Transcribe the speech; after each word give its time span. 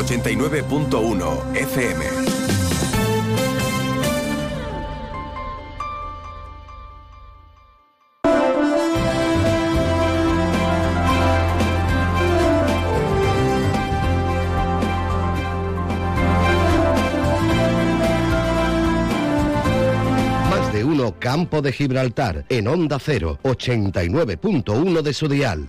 89.1 0.00 1.56
FM. 1.56 2.04
Más 20.48 20.72
de 20.72 20.82
uno 20.82 21.14
Campo 21.18 21.60
de 21.60 21.72
Gibraltar 21.72 22.46
en 22.48 22.68
Onda 22.68 22.98
0, 22.98 23.38
89.1 23.42 25.02
de 25.02 25.12
su 25.12 25.28
dial. 25.28 25.68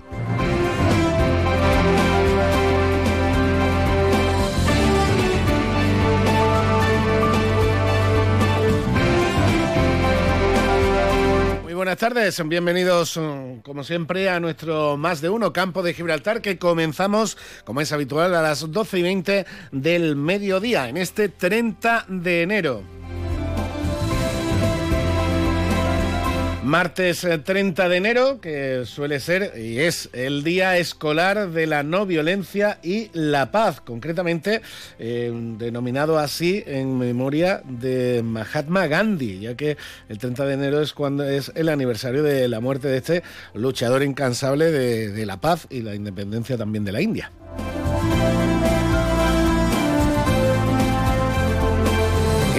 Buenas 11.91 12.13
tardes, 12.13 12.47
bienvenidos 12.47 13.17
mm, 13.17 13.59
como 13.63 13.83
siempre 13.83 14.29
a 14.29 14.39
nuestro 14.39 14.95
más 14.95 15.19
de 15.19 15.27
uno 15.27 15.51
campo 15.51 15.83
de 15.83 15.93
Gibraltar 15.93 16.41
que 16.41 16.57
comenzamos 16.57 17.37
como 17.65 17.81
es 17.81 17.91
habitual 17.91 18.33
a 18.33 18.41
las 18.41 18.71
12 18.71 18.99
y 18.99 19.01
20 19.01 19.45
del 19.73 20.15
mediodía 20.15 20.87
en 20.87 20.95
este 20.95 21.27
30 21.27 22.05
de 22.07 22.43
enero. 22.43 23.00
Martes 26.71 27.25
eh, 27.25 27.37
30 27.37 27.89
de 27.89 27.97
enero, 27.97 28.39
que 28.39 28.83
suele 28.85 29.19
ser 29.19 29.59
y 29.59 29.79
es 29.79 30.09
el 30.13 30.41
Día 30.41 30.77
Escolar 30.77 31.49
de 31.49 31.67
la 31.67 31.83
No 31.83 32.05
Violencia 32.05 32.79
y 32.81 33.09
la 33.11 33.51
Paz, 33.51 33.81
concretamente 33.81 34.61
eh, 34.97 35.33
denominado 35.57 36.17
así 36.17 36.63
en 36.65 36.97
memoria 36.97 37.61
de 37.65 38.23
Mahatma 38.23 38.87
Gandhi, 38.87 39.41
ya 39.41 39.57
que 39.57 39.75
el 40.07 40.17
30 40.17 40.45
de 40.45 40.53
enero 40.53 40.81
es 40.81 40.93
cuando 40.93 41.25
es 41.25 41.51
el 41.55 41.67
aniversario 41.67 42.23
de 42.23 42.47
la 42.47 42.61
muerte 42.61 42.87
de 42.87 42.97
este 42.99 43.23
luchador 43.53 44.01
incansable 44.01 44.71
de 44.71 45.25
la 45.25 45.41
paz 45.41 45.67
y 45.69 45.81
la 45.81 45.93
independencia 45.93 46.57
también 46.57 46.85
de 46.85 46.93
la 46.93 47.01
India. 47.01 47.33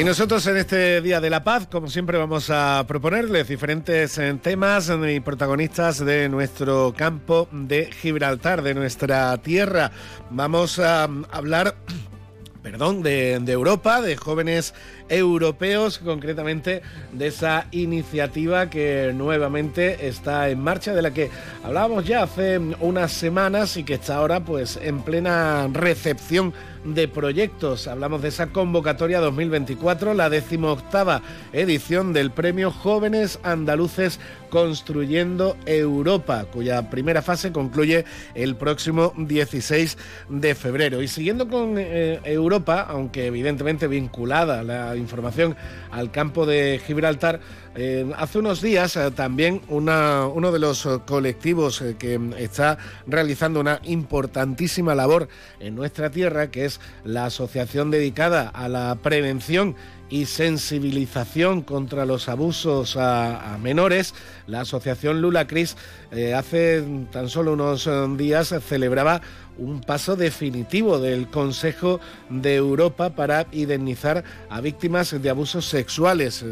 Y 0.03 0.05
nosotros 0.05 0.45
en 0.49 0.57
este 0.57 1.01
Día 1.01 1.21
de 1.21 1.31
la 1.31 1.45
Paz, 1.45 1.69
como 1.71 1.87
siempre, 1.87 2.19
vamos 2.19 2.51
a 2.51 2.85
proponerles 2.89 3.47
diferentes 3.47 4.19
eh, 4.19 4.37
temas 4.43 4.91
y 5.09 5.21
protagonistas 5.21 6.05
de 6.05 6.29
nuestro 6.29 6.93
campo 6.93 7.47
de 7.53 7.89
Gibraltar, 7.93 8.63
de 8.63 8.75
nuestra 8.75 9.39
tierra. 9.39 9.93
Vamos 10.29 10.81
a 10.81 11.07
mm, 11.07 11.27
hablar 11.31 11.77
perdón, 12.65 13.05
de, 13.05 13.39
de, 13.43 13.53
Europa, 13.53 14.01
de 14.01 14.17
jóvenes 14.17 14.75
europeos, 15.13 15.99
concretamente 15.99 16.83
de 17.13 17.27
esa 17.27 17.67
iniciativa 17.71 18.71
que 18.71 19.13
nuevamente 19.15 20.09
está 20.09 20.49
en 20.49 20.61
marcha, 20.61 20.95
de 20.95 21.03
la 21.03 21.13
que 21.13 21.31
hablábamos 21.63 22.07
ya 22.07 22.23
hace 22.23 22.59
unas 22.59 23.13
semanas 23.13 23.77
y 23.77 23.85
que 23.85 23.95
está 23.95 24.17
ahora 24.17 24.41
pues 24.41 24.79
en 24.83 25.03
plena 25.03 25.69
recepción 25.71 26.55
de 26.85 27.09
proyectos. 27.09 27.87
Hablamos 27.87 28.23
de 28.23 28.29
esa 28.29 28.49
convocatoria 28.49 29.21
2024, 29.21 30.15
la 30.15 30.31
decimoctava 30.31 31.23
edición 31.53 32.13
del 32.13 32.31
premio 32.31 32.71
Jóvenes 32.71 33.39
Andaluces 33.43 34.19
Construyendo 34.51 35.57
Europa, 35.65 36.45
cuya 36.53 36.91
primera 36.91 37.23
fase 37.23 37.53
concluye 37.53 38.05
el 38.35 38.57
próximo 38.57 39.15
16 39.17 39.97
de 40.29 40.55
febrero. 40.55 41.01
Y 41.01 41.09
siguiendo 41.09 41.49
con 41.49 41.77
eh, 41.79 42.21
Europa, 42.25 42.87
aunque 42.89 43.27
evidentemente 43.27 43.87
vinculada 43.87 44.63
la 44.63 44.95
información 45.03 45.57
al 45.91 46.11
campo 46.11 46.47
de 46.47 46.81
Gibraltar, 46.87 47.41
eh, 47.75 48.11
hace 48.17 48.39
unos 48.39 48.61
días 48.61 48.97
eh, 48.97 49.11
también 49.11 49.63
una, 49.69 50.27
uno 50.27 50.53
de 50.53 50.59
los 50.59 50.87
colectivos 51.07 51.81
eh, 51.81 51.97
que 51.99 52.21
está 52.39 52.79
realizando 53.07 53.61
una 53.61 53.81
importantísima 53.85 54.95
labor 54.95 55.29
en 55.59 55.75
nuestra 55.75 56.11
tierra, 56.11 56.51
que 56.51 56.67
es 56.67 56.81
la 57.05 57.27
asociación 57.27 57.91
dedicada 57.91 58.49
a 58.49 58.69
la 58.69 58.97
prevención 59.03 59.75
y 60.09 60.27
sensibilización 60.27 61.63
contra 61.63 62.05
los 62.07 62.29
abusos 62.29 62.97
a, 62.97 63.55
a 63.55 63.59
menores, 63.59 64.15
la 64.47 64.61
asociación 64.61 65.21
Lula 65.21 65.47
Cris, 65.47 65.77
eh, 66.11 66.35
hace 66.35 66.85
tan 67.11 67.29
solo 67.29 67.55
unos 67.55 67.89
días 68.19 68.55
celebraba 68.67 69.23
un 69.59 69.81
paso 69.81 70.17
definitivo 70.17 70.99
del 70.99 71.29
Consejo 71.29 72.01
de 72.31 72.57
Europa 72.57 73.11
para 73.11 73.47
indemnizar 73.53 74.25
a 74.49 74.61
víctimas 74.61 75.21
de 75.21 75.31
abusos 75.31 75.67
sexuales, 75.67 76.43
eh, 76.43 76.47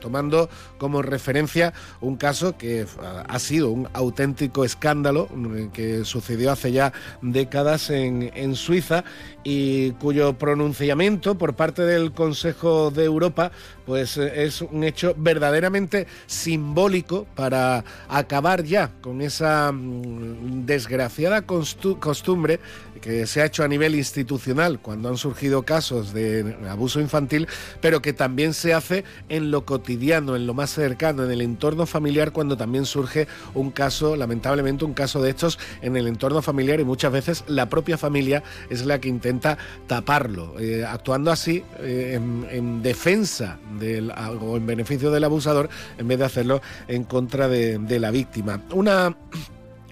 tomando 0.00 0.48
como 0.78 1.02
referencia 1.02 1.72
un 2.00 2.16
caso 2.16 2.56
que 2.56 2.86
ha 3.28 3.38
sido 3.38 3.70
un 3.70 3.88
auténtico 3.92 4.64
escándalo 4.64 5.28
eh, 5.54 5.68
que 5.72 6.04
sucedió 6.04 6.52
hace 6.52 6.72
ya 6.72 6.92
décadas 7.20 7.90
en, 7.90 8.30
en 8.34 8.54
Suiza 8.54 9.04
y 9.44 9.92
cuyo 9.92 10.38
pronunciamiento 10.38 11.36
por 11.36 11.54
parte 11.54 11.82
del 11.82 12.12
Consejo 12.12 12.90
de 12.90 13.05
Europa 13.06 13.52
pues 13.84 14.16
es 14.16 14.62
un 14.62 14.84
hecho 14.84 15.14
verdaderamente 15.16 16.06
simbólico 16.26 17.26
para 17.34 17.84
acabar 18.08 18.64
ya 18.64 18.90
con 19.00 19.22
esa 19.22 19.70
mm, 19.72 20.66
desgraciada 20.66 21.42
costumbre 21.42 22.60
que 23.00 23.26
se 23.26 23.40
ha 23.40 23.46
hecho 23.46 23.62
a 23.62 23.68
nivel 23.68 23.94
institucional 23.94 24.80
cuando 24.80 25.08
han 25.08 25.16
surgido 25.16 25.62
casos 25.62 26.12
de 26.12 26.56
abuso 26.68 27.00
infantil, 27.00 27.46
pero 27.80 28.02
que 28.02 28.12
también 28.12 28.54
se 28.54 28.74
hace 28.74 29.04
en 29.28 29.50
lo 29.50 29.64
cotidiano, 29.64 30.36
en 30.36 30.46
lo 30.46 30.54
más 30.54 30.70
cercano, 30.70 31.24
en 31.24 31.30
el 31.30 31.40
entorno 31.40 31.86
familiar, 31.86 32.32
cuando 32.32 32.56
también 32.56 32.84
surge 32.84 33.28
un 33.54 33.70
caso, 33.70 34.16
lamentablemente 34.16 34.84
un 34.84 34.94
caso 34.94 35.22
de 35.22 35.30
estos 35.30 35.58
en 35.82 35.96
el 35.96 36.06
entorno 36.06 36.42
familiar 36.42 36.80
y 36.80 36.84
muchas 36.84 37.12
veces 37.12 37.44
la 37.46 37.68
propia 37.68 37.98
familia 37.98 38.42
es 38.70 38.84
la 38.84 39.00
que 39.00 39.08
intenta 39.08 39.58
taparlo, 39.86 40.58
eh, 40.58 40.84
actuando 40.84 41.30
así 41.30 41.62
eh, 41.80 42.14
en, 42.16 42.46
en, 42.50 42.82
defensa 42.86 43.58
del, 43.78 44.12
o 44.40 44.56
en 44.56 44.66
beneficio 44.66 45.10
del 45.10 45.24
abusador 45.24 45.68
en 45.98 46.08
vez 46.08 46.18
de 46.18 46.24
hacerlo 46.24 46.62
en 46.88 47.04
contra 47.04 47.48
de, 47.48 47.78
de 47.78 47.98
la 47.98 48.10
víctima. 48.10 48.62
Una 48.72 49.16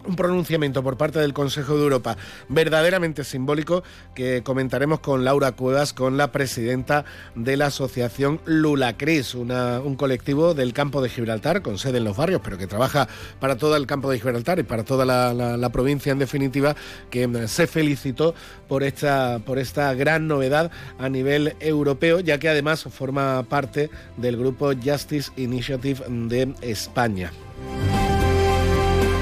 un 0.06 0.16
pronunciamiento 0.16 0.82
por 0.82 0.96
parte 0.96 1.18
del 1.18 1.32
Consejo 1.32 1.76
de 1.76 1.82
Europa 1.82 2.16
verdaderamente 2.48 3.24
simbólico 3.24 3.82
que 4.14 4.42
comentaremos 4.42 5.00
con 5.00 5.24
Laura 5.24 5.52
Cuevas, 5.52 5.92
con 5.92 6.16
la 6.16 6.32
presidenta 6.32 7.04
de 7.34 7.56
la 7.56 7.66
asociación 7.66 8.40
Lulacris, 8.44 9.34
una, 9.34 9.80
un 9.80 9.96
colectivo 9.96 10.54
del 10.54 10.72
campo 10.72 11.02
de 11.02 11.08
Gibraltar, 11.08 11.62
con 11.62 11.78
sede 11.78 11.98
en 11.98 12.04
los 12.04 12.16
barrios, 12.16 12.40
pero 12.42 12.58
que 12.58 12.66
trabaja 12.66 13.08
para 13.40 13.56
todo 13.56 13.76
el 13.76 13.86
campo 13.86 14.10
de 14.10 14.18
Gibraltar 14.18 14.58
y 14.58 14.62
para 14.62 14.84
toda 14.84 15.04
la, 15.04 15.32
la, 15.34 15.68
provincia 15.70 16.12
en 16.12 16.18
definitiva, 16.18 16.76
que 17.10 17.48
se 17.48 17.66
felicitó 17.66 18.34
por 18.68 18.82
esta, 18.82 19.40
por 19.44 19.58
esta 19.58 19.92
gran 19.94 20.28
novedad 20.28 20.70
a 20.98 21.08
nivel 21.08 21.56
europeo, 21.60 22.20
ya 22.20 22.38
que 22.38 22.48
además 22.48 22.84
forma 22.84 23.42
parte 23.48 23.90
del 24.16 24.36
grupo 24.36 24.72
Justice 24.72 25.32
Initiative 25.36 26.04
de 26.08 26.54
España. 26.62 27.32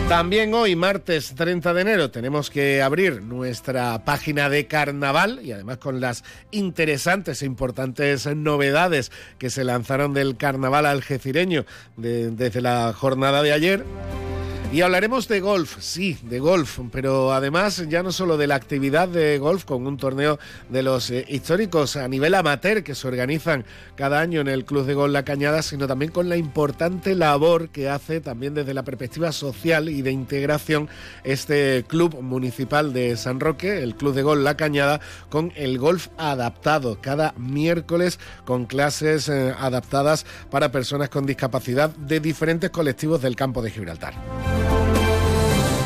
También 0.09 0.53
hoy, 0.53 0.77
martes 0.77 1.35
30 1.35 1.73
de 1.73 1.81
enero, 1.81 2.11
tenemos 2.11 2.51
que 2.51 2.83
abrir 2.83 3.23
nuestra 3.23 4.05
página 4.05 4.51
de 4.51 4.67
carnaval 4.67 5.41
y 5.43 5.53
además 5.53 5.79
con 5.79 6.01
las 6.01 6.23
interesantes 6.51 7.43
e 7.43 7.47
importantes 7.47 8.27
novedades 8.27 9.11
que 9.39 9.49
se 9.49 9.65
lanzaron 9.65 10.13
del 10.13 10.37
carnaval 10.37 10.85
algecireño 10.85 11.65
de, 11.97 12.31
desde 12.31 12.61
la 12.61 12.93
jornada 12.93 13.43
de 13.43 13.53
ayer. 13.53 13.85
Y 14.73 14.81
hablaremos 14.81 15.29
de 15.29 15.41
golf, 15.41 15.77
sí, 15.81 16.17
de 16.23 16.41
golf, 16.41 16.79
pero 16.91 17.35
además 17.35 17.87
ya 17.91 18.03
no 18.03 18.11
solo 18.11 18.39
de 18.39 18.47
la 18.47 18.55
actividad 18.55 19.07
de 19.07 19.37
golf 19.37 19.67
con 19.67 19.87
un 19.87 19.99
torneo 19.99 20.39
de 20.71 20.83
los 20.83 21.11
eh, 21.11 21.27
históricos 21.29 21.97
a 21.97 22.09
nivel 22.09 22.35
amateur 22.35 22.83
que 22.83 22.95
se 22.95 23.07
organizan 23.07 23.67
cada 23.97 24.21
año 24.21 24.41
en 24.41 24.49
el 24.49 24.65
Club 24.65 24.87
de 24.87 24.95
Golf 24.95 25.13
La 25.13 25.27
Cañada, 25.27 25.61
sino 25.61 25.87
también 25.87 26.11
con 26.11 26.31
la 26.31 26.39
importante 26.39 27.15
labor 27.15 27.69
que 27.69 27.91
hace 27.91 28.23
también 28.23 28.55
desde 28.55 28.73
la 28.73 28.83
perspectiva 28.83 29.31
social 29.33 29.91
y 29.91 30.01
de 30.01 30.11
integración 30.11 30.89
este 31.23 31.85
Club 31.87 32.23
Municipal 32.23 32.95
de 32.95 33.19
San 33.19 33.41
Roque, 33.41 33.83
el 33.83 33.95
Club 33.95 34.15
de 34.15 34.23
Golf 34.23 34.43
La 34.43 34.57
Cañada, 34.57 35.01
con 35.29 35.53
el 35.55 35.79
golf 35.79 36.09
adaptado 36.17 36.99
cada 37.03 37.35
miércoles 37.37 38.19
con 38.47 38.65
clases 38.65 39.29
eh, 39.29 39.55
adaptadas 39.59 40.25
para 40.51 40.73
personas 40.73 41.11
con 41.11 41.27
discapacidad 41.27 41.91
de 41.91 42.21
diferentes 42.21 42.71
colectivos 42.71 43.21
del 43.21 43.37
campo 43.37 43.61
de 43.61 43.71
Gibraltar. 43.71 44.15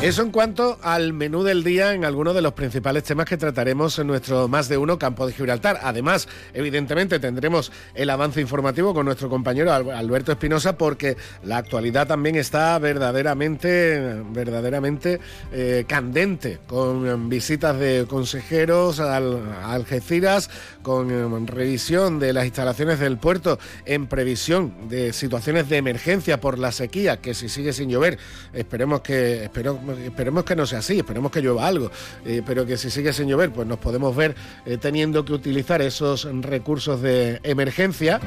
Eso 0.01 0.21
en 0.21 0.29
cuanto 0.29 0.77
al 0.83 1.11
menú 1.11 1.41
del 1.41 1.63
día 1.63 1.93
en 1.93 2.05
algunos 2.05 2.35
de 2.35 2.43
los 2.43 2.53
principales 2.53 3.03
temas 3.03 3.25
que 3.25 3.35
trataremos 3.35 3.97
en 3.97 4.05
nuestro 4.05 4.47
más 4.47 4.69
de 4.69 4.77
uno 4.77 4.99
campo 4.99 5.25
de 5.25 5.33
Gibraltar. 5.33 5.79
Además, 5.81 6.27
evidentemente 6.53 7.19
tendremos 7.19 7.71
el 7.95 8.11
avance 8.11 8.39
informativo 8.39 8.93
con 8.93 9.07
nuestro 9.07 9.27
compañero 9.27 9.73
Alberto 9.73 10.31
Espinosa 10.31 10.77
porque 10.77 11.17
la 11.43 11.57
actualidad 11.57 12.05
también 12.05 12.35
está 12.35 12.77
verdaderamente, 12.77 14.21
verdaderamente 14.29 15.19
eh, 15.51 15.83
candente 15.87 16.59
con 16.67 17.27
visitas 17.27 17.79
de 17.79 18.05
consejeros 18.07 18.99
a 18.99 19.17
Algeciras, 19.17 20.51
con 20.87 21.11
eh, 21.11 21.51
revisión 21.51 22.17
de 22.17 22.31
las 22.31 22.45
instalaciones 22.45 22.97
del 22.97 23.17
puerto 23.17 23.59
en 23.85 24.07
previsión 24.07 24.87
de 24.87 25.11
situaciones 25.11 25.67
de 25.67 25.75
emergencia 25.75 26.39
por 26.39 26.57
la 26.57 26.71
sequía 26.71 27.17
que 27.17 27.33
si 27.33 27.49
sigue 27.49 27.73
sin 27.73 27.89
llover, 27.89 28.17
esperemos 28.53 29.01
que 29.01 29.43
espero 29.43 29.77
esperemos 30.05 30.45
que 30.45 30.55
no 30.55 30.65
sea 30.65 30.79
así, 30.79 30.99
esperemos 30.99 31.29
que 31.29 31.41
llueva 31.41 31.67
algo, 31.67 31.91
eh, 32.25 32.41
pero 32.45 32.65
que 32.65 32.77
si 32.77 32.89
sigue 32.89 33.11
sin 33.11 33.27
llover, 33.27 33.51
pues 33.51 33.67
nos 33.67 33.79
podemos 33.79 34.15
ver 34.15 34.33
eh, 34.65 34.77
teniendo 34.77 35.25
que 35.25 35.33
utilizar 35.33 35.81
esos 35.81 36.25
recursos 36.41 37.01
de 37.01 37.41
emergencia. 37.43 38.21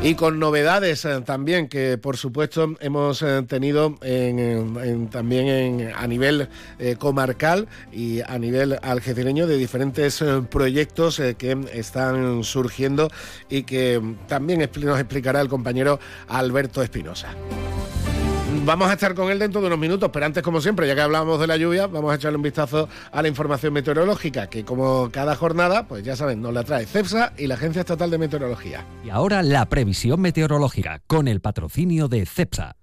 Y 0.00 0.14
con 0.14 0.38
novedades 0.38 1.04
eh, 1.04 1.20
también 1.24 1.68
que 1.68 1.98
por 1.98 2.16
supuesto 2.16 2.76
hemos 2.80 3.24
tenido 3.48 3.96
también 5.10 5.92
a 5.94 6.06
nivel 6.06 6.48
comarcal 6.98 7.66
y 7.92 8.20
a 8.20 8.38
nivel 8.38 8.78
algecireño 8.80 9.46
de 9.46 9.56
diferentes 9.56 10.24
proyectos 10.50 11.20
que 11.36 11.58
están 11.72 12.44
surgiendo 12.44 13.10
y 13.50 13.64
que 13.64 14.00
también 14.28 14.60
nos 14.60 15.00
explicará 15.00 15.40
el 15.40 15.48
compañero 15.48 15.98
Alberto 16.28 16.82
Espinosa. 16.82 17.34
Vamos 18.68 18.90
a 18.90 18.92
estar 18.92 19.14
con 19.14 19.30
él 19.30 19.38
dentro 19.38 19.62
de 19.62 19.68
unos 19.68 19.78
minutos, 19.78 20.10
pero 20.12 20.26
antes, 20.26 20.42
como 20.42 20.60
siempre, 20.60 20.86
ya 20.86 20.94
que 20.94 21.00
hablábamos 21.00 21.40
de 21.40 21.46
la 21.46 21.56
lluvia, 21.56 21.86
vamos 21.86 22.12
a 22.12 22.16
echarle 22.16 22.36
un 22.36 22.42
vistazo 22.42 22.86
a 23.10 23.22
la 23.22 23.28
información 23.28 23.72
meteorológica, 23.72 24.48
que 24.50 24.62
como 24.62 25.08
cada 25.10 25.36
jornada, 25.36 25.88
pues 25.88 26.04
ya 26.04 26.16
saben, 26.16 26.42
nos 26.42 26.52
la 26.52 26.64
trae 26.64 26.84
CEPSA 26.84 27.32
y 27.38 27.46
la 27.46 27.54
Agencia 27.54 27.80
Estatal 27.80 28.10
de 28.10 28.18
Meteorología. 28.18 28.84
Y 29.02 29.08
ahora 29.08 29.42
la 29.42 29.64
previsión 29.70 30.20
meteorológica, 30.20 31.00
con 31.06 31.28
el 31.28 31.40
patrocinio 31.40 32.08
de 32.08 32.26
CEPSA. 32.26 32.76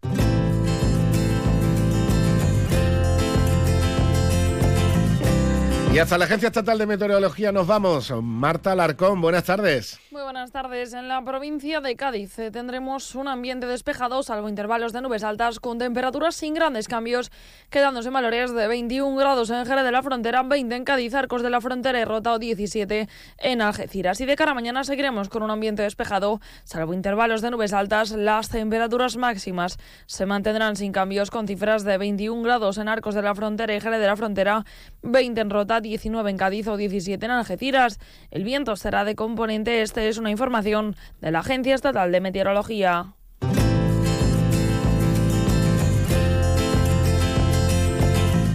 Y 5.96 6.00
hasta 6.00 6.18
la 6.18 6.26
Agencia 6.26 6.48
Estatal 6.48 6.78
de 6.78 6.88
Meteorología 6.88 7.54
nos 7.54 7.68
vamos. 7.68 8.12
Marta 8.22 8.74
Alarcón, 8.74 9.22
buenas 9.22 9.46
tardes. 9.46 9.98
Muy 10.12 10.24
buenas 10.24 10.52
tardes. 10.52 10.92
En 10.92 11.08
la 11.08 11.24
provincia 11.24 11.80
de 11.80 11.96
Cádiz 11.96 12.38
eh, 12.38 12.52
tendremos 12.52 13.16
un 13.16 13.30
ambiente 13.30 13.66
despejado, 13.66 14.22
salvo 14.22 14.50
intervalos 14.50 14.92
de 14.92 15.00
nubes 15.00 15.24
altas, 15.24 15.62
con 15.62 15.78
temperaturas 15.78 16.36
sin 16.36 16.54
grandes 16.54 16.90
cambios, 16.90 17.32
quedándose 17.70 18.10
en 18.10 18.14
valores 18.14 18.54
de 18.54 18.68
21 18.68 19.16
grados 19.16 19.50
en 19.52 19.66
Jerez 19.66 19.86
de 19.86 19.92
la 19.94 20.04
Frontera, 20.04 20.44
20 20.44 20.76
en 20.76 20.84
Cádiz, 20.84 21.14
Arcos 21.14 21.42
de 21.44 21.50
la 21.50 21.62
Frontera 21.62 21.98
y 21.98 22.04
Rota 22.04 22.38
17 22.38 23.08
en 23.38 23.62
Algeciras. 23.62 24.20
Y 24.20 24.26
de 24.26 24.36
cara 24.36 24.52
a 24.52 24.54
mañana 24.54 24.84
seguiremos 24.84 25.30
con 25.30 25.44
un 25.44 25.50
ambiente 25.50 25.84
despejado, 25.84 26.42
salvo 26.66 26.94
intervalos 26.94 27.42
de 27.42 27.52
nubes 27.52 27.72
altas, 27.72 28.12
las 28.12 28.50
temperaturas 28.50 29.16
máximas 29.16 29.78
se 30.08 30.26
mantendrán 30.26 30.76
sin 30.76 30.92
cambios, 30.92 31.32
con 31.32 31.48
cifras 31.48 31.86
de 31.86 31.98
21 31.98 32.44
grados 32.44 32.80
en 32.80 32.90
Arcos 32.90 33.16
de 33.16 33.22
la 33.22 33.34
Frontera 33.34 33.74
y 33.74 33.80
Jerez 33.80 34.02
de 34.02 34.08
la 34.08 34.18
Frontera, 34.18 34.66
20 35.02 35.40
en 35.40 35.50
Rota, 35.50 35.85
19 35.86 36.32
en 36.32 36.38
Cádiz 36.38 36.68
o 36.68 36.78
17 36.78 37.24
en 37.24 37.32
Algeciras. 37.32 38.00
El 38.32 38.44
viento 38.44 38.76
será 38.76 39.06
de 39.06 39.16
componente 39.16 39.84
este, 39.84 40.10
es 40.10 40.18
una 40.18 40.32
información 40.32 40.96
de 41.22 41.32
la 41.32 41.40
Agencia 41.40 41.76
Estatal 41.76 42.12
de 42.12 42.22
Meteorología. 42.22 43.14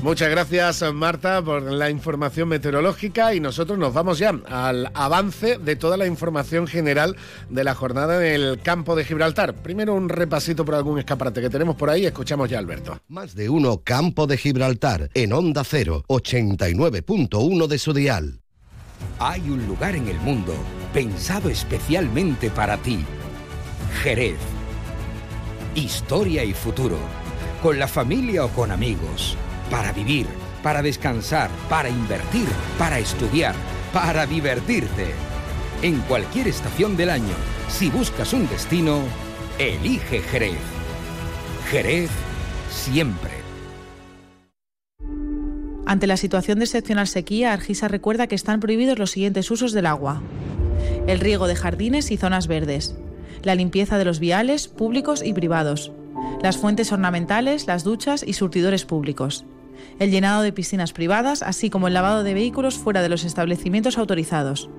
Muchas 0.03 0.31
gracias 0.31 0.83
Marta 0.95 1.43
por 1.43 1.61
la 1.61 1.91
información 1.91 2.49
meteorológica 2.49 3.35
y 3.35 3.41
nosotros 3.41 3.79
nos 3.79 3.93
vamos 3.93 4.19
ya 4.19 4.31
al 4.49 4.91
avance 4.95 5.59
de 5.59 5.77
toda 5.77 5.99
la 5.99 6.07
información 6.07 6.67
general 6.67 7.17
de 7.51 7.65
la 7.65 7.75
jornada 7.75 8.27
en 8.27 8.41
el 8.41 8.63
campo 8.63 8.97
de 8.97 9.05
Gibraltar. 9.05 9.55
Primero 9.57 9.95
un 9.95 10.09
repasito 10.09 10.65
por 10.65 10.75
algún 10.75 10.99
escaparate 10.99 11.43
que 11.43 11.51
tenemos 11.51 11.77
por 11.77 11.91
ahí, 11.91 12.07
escuchamos 12.07 12.49
ya 12.49 12.59
Alberto. 12.59 12.99
Más 13.09 13.35
de 13.35 13.51
uno 13.51 13.83
campo 13.85 14.27
de 14.27 14.39
Gibraltar 14.39 15.11
en 15.13 15.35
onda 15.35 15.65
0, 15.65 16.05
89.1 16.09 17.67
de 17.67 17.79
su 17.79 17.93
dial. 17.93 18.41
Hay 19.19 19.51
un 19.51 19.67
lugar 19.67 19.95
en 19.97 20.09
el 20.09 20.19
mundo 20.21 20.55
pensado 20.95 21.51
especialmente 21.51 22.49
para 22.49 22.79
ti. 22.79 23.05
Jerez. 24.03 24.39
Historia 25.75 26.43
y 26.43 26.55
futuro. 26.55 26.97
Con 27.63 27.79
la 27.79 27.87
familia 27.87 28.47
o 28.47 28.49
con 28.49 28.71
amigos 28.71 29.37
para 29.71 29.93
vivir, 29.93 30.27
para 30.63 30.83
descansar, 30.83 31.51
para 31.69 31.89
invertir, 31.89 32.49
para 32.79 32.99
estudiar, 32.99 33.55
para 33.93 34.27
divertirte. 34.27 35.15
En 35.83 36.01
cualquier 36.01 36.49
estación 36.49 36.97
del 36.97 37.11
año, 37.11 37.35
si 37.69 37.89
buscas 37.89 38.33
un 38.33 38.49
destino, 38.49 39.01
elige 39.59 40.21
Jerez. 40.21 40.59
Jerez 41.71 42.11
siempre. 42.71 43.31
Ante 45.87 46.07
la 46.07 46.17
situación 46.17 46.59
de 46.59 46.67
excepcional 46.67 47.09
sequía, 47.09 47.53
Argisa 47.53 47.89
recuerda 47.89 48.27
que 48.27 48.35
están 48.35 48.61
prohibidos 48.61 48.99
los 48.99 49.11
siguientes 49.11 49.51
usos 49.51 49.73
del 49.73 49.87
agua. 49.87 50.23
El 51.07 51.19
riego 51.19 51.49
de 51.49 51.57
jardines 51.57 52.11
y 52.11 52.17
zonas 52.17 52.47
verdes, 52.47 52.95
la 53.43 53.55
limpieza 53.55 53.99
de 53.99 54.05
los 54.05 54.21
viales 54.21 54.69
públicos 54.69 55.23
y 55.25 55.33
privados, 55.33 55.91
las 56.43 56.59
fuentes 56.59 56.93
ornamentales, 56.93 57.67
las 57.67 57.83
duchas 57.85 58.23
y 58.27 58.35
surtidores 58.35 58.85
públicos, 58.85 59.45
el 60.01 60.11
llenado 60.11 60.43
de 60.43 60.53
piscinas 60.53 60.93
privadas, 60.93 61.43
así 61.43 61.69
como 61.69 61.87
el 61.87 61.95
lavado 61.95 62.25
de 62.25 62.35
vehículos 62.35 62.77
fuera 62.77 63.03
de 63.03 63.11
los 63.11 63.23
establecimientos 63.23 63.99
autorizados. 63.99 64.71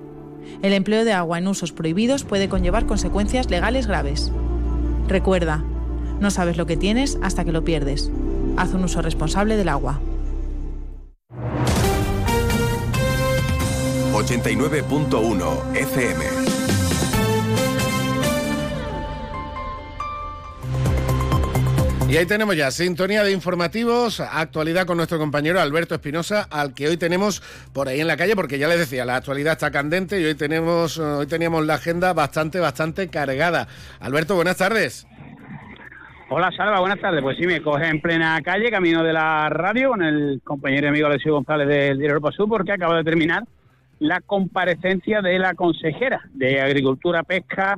El 0.62 0.72
empleo 0.72 1.04
de 1.04 1.12
agua 1.12 1.38
en 1.38 1.46
usos 1.46 1.72
prohibidos 1.72 2.24
puede 2.24 2.48
conllevar 2.48 2.86
consecuencias 2.86 3.48
legales 3.48 3.86
graves. 3.86 4.32
Recuerda, 5.06 5.64
no 6.20 6.30
sabes 6.32 6.56
lo 6.56 6.66
que 6.66 6.76
tienes 6.76 7.18
hasta 7.22 7.44
que 7.44 7.52
lo 7.52 7.64
pierdes. 7.64 8.10
Haz 8.56 8.74
un 8.74 8.82
uso 8.82 9.00
responsable 9.00 9.56
del 9.56 9.68
agua. 9.68 10.00
89.1 14.12 15.76
FM 15.76 16.61
Y 22.12 22.18
ahí 22.18 22.26
tenemos 22.26 22.54
ya 22.54 22.70
sintonía 22.70 23.24
de 23.24 23.32
informativos, 23.32 24.20
actualidad 24.20 24.84
con 24.84 24.98
nuestro 24.98 25.18
compañero 25.18 25.58
Alberto 25.62 25.94
Espinosa, 25.94 26.46
al 26.50 26.74
que 26.74 26.86
hoy 26.86 26.98
tenemos 26.98 27.40
por 27.72 27.88
ahí 27.88 28.00
en 28.00 28.06
la 28.06 28.18
calle, 28.18 28.36
porque 28.36 28.58
ya 28.58 28.68
les 28.68 28.78
decía, 28.78 29.06
la 29.06 29.16
actualidad 29.16 29.54
está 29.54 29.70
candente 29.70 30.20
y 30.20 30.24
hoy 30.26 30.34
tenemos, 30.34 30.98
hoy 30.98 31.26
teníamos 31.26 31.64
la 31.64 31.76
agenda 31.76 32.12
bastante, 32.12 32.60
bastante 32.60 33.08
cargada. 33.08 33.66
Alberto, 33.98 34.34
buenas 34.34 34.58
tardes. 34.58 35.06
Hola 36.28 36.52
Salva, 36.54 36.80
buenas 36.80 37.00
tardes. 37.00 37.22
Pues 37.22 37.38
sí, 37.38 37.46
me 37.46 37.62
coge 37.62 37.88
en 37.88 38.02
plena 38.02 38.38
calle, 38.44 38.70
camino 38.70 39.02
de 39.02 39.14
la 39.14 39.48
radio, 39.48 39.88
con 39.88 40.02
el 40.02 40.42
compañero 40.44 40.88
y 40.88 40.90
amigo 40.90 41.06
Alessio 41.06 41.32
González 41.32 41.66
del 41.66 41.96
Diario 41.96 42.16
Europa 42.16 42.32
Sur, 42.32 42.46
porque 42.46 42.72
acaba 42.72 42.98
de 42.98 43.04
terminar 43.04 43.44
la 44.00 44.20
comparecencia 44.20 45.22
de 45.22 45.38
la 45.38 45.54
consejera 45.54 46.20
de 46.34 46.60
Agricultura, 46.60 47.22
Pesca, 47.22 47.74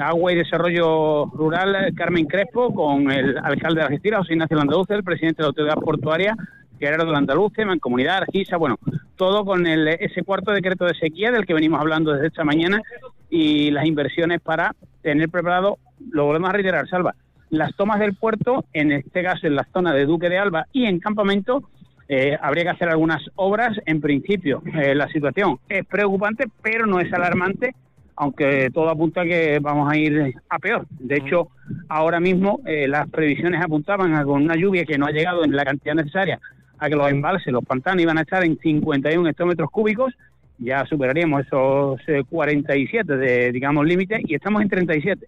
Agua 0.00 0.32
y 0.32 0.36
Desarrollo 0.36 1.26
Rural, 1.26 1.92
Carmen 1.94 2.26
Crespo, 2.26 2.74
con 2.74 3.10
el 3.10 3.38
alcalde 3.38 3.80
de 3.80 3.86
Algeciras, 3.86 4.20
José 4.20 4.34
Ignacio 4.34 4.56
Landaluce, 4.56 4.94
el 4.94 5.04
presidente 5.04 5.38
de 5.38 5.42
la 5.42 5.48
Autoridad 5.48 5.76
Portuaria, 5.76 6.36
Gerardo 6.78 7.10
Landaluce, 7.10 7.64
Mancomunidad, 7.64 8.18
Argisa, 8.18 8.56
bueno, 8.56 8.78
todo 9.16 9.44
con 9.44 9.66
el, 9.66 9.88
ese 9.88 10.22
cuarto 10.22 10.52
decreto 10.52 10.84
de 10.84 10.94
sequía 10.94 11.30
del 11.30 11.46
que 11.46 11.54
venimos 11.54 11.80
hablando 11.80 12.12
desde 12.12 12.28
esta 12.28 12.44
mañana 12.44 12.82
y 13.30 13.70
las 13.70 13.86
inversiones 13.86 14.40
para 14.40 14.74
tener 15.02 15.28
preparado, 15.28 15.78
lo 16.10 16.26
volvemos 16.26 16.50
a 16.50 16.52
reiterar, 16.52 16.88
Salva, 16.88 17.14
las 17.50 17.74
tomas 17.76 18.00
del 18.00 18.14
puerto, 18.14 18.64
en 18.72 18.92
este 18.92 19.22
caso 19.22 19.46
en 19.46 19.54
la 19.54 19.66
zona 19.72 19.92
de 19.92 20.04
Duque 20.04 20.28
de 20.28 20.38
Alba 20.38 20.66
y 20.72 20.84
en 20.86 20.98
Campamento, 20.98 21.62
eh, 22.08 22.36
habría 22.40 22.64
que 22.64 22.70
hacer 22.70 22.88
algunas 22.88 23.22
obras. 23.34 23.76
En 23.86 24.00
principio, 24.00 24.62
eh, 24.74 24.94
la 24.94 25.08
situación 25.08 25.58
es 25.68 25.84
preocupante, 25.86 26.44
pero 26.62 26.86
no 26.86 27.00
es 27.00 27.12
alarmante 27.12 27.74
aunque 28.16 28.70
todo 28.72 28.88
apunta 28.88 29.24
que 29.24 29.58
vamos 29.60 29.92
a 29.92 29.96
ir 29.96 30.34
a 30.48 30.58
peor. 30.58 30.86
De 30.90 31.16
hecho, 31.16 31.48
ahora 31.88 32.18
mismo 32.18 32.60
eh, 32.64 32.88
las 32.88 33.08
previsiones 33.10 33.62
apuntaban 33.62 34.14
a 34.14 34.24
con 34.24 34.42
una 34.42 34.56
lluvia 34.56 34.84
que 34.84 34.98
no 34.98 35.06
ha 35.06 35.10
llegado 35.10 35.44
en 35.44 35.54
la 35.54 35.64
cantidad 35.64 35.94
necesaria 35.94 36.40
a 36.78 36.88
que 36.88 36.96
los 36.96 37.10
embalses, 37.10 37.52
los 37.52 37.64
pantanos 37.64 38.02
iban 38.02 38.18
a 38.18 38.22
estar 38.22 38.44
en 38.44 38.58
51 38.58 39.28
hectómetros 39.28 39.70
cúbicos, 39.70 40.14
ya 40.58 40.84
superaríamos 40.86 41.46
esos 41.46 42.00
47 42.28 43.12
eh, 43.12 43.16
de, 43.16 43.52
digamos, 43.52 43.86
límite 43.86 44.20
y 44.24 44.34
estamos 44.34 44.62
en 44.62 44.68
37. 44.68 45.26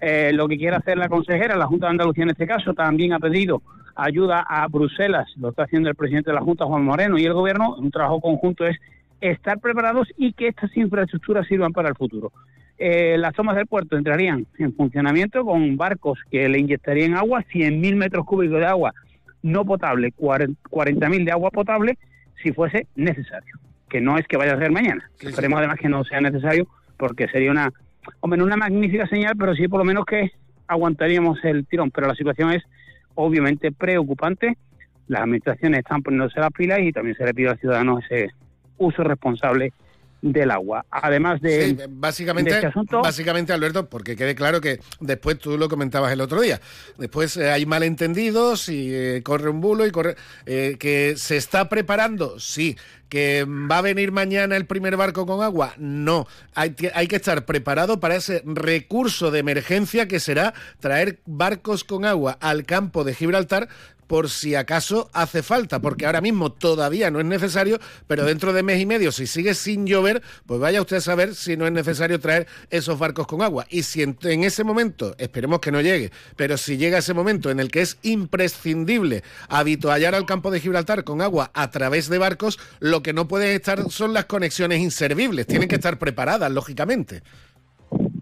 Eh, 0.00 0.30
lo 0.32 0.48
que 0.48 0.56
quiere 0.56 0.76
hacer 0.76 0.96
la 0.96 1.08
consejera, 1.08 1.56
la 1.56 1.66
Junta 1.66 1.86
de 1.86 1.90
Andalucía 1.90 2.24
en 2.24 2.30
este 2.30 2.46
caso, 2.46 2.72
también 2.74 3.12
ha 3.12 3.18
pedido 3.18 3.62
ayuda 3.96 4.40
a 4.48 4.66
Bruselas, 4.68 5.28
lo 5.36 5.50
está 5.50 5.64
haciendo 5.64 5.90
el 5.90 5.94
presidente 5.94 6.30
de 6.30 6.36
la 6.36 6.42
Junta, 6.42 6.64
Juan 6.64 6.84
Moreno, 6.84 7.18
y 7.18 7.24
el 7.24 7.34
gobierno, 7.34 7.74
un 7.76 7.90
trabajo 7.90 8.20
conjunto 8.20 8.64
es 8.66 8.78
estar 9.20 9.58
preparados 9.60 10.08
y 10.16 10.32
que 10.32 10.48
estas 10.48 10.76
infraestructuras 10.76 11.46
sirvan 11.46 11.72
para 11.72 11.88
el 11.88 11.94
futuro. 11.94 12.32
Eh, 12.78 13.16
las 13.18 13.34
tomas 13.34 13.56
del 13.56 13.66
puerto 13.66 13.96
entrarían 13.96 14.46
en 14.58 14.74
funcionamiento 14.74 15.44
con 15.44 15.76
barcos 15.76 16.18
que 16.30 16.48
le 16.48 16.58
inyectarían 16.58 17.14
agua, 17.14 17.44
100.000 17.52 17.94
metros 17.96 18.24
cúbicos 18.24 18.58
de 18.58 18.66
agua 18.66 18.94
no 19.42 19.64
potable, 19.64 20.12
40.000 20.12 21.24
de 21.24 21.32
agua 21.32 21.50
potable, 21.50 21.98
si 22.42 22.52
fuese 22.52 22.86
necesario. 22.94 23.58
Que 23.88 24.00
no 24.00 24.18
es 24.18 24.26
que 24.26 24.36
vaya 24.36 24.54
a 24.54 24.58
ser 24.58 24.70
mañana. 24.70 25.10
Esperemos 25.20 25.58
además 25.58 25.78
que 25.78 25.88
no 25.88 26.04
sea 26.04 26.20
necesario, 26.20 26.68
porque 26.96 27.28
sería 27.28 27.50
una, 27.50 27.72
hombre, 28.20 28.42
una 28.42 28.56
magnífica 28.56 29.06
señal, 29.06 29.34
pero 29.38 29.54
sí 29.54 29.68
por 29.68 29.80
lo 29.80 29.84
menos 29.84 30.04
que 30.04 30.30
aguantaríamos 30.66 31.42
el 31.44 31.66
tirón. 31.66 31.90
Pero 31.90 32.06
la 32.06 32.14
situación 32.14 32.52
es 32.52 32.62
obviamente 33.14 33.72
preocupante. 33.72 34.56
Las 35.08 35.22
administraciones 35.22 35.80
están 35.80 36.02
poniéndose 36.02 36.38
las 36.38 36.52
pilas 36.52 36.80
y 36.80 36.92
también 36.92 37.16
se 37.16 37.24
le 37.24 37.34
pide 37.34 37.48
al 37.48 37.58
ciudadano 37.58 37.98
ese 37.98 38.30
uso 38.80 39.04
responsable 39.04 39.72
del 40.22 40.50
agua. 40.50 40.84
Además 40.90 41.40
de, 41.40 41.86
básicamente, 41.88 42.50
este 42.50 42.66
asunto, 42.66 43.00
básicamente 43.00 43.52
Alberto, 43.52 43.88
porque 43.88 44.16
quede 44.16 44.34
claro 44.34 44.60
que 44.60 44.80
después 45.00 45.38
tú 45.38 45.56
lo 45.56 45.68
comentabas 45.68 46.12
el 46.12 46.20
otro 46.20 46.40
día, 46.40 46.60
después 46.98 47.36
eh, 47.36 47.50
hay 47.50 47.66
malentendidos 47.66 48.68
y 48.68 48.94
eh, 48.94 49.22
corre 49.22 49.48
un 49.50 49.60
bulo 49.60 49.86
y 49.86 49.90
corre 49.90 50.16
eh, 50.46 50.76
que 50.78 51.14
se 51.16 51.36
está 51.36 51.68
preparando, 51.68 52.38
sí, 52.38 52.76
que 53.08 53.46
va 53.46 53.78
a 53.78 53.82
venir 53.82 54.12
mañana 54.12 54.56
el 54.56 54.66
primer 54.66 54.96
barco 54.96 55.26
con 55.26 55.42
agua, 55.42 55.72
no, 55.78 56.26
hay, 56.54 56.76
hay 56.94 57.06
que 57.06 57.16
estar 57.16 57.44
preparado 57.46 57.98
para 57.98 58.16
ese 58.16 58.42
recurso 58.44 59.30
de 59.30 59.38
emergencia 59.38 60.06
que 60.06 60.20
será 60.20 60.52
traer 60.80 61.20
barcos 61.24 61.82
con 61.82 62.04
agua 62.04 62.36
al 62.40 62.64
campo 62.64 63.04
de 63.04 63.14
Gibraltar 63.14 63.68
por 64.10 64.28
si 64.28 64.56
acaso 64.56 65.08
hace 65.12 65.40
falta, 65.40 65.80
porque 65.80 66.04
ahora 66.04 66.20
mismo 66.20 66.50
todavía 66.50 67.12
no 67.12 67.20
es 67.20 67.26
necesario, 67.26 67.78
pero 68.08 68.24
dentro 68.24 68.52
de 68.52 68.64
mes 68.64 68.80
y 68.80 68.84
medio, 68.84 69.12
si 69.12 69.28
sigue 69.28 69.54
sin 69.54 69.86
llover, 69.86 70.20
pues 70.46 70.58
vaya 70.58 70.80
usted 70.80 70.96
a 70.96 71.00
saber 71.00 71.36
si 71.36 71.56
no 71.56 71.64
es 71.64 71.70
necesario 71.70 72.18
traer 72.18 72.48
esos 72.70 72.98
barcos 72.98 73.28
con 73.28 73.40
agua. 73.40 73.66
Y 73.70 73.84
si 73.84 74.02
en, 74.02 74.16
ese 74.42 74.64
momento, 74.64 75.14
esperemos 75.16 75.60
que 75.60 75.70
no 75.70 75.80
llegue, 75.80 76.10
pero 76.34 76.56
si 76.56 76.76
llega 76.76 76.98
ese 76.98 77.14
momento 77.14 77.52
en 77.52 77.60
el 77.60 77.70
que 77.70 77.82
es 77.82 78.00
imprescindible 78.02 79.22
habituallar 79.48 80.16
al 80.16 80.26
campo 80.26 80.50
de 80.50 80.58
Gibraltar 80.58 81.04
con 81.04 81.22
agua 81.22 81.52
a 81.54 81.70
través 81.70 82.08
de 82.08 82.18
barcos, 82.18 82.58
lo 82.80 83.04
que 83.04 83.12
no 83.12 83.28
pueden 83.28 83.54
estar 83.54 83.90
son 83.90 84.12
las 84.12 84.24
conexiones 84.24 84.80
inservibles, 84.80 85.46
tienen 85.46 85.68
que 85.68 85.76
estar 85.76 86.00
preparadas, 86.00 86.50
lógicamente. 86.50 87.22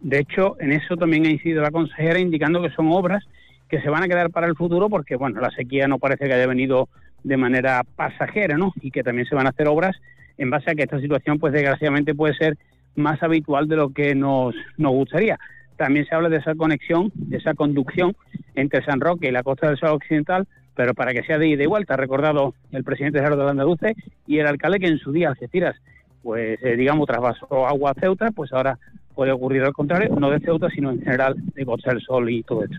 De 0.02 0.18
hecho, 0.18 0.60
en 0.60 0.72
eso 0.72 0.98
también 0.98 1.24
ha 1.24 1.30
incidido 1.30 1.62
la 1.62 1.70
consejera 1.70 2.20
indicando 2.20 2.60
que 2.60 2.68
son 2.72 2.92
obras 2.92 3.24
que 3.68 3.80
se 3.80 3.90
van 3.90 4.02
a 4.02 4.08
quedar 4.08 4.30
para 4.30 4.46
el 4.46 4.56
futuro 4.56 4.88
porque, 4.88 5.16
bueno, 5.16 5.40
la 5.40 5.50
sequía 5.50 5.86
no 5.88 5.98
parece 5.98 6.26
que 6.26 6.34
haya 6.34 6.46
venido 6.46 6.88
de 7.22 7.36
manera 7.36 7.82
pasajera, 7.96 8.56
¿no? 8.56 8.72
Y 8.80 8.90
que 8.90 9.02
también 9.02 9.26
se 9.26 9.34
van 9.34 9.46
a 9.46 9.50
hacer 9.50 9.68
obras 9.68 9.96
en 10.38 10.50
base 10.50 10.70
a 10.70 10.74
que 10.74 10.84
esta 10.84 11.00
situación, 11.00 11.38
pues 11.38 11.52
desgraciadamente 11.52 12.14
puede 12.14 12.34
ser 12.34 12.56
más 12.94 13.22
habitual 13.22 13.68
de 13.68 13.76
lo 13.76 13.90
que 13.90 14.14
nos, 14.14 14.54
nos 14.76 14.92
gustaría. 14.92 15.38
También 15.76 16.06
se 16.06 16.14
habla 16.14 16.28
de 16.28 16.38
esa 16.38 16.54
conexión, 16.54 17.12
de 17.14 17.36
esa 17.36 17.54
conducción 17.54 18.16
entre 18.54 18.84
San 18.84 19.00
Roque 19.00 19.28
y 19.28 19.32
la 19.32 19.42
costa 19.42 19.68
del 19.68 19.78
Sol 19.78 19.90
Occidental, 19.90 20.46
pero 20.74 20.94
para 20.94 21.12
que 21.12 21.22
sea 21.22 21.38
de 21.38 21.48
ida 21.48 21.62
y 21.62 21.66
vuelta. 21.66 21.94
Ha 21.94 21.96
recordado 21.96 22.54
el 22.72 22.84
presidente 22.84 23.18
Gerardo 23.18 23.44
de 23.44 23.50
Andaluce 23.50 23.94
y 24.26 24.38
el 24.38 24.46
alcalde 24.46 24.80
que 24.80 24.86
en 24.86 24.98
su 24.98 25.12
día 25.12 25.28
Algeciras, 25.28 25.76
pues 26.22 26.58
eh, 26.62 26.76
digamos, 26.76 27.06
trasvasó 27.06 27.66
agua 27.66 27.92
a 27.92 28.00
Ceuta, 28.00 28.30
pues 28.32 28.52
ahora 28.52 28.78
puede 29.14 29.32
ocurrir 29.32 29.62
al 29.62 29.72
contrario, 29.72 30.14
no 30.18 30.30
de 30.30 30.40
Ceuta, 30.40 30.68
sino 30.70 30.90
en 30.90 31.02
general 31.02 31.34
de 31.36 31.66
Costa 31.66 31.90
del 31.90 32.00
Sol 32.00 32.30
y 32.30 32.42
todo 32.42 32.64
esto. 32.64 32.78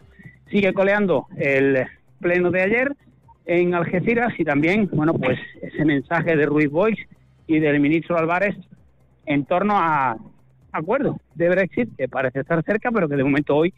Sigue 0.49 0.73
coleando 0.73 1.27
el 1.37 1.85
pleno 2.19 2.51
de 2.51 2.61
ayer 2.61 2.95
en 3.45 3.73
Algeciras 3.73 4.33
y 4.37 4.43
también, 4.43 4.89
bueno, 4.91 5.13
pues 5.13 5.39
ese 5.61 5.85
mensaje 5.85 6.35
de 6.35 6.45
Ruiz 6.45 6.69
Boix 6.69 6.97
y 7.47 7.59
del 7.59 7.79
ministro 7.79 8.17
Álvarez 8.17 8.55
en 9.25 9.45
torno 9.45 9.75
a 9.77 10.17
acuerdo 10.71 11.17
de 11.35 11.49
Brexit, 11.49 11.95
que 11.97 12.07
parece 12.07 12.41
estar 12.41 12.63
cerca, 12.63 12.91
pero 12.91 13.07
que 13.07 13.15
de 13.15 13.23
momento 13.23 13.55
hoy 13.55 13.73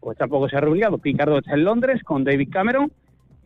pues 0.00 0.18
tampoco 0.18 0.48
se 0.48 0.56
ha 0.56 0.60
reunido. 0.60 0.98
Picardo 0.98 1.38
está 1.38 1.54
en 1.54 1.64
Londres 1.64 2.02
con 2.04 2.22
David 2.22 2.50
Cameron. 2.52 2.92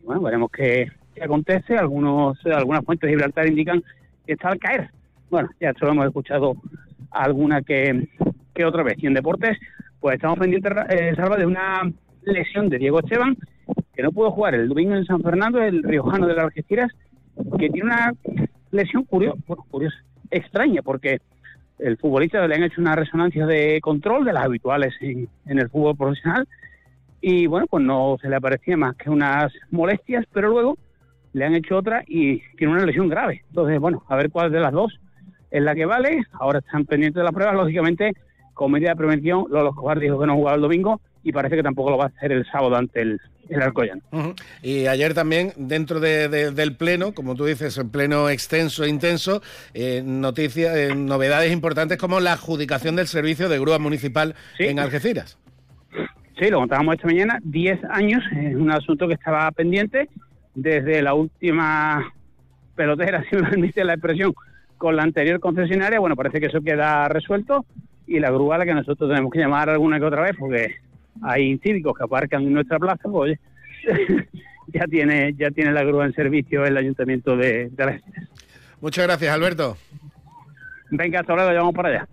Bueno, 0.03 0.21
veremos 0.21 0.51
qué, 0.51 0.91
acontece. 1.21 1.75
Algunos, 1.75 2.37
algunas 2.45 2.85
fuentes 2.85 3.07
de 3.07 3.13
Gibraltar 3.13 3.47
indican 3.47 3.83
que 4.25 4.33
está 4.33 4.49
al 4.49 4.59
caer. 4.59 4.89
Bueno, 5.29 5.49
ya 5.59 5.69
esto 5.69 5.85
lo 5.85 5.93
hemos 5.93 6.07
escuchado 6.07 6.55
alguna 7.09 7.61
que, 7.61 8.07
que 8.53 8.65
otra 8.65 8.83
vez. 8.83 8.95
Y 8.97 9.07
en 9.07 9.15
deportes, 9.15 9.57
pues 9.99 10.15
estamos 10.15 10.37
pendientes, 10.37 10.71
eh, 10.89 11.13
Salva, 11.15 11.37
de 11.37 11.45
una 11.45 11.91
lesión 12.23 12.69
de 12.69 12.77
Diego 12.77 12.99
Esteban, 12.99 13.37
que 13.93 14.03
no 14.03 14.11
pudo 14.11 14.31
jugar 14.31 14.55
el 14.55 14.67
domingo 14.67 14.95
en 14.95 15.05
San 15.05 15.21
Fernando, 15.21 15.61
el 15.61 15.83
riojano 15.83 16.27
de 16.27 16.35
las 16.35 16.45
Algeciras, 16.45 16.91
que 17.59 17.69
tiene 17.69 17.87
una 17.87 18.13
lesión 18.71 19.03
curiosa, 19.03 19.39
curiosa, 19.69 19.97
extraña, 20.29 20.81
porque 20.81 21.19
el 21.79 21.97
futbolista 21.97 22.45
le 22.47 22.55
han 22.55 22.63
hecho 22.63 22.81
una 22.81 22.95
resonancia 22.95 23.45
de 23.45 23.79
control 23.81 24.23
de 24.23 24.33
las 24.33 24.45
habituales 24.45 24.93
en, 25.01 25.27
el 25.45 25.69
fútbol 25.69 25.97
profesional 25.97 26.47
y 27.21 27.47
bueno, 27.47 27.65
pues 27.69 27.83
no 27.83 28.17
se 28.21 28.29
le 28.29 28.35
aparecía 28.35 28.77
más 28.77 28.95
que 28.95 29.09
unas 29.09 29.51
molestias, 29.71 30.25
pero 30.31 30.49
luego 30.49 30.77
le 31.33 31.45
han 31.45 31.55
hecho 31.55 31.77
otra 31.77 32.03
y 32.07 32.39
tiene 32.57 32.73
una 32.73 32.85
lesión 32.85 33.09
grave. 33.09 33.43
Entonces, 33.49 33.79
bueno, 33.79 34.03
a 34.07 34.15
ver 34.15 34.29
cuál 34.31 34.51
de 34.51 34.59
las 34.59 34.71
dos 34.71 34.99
es 35.49 35.61
la 35.61 35.75
que 35.75 35.85
vale. 35.85 36.23
Ahora 36.33 36.59
están 36.59 36.85
pendientes 36.85 37.19
de 37.19 37.23
las 37.23 37.33
pruebas, 37.33 37.55
lógicamente, 37.55 38.13
con 38.53 38.71
medida 38.71 38.89
de 38.89 38.95
prevención, 38.95 39.45
Lolo 39.49 39.69
Escobar 39.69 39.99
dijo 39.99 40.19
que 40.19 40.27
no 40.27 40.35
jugaba 40.35 40.55
el 40.55 40.61
domingo 40.61 40.99
y 41.23 41.31
parece 41.31 41.55
que 41.55 41.63
tampoco 41.63 41.91
lo 41.91 41.97
va 41.97 42.05
a 42.05 42.07
hacer 42.07 42.31
el 42.31 42.45
sábado 42.45 42.75
ante 42.75 43.01
el, 43.01 43.19
el 43.49 43.61
Alcoyano. 43.61 44.01
Y 44.63 44.87
ayer 44.87 45.13
también, 45.13 45.53
dentro 45.55 45.99
del 45.99 46.75
pleno, 46.75 47.13
como 47.13 47.35
tú 47.35 47.45
dices, 47.45 47.77
en 47.77 47.89
pleno 47.89 48.29
extenso 48.29 48.83
e 48.83 48.89
intenso, 48.89 49.41
eh, 49.73 50.01
noticias, 50.03 50.75
eh, 50.75 50.95
novedades 50.95 51.51
importantes 51.51 51.97
como 51.97 52.19
la 52.19 52.33
adjudicación 52.33 52.95
del 52.95 53.07
servicio 53.07 53.49
de 53.49 53.59
grúa 53.59 53.79
municipal 53.79 54.35
en 54.57 54.79
Algeciras. 54.79 55.37
Sí, 56.39 56.49
lo 56.49 56.59
contábamos 56.59 56.95
esta 56.95 57.07
mañana, 57.07 57.39
10 57.43 57.83
años, 57.91 58.23
es 58.35 58.55
un 58.55 58.71
asunto 58.71 59.07
que 59.07 59.13
estaba 59.13 59.51
pendiente 59.51 60.09
desde 60.55 61.01
la 61.01 61.13
última 61.13 62.11
pelotera, 62.75 63.23
si 63.29 63.35
me 63.35 63.43
permite 63.49 63.83
la 63.83 63.93
expresión, 63.93 64.33
con 64.77 64.95
la 64.95 65.03
anterior 65.03 65.39
concesionaria. 65.39 65.99
Bueno, 65.99 66.15
parece 66.15 66.39
que 66.39 66.47
eso 66.47 66.61
queda 66.61 67.07
resuelto 67.07 67.65
y 68.07 68.19
la 68.19 68.31
grúa 68.31 68.57
la 68.57 68.65
que 68.65 68.73
nosotros 68.73 69.09
tenemos 69.09 69.31
que 69.31 69.39
llamar 69.39 69.69
alguna 69.69 69.99
que 69.99 70.05
otra 70.05 70.23
vez 70.23 70.35
porque 70.39 70.77
hay 71.21 71.57
cívicos 71.59 71.97
que 71.97 72.03
aparcan 72.03 72.43
en 72.43 72.53
nuestra 72.53 72.79
plaza, 72.79 73.09
pues 73.09 73.39
ya 74.67 74.85
tiene 74.85 75.33
ya 75.33 75.51
tiene 75.51 75.71
la 75.71 75.83
grúa 75.83 76.05
en 76.05 76.13
servicio 76.13 76.65
el 76.65 76.77
ayuntamiento 76.77 77.35
de, 77.35 77.69
de 77.69 78.01
Muchas 78.79 79.05
gracias, 79.05 79.33
Alberto. 79.33 79.77
Venga, 80.89 81.21
hasta 81.21 81.35
luego, 81.35 81.51
ya 81.51 81.59
vamos 81.59 81.75
para 81.75 81.89
allá. 81.89 82.07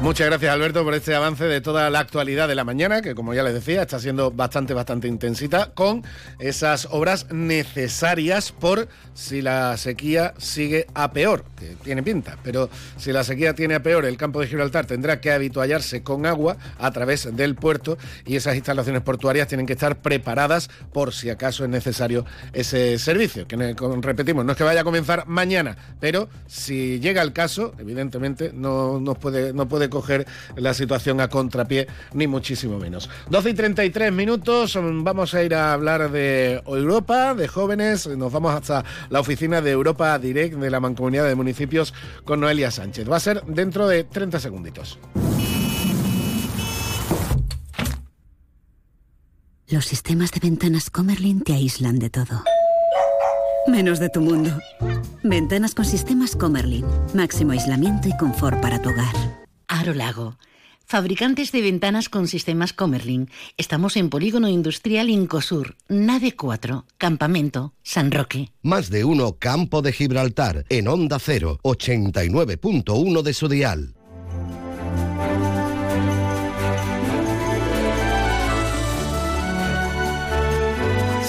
Muchas 0.00 0.28
gracias 0.28 0.52
Alberto 0.52 0.84
por 0.84 0.94
este 0.94 1.12
avance 1.12 1.44
de 1.44 1.60
toda 1.60 1.90
la 1.90 1.98
actualidad 1.98 2.46
de 2.46 2.54
la 2.54 2.62
mañana, 2.62 3.02
que 3.02 3.16
como 3.16 3.34
ya 3.34 3.42
les 3.42 3.52
decía, 3.52 3.82
está 3.82 3.98
siendo 3.98 4.30
bastante, 4.30 4.72
bastante 4.72 5.08
intensita, 5.08 5.72
con 5.74 6.04
esas 6.38 6.86
obras 6.92 7.26
necesarias 7.32 8.52
por 8.52 8.88
si 9.12 9.42
la 9.42 9.76
sequía 9.76 10.34
sigue 10.38 10.86
a 10.94 11.10
peor, 11.10 11.44
que 11.58 11.74
tiene 11.82 12.04
pinta, 12.04 12.38
pero 12.44 12.70
si 12.96 13.10
la 13.10 13.24
sequía 13.24 13.54
tiene 13.54 13.74
a 13.74 13.82
peor, 13.82 14.04
el 14.04 14.16
campo 14.16 14.40
de 14.40 14.46
Gibraltar 14.46 14.86
tendrá 14.86 15.20
que 15.20 15.32
habituallarse 15.32 16.04
con 16.04 16.26
agua 16.26 16.56
a 16.78 16.92
través 16.92 17.36
del 17.36 17.56
puerto 17.56 17.98
y 18.24 18.36
esas 18.36 18.54
instalaciones 18.54 19.02
portuarias 19.02 19.48
tienen 19.48 19.66
que 19.66 19.72
estar 19.72 20.00
preparadas 20.00 20.70
por 20.92 21.12
si 21.12 21.28
acaso 21.28 21.64
es 21.64 21.70
necesario 21.70 22.24
ese 22.52 23.00
servicio, 23.00 23.48
que 23.48 23.74
repetimos, 24.00 24.44
no 24.44 24.52
es 24.52 24.58
que 24.58 24.64
vaya 24.64 24.82
a 24.82 24.84
comenzar 24.84 25.26
mañana, 25.26 25.76
pero 25.98 26.28
si 26.46 27.00
llega 27.00 27.20
el 27.20 27.32
caso, 27.32 27.74
evidentemente 27.80 28.52
no, 28.54 29.00
no 29.00 29.18
no 29.52 29.68
puede 29.68 29.87
coger 29.88 30.26
la 30.56 30.74
situación 30.74 31.20
a 31.20 31.28
contrapié, 31.28 31.88
ni 32.12 32.26
muchísimo 32.26 32.78
menos. 32.78 33.08
12 33.30 33.50
y 33.50 33.54
33 33.54 34.12
minutos, 34.12 34.78
vamos 34.80 35.34
a 35.34 35.42
ir 35.42 35.54
a 35.54 35.72
hablar 35.72 36.10
de 36.10 36.62
Europa, 36.66 37.34
de 37.34 37.48
jóvenes, 37.48 38.06
nos 38.06 38.32
vamos 38.32 38.54
hasta 38.54 38.84
la 39.10 39.20
oficina 39.20 39.60
de 39.60 39.70
Europa 39.70 40.18
Direct 40.18 40.56
de 40.56 40.70
la 40.70 40.80
Mancomunidad 40.80 41.26
de 41.26 41.34
Municipios 41.34 41.94
con 42.24 42.40
Noelia 42.40 42.70
Sánchez. 42.70 43.10
Va 43.10 43.16
a 43.16 43.20
ser 43.20 43.42
dentro 43.44 43.88
de 43.88 44.04
30 44.04 44.40
segunditos. 44.40 44.98
Los 49.70 49.84
sistemas 49.84 50.30
de 50.30 50.40
ventanas 50.40 50.88
Comerlin 50.88 51.42
te 51.42 51.52
aíslan 51.52 51.98
de 51.98 52.08
todo. 52.08 52.42
Menos 53.66 53.98
de 53.98 54.08
tu 54.08 54.22
mundo. 54.22 54.50
Ventanas 55.22 55.74
con 55.74 55.84
sistemas 55.84 56.34
Comerlin. 56.34 56.86
Máximo 57.12 57.52
aislamiento 57.52 58.08
y 58.08 58.16
confort 58.16 58.58
para 58.62 58.80
tu 58.80 58.88
hogar. 58.88 59.37
Lago. 59.94 60.36
Fabricantes 60.86 61.52
de 61.52 61.60
ventanas 61.60 62.08
con 62.08 62.28
sistemas 62.28 62.72
Comerlin. 62.72 63.28
Estamos 63.58 63.94
en 63.98 64.08
Polígono 64.08 64.48
Industrial 64.48 65.10
Incosur, 65.10 65.76
Nave 65.88 66.34
4, 66.34 66.86
Campamento, 66.96 67.74
San 67.82 68.10
Roque. 68.10 68.52
Más 68.62 68.88
de 68.88 69.04
uno 69.04 69.36
Campo 69.38 69.82
de 69.82 69.92
Gibraltar, 69.92 70.64
en 70.70 70.88
Onda 70.88 71.18
0, 71.18 71.60
89.1 71.62 73.22
de 73.22 73.34
su 73.34 73.48
dial. 73.48 73.97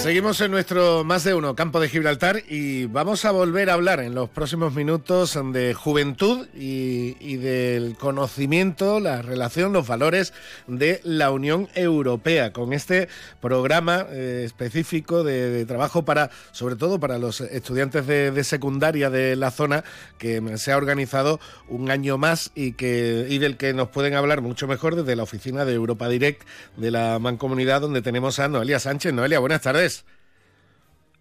Seguimos 0.00 0.40
en 0.40 0.50
nuestro 0.50 1.04
más 1.04 1.24
de 1.24 1.34
uno 1.34 1.54
campo 1.54 1.78
de 1.78 1.90
Gibraltar 1.90 2.42
y 2.48 2.86
vamos 2.86 3.26
a 3.26 3.32
volver 3.32 3.68
a 3.68 3.74
hablar 3.74 4.00
en 4.00 4.14
los 4.14 4.30
próximos 4.30 4.72
minutos 4.72 5.38
de 5.52 5.74
juventud 5.74 6.48
y, 6.54 7.36
del 7.36 7.98
conocimiento, 7.98 8.98
la 8.98 9.20
relación, 9.20 9.74
los 9.74 9.86
valores 9.86 10.32
de 10.66 11.02
la 11.04 11.30
Unión 11.30 11.68
Europea 11.74 12.50
con 12.54 12.72
este 12.72 13.08
programa 13.42 14.06
eh, 14.08 14.44
específico 14.46 15.22
de, 15.22 15.66
trabajo 15.66 16.02
para, 16.02 16.30
sobre 16.52 16.76
todo 16.76 16.98
para 16.98 17.18
los 17.18 17.42
estudiantes 17.42 18.06
de, 18.06 18.42
secundaria 18.42 19.10
de 19.10 19.36
la 19.36 19.50
zona 19.50 19.84
que 20.16 20.56
se 20.56 20.72
ha 20.72 20.78
organizado 20.78 21.40
un 21.68 21.90
año 21.90 22.16
más 22.16 22.52
y 22.54 22.72
que 22.72 23.26
y 23.28 23.36
del 23.36 23.58
que 23.58 23.74
nos 23.74 23.88
pueden 23.88 24.14
hablar 24.14 24.40
mucho 24.40 24.66
mejor 24.66 24.96
desde 24.96 25.14
la 25.14 25.24
oficina 25.24 25.66
de 25.66 25.74
Europa 25.74 26.08
Direct 26.08 26.48
de 26.78 26.90
la 26.90 27.18
Mancomunidad 27.18 27.82
donde 27.82 28.00
tenemos 28.00 28.38
a 28.38 28.48
Noelia 28.48 28.80
Sánchez. 28.80 29.12
Noelia, 29.12 29.40
buenas 29.40 29.60
tardes. 29.60 29.89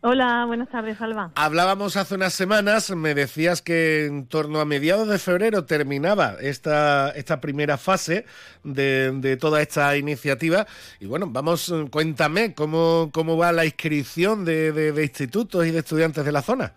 Hola, 0.02 0.46
buenas 0.46 0.70
tardes, 0.70 1.02
Alba. 1.02 1.32
Hablábamos 1.36 1.98
hace 1.98 2.16
unas 2.16 2.32
semanas, 2.32 2.90
me 2.96 3.14
decías 3.14 3.62
que 3.62 4.06
en 4.06 4.28
torno 4.28 4.62
a 4.62 4.66
mediados 4.66 5.10
de 5.10 5.20
febrero 5.20 5.66
terminaba 5.66 6.36
esta, 6.40 7.10
esta 7.10 7.42
primera 7.42 7.78
fase 7.78 8.26
de, 8.64 9.38
toda 9.42 9.62
esta 9.62 9.98
iniciativa. 9.98 10.68
Y 11.02 11.06
bueno, 11.06 11.28
vamos, 11.30 11.74
cuéntame 11.92 12.54
cómo, 12.54 13.10
cómo 13.12 13.36
va 13.36 13.52
la 13.52 13.66
inscripción 13.66 14.46
de, 14.46 14.72
de 14.72 15.04
institutos 15.04 15.68
y 15.68 15.72
de 15.72 15.80
estudiantes 15.80 16.24
de 16.24 16.32
la 16.32 16.44
zona. 16.44 16.72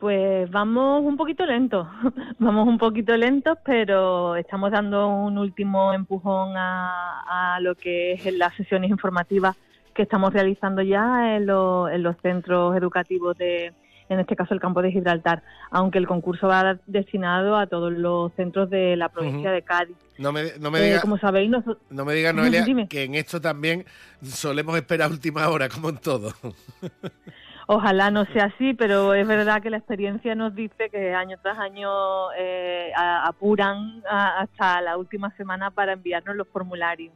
Pues 0.00 0.50
vamos 0.50 1.02
un 1.04 1.18
poquito 1.18 1.44
lentos, 1.44 1.86
vamos 2.38 2.66
un 2.66 2.78
poquito 2.78 3.14
lentos, 3.14 3.58
pero 3.62 4.36
estamos 4.36 4.72
dando 4.72 5.06
un 5.06 5.36
último 5.36 5.92
empujón 5.92 6.56
a, 6.56 7.54
a 7.54 7.60
lo 7.60 7.74
que 7.74 8.14
es 8.14 8.32
las 8.32 8.54
sesiones 8.54 8.90
informativas 8.90 9.54
que 9.94 10.02
estamos 10.02 10.32
realizando 10.32 10.82
ya 10.82 11.36
en, 11.36 11.42
en 11.42 12.02
los 12.02 12.16
centros 12.22 12.76
educativos 12.76 13.36
de, 13.36 13.72
en 14.12 14.20
este 14.20 14.36
caso 14.36 14.54
el 14.54 14.60
campo 14.60 14.82
de 14.82 14.92
Gibraltar, 14.92 15.42
aunque 15.70 15.98
el 15.98 16.06
concurso 16.06 16.48
va 16.48 16.78
destinado 16.86 17.56
a 17.56 17.66
todos 17.66 17.92
los 17.92 18.32
centros 18.34 18.70
de 18.70 18.96
la 18.96 19.08
provincia 19.08 19.50
de 19.50 19.62
Cádiz. 19.62 19.96
No 20.18 20.32
me, 20.32 20.44
no 20.60 20.70
me 20.70 20.80
eh, 20.80 20.84
diga, 20.84 21.00
como 21.00 21.18
sabéis, 21.18 21.50
no 21.90 22.04
me 22.04 22.14
diga 22.14 22.32
Noelia, 22.32 22.64
que 22.88 23.04
en 23.04 23.14
esto 23.14 23.40
también 23.40 23.84
solemos 24.22 24.76
esperar 24.76 25.10
última 25.10 25.48
hora, 25.48 25.68
como 25.68 25.88
en 25.88 25.98
todo. 25.98 26.32
Ojalá 27.68 28.10
no 28.10 28.24
sea 28.26 28.46
así, 28.54 28.74
pero 28.74 29.14
es 29.14 29.26
verdad 29.26 29.62
que 29.62 29.70
la 29.70 29.78
experiencia 29.78 30.34
nos 30.34 30.54
dice 30.54 30.90
que 30.90 31.14
año 31.14 31.38
tras 31.40 31.58
año 31.58 31.88
eh, 32.36 32.92
apuran 32.96 34.02
hasta 34.08 34.80
la 34.80 34.96
última 34.96 35.34
semana 35.36 35.70
para 35.70 35.92
enviarnos 35.92 36.36
los 36.36 36.48
formularios. 36.48 37.14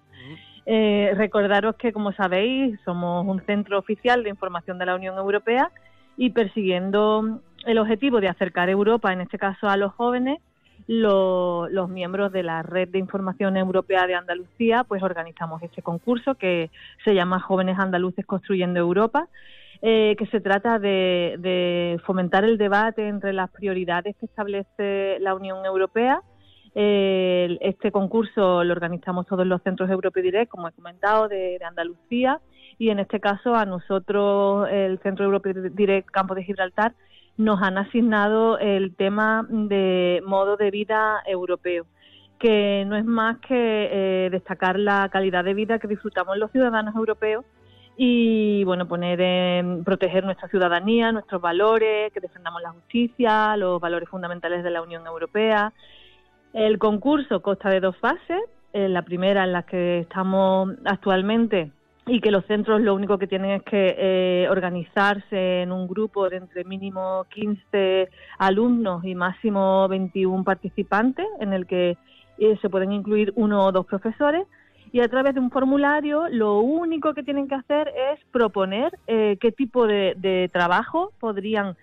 Eh, 0.69 1.13
recordaros 1.15 1.77
que, 1.77 1.93
como 1.93 2.13
sabéis, 2.13 2.79
somos 2.85 3.25
un 3.25 3.41
centro 3.47 3.79
oficial 3.79 4.25
de 4.25 4.31
información 4.31 4.79
de 4.79 4.87
la 4.87 4.97
Unión 4.97 5.17
Europea 5.17 5.71
y 6.17 6.31
persiguiendo 6.31 7.41
el 7.65 7.79
objetivo 7.79 8.21
de 8.21 8.29
acercar 8.29 8.69
Europa, 8.69 9.13
en 9.13 9.21
este 9.21 9.39
caso 9.39 9.69
a 9.69 9.77
los 9.77 9.93
jóvenes, 9.93 10.41
los 10.89 11.89
miembros 11.89 12.33
de 12.33 12.43
la 12.43 12.63
Red 12.63 12.89
de 12.89 12.99
Información 12.99 13.57
Europea 13.57 14.07
de 14.07 14.15
Andalucía, 14.15 14.85
pues 14.85 15.03
organizamos 15.03 15.63
este 15.63 15.83
concurso 15.83 16.35
que 16.35 16.71
se 17.05 17.15
llama 17.15 17.41
Jóvenes 17.41 17.79
Andaluces 17.79 18.27
Construyendo 18.27 18.79
Europa, 18.81 19.29
eh, 19.83 20.17
que 20.19 20.27
se 20.27 20.41
trata 20.41 20.79
de 20.79 22.01
fomentar 22.05 22.45
el 22.45 22.59
debate 22.59 23.07
entre 23.07 23.33
las 23.33 23.51
prioridades 23.51 24.17
que 24.17 24.27
establece 24.27 25.19
la 25.21 25.35
Unión 25.35 25.65
Europea 25.65 26.23
este 26.79 27.91
concurso 27.91 28.63
lo 28.63 28.73
organizamos 28.73 29.27
todos 29.27 29.47
los 29.47 29.63
centros 29.63 29.89
Europe 29.89 30.21
Direct, 30.21 30.51
como 30.51 30.69
he 30.69 30.73
comentado, 30.73 31.27
de, 31.27 31.59
Andalucía, 31.67 32.41
y 32.79 32.91
en 32.91 32.99
este 32.99 33.19
caso 33.19 33.55
a 33.55 33.65
nosotros, 33.65 34.69
el 34.71 34.99
Centro 34.99 35.25
Europe 35.25 35.53
Direct 35.71 36.11
Campo 36.11 36.35
de 36.35 36.45
Gibraltar, 36.45 36.93
nos 37.39 37.63
han 37.63 37.79
asignado 37.79 38.59
el 38.59 38.95
tema 38.95 39.47
de 39.49 40.23
modo 40.27 40.57
de 40.57 40.71
vida 40.71 41.23
europeo 41.27 41.87
que 42.39 42.85
no 42.87 42.97
es 42.97 43.05
más 43.05 43.39
que 43.39 43.89
eh, 43.91 44.31
destacar 44.31 44.79
la 44.79 45.09
calidad 45.09 45.45
de 45.45 45.55
vida 45.55 45.79
que 45.79 45.89
disfrutamos 45.89 46.37
los 46.37 46.51
ciudadanos 46.51 46.95
europeos 46.95 47.45
y 47.97 48.63
bueno 48.65 48.87
poner 48.87 49.21
en 49.21 49.85
proteger 49.85 50.25
nuestra 50.25 50.49
ciudadanía, 50.49 51.13
nuestros 51.13 51.41
valores, 51.41 52.13
que 52.13 52.21
defendamos 52.21 52.61
la 52.61 52.73
justicia, 52.73 53.57
los 53.57 53.81
valores 53.81 54.09
fundamentales 54.09 54.63
de 54.63 54.71
la 54.71 54.83
Unión 54.83 55.07
Europea, 55.07 55.73
el 56.57 56.79
concurso 56.79 57.43
consta 57.43 57.69
de 57.69 57.81
dos 57.81 57.97
fases. 57.99 58.41
la 58.73 59.03
primera 59.03 59.45
en 59.45 59.53
la 59.53 59.63
que 59.63 60.01
estamos 60.01 60.71
actualmente 60.85 61.71
y 62.07 62.21
que 62.21 62.31
los 62.31 62.47
centros 62.47 62.81
lo 62.81 62.95
único 62.95 63.19
que 63.19 63.27
tienen 63.27 63.51
es 63.51 63.63
que 63.63 63.95
eh, 63.99 64.49
organizarse 64.49 65.63
en 65.63 65.73
un 65.73 65.87
grupo 65.87 66.31
de 66.31 66.37
entre 66.37 66.65
mínimo 66.65 67.27
15 67.31 68.09
alumnos 68.39 69.05
y 69.05 69.15
máximo 69.15 69.87
21 69.89 70.45
participantes, 70.45 71.27
en 71.41 71.53
el 71.53 71.67
que 71.67 71.99
eh, 72.39 72.59
se 72.63 72.71
pueden 72.71 72.93
incluir 72.93 73.33
uno 73.37 73.65
o 73.65 73.73
dos 73.73 73.87
profesores. 73.87 74.47
Y 74.93 75.01
a 75.01 75.09
través 75.09 75.35
de 75.35 75.41
un 75.41 75.51
formulario, 75.51 76.29
lo 76.31 76.61
único 76.61 77.13
que 77.13 77.23
tienen 77.23 77.49
que 77.49 77.57
hacer 77.57 77.89
es 77.89 78.21
proponer 78.31 78.97
eh, 79.09 79.37
qué 79.41 79.53
tipo 79.53 79.87
de, 79.87 80.15
de 80.17 80.49
trabajo 80.53 81.13
podrían 81.21 81.77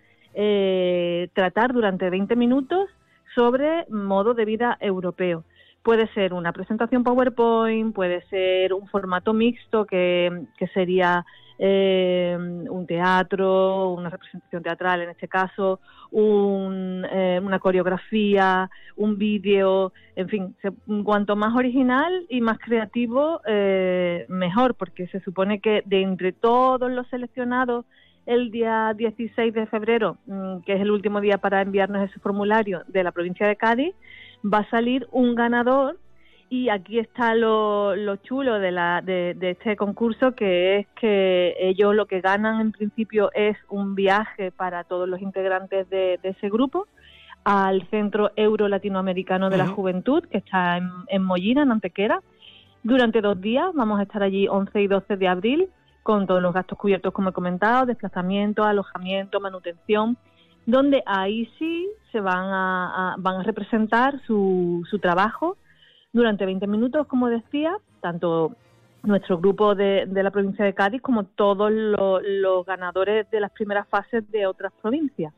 tratar 1.36 1.74
durante 1.74 2.10
20 2.10 2.36
minutos 2.36 2.90
sobre 3.36 3.86
modo 3.90 4.34
de 4.34 4.46
vida 4.46 4.78
europeo. 4.80 5.44
Puede 5.84 6.08
ser 6.14 6.34
una 6.34 6.54
presentación 6.54 7.04
PowerPoint, 7.04 7.94
puede 7.94 8.22
ser 8.28 8.74
un 8.74 8.88
formato 8.88 9.34
mixto 9.34 9.86
que, 9.86 10.46
sería 10.74 11.26
eh, 11.60 12.38
un 12.40 12.86
teatro, 12.88 13.90
una 13.90 14.10
representación 14.10 14.64
teatral 14.64 15.02
en 15.02 15.10
este 15.10 15.28
caso, 15.28 15.82
eh, 16.14 17.40
una 17.44 17.60
coreografía, 17.60 18.70
un 18.96 19.18
vídeo, 19.18 19.92
en 20.16 20.30
fin, 20.30 20.56
cuanto 21.04 21.36
más 21.36 21.54
original 21.54 22.26
y 22.30 22.40
más 22.40 22.60
creativo, 22.60 23.42
eh, 23.46 24.26
mejor, 24.30 24.76
porque 24.76 25.08
se 25.08 25.20
supone 25.20 25.60
que 25.60 25.84
de 25.86 26.02
entre 26.02 26.32
todos 26.32 26.90
los 26.90 27.08
seleccionados 27.08 27.86
el 28.26 28.52
día 28.52 28.94
16 28.96 29.54
de 29.54 29.66
febrero, 29.68 30.18
mm, 30.26 30.60
que 30.66 30.74
es 30.74 30.82
el 30.82 30.92
último 30.92 31.22
día 31.22 31.38
para 31.38 31.62
enviarnos 31.62 32.10
ese 32.10 32.20
formulario 32.20 32.84
de 32.88 33.04
la 33.04 33.12
provincia 33.12 33.48
de 33.48 33.56
Cádiz, 33.56 33.94
va 34.44 34.60
a 34.60 34.70
salir 34.70 35.08
un 35.12 35.36
ganador 35.36 35.98
y 36.50 36.70
aquí 36.70 37.00
está 37.00 37.34
lo, 37.34 37.96
chulo 38.18 38.60
de, 38.60 38.72
la, 38.72 39.02
de, 39.02 39.36
este 39.42 39.76
concurso, 39.76 40.36
que 40.36 40.78
es 40.78 40.88
que 41.00 41.56
ellos 41.60 41.96
lo 41.96 42.06
que 42.06 42.22
ganan 42.22 42.62
en 42.62 42.72
principio 42.72 43.32
es 43.34 43.58
un 43.70 43.96
viaje 43.96 44.52
para 44.52 44.84
todos 44.84 45.10
los 45.10 45.20
integrantes 45.20 45.90
de, 45.90 46.20
ese 46.22 46.50
grupo 46.50 46.88
al 47.44 47.88
Centro 47.90 48.32
Euro 48.36 48.68
Latinoamericano 48.68 49.50
de 49.50 49.58
la 49.58 49.68
Juventud, 49.68 50.24
que 50.26 50.38
está 50.38 50.78
en, 50.78 50.90
en 51.08 51.24
Mollina, 51.24 51.64
en 51.64 51.72
Antequera. 51.72 52.22
Durante 52.84 53.22
dos 53.22 53.42
días, 53.42 53.74
vamos 53.74 54.00
a 54.00 54.04
estar 54.04 54.22
allí 54.22 54.48
11 54.48 54.80
y 54.80 54.88
12 54.88 55.18
de 55.18 55.28
abril, 55.28 55.70
con 56.04 56.28
todos 56.28 56.42
los 56.42 56.54
gastos 56.54 56.78
cubiertos, 56.78 57.14
como 57.14 57.30
he 57.30 57.34
comentado, 57.34 57.86
desplazamiento, 57.86 58.64
alojamiento, 58.64 59.40
manutención, 59.40 60.18
donde 60.66 61.02
ahí 61.06 61.50
sí 61.58 61.90
se 62.12 62.20
van 62.20 62.46
a, 62.52 63.16
van 63.18 63.42
a 63.42 63.44
representar 63.44 64.22
su, 64.28 64.86
su 64.90 65.00
trabajo 65.00 65.58
durante 66.12 66.46
20 66.46 66.68
minutos, 66.68 67.08
como 67.08 67.28
decía, 67.30 67.76
tanto 68.02 68.56
nuestro 69.04 69.38
grupo 69.38 69.76
de, 69.76 70.08
la 70.08 70.32
provincia 70.32 70.64
de 70.64 70.74
Cádiz 70.74 71.02
como 71.02 71.26
todos 71.26 71.72
los, 71.72 72.66
ganadores 72.66 73.30
de 73.30 73.42
las 73.42 73.52
primeras 73.52 73.88
fases 73.88 74.30
de 74.32 74.46
otras 74.46 74.72
provincias. 74.82 75.34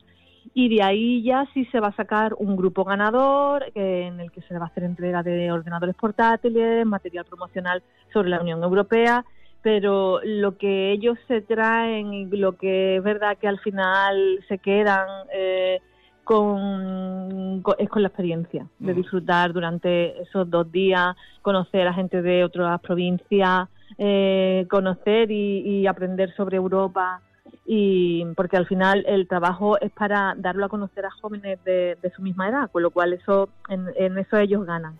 Y 0.53 0.73
de 0.73 0.83
ahí 0.83 1.23
ya 1.23 1.47
sí 1.53 1.65
se 1.65 1.79
va 1.79 1.87
a 1.87 1.95
sacar 1.95 2.35
un 2.37 2.55
grupo 2.55 2.83
ganador 2.83 3.65
en 3.73 4.19
el 4.19 4.31
que 4.31 4.41
se 4.43 4.57
va 4.57 4.65
a 4.65 4.67
hacer 4.67 4.83
entrega 4.83 5.23
de 5.23 5.51
ordenadores 5.51 5.95
portátiles, 5.95 6.85
material 6.85 7.25
promocional 7.25 7.81
sobre 8.13 8.29
la 8.29 8.39
Unión 8.39 8.63
Europea 8.63 9.25
pero 9.65 10.19
lo 10.23 10.59
que 10.59 10.91
ellos 10.91 11.17
se 11.27 11.41
traen 11.41 12.13
y 12.13 12.25
lo 12.27 12.51
que 12.51 12.97
es 12.97 13.03
verdad 13.03 13.35
que 13.35 13.47
al 13.47 13.59
final 13.61 14.45
se 14.47 14.59
quedan 14.59 15.07
eh, 15.33 15.81
con, 16.23 17.63
es 17.79 17.89
con 17.89 18.03
la 18.03 18.09
experiencia 18.09 18.67
de 18.77 18.93
mm. 18.93 18.95
disfrutar 18.95 19.53
durante 19.53 20.21
esos 20.21 20.47
dos 20.51 20.71
días, 20.71 21.15
conocer 21.41 21.87
a 21.87 21.95
gente 21.95 22.21
de 22.21 22.43
otras 22.43 22.79
provincias, 22.79 23.67
eh, 23.97 24.67
conocer 24.69 25.31
y, 25.31 25.87
aprender 25.87 26.31
sobre 26.35 26.57
Europa 26.57 27.21
y 27.65 28.23
porque 28.35 28.57
al 28.57 28.67
final 28.67 29.03
el 29.07 29.27
trabajo 29.27 29.79
es 29.81 29.91
para 29.91 30.35
darlo 30.37 30.67
a 30.67 30.69
conocer 30.69 31.07
a 31.07 31.09
jóvenes 31.09 31.57
de, 31.63 31.97
su 32.15 32.21
misma 32.21 32.49
edad, 32.49 32.69
con 32.69 32.83
lo 32.83 32.91
cual 32.91 33.13
eso 33.13 33.49
en, 33.67 34.15
eso 34.19 34.37
ellos 34.37 34.63
ganan. 34.63 34.93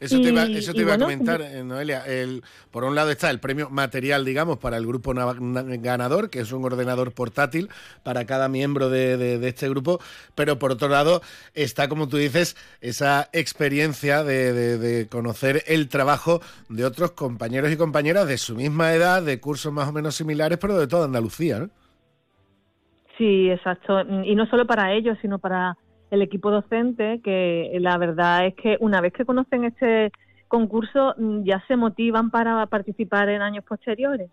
Eso 0.00 0.18
te 0.18 0.30
iba, 0.30 0.44
eso 0.44 0.72
te 0.72 0.80
iba 0.80 0.94
a 0.94 0.98
comentar, 0.98 1.42
eh, 1.42 1.62
Noelia. 1.62 2.06
El, 2.06 2.42
por 2.70 2.84
un 2.84 2.94
lado 2.94 3.10
está 3.10 3.28
el 3.28 3.38
premio 3.38 3.68
material, 3.68 4.24
digamos, 4.24 4.56
para 4.56 4.78
el 4.78 4.86
grupo 4.86 5.12
ganador, 5.12 6.30
que 6.30 6.40
es 6.40 6.52
un 6.52 6.64
ordenador 6.64 7.12
portátil 7.12 7.68
para 8.02 8.24
cada 8.24 8.48
miembro 8.48 8.88
de, 8.88 9.46
este 9.46 9.68
grupo, 9.68 10.00
pero 10.34 10.58
por 10.58 10.72
otro 10.72 10.88
lado 10.88 11.20
está, 11.52 11.88
como 11.88 12.08
tú 12.08 12.16
dices, 12.16 12.56
esa 12.80 13.28
experiencia 13.34 14.24
de, 14.24 15.06
conocer 15.10 15.64
el 15.66 15.88
trabajo 15.88 16.40
de 16.70 16.86
otros 16.86 17.10
compañeros 17.10 17.70
y 17.70 17.76
compañeras 17.76 18.26
de 18.26 18.38
su 18.38 18.56
misma 18.56 18.94
edad, 18.94 19.22
de 19.22 19.38
cursos 19.38 19.70
más 19.70 19.88
o 19.88 19.92
menos 19.92 20.14
similares, 20.14 20.56
pero 20.58 20.78
de 20.78 20.86
toda 20.86 21.04
Andalucía. 21.04 21.58
¿no? 21.58 21.70
Sí, 23.18 23.50
exacto. 23.50 24.00
Y 24.24 24.34
no 24.34 24.46
solo 24.46 24.66
para 24.66 24.94
ellos, 24.94 25.18
sino 25.20 25.38
para 25.38 25.76
el 26.10 26.22
equipo 26.22 26.50
docente, 26.50 27.20
que 27.22 27.70
la 27.80 27.96
verdad 27.98 28.46
es 28.46 28.54
que 28.54 28.76
una 28.80 29.00
vez 29.00 29.12
que 29.12 29.24
conocen 29.24 29.64
este 29.64 30.12
concurso 30.48 31.14
mm, 31.16 31.44
ya 31.44 31.64
se 31.68 31.76
motivan 31.76 32.30
para 32.30 32.66
participar 32.66 33.28
en 33.28 33.40
años 33.40 33.64
posteriores. 33.64 34.30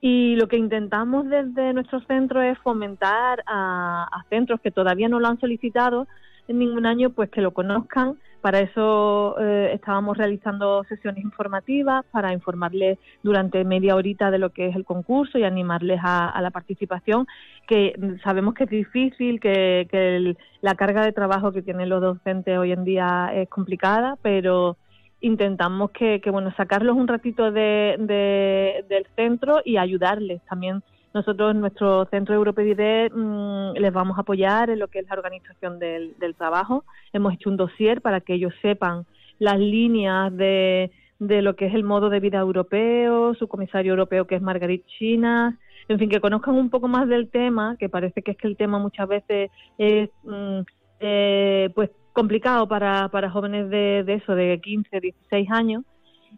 Y 0.00 0.36
lo 0.36 0.46
que 0.46 0.56
intentamos 0.56 1.28
desde 1.28 1.72
nuestro 1.72 2.00
centro 2.02 2.40
es 2.42 2.58
fomentar 2.58 3.42
a, 3.46 4.06
centros 4.28 4.60
que 4.60 4.70
todavía 4.70 5.08
no 5.08 5.18
lo 5.18 5.26
han 5.26 5.40
solicitado 5.40 6.06
en 6.48 6.58
ningún 6.58 6.86
año, 6.86 7.10
pues 7.10 7.30
que 7.30 7.40
lo 7.40 7.52
conozcan. 7.52 8.18
Para 8.40 8.60
eso 8.60 9.36
eh, 9.40 9.72
estábamos 9.74 10.16
realizando 10.16 10.84
sesiones 10.84 11.24
informativas 11.24 12.04
para 12.12 12.32
informarles 12.32 12.98
durante 13.22 13.64
media 13.64 13.96
horita 13.96 14.30
de 14.30 14.38
lo 14.38 14.50
que 14.50 14.68
es 14.68 14.76
el 14.76 14.84
concurso 14.84 15.36
y 15.36 15.42
animarles 15.42 15.98
a, 16.02 16.40
la 16.40 16.50
participación, 16.52 17.26
que 17.66 17.94
sabemos 18.22 18.54
que 18.54 18.64
es 18.64 18.70
difícil, 18.70 19.40
que, 19.40 20.36
la 20.60 20.74
carga 20.74 21.04
de 21.04 21.12
trabajo 21.12 21.50
que 21.50 21.62
tienen 21.62 21.88
los 21.88 22.00
docentes 22.00 22.56
hoy 22.56 22.72
en 22.72 22.84
día 22.84 23.30
es 23.34 23.48
complicada, 23.48 24.16
pero 24.22 24.76
intentamos 25.20 25.90
que, 25.90 26.20
bueno 26.30 26.54
sacarlos 26.56 26.96
un 26.96 27.08
ratito 27.08 27.50
de, 27.50 28.84
del 28.88 29.06
centro 29.16 29.60
y 29.64 29.76
ayudarles 29.76 30.40
también 30.44 30.82
nosotros 31.16 31.52
en 31.52 31.60
nuestro 31.60 32.04
centro 32.06 32.34
Europediré 32.34 33.10
mmm, 33.10 33.72
les 33.74 33.92
vamos 33.92 34.16
a 34.18 34.20
apoyar 34.20 34.70
en 34.70 34.78
lo 34.78 34.88
que 34.88 35.00
es 35.00 35.08
la 35.08 35.14
organización 35.14 35.78
del, 35.78 36.14
trabajo. 36.36 36.84
Hemos 37.12 37.34
hecho 37.34 37.50
un 37.50 37.56
dossier 37.56 38.00
para 38.00 38.20
que 38.20 38.34
ellos 38.34 38.52
sepan 38.62 39.06
las 39.38 39.58
líneas 39.58 40.34
de, 40.36 40.90
de 41.18 41.42
lo 41.42 41.56
que 41.56 41.66
es 41.66 41.74
el 41.74 41.84
modo 41.84 42.10
de 42.10 42.20
vida 42.20 42.38
europeo 42.38 43.34
su 43.34 43.48
comisario 43.48 43.92
europeo 43.92 44.26
que 44.26 44.36
es 44.36 44.42
Margarit 44.42 44.84
Chinas 44.86 45.54
en 45.88 45.98
fin, 45.98 46.10
que 46.10 46.20
conozcan 46.20 46.54
un 46.54 46.68
poco 46.68 46.88
más 46.88 47.08
del 47.08 47.28
tema, 47.28 47.76
que 47.78 47.88
parece 47.88 48.22
que 48.22 48.32
es 48.32 48.36
que 48.36 48.48
el 48.48 48.56
tema 48.56 48.78
muchas 48.78 49.08
veces 49.08 49.50
es, 49.78 50.10
mm, 50.24 50.60
eh, 51.00 51.70
pues, 51.74 51.90
complicado 52.12 52.66
para, 52.66 53.08
para 53.08 53.30
jóvenes 53.30 53.70
de, 53.70 54.02
de 54.04 54.14
eso, 54.14 54.34
de 54.34 54.60
15, 54.60 55.00
16 55.00 55.48
años, 55.50 55.84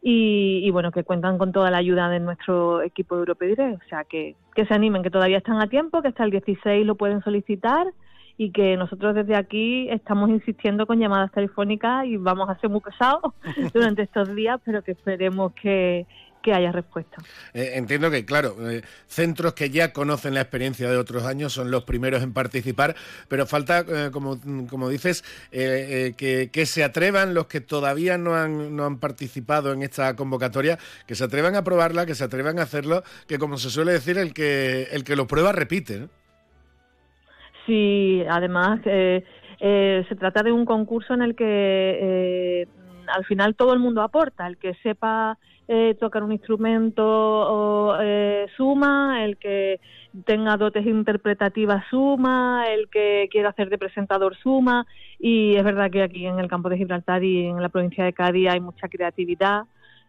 y, 0.01 0.70
bueno, 0.70 0.92
que 0.92 1.05
cuentan 1.05 1.38
con 1.38 1.53
toda 1.53 1.70
la 1.70 1.79
ayuda 1.79 2.09
de 2.09 2.20
nuestro 2.20 2.83
equipo 2.83 3.16
de 3.16 3.20
Europediré, 3.20 3.74
o 3.74 3.88
sea, 3.88 4.05
que, 4.05 4.37
que 4.55 4.64
se 4.66 4.74
animen, 4.74 5.03
que 5.03 5.11
todavía 5.11 5.38
están 5.38 5.61
a 5.61 5.68
tiempo, 5.68 6.03
que 6.03 6.09
hasta 6.09 6.24
el 6.24 6.31
16 6.31 6.87
lo 6.87 6.94
pueden 6.94 7.22
solicitar 7.22 7.87
y 8.37 8.53
que 8.53 8.77
nosotros 8.77 9.14
desde 9.16 9.37
aquí 9.37 9.88
estamos 9.90 10.31
insistiendo 10.31 10.87
con 10.87 11.01
llamadas 11.01 11.33
telefónicas 11.33 12.07
y 12.07 12.16
vamos 12.16 12.48
a 12.48 12.59
ser 12.61 12.70
muy 12.70 12.81
pesados 12.81 13.35
durante 13.74 14.03
estos 14.03 14.35
días, 14.35 14.61
pero 14.64 14.83
que 14.83 14.92
esperemos 14.92 15.53
que, 15.55 16.07
que 16.48 16.54
haya 16.54 16.72
respuesta. 16.72 17.18
Eh, 17.52 17.72
entiendo 17.74 18.11
que, 18.11 18.24
claro, 18.24 18.56
eh, 18.70 18.80
centros 19.06 19.52
que 19.52 19.68
ya 19.68 19.92
conocen 19.92 20.32
la 20.32 20.40
experiencia 20.40 20.90
de 20.90 20.96
otros 20.96 21.24
años 21.24 21.52
son 21.52 21.70
los 21.70 21.84
primeros 21.84 22.22
en 22.22 22.32
participar, 22.32 22.96
pero 23.28 23.44
falta, 23.46 23.84
eh, 23.87 24.08
como, 24.11 24.38
como 24.70 24.88
dices, 24.88 25.24
que, 25.50 26.48
que, 26.50 26.66
se 26.66 26.84
atrevan 26.84 27.34
los 27.34 27.46
que 27.46 27.61
todavía 27.61 28.16
no 28.16 28.34
han, 28.34 28.74
no 28.76 28.87
han 28.87 28.98
participado 28.98 29.72
en 29.72 29.82
esta 29.82 30.16
convocatoria, 30.16 30.78
que 31.06 31.14
se 31.14 31.24
atrevan 31.24 31.54
a 31.54 31.64
probarla, 31.64 32.06
que 32.06 32.14
se 32.14 32.24
atrevan 32.24 32.58
a 32.58 32.62
hacerlo, 32.62 33.02
que 33.26 33.38
como 33.38 33.58
se 33.58 33.68
suele 33.68 33.92
decir, 33.92 34.16
el 34.16 34.32
que, 34.32 34.88
el 34.92 35.04
que 35.04 35.16
lo 35.16 35.26
prueba 35.26 35.52
repite. 35.52 36.08
Sí, 37.66 38.22
además 38.28 38.80
se 38.84 40.16
trata 40.18 40.42
de 40.42 40.52
un 40.52 40.64
concurso 40.64 41.12
en 41.12 41.22
el 41.22 41.34
que 41.34 42.66
al 43.14 43.25
final 43.25 43.55
todo 43.55 43.73
el 43.73 43.79
mundo 43.79 44.03
aporta, 44.03 44.47
el 44.47 44.57
que 44.57 44.75
sepa 44.83 45.38
eh, 45.66 45.97
tocar 46.01 46.23
un 46.23 46.33
instrumento 46.33 47.97
eh, 48.01 48.47
suma, 48.57 49.25
el 49.25 49.37
que 49.37 49.81
tenga 50.25 50.57
dotes 50.57 50.87
interpretativas 50.87 51.85
suma, 51.90 52.64
el 52.68 52.88
que 52.88 53.29
quiera 53.31 53.51
hacer 53.51 53.68
de 53.68 53.79
presentador 53.79 54.37
suma, 54.37 54.87
y 55.18 55.57
es 55.57 55.64
verdad 55.64 55.90
que 55.90 56.03
aquí 56.03 56.27
en 56.27 56.38
el 56.38 56.49
campo 56.49 56.68
de 56.68 56.79
Gibraltar 56.79 57.23
y 57.23 57.47
en 57.47 57.61
la 57.61 57.68
provincia 57.68 58.05
de 58.05 58.12
Cádiz 58.12 58.49
hay 58.49 58.61
mucha 58.61 58.88
creatividad. 58.88 59.64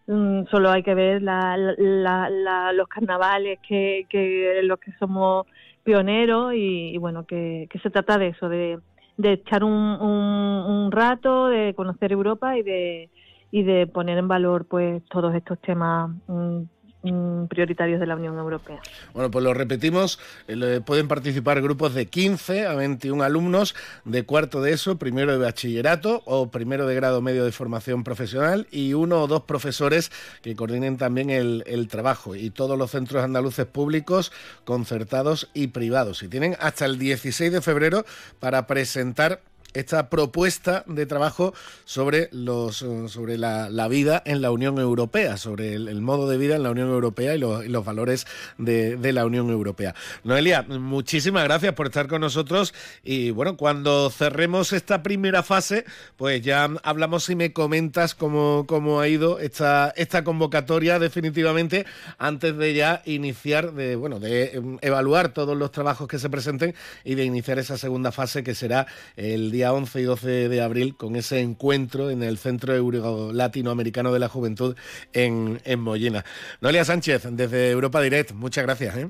Mm, 0.07 0.45
solo 0.49 0.71
hay 0.71 0.81
que 0.81 0.95
ver 0.95 1.21
los 1.21 2.87
carnavales 2.87 3.59
que, 3.67 4.07
que 4.09 4.61
los 4.63 4.79
que 4.79 4.91
somos 4.93 5.45
pioneros 5.83 6.53
y, 6.55 6.97
bueno 6.97 7.25
que, 7.25 7.67
se 7.81 7.89
trata 7.89 8.17
de 8.17 8.27
eso 8.27 8.49
de, 8.49 8.79
echar 9.21 9.63
un, 9.63 9.71
un 9.71 10.91
rato 10.91 11.47
de 11.47 11.73
conocer 11.75 12.11
Europa 12.11 12.57
y 12.57 12.63
de 12.63 13.09
y 13.51 13.63
de 13.63 13.87
poner 13.87 14.17
en 14.17 14.27
valor 14.27 14.65
pues 14.65 15.03
todos 15.05 15.33
estos 15.33 15.59
temas 15.59 16.11
mm, 16.27 16.61
prioritarios 17.01 17.99
de 17.99 18.05
la 18.05 18.15
Unión 18.15 18.37
Europea. 18.37 18.81
Bueno, 19.13 19.31
pues 19.31 19.43
lo 19.43 19.53
repetimos, 19.53 20.19
eh, 20.47 20.81
pueden 20.85 21.07
participar 21.07 21.61
grupos 21.61 21.93
de 21.93 22.07
15 22.07 22.67
a 22.67 22.73
21 22.73 23.23
alumnos 23.23 23.75
de 24.03 24.23
cuarto 24.23 24.61
de 24.61 24.73
eso, 24.73 24.97
primero 24.97 25.31
de 25.31 25.37
bachillerato 25.37 26.21
o 26.25 26.49
primero 26.49 26.87
de 26.87 26.95
grado 26.95 27.21
medio 27.21 27.45
de 27.45 27.51
formación 27.51 28.03
profesional 28.03 28.67
y 28.71 28.93
uno 28.93 29.23
o 29.23 29.27
dos 29.27 29.43
profesores 29.43 30.11
que 30.41 30.55
coordinen 30.55 30.97
también 30.97 31.29
el, 31.29 31.63
el 31.67 31.87
trabajo 31.87 32.35
y 32.35 32.49
todos 32.49 32.77
los 32.77 32.91
centros 32.91 33.23
andaluces 33.23 33.65
públicos, 33.65 34.33
concertados 34.65 35.49
y 35.53 35.67
privados. 35.67 36.21
Y 36.23 36.27
tienen 36.27 36.57
hasta 36.59 36.85
el 36.85 36.99
16 36.99 37.51
de 37.51 37.61
febrero 37.61 38.05
para 38.39 38.67
presentar 38.67 39.41
esta 39.73 40.09
propuesta 40.09 40.83
de 40.87 41.05
trabajo 41.05 41.53
sobre 41.85 42.29
los 42.31 42.77
sobre 42.77 43.37
la, 43.37 43.87
vida 43.87 44.21
en 44.25 44.41
la 44.41 44.51
Unión 44.51 44.79
Europea, 44.79 45.37
sobre 45.37 45.73
el, 45.73 46.01
modo 46.01 46.29
de 46.29 46.37
vida 46.37 46.55
en 46.55 46.63
la 46.63 46.71
Unión 46.71 46.89
Europea 46.89 47.35
y 47.35 47.39
los, 47.39 47.85
valores 47.85 48.25
de, 48.57 48.97
la 49.13 49.25
Unión 49.25 49.49
Europea. 49.49 49.95
Noelia, 50.23 50.63
muchísimas 50.63 51.43
gracias 51.43 51.73
por 51.73 51.87
estar 51.87 52.07
con 52.07 52.21
nosotros 52.21 52.73
y 53.03 53.31
bueno, 53.31 53.57
cuando 53.57 54.09
cerremos 54.09 54.73
esta 54.73 55.03
primera 55.03 55.43
fase, 55.43 55.85
pues 56.17 56.41
ya 56.41 56.69
hablamos 56.83 57.29
y 57.29 57.35
me 57.35 57.53
comentas 57.53 58.15
cómo, 58.15 58.65
cómo 58.67 58.99
ha 58.99 59.07
ido 59.07 59.39
esta, 59.39 59.93
esta 59.95 60.23
convocatoria 60.23 60.99
definitivamente 60.99 61.85
antes 62.17 62.57
de 62.57 62.73
ya 62.73 63.01
iniciar, 63.05 63.73
de 63.73 63.95
bueno, 63.95 64.19
de 64.19 64.51
em, 64.53 64.77
evaluar 64.81 65.29
todos 65.29 65.57
los 65.57 65.71
trabajos 65.71 66.07
que 66.07 66.19
se 66.19 66.29
presenten 66.29 66.75
y 67.03 67.15
de 67.15 67.25
iniciar 67.25 67.59
esa 67.59 67.77
segunda 67.77 68.11
fase 68.11 68.43
que 68.43 68.55
será 68.55 68.87
el 69.15 69.51
día 69.51 69.58
día 69.59 69.73
11 69.73 69.99
y 69.99 70.03
12 70.03 70.47
de 70.47 70.61
abril 70.61 70.95
con 70.95 71.17
ese 71.17 71.41
encuentro 71.41 72.09
en 72.09 72.23
el 72.23 72.37
Centro 72.37 72.73
Euro 72.73 73.33
Latinoamericano 73.33 74.13
de 74.13 74.19
la 74.19 74.29
Juventud 74.29 74.73
en, 75.11 75.59
en 75.65 75.81
Mollina. 75.81 76.23
Noelia 76.61 76.85
Sánchez, 76.85 77.27
desde 77.31 77.71
Europa 77.71 77.99
Direct, 77.99 78.31
muchas 78.31 78.63
gracias. 78.63 78.95
¿eh? 78.95 79.09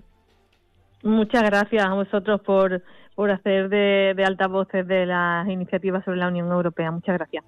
Muchas 1.04 1.44
gracias 1.44 1.86
a 1.86 1.94
vosotros 1.94 2.42
por, 2.42 2.82
por 3.14 3.30
hacer 3.30 3.70
de, 3.70 4.16
de 4.18 4.26
altavoces 4.26 4.88
de 4.88 5.06
las 5.06 5.48
iniciativas 5.48 6.04
sobre 6.04 6.18
la 6.18 6.30
Unión 6.30 6.52
Europea. 6.52 6.90
Muchas 6.90 7.20
gracias. 7.20 7.44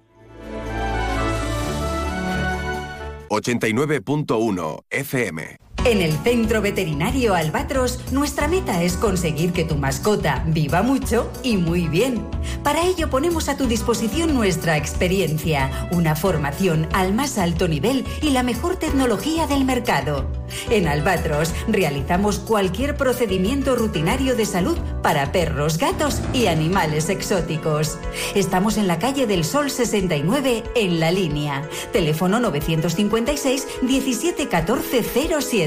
89.1 3.30 4.84
FM 4.90 5.56
en 5.84 6.00
el 6.00 6.12
Centro 6.18 6.62
Veterinario 6.62 7.34
Albatros, 7.34 8.00
nuestra 8.12 8.46
meta 8.46 8.82
es 8.82 8.96
conseguir 8.96 9.52
que 9.52 9.64
tu 9.64 9.76
mascota 9.76 10.44
viva 10.46 10.82
mucho 10.82 11.30
y 11.42 11.56
muy 11.56 11.88
bien. 11.88 12.24
Para 12.62 12.84
ello 12.84 13.10
ponemos 13.10 13.48
a 13.48 13.56
tu 13.56 13.66
disposición 13.66 14.34
nuestra 14.34 14.76
experiencia, 14.76 15.88
una 15.90 16.14
formación 16.14 16.88
al 16.92 17.12
más 17.12 17.36
alto 17.36 17.66
nivel 17.66 18.04
y 18.20 18.30
la 18.30 18.44
mejor 18.44 18.76
tecnología 18.76 19.46
del 19.46 19.64
mercado. 19.64 20.30
En 20.70 20.86
Albatros 20.86 21.52
realizamos 21.66 22.38
cualquier 22.38 22.96
procedimiento 22.96 23.74
rutinario 23.74 24.36
de 24.36 24.46
salud 24.46 24.78
para 25.02 25.32
perros, 25.32 25.78
gatos 25.78 26.20
y 26.32 26.46
animales 26.46 27.08
exóticos. 27.08 27.98
Estamos 28.34 28.76
en 28.76 28.86
la 28.86 28.98
calle 28.98 29.26
del 29.26 29.44
Sol 29.44 29.70
69 29.70 30.62
en 30.76 31.00
la 31.00 31.10
línea. 31.10 31.68
Teléfono 31.92 32.38
956 32.38 33.66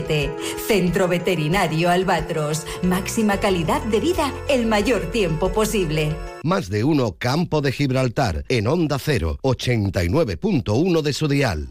171407 0.08 0.66
Centro 0.68 1.08
Veterinario 1.08 1.90
Albatros. 1.90 2.66
Máxima 2.84 3.40
calidad 3.40 3.82
de 3.84 4.00
vida 4.00 4.34
el 4.50 4.66
mayor 4.66 5.12
tiempo 5.12 5.52
posible. 5.52 6.16
Más 6.44 6.70
de 6.70 6.84
uno 6.84 7.16
Campo 7.18 7.62
de 7.62 7.72
Gibraltar 7.72 8.46
en 8.50 8.68
Onda 8.68 9.00
0, 9.00 9.40
89.1 9.42 11.02
de 11.02 11.14
su 11.14 11.28
dial. 11.28 11.70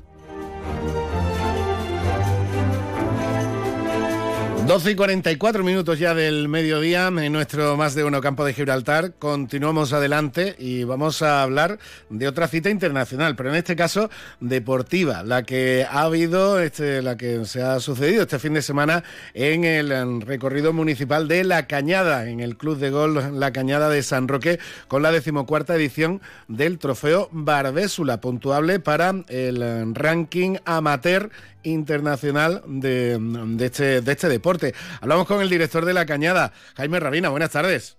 12 4.67 4.93
y 4.93 4.95
44 4.95 5.63
minutos 5.63 5.99
ya 5.99 6.15
del 6.15 6.49
mediodía 6.49 7.09
en 7.09 7.33
nuestro 7.35 7.77
más 7.77 7.95
de 7.95 8.03
uno 8.03 8.23
campo 8.23 8.47
de 8.47 8.55
Gibraltar. 8.55 9.13
Continuamos 9.19 9.93
adelante 9.93 10.57
y 10.59 10.85
vamos 10.85 11.21
a 11.21 11.43
hablar 11.43 11.79
de 12.09 12.27
otra 12.27 12.49
cita 12.49 12.71
internacional, 12.71 13.37
pero 13.37 13.51
en 13.51 13.57
este 13.57 13.77
caso 13.77 14.09
deportiva, 14.41 15.23
la 15.23 15.43
que 15.43 15.87
ha 15.89 16.01
habido, 16.03 16.61
este, 16.61 17.03
la 17.03 17.19
que 17.19 17.45
se 17.45 17.61
ha 17.63 17.79
sucedido 17.79 18.23
este 18.23 18.39
fin 18.39 18.55
de 18.55 18.63
semana 18.63 19.05
en 19.35 19.65
el 19.65 20.23
recorrido 20.23 20.73
municipal 20.73 21.29
de 21.29 21.45
La 21.45 21.67
Cañada, 21.67 22.27
en 22.27 22.41
el 22.41 22.57
Club 22.57 22.79
de 22.79 22.89
Gol 22.89 23.39
La 23.39 23.53
Cañada 23.53 23.91
de 23.91 24.03
San 24.03 24.29
Roque, 24.29 24.59
con 24.89 25.03
la 25.03 25.13
decimocuarta 25.13 25.77
edición 25.77 26.23
del 26.49 26.79
Trofeo 26.79 27.29
Barbésula, 27.33 28.23
puntuable 28.23 28.81
para 28.81 29.13
el 29.29 29.95
ranking 29.95 30.57
amateur 30.65 31.31
internacional 31.65 32.63
de, 32.67 33.19
este, 33.61 34.01
de 34.01 34.13
este 34.13 34.29
deporte. 34.29 34.75
Hablamos 35.01 35.27
con 35.27 35.41
el 35.43 35.49
director 35.49 35.85
de 35.85 35.95
La 35.95 36.07
Cañada, 36.07 36.53
Jaime 36.77 37.01
Rabina. 37.01 37.29
Buenas 37.31 37.51
tardes. 37.51 37.97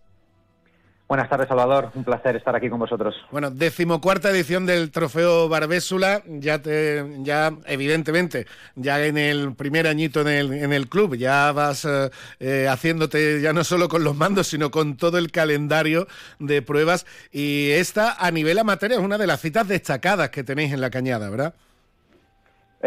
Buenas 1.08 1.30
tardes, 1.30 1.48
Salvador. 1.48 1.92
Un 1.94 2.04
placer 2.04 2.36
estar 2.36 2.56
aquí 2.56 2.68
con 2.68 2.80
vosotros. 2.80 3.14
Bueno, 3.30 3.52
decimocuarta 3.52 4.32
edición 4.32 4.66
del 4.66 4.90
Trofeo 4.90 5.48
Barbésula. 5.48 6.24
Ya, 6.26 6.64
te, 6.64 7.06
ya 7.20 7.54
evidentemente, 7.68 8.48
ya 8.76 9.06
en 9.06 9.20
el 9.20 9.54
primer 9.54 9.86
añito 9.86 10.22
en 10.22 10.28
el, 10.30 10.54
en 10.54 10.74
el 10.74 10.90
club, 10.90 11.16
ya 11.16 11.52
vas 11.52 11.86
eh, 11.86 12.10
eh, 12.40 12.68
haciéndote 12.68 13.40
ya 13.40 13.54
no 13.54 13.64
solo 13.64 13.88
con 13.88 14.04
los 14.04 14.16
mandos, 14.16 14.48
sino 14.48 14.72
con 14.72 14.98
todo 14.98 15.20
el 15.20 15.32
calendario 15.32 16.08
de 16.40 16.64
pruebas. 16.64 17.06
Y 17.32 17.70
esta, 17.70 18.14
a 18.14 18.32
nivel 18.32 18.58
amateur, 18.58 18.94
es 18.94 18.98
una 18.98 19.20
de 19.20 19.28
las 19.28 19.42
citas 19.42 19.68
destacadas 19.68 20.32
que 20.32 20.44
tenéis 20.44 20.74
en 20.74 20.82
la 20.82 20.90
cañada, 20.90 21.30
¿verdad? 21.30 21.54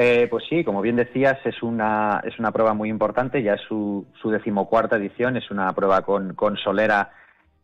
Eh, 0.00 0.28
pues 0.30 0.44
sí, 0.48 0.62
como 0.62 0.80
bien 0.80 0.94
decías, 0.94 1.44
es 1.44 1.60
una, 1.60 2.22
es 2.22 2.38
una 2.38 2.52
prueba 2.52 2.72
muy 2.72 2.88
importante, 2.88 3.42
ya 3.42 3.54
es 3.54 3.62
su, 3.62 4.06
su 4.22 4.30
decimocuarta 4.30 4.94
edición, 4.94 5.36
es 5.36 5.50
una 5.50 5.72
prueba 5.72 6.02
con, 6.02 6.34
con 6.34 6.56
solera 6.56 7.10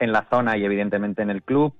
en 0.00 0.10
la 0.10 0.26
zona 0.28 0.56
y 0.56 0.64
evidentemente 0.64 1.22
en 1.22 1.30
el 1.30 1.44
club. 1.44 1.74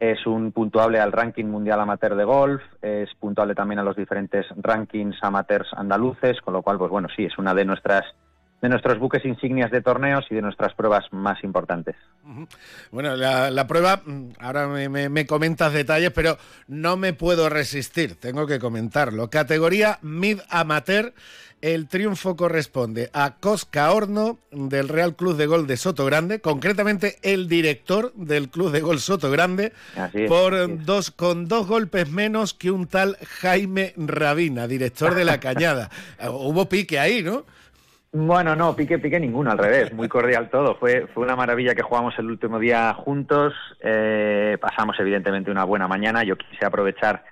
Es 0.00 0.26
un 0.26 0.52
puntuable 0.52 0.98
al 0.98 1.12
ranking 1.12 1.44
mundial 1.44 1.80
amateur 1.80 2.16
de 2.16 2.24
golf, 2.24 2.62
es 2.80 3.14
puntuable 3.20 3.54
también 3.54 3.80
a 3.80 3.82
los 3.82 3.96
diferentes 3.96 4.46
rankings 4.56 5.18
amateurs 5.20 5.68
andaluces, 5.74 6.40
con 6.40 6.54
lo 6.54 6.62
cual, 6.62 6.78
pues 6.78 6.90
bueno, 6.90 7.08
sí, 7.14 7.26
es 7.26 7.36
una 7.36 7.52
de 7.52 7.66
nuestras 7.66 8.06
de 8.60 8.68
nuestros 8.68 8.98
buques 8.98 9.24
insignias 9.24 9.70
de 9.70 9.80
torneos 9.80 10.24
y 10.30 10.34
de 10.34 10.42
nuestras 10.42 10.74
pruebas 10.74 11.04
más 11.12 11.42
importantes. 11.44 11.94
Bueno, 12.90 13.16
la, 13.16 13.66
prueba, 13.66 14.02
mm, 14.04 14.32
ahora 14.40 14.66
me, 14.66 15.26
comentas 15.26 15.72
detalles, 15.72 16.10
pero 16.10 16.36
no 16.66 16.96
me 16.96 17.12
puedo 17.12 17.48
resistir, 17.48 18.16
tengo 18.16 18.46
que 18.46 18.58
comentarlo. 18.58 19.30
Categoría 19.30 19.98
Mid 20.02 20.40
Amateur, 20.50 21.14
el 21.60 21.88
triunfo 21.88 22.36
corresponde 22.36 23.10
a 23.12 23.36
Cosca 23.36 23.92
Horno 23.92 24.38
del 24.50 24.88
Real 24.88 25.14
Club 25.14 25.36
de 25.36 25.46
Gol 25.46 25.66
de 25.66 25.76
Soto 25.76 26.04
Grande, 26.04 26.40
concretamente 26.40 27.18
el 27.22 27.48
director 27.48 28.12
del 28.14 28.48
Club 28.48 28.72
de 28.72 28.80
Gol 28.80 29.00
Soto 29.00 29.30
Grande, 29.30 29.72
por 30.26 30.84
dos 30.84 31.10
con 31.12 31.46
dos 31.46 31.66
golpes 31.66 32.10
menos 32.10 32.54
que 32.54 32.70
un 32.70 32.86
tal 32.86 33.16
Jaime 33.40 33.94
Rabina, 33.96 34.66
director 34.66 35.14
de 35.14 35.24
la 35.24 35.40
Cañada. 35.40 35.90
Hubo 36.28 36.68
pique 36.68 36.98
ahí, 36.98 37.22
¿no? 37.22 37.44
Bueno, 38.10 38.56
no, 38.56 38.74
pique, 38.74 38.98
pique 38.98 39.20
ninguno, 39.20 39.50
al 39.50 39.58
revés, 39.58 39.92
muy 39.92 40.08
cordial 40.08 40.48
todo. 40.48 40.76
Fue, 40.76 41.06
fue 41.08 41.24
una 41.24 41.36
maravilla 41.36 41.74
que 41.74 41.82
jugamos 41.82 42.18
el 42.18 42.26
último 42.26 42.58
día 42.58 42.94
juntos. 42.94 43.52
Eh, 43.80 44.56
pasamos, 44.60 44.98
evidentemente, 44.98 45.50
una 45.50 45.64
buena 45.64 45.86
mañana. 45.86 46.24
Yo 46.24 46.36
quise 46.36 46.64
aprovechar 46.64 47.24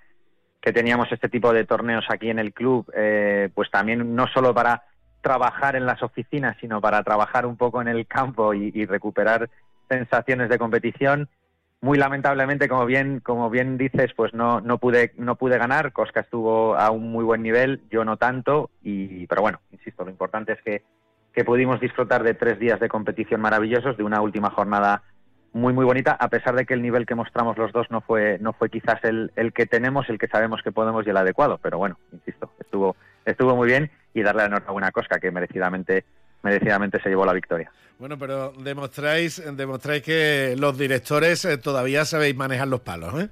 que 0.60 0.72
teníamos 0.72 1.10
este 1.10 1.30
tipo 1.30 1.52
de 1.52 1.64
torneos 1.64 2.04
aquí 2.10 2.28
en 2.28 2.38
el 2.38 2.52
club, 2.52 2.92
eh, 2.94 3.48
pues 3.54 3.70
también 3.70 4.14
no 4.14 4.26
solo 4.26 4.52
para 4.52 4.82
trabajar 5.22 5.76
en 5.76 5.86
las 5.86 6.02
oficinas, 6.02 6.56
sino 6.60 6.80
para 6.80 7.02
trabajar 7.02 7.46
un 7.46 7.56
poco 7.56 7.80
en 7.80 7.88
el 7.88 8.06
campo 8.06 8.52
y 8.52 8.84
recuperar 8.84 9.48
sensaciones 9.88 10.48
de 10.48 10.58
competición 10.58 11.28
muy 11.80 11.98
lamentablemente, 11.98 12.68
como 12.68 12.86
bien, 12.86 13.20
como 13.20 13.50
bien 13.50 13.76
dices, 13.78 14.12
pues 14.16 14.34
no, 14.34 14.60
no 14.60 14.78
pude, 14.78 15.12
no 15.16 15.36
pude 15.36 15.58
ganar. 15.58 15.92
Cosca 15.92 16.20
estuvo 16.20 16.76
a 16.76 16.90
un 16.90 17.10
muy 17.10 17.24
buen 17.24 17.42
nivel, 17.42 17.82
yo 17.90 18.04
no 18.04 18.16
tanto, 18.16 18.70
y, 18.82 19.26
pero 19.26 19.42
bueno, 19.42 19.60
insisto, 19.70 20.04
lo 20.04 20.10
importante 20.10 20.52
es 20.52 20.62
que, 20.62 20.82
que 21.32 21.44
pudimos 21.44 21.80
disfrutar 21.80 22.22
de 22.22 22.34
tres 22.34 22.58
días 22.58 22.80
de 22.80 22.88
competición 22.88 23.40
maravillosos, 23.40 23.96
de 23.96 24.04
una 24.04 24.20
última 24.20 24.50
jornada 24.50 25.02
muy 25.52 25.72
muy 25.72 25.86
bonita, 25.86 26.12
a 26.12 26.28
pesar 26.28 26.54
de 26.54 26.66
que 26.66 26.74
el 26.74 26.82
nivel 26.82 27.06
que 27.06 27.14
mostramos 27.14 27.56
los 27.56 27.72
dos 27.72 27.90
no 27.90 28.02
fue, 28.02 28.38
no 28.40 28.52
fue 28.52 28.68
quizás 28.68 29.02
el, 29.04 29.32
el 29.36 29.54
que 29.54 29.64
tenemos, 29.64 30.06
el 30.10 30.18
que 30.18 30.28
sabemos 30.28 30.60
que 30.62 30.70
podemos 30.70 31.06
y 31.06 31.10
el 31.10 31.16
adecuado, 31.16 31.58
pero 31.62 31.78
bueno, 31.78 31.98
insisto, 32.12 32.52
estuvo, 32.60 32.94
estuvo 33.24 33.56
muy 33.56 33.66
bien 33.66 33.90
y 34.12 34.22
darle 34.22 34.42
la 34.42 34.48
enhorabuena 34.48 34.88
a 34.88 34.92
Cosca, 34.92 35.18
que 35.18 35.30
merecidamente 35.30 36.04
merecidamente 36.46 37.00
se 37.02 37.08
llevó 37.08 37.26
la 37.26 37.32
victoria. 37.32 37.70
Bueno, 37.98 38.16
pero 38.18 38.52
demostráis, 38.52 39.42
demostráis 39.56 40.02
que 40.02 40.54
los 40.58 40.78
directores 40.78 41.44
eh, 41.44 41.58
todavía 41.58 42.04
sabéis 42.04 42.36
manejar 42.36 42.68
los 42.68 42.80
palos, 42.80 43.20
¿eh? 43.20 43.28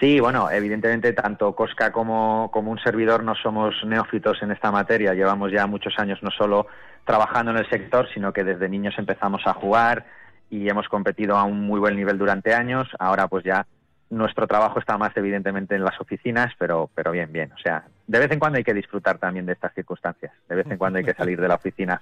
Sí, 0.00 0.18
bueno, 0.18 0.50
evidentemente 0.50 1.12
tanto 1.12 1.54
Cosca 1.54 1.92
como, 1.92 2.50
como 2.52 2.70
un 2.70 2.78
servidor 2.78 3.22
no 3.22 3.34
somos 3.36 3.74
neófitos 3.86 4.42
en 4.42 4.50
esta 4.50 4.72
materia. 4.72 5.14
Llevamos 5.14 5.52
ya 5.52 5.66
muchos 5.66 5.94
años 5.98 6.18
no 6.22 6.30
solo 6.30 6.66
trabajando 7.04 7.52
en 7.52 7.58
el 7.58 7.68
sector, 7.70 8.08
sino 8.12 8.32
que 8.32 8.44
desde 8.44 8.68
niños 8.68 8.94
empezamos 8.98 9.42
a 9.46 9.54
jugar 9.54 10.04
y 10.50 10.68
hemos 10.68 10.88
competido 10.88 11.36
a 11.36 11.44
un 11.44 11.60
muy 11.60 11.78
buen 11.78 11.96
nivel 11.96 12.18
durante 12.18 12.54
años. 12.54 12.88
Ahora 12.98 13.28
pues 13.28 13.44
ya 13.44 13.66
nuestro 14.14 14.46
trabajo 14.46 14.78
está 14.78 14.96
más 14.96 15.16
evidentemente 15.16 15.74
en 15.74 15.84
las 15.84 16.00
oficinas, 16.00 16.52
pero, 16.58 16.90
pero 16.94 17.10
bien, 17.12 17.32
bien. 17.32 17.52
O 17.52 17.58
sea, 17.58 17.84
de 18.06 18.18
vez 18.18 18.30
en 18.30 18.38
cuando 18.38 18.58
hay 18.58 18.64
que 18.64 18.74
disfrutar 18.74 19.18
también 19.18 19.46
de 19.46 19.52
estas 19.52 19.74
circunstancias. 19.74 20.32
De 20.48 20.54
vez 20.54 20.66
en 20.70 20.78
cuando 20.78 20.98
hay 20.98 21.04
que 21.04 21.14
salir 21.14 21.40
de 21.40 21.48
la 21.48 21.56
oficina. 21.56 22.00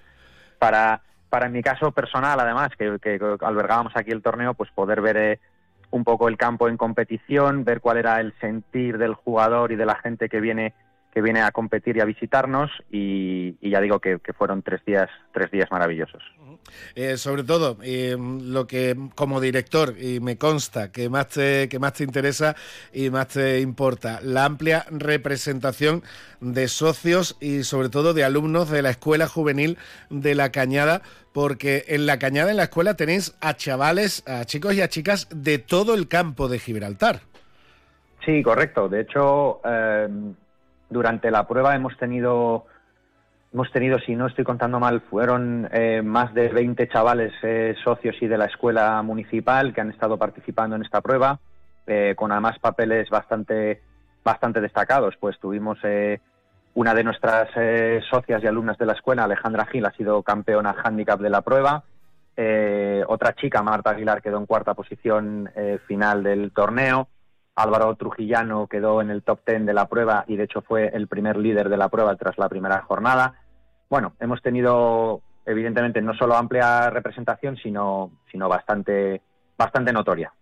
Para, 0.58 1.00
para 1.28 1.48
mi 1.48 1.62
caso 1.62 1.92
personal, 1.92 2.38
además, 2.38 2.70
que, 2.76 3.18
albergábamos 3.40 3.92
aquí 3.96 4.10
el 4.10 4.22
torneo, 4.22 4.54
pues 4.54 4.70
poder 4.70 5.00
ver 5.00 5.16
eh, 5.16 5.40
un 5.90 6.04
poco 6.04 6.28
el 6.28 6.36
campo 6.36 6.68
en 6.68 6.76
competición, 6.76 7.64
ver 7.64 7.80
cuál 7.80 7.98
era 7.98 8.20
el 8.20 8.34
sentir 8.40 8.98
del 8.98 9.14
jugador 9.14 9.72
y 9.72 9.76
de 9.76 9.86
la 9.86 9.96
gente 9.96 10.28
que 10.28 10.40
viene 10.40 10.74
que 11.12 11.20
viene 11.20 11.42
a 11.42 11.50
competir 11.50 11.98
y 11.98 12.00
a 12.00 12.06
visitarnos 12.06 12.70
y, 12.90 13.58
ya 13.60 13.82
digo 13.82 13.98
que, 13.98 14.18
que 14.20 14.32
fueron 14.32 14.62
tres 14.62 14.82
días 14.86 15.10
tres 15.32 15.50
días 15.50 15.70
maravillosos. 15.70 16.22
Eh, 16.94 17.16
sobre 17.16 17.44
todo, 17.44 17.78
eh, 17.82 18.16
lo 18.18 18.66
que 18.66 18.96
como 19.14 19.40
director, 19.40 19.94
y 19.98 20.20
me 20.20 20.36
consta 20.36 20.90
que 20.92 21.08
más, 21.08 21.28
te, 21.28 21.68
que 21.68 21.78
más 21.78 21.94
te 21.94 22.04
interesa 22.04 22.54
y 22.92 23.10
más 23.10 23.28
te 23.28 23.60
importa, 23.60 24.20
la 24.22 24.44
amplia 24.44 24.84
representación 24.90 26.02
de 26.40 26.68
socios 26.68 27.36
y 27.40 27.64
sobre 27.64 27.88
todo 27.88 28.14
de 28.14 28.24
alumnos 28.24 28.70
de 28.70 28.82
la 28.82 28.90
Escuela 28.90 29.26
Juvenil 29.26 29.78
de 30.10 30.34
La 30.34 30.50
Cañada, 30.50 31.02
porque 31.32 31.84
en 31.88 32.06
La 32.06 32.18
Cañada, 32.18 32.50
en 32.50 32.56
la 32.58 32.64
escuela, 32.64 32.94
tenéis 32.94 33.34
a 33.40 33.54
chavales, 33.54 34.22
a 34.26 34.44
chicos 34.44 34.74
y 34.74 34.82
a 34.82 34.88
chicas 34.88 35.28
de 35.30 35.58
todo 35.58 35.94
el 35.94 36.08
campo 36.08 36.48
de 36.48 36.58
Gibraltar. 36.58 37.20
Sí, 38.24 38.42
correcto. 38.42 38.88
De 38.88 39.00
hecho, 39.00 39.60
eh, 39.64 40.08
durante 40.90 41.30
la 41.30 41.46
prueba 41.46 41.74
hemos 41.74 41.96
tenido 41.96 42.66
hemos 43.52 43.70
tenido, 43.70 43.98
si 43.98 44.16
no 44.16 44.26
estoy 44.26 44.44
contando 44.44 44.80
mal, 44.80 45.02
fueron 45.02 45.68
eh, 45.72 46.02
más 46.02 46.32
de 46.34 46.48
20 46.48 46.88
chavales 46.88 47.32
eh, 47.42 47.74
socios 47.84 48.16
y 48.20 48.26
de 48.26 48.38
la 48.38 48.46
escuela 48.46 49.02
municipal 49.02 49.74
que 49.74 49.80
han 49.80 49.90
estado 49.90 50.16
participando 50.16 50.76
en 50.76 50.82
esta 50.82 51.00
prueba, 51.00 51.38
eh, 51.86 52.14
con 52.16 52.32
además 52.32 52.58
papeles 52.58 53.10
bastante, 53.10 53.82
bastante 54.24 54.60
destacados. 54.60 55.16
Pues 55.20 55.38
tuvimos 55.38 55.78
una 56.74 56.94
de 56.94 57.04
nuestras 57.04 57.50
socias 58.08 58.42
y 58.42 58.46
alumnas 58.46 58.78
de 58.78 58.86
la 58.86 58.94
escuela, 58.94 59.24
Alejandra 59.24 59.66
Gil, 59.66 59.84
ha 59.84 59.92
sido 59.92 60.22
campeona 60.22 60.74
handicap 60.82 61.20
de 61.20 61.30
la 61.30 61.42
prueba. 61.42 61.84
otra 63.06 63.34
chica, 63.34 63.62
Marta 63.62 63.90
Aguilar, 63.90 64.22
quedó 64.22 64.38
en 64.38 64.46
cuarta 64.46 64.72
posición 64.72 65.50
final 65.86 66.22
del 66.22 66.52
torneo. 66.52 67.08
Álvaro 67.54 67.94
Trujillano 67.96 68.66
quedó 68.66 69.02
en 69.02 69.10
el 69.10 69.22
top 69.22 69.40
ten 69.44 69.66
de 69.66 69.74
la 69.74 69.86
prueba 69.86 70.24
y 70.26 70.36
de 70.36 70.44
hecho 70.44 70.62
fue 70.62 70.88
el 70.94 71.06
primer 71.06 71.36
líder 71.36 71.68
de 71.68 71.76
la 71.76 71.90
prueba 71.90 72.16
tras 72.16 72.38
la 72.38 72.48
primera 72.48 72.80
jornada 72.80 73.41
bueno, 73.92 74.14
hemos 74.20 74.40
tenido 74.40 75.20
evidentemente 75.44 76.00
no 76.00 76.14
solo 76.14 76.34
amplia 76.34 76.88
representación, 76.88 77.58
sino, 77.58 78.10
sino 78.30 78.48
bastante, 78.48 79.20
bastante 79.58 79.92
notoria. 79.92 80.32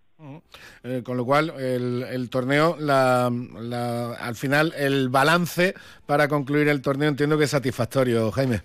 Eh, 0.84 1.02
con 1.04 1.16
lo 1.16 1.24
cual, 1.24 1.52
el, 1.58 2.30
torneo, 2.30 2.76
al 2.78 4.34
final, 4.36 4.72
el 4.78 5.08
balance 5.08 5.74
para 6.06 6.28
concluir 6.28 6.68
el 6.68 6.80
torneo 6.80 7.08
entiendo 7.08 7.36
que 7.36 7.42
es 7.42 7.50
satisfactorio, 7.50 8.30
Jaime. 8.30 8.60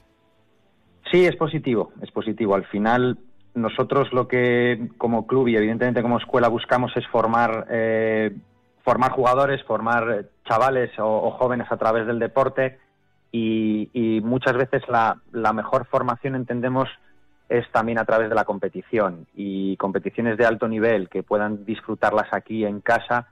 Sí, 1.12 1.26
es 1.26 1.36
positivo, 1.36 1.92
es 2.04 2.12
positivo. 2.12 2.54
Al 2.54 2.66
final, 2.66 3.18
nosotros 3.56 4.14
lo 4.14 4.28
que 4.28 4.92
como 5.00 5.26
club 5.26 5.48
y 5.48 5.56
evidentemente 5.56 6.04
como 6.04 6.20
escuela 6.20 6.48
buscamos 6.48 6.96
es 6.96 7.08
formar, 7.08 7.66
eh, 7.72 8.36
formar 8.84 9.14
jugadores, 9.14 9.64
formar 9.64 10.28
chavales 10.48 10.92
o, 11.00 11.32
jóvenes 11.32 11.72
a 11.72 11.78
través 11.78 12.06
del 12.06 12.20
deporte 12.20 12.78
y, 13.38 14.22
muchas 14.24 14.56
veces 14.56 14.84
la, 14.88 15.20
mejor 15.54 15.86
formación 15.88 16.36
entendemos 16.36 16.90
es 17.50 17.70
también 17.72 18.00
a 18.00 18.06
través 18.06 18.30
de 18.30 18.36
la 18.36 18.46
competición 18.46 19.28
y 19.36 19.78
competiciones 19.78 20.38
de 20.38 20.46
alto 20.46 20.68
nivel 20.68 21.10
que 21.10 21.22
puedan 21.22 21.66
disfrutarlas 21.66 22.28
aquí 22.32 22.66
en 22.66 22.82
casa, 22.82 23.28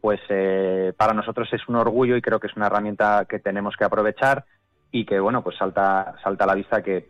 pues 0.00 0.20
eh, 0.28 0.92
para 0.96 1.14
nosotros 1.14 1.48
es 1.52 1.66
un 1.68 1.76
orgullo 1.76 2.16
y 2.16 2.22
creo 2.22 2.38
que 2.38 2.46
es 2.46 2.56
una 2.56 2.66
herramienta 2.66 3.24
que 3.28 3.38
tenemos 3.38 3.74
que 3.76 3.84
aprovechar 3.84 4.44
y 4.92 5.04
que, 5.04 5.18
bueno, 5.18 5.42
pues 5.42 5.56
salta, 5.56 6.14
salta 6.22 6.44
a 6.44 6.48
la 6.48 6.54
vista 6.54 6.82
que, 6.82 7.08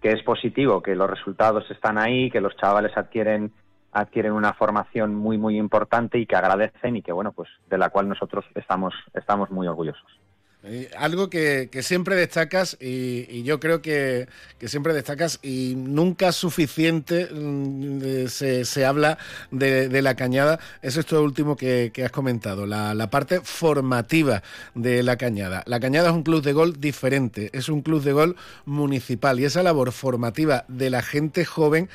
que 0.00 0.12
es 0.12 0.22
positivo, 0.22 0.82
que 0.82 0.94
los 0.94 1.10
resultados 1.10 1.68
están 1.70 1.98
ahí, 1.98 2.30
que 2.30 2.40
los 2.40 2.56
chavales 2.56 2.96
adquieren 2.96 3.52
adquieren 3.90 4.32
una 4.32 4.52
formación 4.52 5.14
muy 5.14 5.38
muy 5.38 5.56
importante 5.56 6.18
y 6.18 6.26
que 6.26 6.36
agradecen 6.36 6.96
y 6.96 7.02
que 7.02 7.10
bueno 7.10 7.32
pues 7.32 7.48
de 7.70 7.78
la 7.78 7.88
cual 7.88 8.06
nosotros 8.06 8.44
estamos 8.54 8.92
estamos 9.14 9.50
muy 9.50 9.66
orgullosos. 9.66 10.27
Eh, 10.64 10.90
algo 10.98 11.30
que, 11.30 11.70
siempre 11.82 12.16
destacas 12.16 12.76
y, 12.80 13.44
yo 13.44 13.60
creo 13.60 13.80
que, 13.80 14.26
siempre 14.66 14.92
destacas 14.92 15.38
y 15.40 15.74
nunca 15.76 16.32
suficiente 16.32 17.28
mm, 17.32 18.26
se, 18.26 18.84
habla 18.84 19.18
de, 19.52 20.02
la 20.02 20.16
cañada, 20.16 20.58
es 20.82 20.96
esto 20.96 21.22
último 21.22 21.56
que, 21.56 21.92
has 22.04 22.10
comentado, 22.10 22.66
la, 22.66 23.10
parte 23.10 23.40
formativa 23.40 24.42
de 24.74 25.04
la 25.04 25.16
cañada. 25.16 25.62
La 25.66 25.78
cañada 25.78 26.08
es 26.08 26.14
un 26.14 26.24
club 26.24 26.42
de 26.42 26.52
gol 26.52 26.80
diferente, 26.80 27.50
es 27.52 27.68
un 27.68 27.80
club 27.80 28.02
de 28.02 28.12
gol 28.12 28.36
municipal 28.64 29.38
y 29.38 29.44
esa 29.44 29.62
labor 29.62 29.92
formativa 29.92 30.64
de 30.66 30.90
la 30.90 31.02
gente 31.02 31.44
joven 31.44 31.88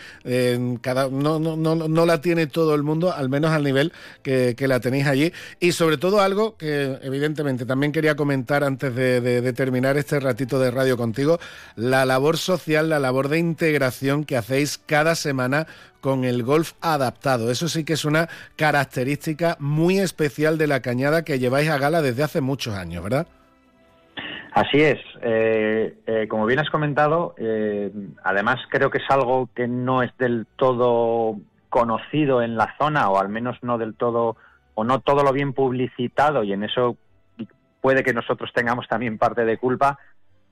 cada, 0.82 1.10
no, 1.10 1.40
no, 1.40 1.58
no, 1.58 1.76
no, 1.76 2.06
la 2.06 2.22
tiene 2.22 2.48
todo 2.48 2.76
el 2.76 2.84
mundo, 2.84 3.12
al 3.12 3.28
menos 3.28 3.52
al 3.52 3.64
nivel 3.64 3.92
que 4.24 4.56
la 4.68 4.80
tenéis 4.80 5.08
allí 5.08 5.34
y 5.60 5.74
sobre 5.74 5.98
todo 5.98 6.22
algo 6.22 6.56
que 6.56 6.98
evidentemente 7.02 7.66
también 7.66 7.92
quería 7.92 8.16
comentar 8.16 8.53
antes 8.62 8.94
de, 8.94 9.54
terminar 9.54 9.98
este 9.98 10.20
ratito 10.20 10.60
de 10.60 10.70
radio 10.70 10.98
contigo, 10.98 11.40
la 11.76 12.06
labor 12.06 12.38
social, 12.38 12.90
la 12.90 13.00
labor 13.00 13.30
de 13.30 13.40
integración 13.40 14.26
que 14.26 14.36
hacéis 14.36 14.78
cada 14.78 15.16
semana 15.16 15.66
con 16.02 16.26
el 16.26 16.44
golf 16.44 16.74
adaptado. 16.82 17.50
Eso 17.50 17.70
sí 17.70 17.86
que 17.86 17.94
es 17.94 18.04
una 18.04 18.28
característica 18.58 19.56
muy 19.60 20.00
especial 20.00 20.58
de 20.58 20.68
la 20.68 20.82
cañada 20.82 21.24
que 21.24 21.40
lleváis 21.40 21.70
a 21.70 21.78
gala 21.78 22.02
desde 22.02 22.24
hace 22.24 22.42
muchos 22.42 22.76
años, 22.76 23.04
¿verdad? 23.04 23.28
Así 24.54 24.82
es. 24.82 25.00
Eh, 25.22 25.96
eh, 26.06 26.28
como 26.30 26.46
bien 26.46 26.60
has 26.60 26.70
comentado, 26.70 27.34
eh, 27.38 27.92
además 28.24 28.60
creo 28.70 28.92
que 28.92 29.00
es 29.00 29.10
algo 29.10 29.50
que 29.56 29.68
no 29.68 30.04
es 30.04 30.16
del 30.18 30.46
todo 30.58 31.38
conocido 31.70 32.44
en 32.44 32.56
la 32.56 32.76
zona, 32.78 33.10
o 33.10 33.20
al 33.20 33.30
menos 33.30 33.58
no 33.64 33.80
del 33.80 33.96
todo, 33.96 34.38
o 34.76 34.84
no 34.84 35.00
todo 35.00 35.24
lo 35.24 35.34
bien 35.34 35.54
publicitado, 35.54 36.44
y 36.44 36.54
en 36.54 36.64
eso 36.64 36.98
puede 37.84 38.02
que 38.02 38.14
nosotros 38.14 38.50
tengamos 38.54 38.88
también 38.88 39.18
parte 39.18 39.44
de 39.44 39.58
culpa. 39.58 40.00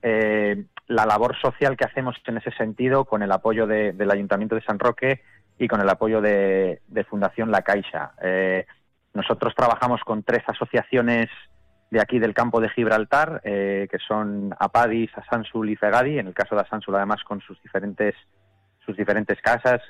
Eh, 0.02 0.66
la 0.86 1.06
labor 1.06 1.34
social 1.40 1.78
que 1.78 1.86
hacemos 1.86 2.14
en 2.26 2.36
ese 2.36 2.50
sentido, 2.50 3.06
con 3.06 3.22
el 3.22 3.32
apoyo 3.32 3.66
del 3.66 4.10
Ayuntamiento 4.10 4.54
de 4.54 4.60
San 4.60 4.78
Roque 4.78 5.22
y 5.58 5.66
con 5.66 5.80
el 5.80 5.88
apoyo 5.88 6.20
de, 6.20 6.82
Fundación 7.08 7.50
La 7.50 7.62
Caixa. 7.62 8.12
Eh, 8.20 8.66
nosotros 9.14 9.54
trabajamos 9.56 10.02
con 10.04 10.22
tres 10.22 10.42
asociaciones 10.46 11.30
de 11.90 12.02
aquí 12.02 12.18
del 12.18 12.34
campo 12.34 12.60
de 12.60 12.68
Gibraltar, 12.68 13.40
eh, 13.44 13.88
que 13.90 13.98
son 14.06 14.54
Apadis, 14.58 15.10
Asansul 15.16 15.70
y 15.70 15.76
Fegadi. 15.76 16.18
En 16.18 16.26
el 16.26 16.34
caso 16.34 16.54
de 16.54 16.60
Asansul, 16.60 16.96
además, 16.96 17.24
con 17.24 17.40
sus 17.40 17.60
diferentes 17.62 18.14
sus 18.84 18.94
diferentes 18.94 19.40
casas. 19.40 19.80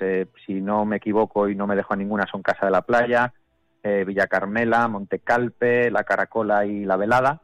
si 0.45 0.61
no 0.61 0.85
me 0.85 0.97
equivoco 0.97 1.49
y 1.49 1.55
no 1.55 1.67
me 1.67 1.75
dejo 1.75 1.93
ninguna, 1.93 2.25
son 2.27 2.41
Casa 2.41 2.67
de 2.67 2.71
la 2.71 2.83
Playa, 2.83 3.33
eh, 3.83 4.05
Villa 4.05 4.27
Carmela, 4.27 4.87
Montecalpe, 4.87 5.91
La 5.91 6.03
Caracola 6.05 6.65
y 6.65 6.85
La 6.85 6.95
Velada. 6.95 7.41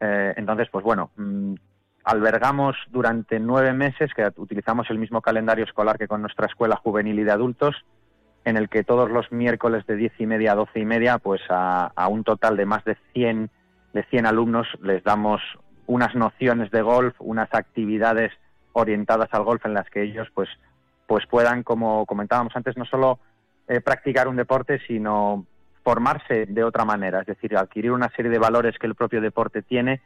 Eh, 0.00 0.34
entonces, 0.36 0.68
pues 0.70 0.84
bueno, 0.84 1.10
mm, 1.16 1.54
albergamos 2.04 2.76
durante 2.90 3.38
nueve 3.38 3.72
meses, 3.72 4.12
que 4.14 4.26
utilizamos 4.36 4.88
el 4.90 4.98
mismo 4.98 5.20
calendario 5.20 5.64
escolar 5.64 5.98
que 5.98 6.08
con 6.08 6.22
nuestra 6.22 6.46
escuela 6.46 6.76
juvenil 6.76 7.18
y 7.18 7.24
de 7.24 7.32
adultos, 7.32 7.84
en 8.44 8.56
el 8.56 8.68
que 8.68 8.84
todos 8.84 9.10
los 9.10 9.30
miércoles 9.32 9.84
de 9.86 9.96
diez 9.96 10.12
y 10.18 10.26
media 10.26 10.52
a 10.52 10.54
doce 10.54 10.78
y 10.78 10.84
media, 10.84 11.18
pues 11.18 11.42
a, 11.50 11.90
un 12.08 12.22
total 12.22 12.56
de 12.56 12.64
más 12.64 12.84
de 12.84 12.96
100, 13.12 13.50
de 13.92 14.02
100 14.04 14.24
alumnos 14.24 14.68
les 14.82 15.02
damos 15.02 15.42
unas 15.86 16.14
nociones 16.14 16.70
de 16.70 16.80
golf, 16.80 17.14
unas 17.18 17.52
actividades 17.52 18.32
orientadas 18.72 19.28
al 19.32 19.42
golf 19.42 19.66
en 19.66 19.74
las 19.74 19.90
que 19.90 20.02
ellos 20.02 20.28
pues, 20.32 20.48
pues 21.08 21.26
puedan, 21.26 21.64
como 21.64 22.06
comentábamos 22.06 22.54
antes, 22.54 22.76
no 22.76 22.84
solo 22.84 23.18
eh, 23.66 23.80
practicar 23.80 24.28
un 24.28 24.36
deporte, 24.36 24.80
sino 24.86 25.44
formarse 25.86 26.46
de 26.46 26.64
otra 26.64 26.84
manera, 26.84 27.20
es 27.20 27.26
decir, 27.28 27.56
adquirir 27.56 27.92
una 27.92 28.10
serie 28.16 28.28
de 28.28 28.40
valores 28.40 28.76
que 28.76 28.88
el 28.88 28.96
propio 28.96 29.20
deporte 29.20 29.62
tiene 29.62 30.00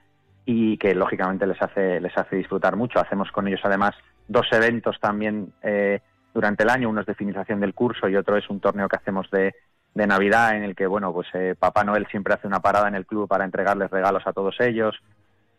y 0.45 0.77
que 0.77 0.95
lógicamente 0.95 1.47
les 1.47 1.61
hace 1.63 1.99
les 2.01 2.15
hace 2.19 2.37
disfrutar 2.37 2.77
mucho. 2.77 3.01
Hacemos 3.01 3.31
con 3.33 3.49
ellos 3.49 3.63
además 3.65 3.95
dos 4.29 4.47
eventos 4.53 5.01
también 5.01 5.55
eh, 5.63 6.01
durante 6.35 6.65
el 6.65 6.69
año, 6.69 6.91
uno 6.91 7.01
es 7.01 7.07
de 7.07 7.15
finalización 7.15 7.61
del 7.61 7.73
curso 7.73 8.11
y 8.11 8.17
otro 8.17 8.37
es 8.37 8.51
un 8.51 8.61
torneo 8.61 8.91
que 8.91 8.97
hacemos 8.97 9.31
de, 9.31 9.55
de 9.95 10.07
Navidad 10.07 10.55
en 10.55 10.65
el 10.65 10.77
que 10.77 10.87
bueno 10.87 11.15
pues 11.15 11.29
eh, 11.33 11.55
Papá 11.59 11.83
Noel 11.83 12.07
siempre 12.11 12.35
hace 12.35 12.47
una 12.47 12.61
parada 12.61 12.87
en 12.87 12.95
el 12.95 13.07
club 13.07 13.27
para 13.27 13.47
entregarles 13.47 13.91
regalos 13.91 14.27
a 14.27 14.35
todos 14.35 14.61
ellos. 14.61 15.01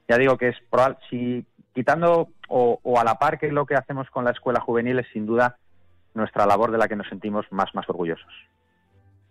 Ya 0.07 0.19
digo 0.19 0.37
que 0.37 0.49
es 0.49 0.57
probable, 0.69 0.97
si 1.09 1.43
quitando 1.73 2.27
o, 2.47 2.79
o 2.83 2.99
a 2.99 3.03
la 3.03 3.15
par 3.15 3.39
que 3.39 3.51
lo 3.51 3.65
que 3.65 3.73
hacemos 3.73 4.07
con 4.11 4.23
la 4.23 4.31
escuela 4.31 4.59
juvenil 4.59 4.99
es 4.99 5.07
sin 5.13 5.25
duda 5.25 5.57
nuestra 6.13 6.45
labor 6.45 6.69
de 6.69 6.77
la 6.77 6.87
que 6.87 6.95
nos 6.95 7.09
sentimos 7.09 7.47
más 7.49 7.73
más 7.73 7.89
orgullosos. 7.89 8.31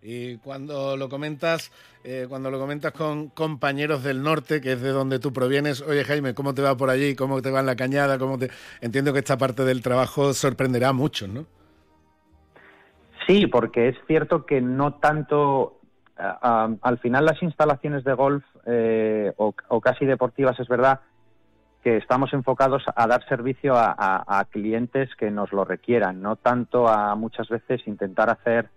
Y 0.02 0.38
cuando 0.38 0.96
lo 0.96 1.08
comentas, 1.08 1.70
eh, 2.04 2.26
cuando 2.28 2.50
lo 2.50 2.58
comentas 2.58 2.92
con 2.92 3.28
compañeros 3.28 4.02
del 4.02 4.22
norte, 4.22 4.60
que 4.60 4.72
es 4.72 4.80
de 4.80 4.90
donde 4.90 5.18
tú 5.18 5.32
provienes, 5.32 5.82
oye 5.82 6.04
Jaime, 6.04 6.34
¿cómo 6.34 6.54
te 6.54 6.62
va 6.62 6.76
por 6.76 6.88
allí? 6.88 7.14
¿Cómo 7.14 7.42
te 7.42 7.50
va 7.50 7.60
en 7.60 7.66
la 7.66 7.76
cañada? 7.76 8.18
¿Cómo 8.18 8.38
te... 8.38 8.50
Entiendo 8.80 9.12
que 9.12 9.18
esta 9.18 9.36
parte 9.36 9.64
del 9.64 9.82
trabajo 9.82 10.32
sorprenderá 10.32 10.92
mucho, 10.92 11.28
¿no? 11.28 11.44
Sí, 13.26 13.46
porque 13.46 13.88
es 13.88 13.96
cierto 14.06 14.46
que 14.46 14.62
no 14.62 14.94
tanto, 14.94 15.78
al 16.16 16.98
final 17.00 17.26
las 17.26 17.40
instalaciones 17.42 18.02
de 18.02 18.14
golf 18.14 18.42
eh, 18.66 19.32
o, 19.36 19.80
casi 19.80 20.06
deportivas 20.06 20.58
es 20.58 20.66
verdad 20.66 21.00
que 21.84 21.98
estamos 21.98 22.32
enfocados 22.32 22.82
a 22.94 23.06
dar 23.06 23.26
servicio 23.28 23.74
a 23.76 24.46
clientes 24.50 25.14
que 25.16 25.30
nos 25.30 25.52
lo 25.52 25.64
requieran, 25.64 26.20
no 26.20 26.36
tanto 26.36 26.88
a 26.88 27.14
muchas 27.14 27.48
veces 27.48 27.86
intentar 27.86 28.28
hacer 28.30 28.68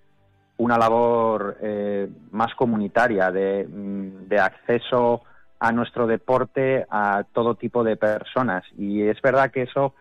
una 0.57 0.77
labor 0.77 1.57
eh, 1.61 2.09
más 2.31 2.53
comunitaria 2.55 3.29
mm, 3.31 4.27
de, 4.27 4.39
acceso 4.39 5.23
a 5.59 5.71
nuestro 5.71 6.07
deporte 6.07 6.85
a 6.89 7.23
todo 7.33 7.55
tipo 7.55 7.83
de 7.83 7.95
personas. 7.95 8.63
Y 8.77 9.03
es 9.03 9.21
verdad 9.21 9.51
que 9.51 9.63
eso 9.63 9.93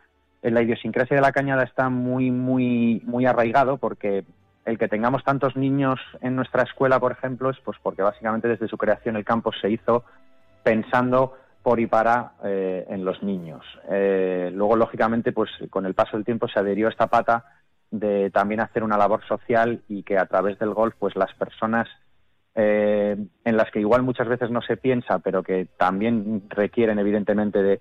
en 0.43 0.55
la 0.55 0.63
idiosincrasia 0.63 1.17
de 1.17 1.23
la 1.23 1.33
cañada 1.33 1.63
está 1.63 1.89
muy, 1.89 2.31
muy, 2.31 3.01
muy 3.05 3.27
arraigado 3.27 3.77
porque 3.77 4.25
el 4.65 4.79
que 4.79 4.89
tengamos 4.89 5.25
tantos 5.25 5.57
niños 5.57 6.01
en 6.21 6.37
nuestra 6.37 6.63
escuela, 6.65 7.01
por 7.01 7.13
ejemplo, 7.13 7.51
es 7.51 7.59
pues 7.65 7.79
porque 7.83 8.03
básicamente 8.03 8.49
desde 8.49 8.69
su 8.69 8.77
creación 8.77 9.17
el 9.17 9.25
campus 9.25 9.57
se 9.61 9.71
hizo 9.71 10.05
pensando 10.63 11.37
por 11.63 11.79
y 11.79 11.87
para 11.87 12.33
eh, 12.45 12.87
en 12.89 13.05
los 13.05 13.23
niños. 13.23 13.65
Eh, 13.89 14.51
luego, 14.53 14.77
lógicamente, 14.77 15.33
pues 15.33 15.51
con 15.71 15.87
el 15.87 15.95
paso 15.95 16.17
del 16.17 16.25
tiempo 16.25 16.49
se 16.49 16.59
adherió 16.59 16.89
esta 16.89 17.07
pata 17.07 17.45
de 17.93 18.31
también 18.31 18.61
hacer 18.61 18.83
una 18.83 18.97
labor 18.97 19.23
social 19.29 19.83
y 19.87 20.03
que 20.03 20.19
a 20.19 20.27
través 20.27 20.59
del 20.59 20.73
golf 20.73 20.95
pues 20.99 21.15
las 21.15 21.33
personas 21.35 21.87
eh, 22.55 23.17
en 23.45 23.57
las 23.57 23.71
que 23.71 23.81
igual 23.81 24.03
muchas 24.03 24.29
veces 24.29 24.51
no 24.51 24.63
se 24.63 24.79
piensa 24.79 25.19
pero 25.19 25.43
que 25.43 25.67
también 25.77 26.45
requieren 26.49 26.99
evidentemente 26.99 27.63
de, 27.63 27.81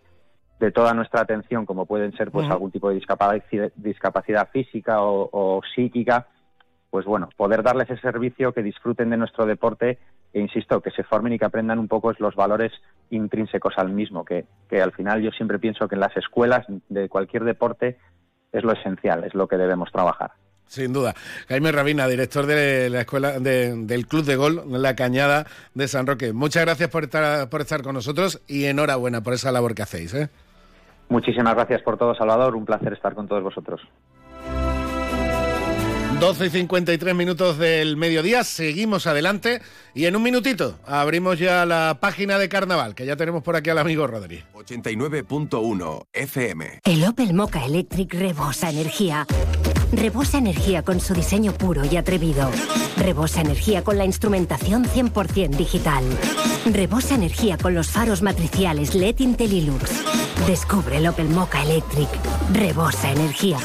toda 0.74 0.94
nuestra 0.94 1.22
atención 1.22 1.66
como 1.66 1.88
pueden 1.88 2.12
ser 2.18 2.30
pues 2.30 2.48
algún 2.48 2.70
tipo 2.70 2.90
de 2.90 2.96
discapacidad, 2.96 3.72
discapacidad 3.76 4.50
física 4.52 5.02
o, 5.02 5.62
psíquica 5.74 6.28
pues 6.92 7.06
bueno 7.06 7.30
poder 7.36 7.64
darles 7.64 7.90
ese 7.90 8.02
servicio 8.02 8.54
que 8.54 8.62
disfruten 8.62 9.10
de 9.10 9.18
nuestro 9.18 9.46
deporte 9.46 9.98
e 10.34 10.40
insisto 10.40 10.82
que 10.82 10.92
se 10.92 11.04
formen 11.04 11.34
y 11.34 11.40
que 11.40 11.46
aprendan 11.46 11.80
un 11.80 11.88
poco 11.88 12.14
los 12.20 12.36
valores 12.36 12.72
intrínsecos 13.10 13.74
al 13.78 13.90
mismo 13.92 14.24
que, 14.24 14.46
que 14.70 14.82
al 14.82 14.92
final 14.92 15.22
yo 15.22 15.32
siempre 15.32 15.58
pienso 15.58 15.88
que 15.88 15.96
en 15.96 16.02
las 16.02 16.16
escuelas 16.16 16.66
de 16.90 17.10
cualquier 17.10 17.44
deporte 17.44 17.98
es 18.52 18.64
lo 18.64 18.74
esencial, 18.74 19.24
es 19.24 19.34
lo 19.34 19.48
que 19.48 19.58
debemos 19.58 19.92
trabajar. 19.92 20.32
Sin 20.72 20.94
duda. 20.94 21.14
Jaime 21.50 21.72
Rabina, 21.74 22.08
director 22.08 22.46
de 22.46 22.90
la 22.90 23.02
escuela 23.02 23.40
del 23.40 24.08
Club 24.08 24.24
de 24.24 24.38
Gol, 24.38 24.64
La 24.70 24.96
Cañada 24.96 25.46
de 25.74 25.88
San 25.90 26.08
Roque. 26.08 26.32
Muchas 26.32 26.64
gracias 26.64 26.90
por 26.90 27.04
estar, 27.04 27.50
por 27.50 27.60
estar 27.60 27.82
con 27.82 27.94
nosotros 27.94 28.42
y 28.48 28.66
enhorabuena 28.66 29.22
por 29.22 29.34
esa 29.34 29.52
labor 29.52 29.76
que 29.76 29.82
hacéis. 29.82 30.14
¿eh? 30.14 30.30
Muchísimas 31.10 31.56
gracias 31.56 31.82
por 31.82 31.98
todo, 31.98 32.16
Salvador. 32.16 32.56
Un 32.56 32.66
placer 32.66 32.94
estar 32.94 33.14
con 33.14 33.28
todos 33.28 33.44
vosotros. 33.44 33.82
12 36.22 36.46
y 36.46 36.50
53 36.52 37.16
minutos 37.16 37.58
del 37.58 37.98
mediodía, 37.98 38.44
seguimos 38.44 39.08
adelante 39.08 39.60
y 39.96 40.06
en 40.06 40.16
un 40.16 40.22
minutito 40.22 40.78
abrimos 40.86 41.40
ya 41.40 41.66
la 41.66 41.98
página 42.00 42.38
de 42.38 42.48
carnaval, 42.48 42.94
que 42.94 43.08
ya 43.08 43.16
tenemos 43.16 43.42
por 43.42 43.56
aquí 43.56 43.72
al 43.72 43.80
amigo 43.80 44.06
Rodri. 44.06 44.44
89.1 44.54 46.06
FM. 46.14 46.82
El 46.84 47.06
Opel 47.06 47.34
Mocha 47.34 47.66
Electric 47.66 48.14
rebosa 48.14 48.70
energía. 48.70 49.26
Rebosa 49.94 50.38
energía 50.38 50.84
con 50.84 51.00
su 51.00 51.16
diseño 51.16 51.54
puro 51.54 51.86
y 51.86 51.98
atrevido. 51.98 52.52
Rebosa 52.98 53.42
energía 53.42 53.84
con 53.84 53.98
la 53.98 54.06
instrumentación 54.06 54.86
100% 54.86 55.56
digital. 55.58 56.04
Rebosa 56.72 57.16
energía 57.16 57.58
con 57.58 57.74
los 57.74 57.90
faros 57.90 58.22
matriciales 58.22 58.94
LED 58.94 59.22
Intellilux. 59.22 59.90
Descubre 60.46 60.98
el 60.98 61.08
Opel 61.08 61.30
Mocha 61.30 61.64
Electric. 61.64 62.10
Rebosa 62.54 63.12
energía. 63.12 63.58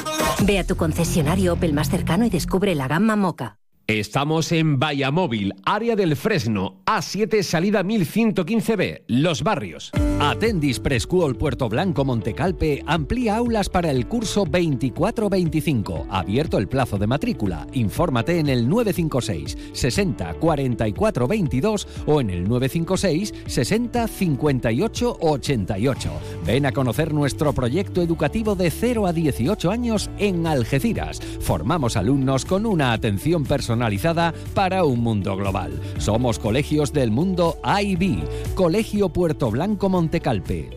Ve 0.44 0.58
a 0.58 0.64
tu 0.64 0.76
concesionario 0.76 1.54
Opel 1.54 1.72
más 1.72 1.88
cercano 1.88 2.26
y 2.26 2.30
descubre 2.30 2.74
la 2.74 2.88
gama 2.88 3.16
Mocha. 3.16 3.58
Estamos 3.86 4.50
en 4.50 4.80
Vallamóvil, 4.80 5.54
área 5.64 5.94
del 5.94 6.16
Fresno, 6.16 6.82
A7, 6.86 7.42
salida 7.42 7.84
1115B, 7.84 9.04
Los 9.06 9.44
Barrios. 9.44 9.92
Atendis 10.30 10.80
Preschool 10.80 11.36
Puerto 11.36 11.68
Blanco 11.68 12.04
Montecalpe 12.04 12.82
amplía 12.84 13.36
aulas 13.36 13.68
para 13.68 13.92
el 13.92 14.08
curso 14.08 14.44
24-25. 14.44 16.06
Abierto 16.10 16.58
el 16.58 16.66
plazo 16.66 16.98
de 16.98 17.06
matrícula. 17.06 17.64
Infórmate 17.74 18.40
en 18.40 18.48
el 18.48 18.68
956 18.68 19.56
60 19.72 20.34
44 20.34 21.28
22 21.28 21.88
o 22.06 22.20
en 22.20 22.30
el 22.30 22.48
956 22.48 23.34
60 23.46 24.08
58 24.08 25.16
88. 25.20 26.10
Ven 26.44 26.66
a 26.66 26.72
conocer 26.72 27.14
nuestro 27.14 27.52
proyecto 27.52 28.02
educativo 28.02 28.56
de 28.56 28.72
0 28.72 29.06
a 29.06 29.12
18 29.12 29.70
años 29.70 30.10
en 30.18 30.48
Algeciras. 30.48 31.20
Formamos 31.38 31.96
alumnos 31.96 32.44
con 32.44 32.66
una 32.66 32.92
atención 32.92 33.44
personalizada 33.44 34.34
para 34.54 34.82
un 34.82 35.04
mundo 35.04 35.36
global. 35.36 35.80
Somos 35.98 36.40
colegios 36.40 36.92
del 36.92 37.12
mundo 37.12 37.58
IB, 37.80 38.24
Colegio 38.56 39.08
Puerto 39.10 39.52
Blanco 39.52 39.88
Montecalpe, 39.88 40.15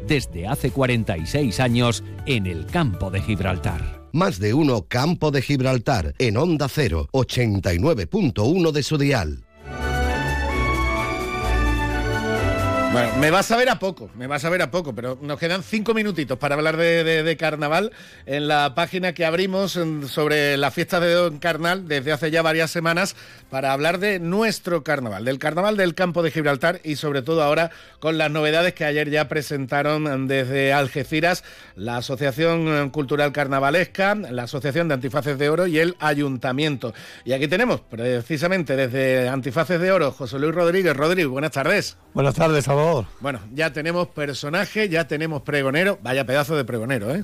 desde 0.08 0.48
hace 0.48 0.72
46 0.72 1.60
años 1.60 2.04
en 2.26 2.46
el 2.48 2.66
campo 2.66 3.10
de 3.10 3.22
Gibraltar. 3.22 4.00
Más 4.12 4.40
de 4.40 4.54
uno 4.54 4.86
Campo 4.88 5.30
de 5.32 5.42
Gibraltar 5.42 6.16
en 6.18 6.38
Onda 6.38 6.68
0, 6.68 7.10
89.1 7.12 8.72
de 8.72 8.84
su 8.84 8.98
dial. 8.98 9.46
Bueno, 12.92 13.14
me 13.20 13.30
vas 13.30 13.52
a 13.52 13.56
ver 13.56 13.70
a 13.70 13.78
poco, 13.78 14.10
me 14.16 14.26
vas 14.26 14.44
a 14.46 14.50
ver 14.50 14.64
a 14.64 14.72
poco, 14.72 14.96
pero 14.96 15.16
nos 15.22 15.38
quedan 15.38 15.62
cinco 15.62 15.94
minutitos 15.94 16.40
para 16.40 16.56
hablar 16.56 16.76
de, 16.76 17.38
carnaval 17.38 17.92
en 18.26 18.48
la 18.48 18.74
página 18.74 19.14
que 19.14 19.26
abrimos 19.26 19.80
sobre 20.08 20.58
la 20.58 20.72
fiesta 20.72 21.00
de 21.00 21.14
Don 21.14 21.38
Carnal 21.38 21.88
desde 21.88 22.12
hace 22.12 22.32
ya 22.32 22.42
varias 22.42 22.72
semanas 22.72 23.16
para 23.52 23.74
hablar 23.74 24.00
de 24.00 24.20
nuestro 24.20 24.84
carnaval, 24.84 25.24
del 25.24 25.38
carnaval 25.38 25.78
del 25.78 25.94
campo 25.94 26.24
de 26.24 26.32
Gibraltar 26.32 26.82
y 26.84 26.96
sobre 26.96 27.22
todo 27.22 27.44
ahora 27.44 27.70
con 28.00 28.18
las 28.18 28.32
novedades 28.32 28.74
que 28.74 28.86
ayer 28.86 29.12
ya 29.12 29.28
presentaron 29.28 30.28
desde 30.28 30.74
Algeciras 30.74 31.44
la 31.76 31.98
Asociación 31.98 32.90
Cultural 32.90 33.32
Carnavalesca, 33.32 34.16
la 34.16 34.44
Asociación 34.44 34.88
de 34.88 34.96
Antifaces 34.96 35.38
de 35.38 35.50
Oro 35.50 35.68
y 35.68 35.78
el 35.78 35.96
Ayuntamiento. 36.00 36.96
Y 37.24 37.34
aquí 37.34 37.48
tenemos 37.48 37.82
precisamente 37.82 38.76
desde 38.76 39.30
Antifaces 39.30 39.80
de 39.80 39.92
Oro 39.92 40.12
José 40.12 40.40
Luis 40.40 40.56
Rodríguez. 40.56 40.98
Rodríguez, 40.98 41.28
buenas 41.28 41.52
tardes. 41.52 41.98
Buenas 42.16 42.34
tardes, 42.34 42.68
Bueno, 43.20 43.40
ya 43.54 43.74
tenemos 43.74 44.08
personaje, 44.08 44.90
ya 44.90 45.08
tenemos 45.08 45.42
pregonero. 45.42 45.98
Vaya 46.02 46.26
pedazo 46.26 46.56
de 46.56 46.66
pregonero, 46.66 47.14
¿eh? 47.14 47.22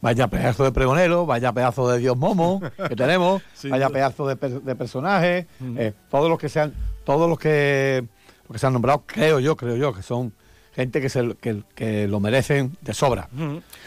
Vaya 0.00 0.28
pedazo 0.28 0.64
de 0.64 0.72
pregonero, 0.72 1.26
vaya 1.26 1.52
pedazo 1.52 1.90
de 1.90 1.98
Dios 1.98 2.16
Momo 2.16 2.60
que 2.88 2.94
tenemos, 2.94 3.42
vaya 3.64 3.90
pedazo 3.90 4.28
de, 4.28 4.36
de 4.36 4.76
personaje, 4.76 5.46
eh, 5.76 5.92
todos 6.10 6.28
los 6.28 6.38
que 6.38 6.48
sean, 6.48 6.72
todos 7.04 7.28
los 7.28 7.38
que, 7.38 8.04
los 8.44 8.52
que 8.52 8.58
se 8.58 8.66
han 8.66 8.72
nombrado, 8.72 9.02
creo 9.06 9.40
yo, 9.40 9.56
creo 9.56 9.76
yo, 9.76 9.92
que 9.92 10.02
son 10.02 10.32
gente 10.74 11.00
que, 11.00 11.08
se, 11.08 11.34
que, 11.40 11.62
que 11.74 12.06
lo 12.06 12.20
merecen 12.20 12.76
de 12.80 12.94
sobra. 12.94 13.28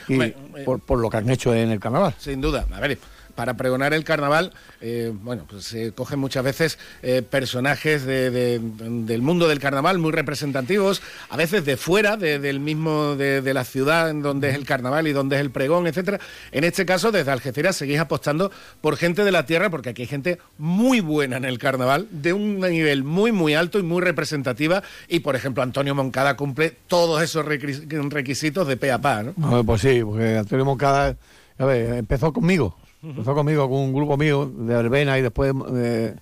Y 0.10 0.18
por, 0.66 0.82
por, 0.82 1.00
lo 1.00 1.10
que 1.10 1.18
han 1.18 1.30
hecho 1.30 1.54
en 1.54 1.72
el 1.72 1.80
carnaval. 1.80 2.14
Sin 2.18 2.42
duda. 2.42 2.66
A 2.74 2.80
ver, 2.82 2.98
para 3.42 3.56
pregonar 3.56 3.92
el 3.96 4.04
carnaval, 4.04 4.54
eh, 4.82 5.12
bueno, 5.12 5.48
pues 5.50 5.66
se 5.66 5.94
cogen 5.94 6.20
muchas 6.20 6.44
veces 6.44 6.78
eh, 7.02 7.24
personajes 7.24 8.06
del 8.06 9.22
mundo 9.24 9.48
del 9.48 9.58
carnaval 9.58 9.98
muy 9.98 10.12
representativos, 10.12 11.02
a 11.28 11.38
veces 11.38 11.66
de 11.66 11.76
fuera 11.76 12.18
del 12.18 12.60
mismo 12.60 13.16
de, 13.16 13.52
la 13.52 13.64
ciudad 13.64 14.12
en 14.12 14.22
donde 14.22 14.50
es 14.50 14.56
el 14.56 14.64
carnaval 14.68 15.08
y 15.08 15.12
donde 15.12 15.38
es 15.38 15.42
el 15.42 15.50
pregón, 15.50 15.88
etcétera. 15.88 16.20
En 16.52 16.64
este 16.64 16.86
caso, 16.86 17.12
desde 17.12 17.32
Algeciras 17.32 17.76
seguís 17.76 17.98
apostando 17.98 18.52
por 18.80 18.96
gente 18.96 19.24
de 19.24 19.32
la 19.32 19.48
tierra, 19.48 19.72
porque 19.72 19.90
aquí 19.90 20.04
hay 20.04 20.08
gente 20.08 20.38
muy 20.60 21.00
buena 21.00 21.38
en 21.38 21.46
el 21.46 21.58
carnaval, 21.58 22.10
de 22.12 22.34
un 22.34 22.60
nivel 22.60 23.04
muy, 23.04 23.32
muy 23.32 23.56
alto 23.56 23.80
y 23.80 23.82
muy 23.82 24.04
representativa. 24.04 24.84
Y, 25.08 25.22
por 25.22 25.36
ejemplo, 25.36 25.64
Antonio 25.64 25.96
Moncada 25.96 26.38
cumple 26.38 26.78
todos 26.86 27.24
esos 27.24 27.44
requisitos 27.44 28.68
de 28.68 28.78
pe 28.78 28.92
a 28.92 29.02
pa, 29.02 29.24
¿no? 29.24 29.64
pues 29.64 29.82
sí, 29.82 30.04
porque 30.04 30.38
Antonio 30.38 30.64
Moncada, 30.64 31.18
a 31.58 31.66
ver, 31.66 31.96
empezó 31.96 32.32
conmigo 32.32 32.78
Empezó 33.04 33.34
conmigo 33.34 33.68
con 33.70 33.80
un 33.80 33.94
grupo 33.94 34.16
mío 34.16 34.46
de 34.46 34.76
verbena 34.76 35.18
y 35.18 35.22
después 35.22 35.54
eh, 35.76 36.16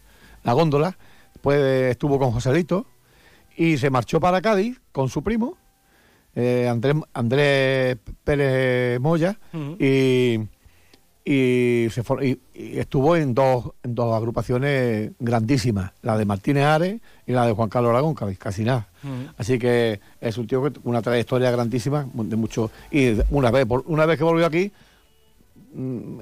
la 0.43 0.53
góndola. 0.53 0.97
Después 1.33 1.59
estuvo 1.91 2.17
con 2.19 2.31
Joselito 2.31 2.85
y 3.59 3.77
se 3.77 3.89
marchó 3.89 4.19
para 4.19 4.41
Cádiz 4.41 4.79
con 4.93 5.09
su 5.09 5.21
primo, 5.21 5.57
eh, 6.35 6.67
Andrés, 6.69 6.95
Andrés 7.13 7.97
Pérez 8.23 8.99
Moya, 9.01 9.37
y, 9.77 10.39
y, 11.25 11.87
se 11.89 12.01
estuvo 12.55 13.17
en 13.17 13.33
dos, 13.33 13.71
en 13.83 13.95
dos 13.95 14.15
agrupaciones 14.15 15.11
grandísimas, 15.19 15.91
la 16.01 16.17
de 16.17 16.23
Martínez 16.23 16.63
Ares 16.63 17.01
y 17.27 17.33
la 17.33 17.45
de 17.45 17.51
Juan 17.51 17.67
Carlos 17.67 17.89
Aragón, 17.89 18.15
casi 18.15 18.63
nada. 18.63 18.87
Así 19.37 19.59
que 19.59 19.99
es 20.21 20.37
un 20.37 20.47
tío 20.47 20.61
con 20.61 20.73
una 20.83 21.01
trayectoria 21.01 21.51
grandísima, 21.51 22.07
de 22.13 22.35
mucho. 22.37 22.71
Y 22.91 23.17
una 23.29 23.51
vez, 23.51 23.67
una 23.85 24.05
vez 24.05 24.17
que 24.17 24.23
volvió 24.23 24.45
aquí, 24.45 24.71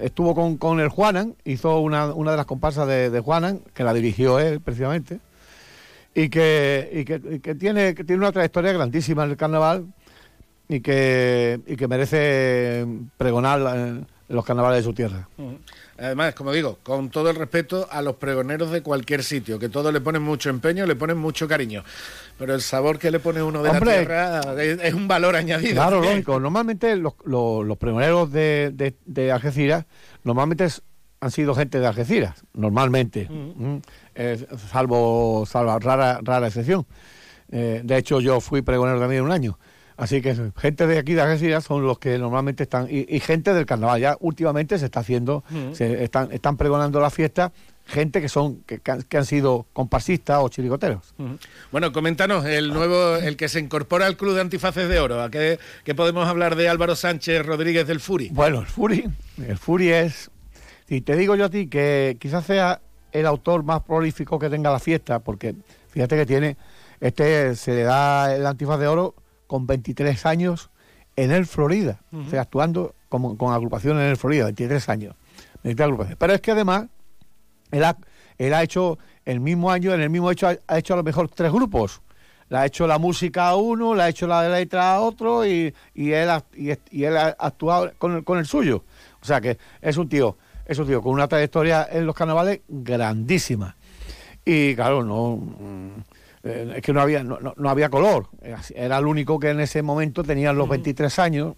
estuvo 0.01 0.35
con, 0.35 0.57
con 0.57 0.79
el 0.79 0.89
Juanan, 0.89 1.35
hizo 1.45 1.79
una, 1.79 2.13
una 2.13 2.31
de 2.31 2.37
las 2.37 2.45
comparsas 2.45 2.87
de, 2.87 3.09
de, 3.09 3.19
Juanan, 3.19 3.61
que 3.73 3.83
la 3.83 3.93
dirigió 3.93 4.39
él 4.39 4.61
precisamente, 4.61 5.19
y 6.13 6.29
que, 6.29 6.89
y 6.91 7.05
que, 7.39 7.55
tiene, 7.55 7.93
que 7.93 8.03
tiene 8.03 8.21
una 8.21 8.31
trayectoria 8.31 8.73
grandísima 8.73 9.23
en 9.23 9.31
el 9.31 9.37
carnaval 9.37 9.85
y 10.67 10.81
que, 10.81 11.59
y 11.65 11.75
que 11.75 11.87
merece 11.87 12.85
pregonar 13.17 14.05
los 14.27 14.45
carnavales 14.45 14.79
de 14.79 14.83
su 14.83 14.93
tierra. 14.93 15.27
Además, 15.97 16.35
como 16.35 16.51
digo, 16.51 16.79
con 16.83 17.09
todo 17.09 17.29
el 17.29 17.35
respeto 17.35 17.87
a 17.89 18.01
los 18.01 18.15
pregoneros 18.15 18.71
de 18.71 18.81
cualquier 18.81 19.23
sitio, 19.23 19.57
que 19.57 19.69
todos 19.69 19.93
le 19.93 20.01
ponen 20.01 20.21
mucho 20.21 20.49
empeño, 20.49 20.85
le 20.85 20.95
ponen 20.95 21.17
mucho 21.17 21.47
cariño. 21.47 21.83
Pero 22.37 22.53
el 22.53 22.61
sabor 22.61 22.99
que 22.99 23.09
le 23.09 23.19
pone 23.19 23.41
uno 23.41 23.63
de 23.63 23.73
la 23.73 23.79
tierra 23.79 24.41
es, 24.61 24.93
un 24.93 25.07
valor 25.07 25.35
añadido. 25.35 25.73
Claro, 25.73 26.01
lógico. 26.01 26.39
Normalmente 26.39 26.95
los, 26.95 27.13
los, 27.25 27.77
pregoneros 27.77 28.31
de, 28.31 28.95
de, 29.05 29.31
Algeciras, 29.31 29.85
normalmente 30.23 30.67
han 31.19 31.31
sido 31.31 31.55
gente 31.55 31.79
de 31.79 31.87
Algeciras, 31.87 32.43
normalmente. 32.53 33.27
Mm. 33.29 33.77
salvo, 34.71 35.45
salvo 35.47 35.79
rara, 35.79 36.19
rara 36.21 36.47
excepción. 36.47 36.85
Eh, 37.51 37.81
de 37.83 37.97
hecho, 37.97 38.19
yo 38.19 38.39
fui 38.39 38.61
pregonero 38.61 38.99
también 38.99 39.23
un 39.23 39.31
año. 39.31 39.57
Así 39.95 40.21
que 40.21 40.35
gente 40.55 40.85
de 40.85 40.99
aquí 40.99 41.15
de 41.15 41.21
Algeciras 41.21 41.63
son 41.63 41.87
los 41.87 41.97
que 41.97 42.19
normalmente 42.19 42.63
están, 42.63 42.87
y, 42.87 43.19
gente 43.19 43.51
del 43.55 43.65
carnaval, 43.65 43.99
ya 43.99 44.15
últimamente 44.19 44.77
se 44.77 44.85
está 44.85 44.99
haciendo, 44.99 45.43
se 45.73 46.03
están, 46.03 46.31
están 46.31 46.55
pregonando 46.55 46.99
la 46.99 47.09
fiesta 47.09 47.51
gente 47.87 48.21
que 48.21 48.29
son 48.29 48.63
que, 48.63 48.81
han 49.17 49.25
sido 49.25 49.65
comparsistas 49.73 50.39
o 50.41 50.49
chirigoteros. 50.49 51.13
Bueno, 51.71 51.91
coméntanos 51.91 52.45
el 52.45 52.73
nuevo, 52.73 53.15
el 53.15 53.37
que 53.37 53.49
se 53.49 53.59
incorpora 53.59 54.05
al 54.05 54.17
Club 54.17 54.35
de 54.35 54.41
Antifaces 54.41 54.89
de 54.89 54.99
Oro. 54.99 55.21
¿A 55.21 55.31
qué, 55.31 55.59
podemos 55.95 56.27
hablar 56.27 56.55
de 56.55 56.69
Álvaro 56.69 56.95
Sánchez 56.95 57.45
Rodríguez 57.45 57.87
del 57.87 57.99
Furi? 57.99 58.29
Bueno, 58.29 58.59
el 58.59 58.67
Furi, 58.67 59.05
el 59.45 59.57
Furi 59.57 59.89
es, 59.89 60.29
y 60.87 61.01
te 61.01 61.15
digo 61.15 61.35
yo 61.35 61.45
a 61.45 61.49
ti 61.49 61.67
que 61.67 62.17
quizás 62.19 62.45
sea 62.45 62.81
el 63.11 63.25
autor 63.25 63.63
más 63.63 63.81
prolífico 63.83 64.37
que 64.37 64.49
tenga 64.49 64.71
la 64.71 64.79
fiesta, 64.79 65.19
porque 65.19 65.55
fíjate 65.89 66.15
que 66.17 66.25
tiene, 66.25 66.57
este 66.99 67.55
se 67.55 67.73
le 67.73 67.83
da 67.83 68.35
el 68.35 68.45
Antifaz 68.45 68.79
de 68.79 68.87
Oro 68.87 69.15
con 69.47 69.65
23 69.65 70.25
años 70.25 70.69
en 71.15 71.31
el 71.31 71.45
Florida, 71.45 72.01
o 72.11 72.29
sea, 72.29 72.41
actuando 72.41 72.93
como, 73.09 73.37
con 73.37 73.53
agrupaciones 73.53 74.03
en 74.03 74.09
el 74.09 74.17
Florida, 74.17 74.45
23 74.45 74.89
años. 74.89 75.15
Pero 75.63 76.33
es 76.33 76.41
que 76.41 76.51
además, 76.51 76.87
él 77.71 77.83
ha, 77.83 77.97
él 78.37 78.53
ha 78.53 78.63
hecho 78.63 78.97
el 79.25 79.39
mismo 79.39 79.71
año, 79.71 79.93
en 79.93 80.01
el 80.01 80.09
mismo 80.09 80.31
hecho, 80.31 80.47
ha, 80.47 80.77
hecho 80.77 80.93
a 80.93 80.97
lo 80.97 81.03
mejor 81.03 81.29
tres 81.29 81.51
grupos. 81.51 82.01
La 82.49 82.61
ha 82.61 82.65
hecho 82.65 82.87
la 82.87 82.97
música 82.97 83.49
a 83.49 83.55
uno, 83.57 83.93
la 83.93 84.05
ha 84.05 84.09
hecho 84.09 84.25
la 84.25 84.47
letra 84.47 84.95
a 84.95 85.01
otro 85.01 85.45
y, 85.45 85.73
y, 85.93 86.11
él, 86.11 86.29
ha, 86.29 86.43
y, 86.55 87.03
él 87.03 87.17
ha 87.17 87.35
actuado 87.37 87.91
con 87.97 88.15
el, 88.15 88.23
con 88.23 88.39
el 88.39 88.45
suyo. 88.45 88.83
O 89.21 89.25
sea 89.25 89.41
que 89.41 89.57
es 89.81 89.97
un 89.97 90.07
tío, 90.07 90.37
es 90.65 90.79
un 90.79 90.87
tío 90.87 91.01
con 91.01 91.11
una 91.11 91.27
trayectoria 91.27 91.87
en 91.91 92.05
los 92.05 92.15
carnavales 92.15 92.61
grandísima. 92.69 93.75
Y 94.45 94.75
claro, 94.75 95.03
no 95.03 95.41
eh, 96.43 96.73
es 96.77 96.81
que 96.81 96.93
no 96.93 97.01
había, 97.01 97.23
no, 97.23 97.37
no, 97.55 97.69
había 97.69 97.89
color. 97.89 98.29
Era 98.73 98.97
el 98.97 99.05
único 99.05 99.39
que 99.39 99.49
en 99.49 99.59
ese 99.59 99.81
momento 99.81 100.23
tenía 100.23 100.53
los 100.53 100.69
23 100.69 101.19
años. 101.19 101.55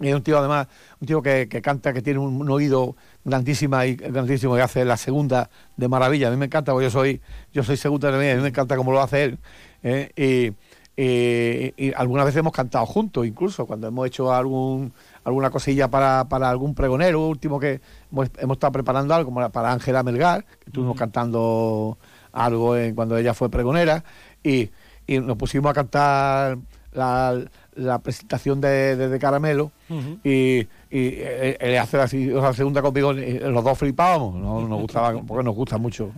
Y 0.00 0.08
es 0.08 0.14
un 0.14 0.22
tío 0.22 0.38
además, 0.38 0.68
un 1.00 1.06
tío 1.06 1.22
que, 1.22 1.48
canta, 1.62 1.92
que 1.92 2.02
tiene 2.02 2.18
un, 2.18 2.48
oído 2.50 2.96
grandísima 3.24 3.86
y 3.86 3.96
grandísimo, 3.96 4.54
que 4.54 4.62
hace 4.62 4.84
la 4.84 4.96
segunda 4.96 5.50
de 5.76 5.88
maravilla. 5.88 6.28
A 6.28 6.30
mí 6.30 6.36
me 6.36 6.46
encanta, 6.46 6.72
porque 6.72 6.86
yo 6.86 6.90
soy, 6.90 7.20
yo 7.52 7.62
soy 7.62 7.76
segunda 7.76 8.10
también, 8.10 8.32
a 8.32 8.36
mí 8.36 8.42
me 8.42 8.48
encanta 8.48 8.76
cómo 8.76 8.92
lo 8.92 9.00
hace 9.00 9.24
él. 9.24 9.38
¿eh? 9.82 10.10
Y, 10.16 10.52
algunas 11.96 12.26
veces 12.26 12.40
hemos 12.40 12.52
cantado 12.52 12.84
juntos, 12.86 13.26
incluso 13.26 13.66
cuando 13.66 13.88
hemos 13.88 14.06
hecho 14.06 14.32
algún 14.32 14.92
alguna 15.24 15.50
cosilla 15.50 15.88
para, 15.88 16.26
para 16.28 16.50
algún 16.50 16.74
pregonero, 16.74 17.26
último 17.26 17.58
que 17.58 17.80
hemos, 18.12 18.28
estado 18.28 18.72
preparando 18.72 19.14
algo 19.14 19.32
como 19.32 19.50
para 19.50 19.72
Ángela 19.72 20.02
Melgar, 20.02 20.44
que 20.44 20.66
estuvimos 20.66 20.96
cantando 20.96 21.96
algo 22.30 22.76
en, 22.76 22.94
cuando 22.94 23.16
ella 23.16 23.34
fue 23.34 23.48
pregonera, 23.48 24.04
y, 24.44 24.70
y 25.06 25.18
nos 25.18 25.36
pusimos 25.38 25.70
a 25.70 25.74
cantar 25.74 26.58
la, 26.92 27.42
la 27.74 27.98
presentación 28.00 28.60
de, 28.60 28.96
de, 28.96 29.18
Caramelo 29.18 29.72
y, 30.24 30.66
y 30.92 31.22
él, 31.22 31.78
hace 31.78 31.96
la, 31.96 32.06
segunda 32.06 32.82
conmigo, 32.82 33.14
los 33.14 33.64
dos 33.64 33.78
flipábamos, 33.78 34.34
nos 34.68 34.78
gustaba, 34.78 35.18
porque 35.26 35.42
nos 35.42 35.54
gusta 35.54 35.78
mucho 35.78 36.12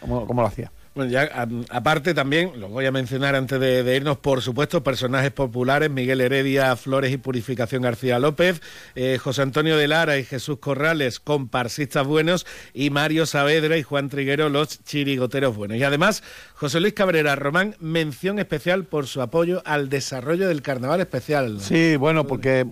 cómo, 0.00 0.40
lo 0.40 0.46
hacía. 0.46 0.72
Bueno, 0.94 1.10
ya 1.10 1.46
aparte 1.70 2.14
también, 2.14 2.52
lo 2.58 2.68
voy 2.68 2.86
a 2.86 2.92
mencionar 2.92 3.34
antes 3.34 3.60
de, 3.60 3.96
irnos, 3.96 4.16
por 4.16 4.40
supuesto, 4.40 4.82
personajes 4.82 5.30
populares, 5.30 5.90
Miguel 5.90 6.22
Heredia 6.22 6.74
Flores 6.76 7.12
y 7.12 7.18
Purificación 7.18 7.82
García 7.82 8.18
López, 8.18 8.62
eh, 8.94 9.18
José 9.20 9.42
Antonio 9.42 9.76
de 9.76 9.88
Lara 9.88 10.16
y 10.16 10.24
Jesús 10.24 10.58
Corrales, 10.58 11.20
comparsistas 11.20 12.06
buenos, 12.06 12.46
y 12.72 12.88
Mario 12.88 13.26
Saavedra 13.26 13.76
y 13.76 13.82
Juan 13.82 14.08
Triguero, 14.08 14.48
los 14.48 14.82
chirigoteros 14.84 15.54
buenos. 15.54 15.76
Y 15.76 15.82
además, 15.82 16.22
José 16.54 16.80
Luis 16.80 16.94
Cabrera 16.94 17.36
Román, 17.36 17.76
mención 17.78 18.38
especial 18.38 18.84
por 18.84 19.06
su 19.06 19.20
apoyo 19.20 19.62
al 19.66 19.90
desarrollo 19.90 20.48
del 20.48 20.62
Carnaval 20.62 21.00
Especial. 21.00 21.60
Sí, 21.60 21.96
bueno, 21.96 22.26
porque 22.26 22.66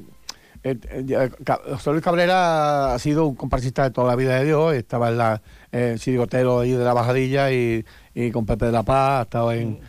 eh, 0.64 0.78
eh, 0.88 1.30
José 1.72 1.90
Luis 1.90 2.04
Cabrera 2.04 2.94
ha 2.94 2.98
sido 2.98 3.26
un 3.26 3.34
comparsista 3.34 3.82
de 3.82 3.90
toda 3.90 4.08
la 4.08 4.16
vida 4.16 4.38
de 4.38 4.44
Dios, 4.44 4.74
estaba 4.74 5.08
en 5.08 5.18
la 5.18 5.42
eh, 5.72 5.96
Chirigotero 5.98 6.60
ahí 6.60 6.72
de 6.72 6.84
la 6.84 6.94
Bajadilla 6.94 7.50
y, 7.50 7.84
con 8.32 8.46
Pepe 8.46 8.66
de 8.66 8.72
la 8.72 8.84
Paz, 8.84 9.20
ha 9.20 9.22
estado 9.22 9.52
en, 9.52 9.80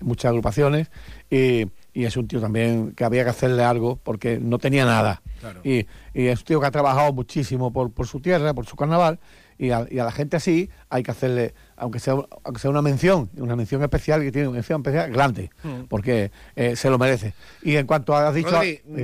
muchas 0.00 0.28
agrupaciones 0.28 0.90
y, 1.30 1.66
es 1.94 2.16
un 2.16 2.28
tío 2.28 2.40
también 2.40 2.92
que 2.92 3.04
había 3.04 3.24
que 3.24 3.30
hacerle 3.30 3.64
algo 3.64 3.98
porque 4.02 4.38
no 4.38 4.58
tenía 4.58 4.84
nada. 4.84 5.22
Y, 5.64 5.86
y, 6.14 6.26
es 6.26 6.40
un 6.40 6.44
tío 6.44 6.60
que 6.60 6.66
ha 6.66 6.70
trabajado 6.70 7.12
muchísimo 7.12 7.72
por, 7.72 7.90
por 7.92 8.06
su 8.06 8.20
tierra, 8.20 8.54
por 8.54 8.66
su 8.66 8.76
carnaval 8.76 9.18
y 9.60 9.72
a, 9.72 9.86
la 9.90 10.10
gente 10.10 10.38
así 10.38 10.70
hay 10.88 11.02
que 11.02 11.10
hacerle, 11.10 11.52
aunque 11.76 11.98
sea, 11.98 12.14
aunque 12.44 12.58
sea 12.58 12.70
una 12.70 12.80
mención, 12.80 13.28
una 13.36 13.56
mención 13.56 13.82
especial 13.82 14.22
que 14.22 14.32
tiene 14.32 14.48
una 14.48 14.54
mención 14.54 14.80
especial 14.80 15.12
grande, 15.12 15.50
mm. 15.62 15.82
porque 15.82 16.30
eh, 16.56 16.76
se 16.76 16.88
lo 16.88 16.98
merece. 16.98 17.34
Y 17.62 17.76
en 17.76 17.86
cuanto 17.86 18.16
has 18.16 18.34
dicho... 18.34 18.58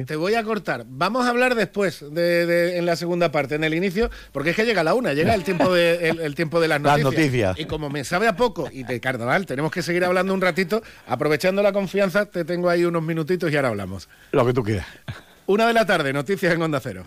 te 0.07 0.17
voy 0.17 0.35
a 0.35 0.43
cortar. 0.45 0.87
Vamos 0.89 1.27
a 1.27 1.29
hablar 1.29 1.57
después, 1.57 2.03
de, 2.11 2.79
en 2.79 2.87
la 2.87 2.97
segunda 2.97 3.31
parte, 3.31 3.57
en 3.57 3.65
el 3.65 3.75
inicio, 3.75 4.09
porque 4.33 4.51
es 4.51 4.57
que 4.57 4.65
llega 4.65 4.83
la 4.83 4.95
una, 4.95 5.13
llega 5.13 5.35
el 5.35 5.45
tiempo 5.45 5.71
de, 5.75 6.09
el, 6.23 6.35
tiempo 6.35 6.59
de 6.59 6.69
las 6.69 6.81
noticias. 6.81 7.05
las 7.05 7.13
noticias. 7.13 7.59
Y 7.59 7.67
como 7.67 7.91
me 7.91 8.03
sabe 8.05 8.27
a 8.27 8.35
poco 8.35 8.71
y 8.73 8.83
de 8.85 8.99
carnaval, 8.99 9.45
tenemos 9.45 9.71
que 9.71 9.83
seguir 9.83 10.07
hablando 10.07 10.33
un 10.33 10.41
ratito, 10.41 10.83
aprovechando 11.07 11.63
la 11.63 11.73
confianza, 11.73 12.25
te 12.25 12.47
tengo 12.47 12.71
ahí 12.71 12.87
unos 12.87 13.03
minutitos 13.03 13.53
y 13.53 13.57
ahora 13.57 13.69
hablamos. 13.69 14.09
Lo 14.33 14.47
que 14.47 14.55
tú 14.55 14.63
quieras. 14.63 14.87
Una 15.49 15.69
de 15.69 15.75
la 15.75 15.87
tarde, 15.87 16.13
noticias 16.13 16.53
en 16.53 16.61
Onda 16.61 16.81
Cero. 16.81 17.05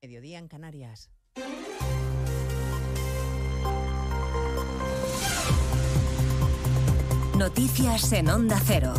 Mediodía 0.00 0.38
en 0.38 0.46
Canarias. 0.46 1.10
Noticias 7.36 8.12
en 8.12 8.28
Onda 8.28 8.60
Cero. 8.64 8.94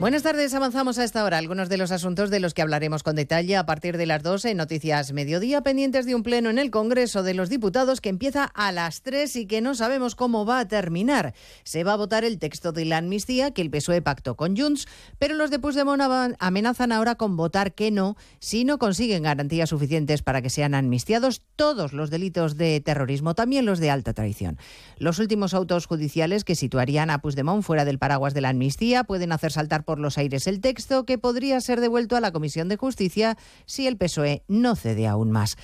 Buenas 0.00 0.24
tardes, 0.24 0.52
avanzamos 0.52 0.98
a 0.98 1.04
esta 1.04 1.22
hora. 1.22 1.38
Algunos 1.38 1.68
de 1.68 1.78
los 1.78 1.92
asuntos 1.92 2.28
de 2.28 2.40
los 2.40 2.52
que 2.52 2.62
hablaremos 2.62 3.04
con 3.04 3.14
detalle 3.14 3.56
a 3.56 3.64
partir 3.64 3.96
de 3.96 4.06
las 4.06 4.24
12 4.24 4.50
en 4.50 4.56
Noticias 4.56 5.12
Mediodía, 5.12 5.62
pendientes 5.62 6.04
de 6.04 6.16
un 6.16 6.24
pleno 6.24 6.50
en 6.50 6.58
el 6.58 6.72
Congreso 6.72 7.22
de 7.22 7.32
los 7.32 7.48
Diputados 7.48 8.00
que 8.00 8.08
empieza 8.08 8.44
a 8.44 8.72
las 8.72 9.02
3 9.02 9.36
y 9.36 9.46
que 9.46 9.60
no 9.60 9.76
sabemos 9.76 10.16
cómo 10.16 10.44
va 10.44 10.58
a 10.58 10.68
terminar. 10.68 11.32
Se 11.62 11.84
va 11.84 11.92
a 11.92 11.96
votar 11.96 12.24
el 12.24 12.40
texto 12.40 12.72
de 12.72 12.84
la 12.84 12.98
amnistía 12.98 13.52
que 13.52 13.62
el 13.62 13.70
PSOE 13.70 14.02
pactó 14.02 14.34
con 14.34 14.56
Junts, 14.56 14.88
pero 15.18 15.36
los 15.36 15.50
de 15.50 15.60
Puigdemont 15.60 16.02
amenazan 16.40 16.90
ahora 16.90 17.14
con 17.14 17.36
votar 17.36 17.72
que 17.72 17.92
no 17.92 18.16
si 18.40 18.64
no 18.64 18.78
consiguen 18.78 19.22
garantías 19.22 19.70
suficientes 19.70 20.22
para 20.22 20.42
que 20.42 20.50
sean 20.50 20.74
amnistiados 20.74 21.40
todos 21.54 21.92
los 21.92 22.10
delitos 22.10 22.56
de 22.56 22.80
terrorismo, 22.80 23.36
también 23.36 23.64
los 23.64 23.78
de 23.78 23.92
alta 23.92 24.12
traición. 24.12 24.58
Los 24.98 25.20
últimos 25.20 25.54
autos 25.54 25.86
judiciales 25.86 26.42
que 26.42 26.56
situarían 26.56 27.10
a 27.10 27.20
Puigdemont 27.20 27.62
fuera 27.62 27.84
del 27.84 28.00
paraguas 28.00 28.34
de 28.34 28.40
la 28.40 28.48
amnistía 28.48 29.04
pueden 29.04 29.30
hacer 29.30 29.52
saltar 29.52 29.83
por 29.84 29.98
los 29.98 30.18
aires 30.18 30.46
el 30.46 30.60
texto 30.60 31.04
que 31.04 31.18
podría 31.18 31.60
ser 31.60 31.80
devuelto 31.80 32.16
a 32.16 32.20
la 32.20 32.32
Comisión 32.32 32.68
de 32.68 32.76
Justicia 32.76 33.36
si 33.66 33.86
el 33.86 33.96
PSOE 33.96 34.42
no 34.48 34.76
cede 34.76 35.06
aún 35.06 35.30
más. 35.30 35.56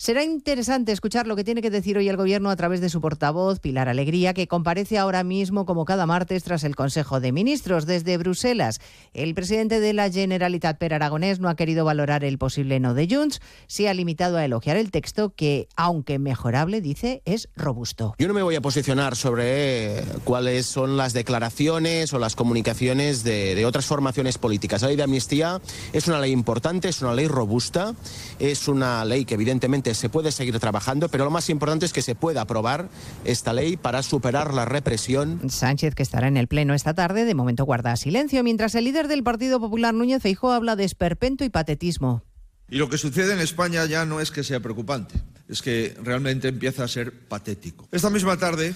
Será 0.00 0.22
interesante 0.22 0.92
escuchar 0.92 1.26
lo 1.26 1.34
que 1.34 1.42
tiene 1.42 1.60
que 1.60 1.70
decir 1.70 1.98
hoy 1.98 2.08
el 2.08 2.16
Gobierno 2.16 2.50
a 2.50 2.56
través 2.56 2.80
de 2.80 2.88
su 2.88 3.00
portavoz, 3.00 3.58
Pilar 3.58 3.88
Alegría, 3.88 4.32
que 4.32 4.46
comparece 4.46 4.96
ahora 4.96 5.24
mismo 5.24 5.66
como 5.66 5.84
cada 5.84 6.06
martes 6.06 6.44
tras 6.44 6.62
el 6.62 6.76
Consejo 6.76 7.18
de 7.18 7.32
Ministros 7.32 7.84
desde 7.84 8.16
Bruselas. 8.16 8.80
El 9.12 9.34
presidente 9.34 9.80
de 9.80 9.92
la 9.94 10.08
Generalitat 10.08 10.78
Per 10.78 10.94
Aragonés 10.94 11.40
no 11.40 11.48
ha 11.48 11.56
querido 11.56 11.84
valorar 11.84 12.22
el 12.22 12.38
posible 12.38 12.78
no 12.78 12.94
de 12.94 13.08
Junts, 13.10 13.40
se 13.66 13.88
ha 13.88 13.94
limitado 13.94 14.36
a 14.36 14.44
elogiar 14.44 14.76
el 14.76 14.92
texto 14.92 15.34
que, 15.34 15.66
aunque 15.74 16.20
mejorable, 16.20 16.80
dice, 16.80 17.20
es 17.24 17.48
robusto. 17.56 18.14
Yo 18.20 18.28
no 18.28 18.34
me 18.34 18.42
voy 18.44 18.54
a 18.54 18.60
posicionar 18.60 19.16
sobre 19.16 20.04
cuáles 20.22 20.66
son 20.66 20.96
las 20.96 21.12
declaraciones 21.12 22.12
o 22.12 22.20
las 22.20 22.36
comunicaciones 22.36 23.24
de, 23.24 23.56
de 23.56 23.66
otras 23.66 23.86
formaciones 23.86 24.38
políticas. 24.38 24.82
La 24.82 24.88
ley 24.88 24.96
de 24.96 25.02
amnistía 25.02 25.60
es 25.92 26.06
una 26.06 26.20
ley 26.20 26.30
importante, 26.30 26.88
es 26.88 27.02
una 27.02 27.14
ley 27.14 27.26
robusta, 27.26 27.96
es 28.38 28.68
una 28.68 29.04
ley 29.04 29.24
que 29.24 29.34
evidentemente 29.34 29.87
se 29.94 30.08
puede 30.08 30.32
seguir 30.32 30.58
trabajando, 30.58 31.08
pero 31.08 31.24
lo 31.24 31.30
más 31.30 31.50
importante 31.50 31.86
es 31.86 31.92
que 31.92 32.02
se 32.02 32.14
pueda 32.14 32.42
aprobar 32.42 32.88
esta 33.24 33.52
ley 33.52 33.76
para 33.76 34.02
superar 34.02 34.54
la 34.54 34.64
represión. 34.64 35.40
Sánchez, 35.50 35.94
que 35.94 36.02
estará 36.02 36.28
en 36.28 36.36
el 36.36 36.48
Pleno 36.48 36.74
esta 36.74 36.94
tarde, 36.94 37.24
de 37.24 37.34
momento 37.34 37.64
guarda 37.64 37.96
silencio, 37.96 38.42
mientras 38.42 38.74
el 38.74 38.84
líder 38.84 39.08
del 39.08 39.22
Partido 39.22 39.60
Popular, 39.60 39.94
Núñez 39.94 40.22
Feijóo, 40.22 40.52
habla 40.52 40.76
de 40.76 40.84
esperpento 40.84 41.44
y 41.44 41.50
patetismo. 41.50 42.22
Y 42.70 42.76
lo 42.76 42.90
que 42.90 42.98
sucede 42.98 43.32
en 43.32 43.40
España 43.40 43.86
ya 43.86 44.04
no 44.04 44.20
es 44.20 44.30
que 44.30 44.44
sea 44.44 44.60
preocupante, 44.60 45.14
es 45.48 45.62
que 45.62 45.96
realmente 46.02 46.48
empieza 46.48 46.84
a 46.84 46.88
ser 46.88 47.26
patético. 47.26 47.88
Esta 47.92 48.10
misma 48.10 48.36
tarde 48.36 48.74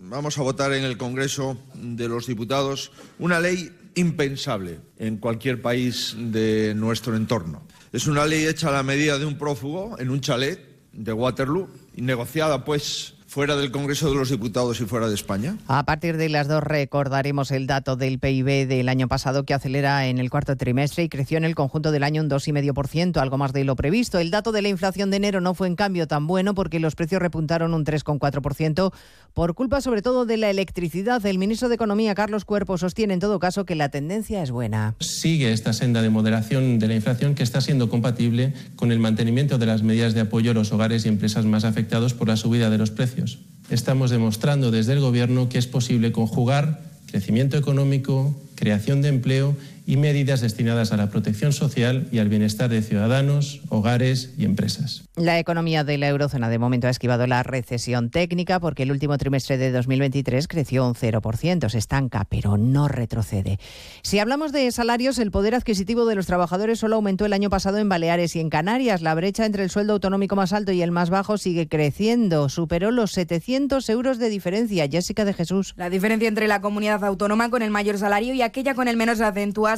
vamos 0.00 0.38
a 0.38 0.42
votar 0.42 0.72
en 0.72 0.84
el 0.84 0.96
Congreso 0.96 1.56
de 1.74 2.08
los 2.08 2.26
Diputados 2.26 2.90
una 3.18 3.38
ley 3.38 3.70
impensable 3.94 4.80
en 4.98 5.18
cualquier 5.18 5.62
país 5.62 6.16
de 6.18 6.74
nuestro 6.74 7.16
entorno. 7.16 7.62
Es 7.92 8.06
una 8.06 8.26
ley 8.26 8.46
hecha 8.46 8.68
a 8.68 8.72
la 8.72 8.82
medida 8.82 9.18
de 9.18 9.24
un 9.24 9.38
prófugo 9.38 9.98
en 9.98 10.10
un 10.10 10.20
chalet 10.20 10.60
de 10.92 11.12
Waterloo 11.12 11.68
y 11.94 12.02
negociada 12.02 12.64
pues 12.64 13.14
fuera 13.38 13.54
del 13.54 13.70
Congreso 13.70 14.10
de 14.10 14.16
los 14.16 14.30
Diputados 14.30 14.80
y 14.80 14.84
fuera 14.84 15.06
de 15.06 15.14
España? 15.14 15.56
A 15.68 15.84
partir 15.84 16.16
de 16.16 16.28
las 16.28 16.48
dos 16.48 16.60
recordaremos 16.60 17.52
el 17.52 17.68
dato 17.68 17.94
del 17.94 18.18
PIB 18.18 18.66
del 18.66 18.88
año 18.88 19.06
pasado 19.06 19.44
que 19.44 19.54
acelera 19.54 20.08
en 20.08 20.18
el 20.18 20.28
cuarto 20.28 20.56
trimestre 20.56 21.04
y 21.04 21.08
creció 21.08 21.38
en 21.38 21.44
el 21.44 21.54
conjunto 21.54 21.92
del 21.92 22.02
año 22.02 22.20
un 22.20 22.28
2,5%, 22.28 23.16
algo 23.18 23.38
más 23.38 23.52
de 23.52 23.62
lo 23.62 23.76
previsto. 23.76 24.18
El 24.18 24.32
dato 24.32 24.50
de 24.50 24.62
la 24.62 24.70
inflación 24.70 25.12
de 25.12 25.18
enero 25.18 25.40
no 25.40 25.54
fue 25.54 25.68
en 25.68 25.76
cambio 25.76 26.08
tan 26.08 26.26
bueno 26.26 26.56
porque 26.56 26.80
los 26.80 26.96
precios 26.96 27.22
repuntaron 27.22 27.74
un 27.74 27.84
3,4% 27.84 28.92
por 29.34 29.54
culpa 29.54 29.82
sobre 29.82 30.02
todo 30.02 30.26
de 30.26 30.36
la 30.36 30.50
electricidad. 30.50 31.24
El 31.24 31.38
ministro 31.38 31.68
de 31.68 31.76
Economía, 31.76 32.16
Carlos 32.16 32.44
Cuerpo, 32.44 32.76
sostiene 32.76 33.14
en 33.14 33.20
todo 33.20 33.38
caso 33.38 33.64
que 33.64 33.76
la 33.76 33.88
tendencia 33.88 34.42
es 34.42 34.50
buena. 34.50 34.96
Sigue 34.98 35.52
esta 35.52 35.72
senda 35.72 36.02
de 36.02 36.10
moderación 36.10 36.80
de 36.80 36.88
la 36.88 36.96
inflación 36.96 37.36
que 37.36 37.44
está 37.44 37.60
siendo 37.60 37.88
compatible 37.88 38.52
con 38.74 38.90
el 38.90 38.98
mantenimiento 38.98 39.58
de 39.58 39.66
las 39.66 39.84
medidas 39.84 40.14
de 40.14 40.22
apoyo 40.22 40.50
a 40.50 40.54
los 40.54 40.72
hogares 40.72 41.06
y 41.06 41.08
empresas 41.08 41.44
más 41.44 41.62
afectados 41.62 42.14
por 42.14 42.26
la 42.26 42.36
subida 42.36 42.68
de 42.68 42.78
los 42.78 42.90
precios. 42.90 43.27
Estamos 43.70 44.10
demostrando 44.10 44.70
desde 44.70 44.94
el 44.94 45.00
Gobierno 45.00 45.48
que 45.48 45.58
es 45.58 45.66
posible 45.66 46.12
conjugar 46.12 46.80
crecimiento 47.06 47.56
económico, 47.56 48.38
creación 48.54 49.02
de 49.02 49.08
empleo 49.08 49.56
y 49.88 49.96
medidas 49.96 50.42
destinadas 50.42 50.92
a 50.92 50.98
la 50.98 51.08
protección 51.08 51.54
social 51.54 52.08
y 52.12 52.18
al 52.18 52.28
bienestar 52.28 52.68
de 52.68 52.82
ciudadanos, 52.82 53.62
hogares 53.70 54.34
y 54.36 54.44
empresas. 54.44 55.04
La 55.16 55.38
economía 55.38 55.82
de 55.82 55.96
la 55.96 56.08
eurozona 56.08 56.50
de 56.50 56.58
momento 56.58 56.88
ha 56.88 56.90
esquivado 56.90 57.26
la 57.26 57.42
recesión 57.42 58.10
técnica 58.10 58.60
porque 58.60 58.82
el 58.82 58.92
último 58.92 59.16
trimestre 59.16 59.56
de 59.56 59.72
2023 59.72 60.46
creció 60.46 60.86
un 60.86 60.94
0%, 60.94 61.70
se 61.70 61.78
estanca, 61.78 62.26
pero 62.28 62.58
no 62.58 62.86
retrocede. 62.86 63.58
Si 64.02 64.18
hablamos 64.18 64.52
de 64.52 64.70
salarios, 64.72 65.18
el 65.18 65.30
poder 65.30 65.54
adquisitivo 65.54 66.04
de 66.04 66.16
los 66.16 66.26
trabajadores 66.26 66.80
solo 66.80 66.96
aumentó 66.96 67.24
el 67.24 67.32
año 67.32 67.48
pasado 67.48 67.78
en 67.78 67.88
Baleares 67.88 68.36
y 68.36 68.40
en 68.40 68.50
Canarias. 68.50 69.00
La 69.00 69.14
brecha 69.14 69.46
entre 69.46 69.62
el 69.62 69.70
sueldo 69.70 69.94
autonómico 69.94 70.36
más 70.36 70.52
alto 70.52 70.70
y 70.70 70.82
el 70.82 70.90
más 70.90 71.08
bajo 71.08 71.38
sigue 71.38 71.66
creciendo, 71.66 72.50
superó 72.50 72.90
los 72.90 73.12
700 73.12 73.88
euros 73.88 74.18
de 74.18 74.28
diferencia. 74.28 74.86
Jessica 74.86 75.24
de 75.24 75.32
Jesús. 75.32 75.72
La 75.78 75.88
diferencia 75.88 76.28
entre 76.28 76.46
la 76.46 76.60
comunidad 76.60 77.02
autónoma 77.04 77.48
con 77.48 77.62
el 77.62 77.70
mayor 77.70 77.96
salario 77.96 78.34
y 78.34 78.42
aquella 78.42 78.74
con 78.74 78.86
el 78.86 78.98
menos 78.98 79.22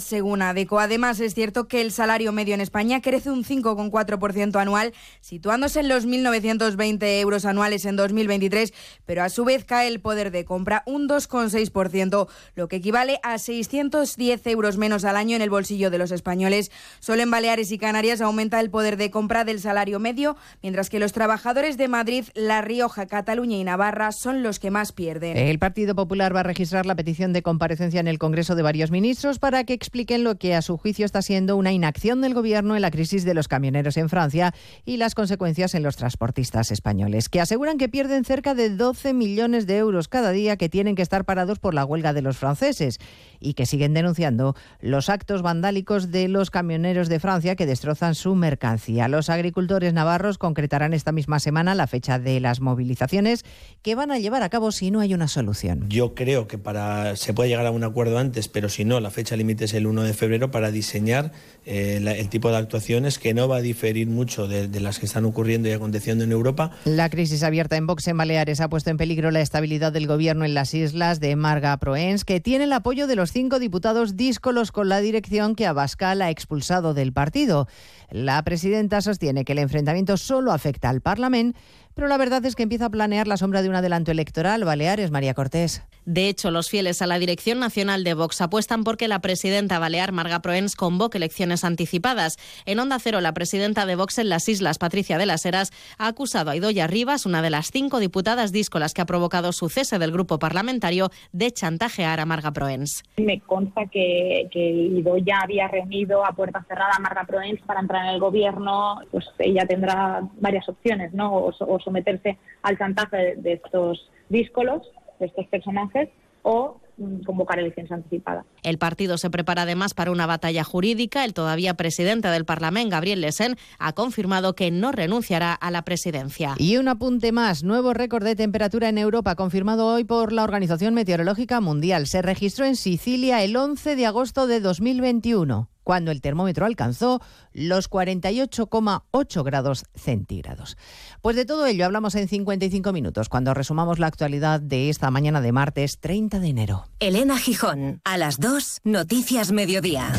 según 0.05 0.43
ADECO. 0.43 0.81
Además, 0.81 1.21
es 1.21 1.35
cierto 1.35 1.69
que 1.69 1.81
el 1.81 1.93
salario 1.93 2.33
medio 2.33 2.55
en 2.55 2.61
España 2.61 3.01
crece 3.01 3.31
un 3.31 3.45
5,4% 3.45 4.61
anual, 4.61 4.93
situándose 5.21 5.81
en 5.81 5.89
los 5.89 6.07
1.920 6.07 7.21
euros 7.21 7.45
anuales 7.45 7.85
en 7.85 7.97
2023, 7.97 8.73
pero 9.07 9.23
a 9.23 9.29
su 9.29 9.45
vez 9.45 9.65
cae 9.65 9.89
el 9.89 10.01
poder 10.01 10.31
de 10.31 10.45
compra 10.45 10.83
un 10.87 11.09
2,6%, 11.09 12.29
lo 12.55 12.69
que 12.69 12.77
equivale 12.77 13.21
a 13.23 13.39
610 13.39 14.47
euros 14.47 14.77
menos 14.77 15.05
al 15.05 15.17
año 15.17 15.37
en 15.37 15.43
el 15.43 15.51
bolsillo 15.51 15.91
de 15.91 15.99
los 15.99 16.11
españoles. 16.11 16.71
Solo 16.99 17.23
en 17.23 17.31
Baleares 17.31 17.73
y 17.73 17.79
Canarias 17.79 18.21
aumenta 18.21 18.61
el 18.61 18.71
poder 18.71 18.97
de 18.97 19.11
compra 19.11 19.45
del 19.45 19.61
salario 19.61 20.01
medio, 20.01 20.37
mientras 20.63 20.91
que 20.91 20.99
los 20.99 21.13
trabajadores 21.13 21.77
de 21.77 21.89
Madrid, 21.89 22.25
La 22.35 22.63
Rioja, 22.63 23.07
Cataluña 23.07 23.57
y 23.57 23.65
Navarra 23.65 24.13
son 24.13 24.43
los 24.43 24.59
que 24.59 24.71
más 24.71 24.93
pierden. 24.93 25.37
El 25.37 25.59
Partido 25.59 25.95
Popular 25.95 26.35
va 26.35 26.41
a 26.41 26.45
registrar 26.45 26.87
la 26.87 26.95
petición 26.95 27.33
de 27.33 27.43
comparecencia 27.43 28.01
en 28.01 28.09
el 28.09 28.19
Congreso 28.19 28.55
de 28.55 28.63
varios 28.63 28.91
ministros 28.91 29.39
para 29.39 29.65
que 29.65 29.73
expliquen 29.91 30.23
lo 30.23 30.39
que 30.39 30.55
a 30.55 30.63
su 30.63 30.77
juicio 30.77 31.05
está 31.05 31.21
siendo 31.21 31.57
una 31.57 31.73
inacción 31.73 32.21
del 32.21 32.33
Gobierno 32.33 32.77
en 32.77 32.83
la 32.83 32.93
crisis 32.93 33.25
de 33.25 33.35
los 33.35 33.49
camioneros 33.49 33.97
en 33.97 34.09
Francia 34.09 34.55
y 34.85 34.99
las 34.99 35.17
consecuencias 35.17 35.75
en 35.75 35.83
los 35.83 35.97
transportistas 35.97 36.71
españoles, 36.71 37.29
que 37.29 37.41
aseguran 37.41 37.77
que 37.77 37.89
pierden 37.89 38.25
cerca 38.25 38.55
de 38.55 38.71
12 38.71 39.15
millones 39.15 39.67
de 39.67 39.79
euros 39.79 40.07
cada 40.07 40.31
día 40.31 40.57
que 40.57 40.69
tienen 40.69 40.95
que 40.95 41.03
estar 41.03 41.25
parados 41.25 41.59
por 41.59 41.75
la 41.75 41.85
huelga 41.85 42.13
de 42.13 42.23
los 42.23 42.37
franceses 42.37 43.01
y 43.41 43.55
que 43.55 43.67
siguen 43.67 43.93
denunciando 43.93 44.55
los 44.81 45.09
actos 45.09 45.43
vandálicos 45.43 46.13
de 46.13 46.29
los 46.29 46.51
camioneros 46.51 47.09
de 47.09 47.19
Francia 47.19 47.57
que 47.57 47.67
destrozan 47.67 48.15
su 48.15 48.37
mercancía. 48.37 49.09
Los 49.09 49.29
agricultores 49.29 49.93
navarros 49.93 50.39
concretarán 50.39 50.93
esta 50.93 51.11
misma 51.11 51.41
semana 51.41 51.75
la 51.75 51.89
fecha 51.89 52.21
de 52.21 52.39
las 52.39 52.61
movilizaciones 52.61 53.45
que 53.83 53.97
van 53.97 54.13
a 54.13 54.21
llevar 54.21 54.45
a 54.45 54.51
cabo 54.51 54.71
si 54.71 54.93
no 54.93 55.01
hay 55.01 55.15
una 55.15 55.27
solución. 55.27 55.87
Yo 55.89 56.15
creo 56.15 56.47
que 56.47 56.59
para 56.59 57.17
se 57.17 57.35
puede 57.35 57.49
llegar 57.49 57.67
a 57.67 57.73
un 57.73 57.83
acuerdo 57.83 58.19
antes, 58.19 58.47
pero 58.47 58.69
si 58.69 58.85
no, 58.85 59.01
la 59.01 59.11
fecha 59.11 59.35
límite 59.35 59.67
el 59.75 59.87
1 59.87 60.03
de 60.03 60.15
febrero 60.15 60.51
para 60.51 60.71
diseñar 60.71 61.33
eh, 61.67 62.01
el 62.19 62.29
tipo 62.29 62.51
de 62.51 62.57
actuaciones 62.57 63.19
que 63.19 63.35
no 63.35 63.49
va 63.49 63.57
a 63.57 63.61
diferir 63.61 64.07
mucho 64.07 64.49
de, 64.49 64.69
de 64.69 64.81
las 64.81 64.99
que 64.99 65.07
están 65.07 65.25
ocurriendo 65.25 65.69
y 65.69 65.73
aconteciendo 65.73 66.25
en 66.25 66.33
Europa. 66.33 66.73
La 66.85 67.11
crisis 67.11 67.43
abierta 67.43 67.77
en 67.77 67.87
Vox 67.87 68.09
en 68.09 68.17
Baleares 68.17 68.61
ha 68.61 68.69
puesto 68.69 68.91
en 68.91 68.97
peligro 68.97 69.31
la 69.31 69.41
estabilidad 69.41 69.93
del 69.93 70.07
gobierno 70.07 70.45
en 70.45 70.55
las 70.55 70.75
islas 70.75 71.21
de 71.21 71.37
Marga 71.37 71.77
Proens, 71.77 72.25
que 72.25 72.41
tiene 72.41 72.65
el 72.65 72.73
apoyo 72.73 73.07
de 73.07 73.17
los 73.17 73.33
cinco 73.33 73.59
diputados 73.59 74.17
díscolos 74.17 74.73
con 74.73 74.89
la 74.89 75.01
dirección 75.01 75.55
que 75.55 75.67
Abascal 75.67 76.23
ha 76.23 76.31
expulsado 76.31 76.95
del 76.95 77.13
partido. 77.13 77.69
La 78.11 78.43
presidenta 78.43 79.01
sostiene 79.01 79.45
que 79.45 79.53
el 79.53 79.59
enfrentamiento 79.59 80.17
solo 80.17 80.53
afecta 80.53 80.89
al 80.89 81.01
Parlamento, 81.01 81.59
pero 81.95 82.09
la 82.09 82.17
verdad 82.17 82.45
es 82.45 82.57
que 82.57 82.63
empieza 82.63 82.87
a 82.87 82.91
planear 82.91 83.27
la 83.27 83.37
sombra 83.37 83.63
de 83.63 83.69
un 83.69 83.75
adelanto 83.75 84.11
electoral. 84.11 84.65
Baleares, 84.65 85.11
María 85.11 85.35
Cortés. 85.35 85.83
De 86.07 86.29
hecho, 86.29 86.51
los 86.51 86.71
fieles 86.71 87.03
a 87.03 87.07
la 87.07 87.19
dirección 87.19 87.61
nacional 87.61 88.05
de 88.05 88.15
Vox 88.15 88.41
apuestan 88.41 88.85
porque 88.85 89.07
la 89.07 89.21
presidenta 89.21 89.79
balear 89.79 90.13
Marga 90.13 90.41
Proens 90.41 90.75
convoque 90.75 91.19
elecciones 91.19 91.63
anticipadas. 91.63 92.37
En 92.65 92.79
Onda 92.79 92.99
Cero, 92.99 93.21
la 93.21 93.35
presidenta 93.35 93.85
de 93.87 93.97
Vox 93.97 94.19
en 94.19 94.31
las 94.31 94.49
islas, 94.49 94.79
Patricia 94.79 95.19
de 95.19 95.27
las 95.27 95.45
Heras, 95.45 95.71
ha 95.99 96.07
acusado 96.07 96.51
a 96.51 96.57
Idoya 96.57 96.87
Rivas, 96.87 97.27
una 97.27 97.43
de 97.43 97.51
las 97.51 97.71
cinco 97.71 98.01
diputadas 98.01 98.51
díscolas 98.51 98.95
que 98.95 99.03
ha 99.03 99.07
provocado 99.07 99.53
su 99.53 99.69
cese 99.69 99.99
del 99.99 100.11
grupo 100.11 100.39
parlamentario, 100.39 101.11
de 101.33 101.51
chantajear 101.53 102.19
a 102.19 102.25
Marga 102.25 102.53
Proens. 102.53 103.03
Me 103.19 103.41
consta 103.41 103.83
que, 103.87 104.49
que 104.51 104.71
Idoya 104.71 105.41
había 105.43 105.69
reunido 105.69 106.25
a 106.25 106.33
puerta 106.33 106.65
cerrada 106.67 106.93
a 106.97 107.01
Marga 107.01 107.25
Proens 107.25 107.61
para 107.67 107.81
entrar 107.81 108.07
en 108.07 108.15
el 108.15 108.21
gobierno. 108.21 109.01
Pues 109.11 109.27
ella 109.39 109.67
tendrá 109.67 110.23
varias 110.41 110.69
opciones, 110.69 111.13
¿no? 111.13 111.33
O, 111.33 111.55
o 111.59 111.80
someterse 111.81 112.39
al 112.63 112.79
chantaje 112.79 113.37
de 113.37 113.55
estos 113.55 114.11
díscolos 114.29 114.83
de 115.19 115.27
estos 115.27 115.47
personajes 115.47 116.09
o 116.43 116.81
mm, 116.97 117.23
convocar 117.25 117.59
elecciones 117.59 117.93
anticipadas. 117.93 118.45
El 118.63 118.79
partido 118.79 119.19
se 119.19 119.31
prepara 119.31 119.63
además 119.63 119.95
para 119.95 120.11
una 120.11 120.27
batalla 120.27 120.65
jurídica. 120.65 121.25
El 121.25 121.35
todavía 121.35 121.75
presidente 121.75 122.29
del 122.29 122.45
Parlamento, 122.45 122.91
Gabriel 122.91 123.21
Lesen, 123.21 123.57
ha 123.79 123.93
confirmado 123.93 124.55
que 124.55 124.71
no 124.71 124.93
renunciará 124.93 125.53
a 125.53 125.71
la 125.71 125.83
presidencia. 125.83 126.55
Y 126.59 126.79
un 126.79 126.89
apunte 126.89 127.33
más, 127.33 127.63
nuevo 127.63 127.93
récord 127.93 128.25
de 128.25 128.37
temperatura 128.37 128.89
en 128.89 128.99
Europa 128.99 129.35
confirmado 129.35 129.87
hoy 129.87 130.05
por 130.05 130.33
la 130.33 130.45
Organización 130.45 130.95
Meteorológica 130.95 131.61
Mundial. 131.61 132.07
Se 132.07 132.23
registró 132.23 132.65
en 132.65 132.77
Sicilia 132.77 133.45
el 133.45 133.57
11 133.57 133.97
de 133.97 134.07
agosto 134.07 134.47
de 134.47 134.61
2021 134.61 135.69
cuando 135.91 136.13
el 136.13 136.21
termómetro 136.21 136.67
alcanzó 136.67 137.21
los 137.53 137.91
48,8 137.91 139.45
grados 139.45 139.87
centígrados. 139.93 140.77
Pues 141.21 141.35
de 141.35 141.45
todo 141.45 141.67
ello 141.67 141.85
hablamos 141.85 142.15
en 142.15 142.29
55 142.29 142.93
minutos, 142.93 143.29
cuando 143.29 143.55
resumamos 143.55 143.99
la 143.99 144.07
actualidad 144.07 144.61
de 144.61 144.89
esta 144.89 145.11
mañana 145.11 145.41
de 145.41 145.51
martes 145.51 145.99
30 145.99 146.39
de 146.39 146.47
enero. 146.47 146.87
Elena 147.01 147.39
Gijón, 147.39 148.01
a 148.05 148.19
las 148.19 148.39
2, 148.39 148.83
Noticias 148.85 149.51
Mediodía. 149.51 150.13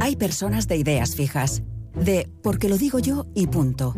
Hay 0.00 0.14
personas 0.14 0.68
de 0.68 0.76
ideas 0.76 1.16
fijas, 1.16 1.64
de 1.96 2.30
porque 2.44 2.68
lo 2.68 2.78
digo 2.78 3.00
yo 3.00 3.26
y 3.34 3.48
punto, 3.48 3.92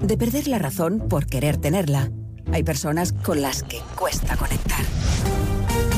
de 0.00 0.18
perder 0.18 0.48
la 0.48 0.58
razón 0.58 1.06
por 1.08 1.26
querer 1.26 1.56
tenerla. 1.56 2.10
Hay 2.52 2.64
personas 2.64 3.12
con 3.12 3.42
las 3.42 3.62
que 3.62 3.78
cuesta 3.94 4.36
conectar 4.36 4.84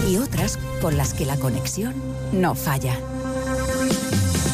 y 0.08 0.16
otras 0.16 0.58
con 0.80 0.96
las 0.96 1.12
que 1.12 1.26
la 1.26 1.36
conexión 1.36 1.94
no 2.32 2.54
falla. 2.54 2.98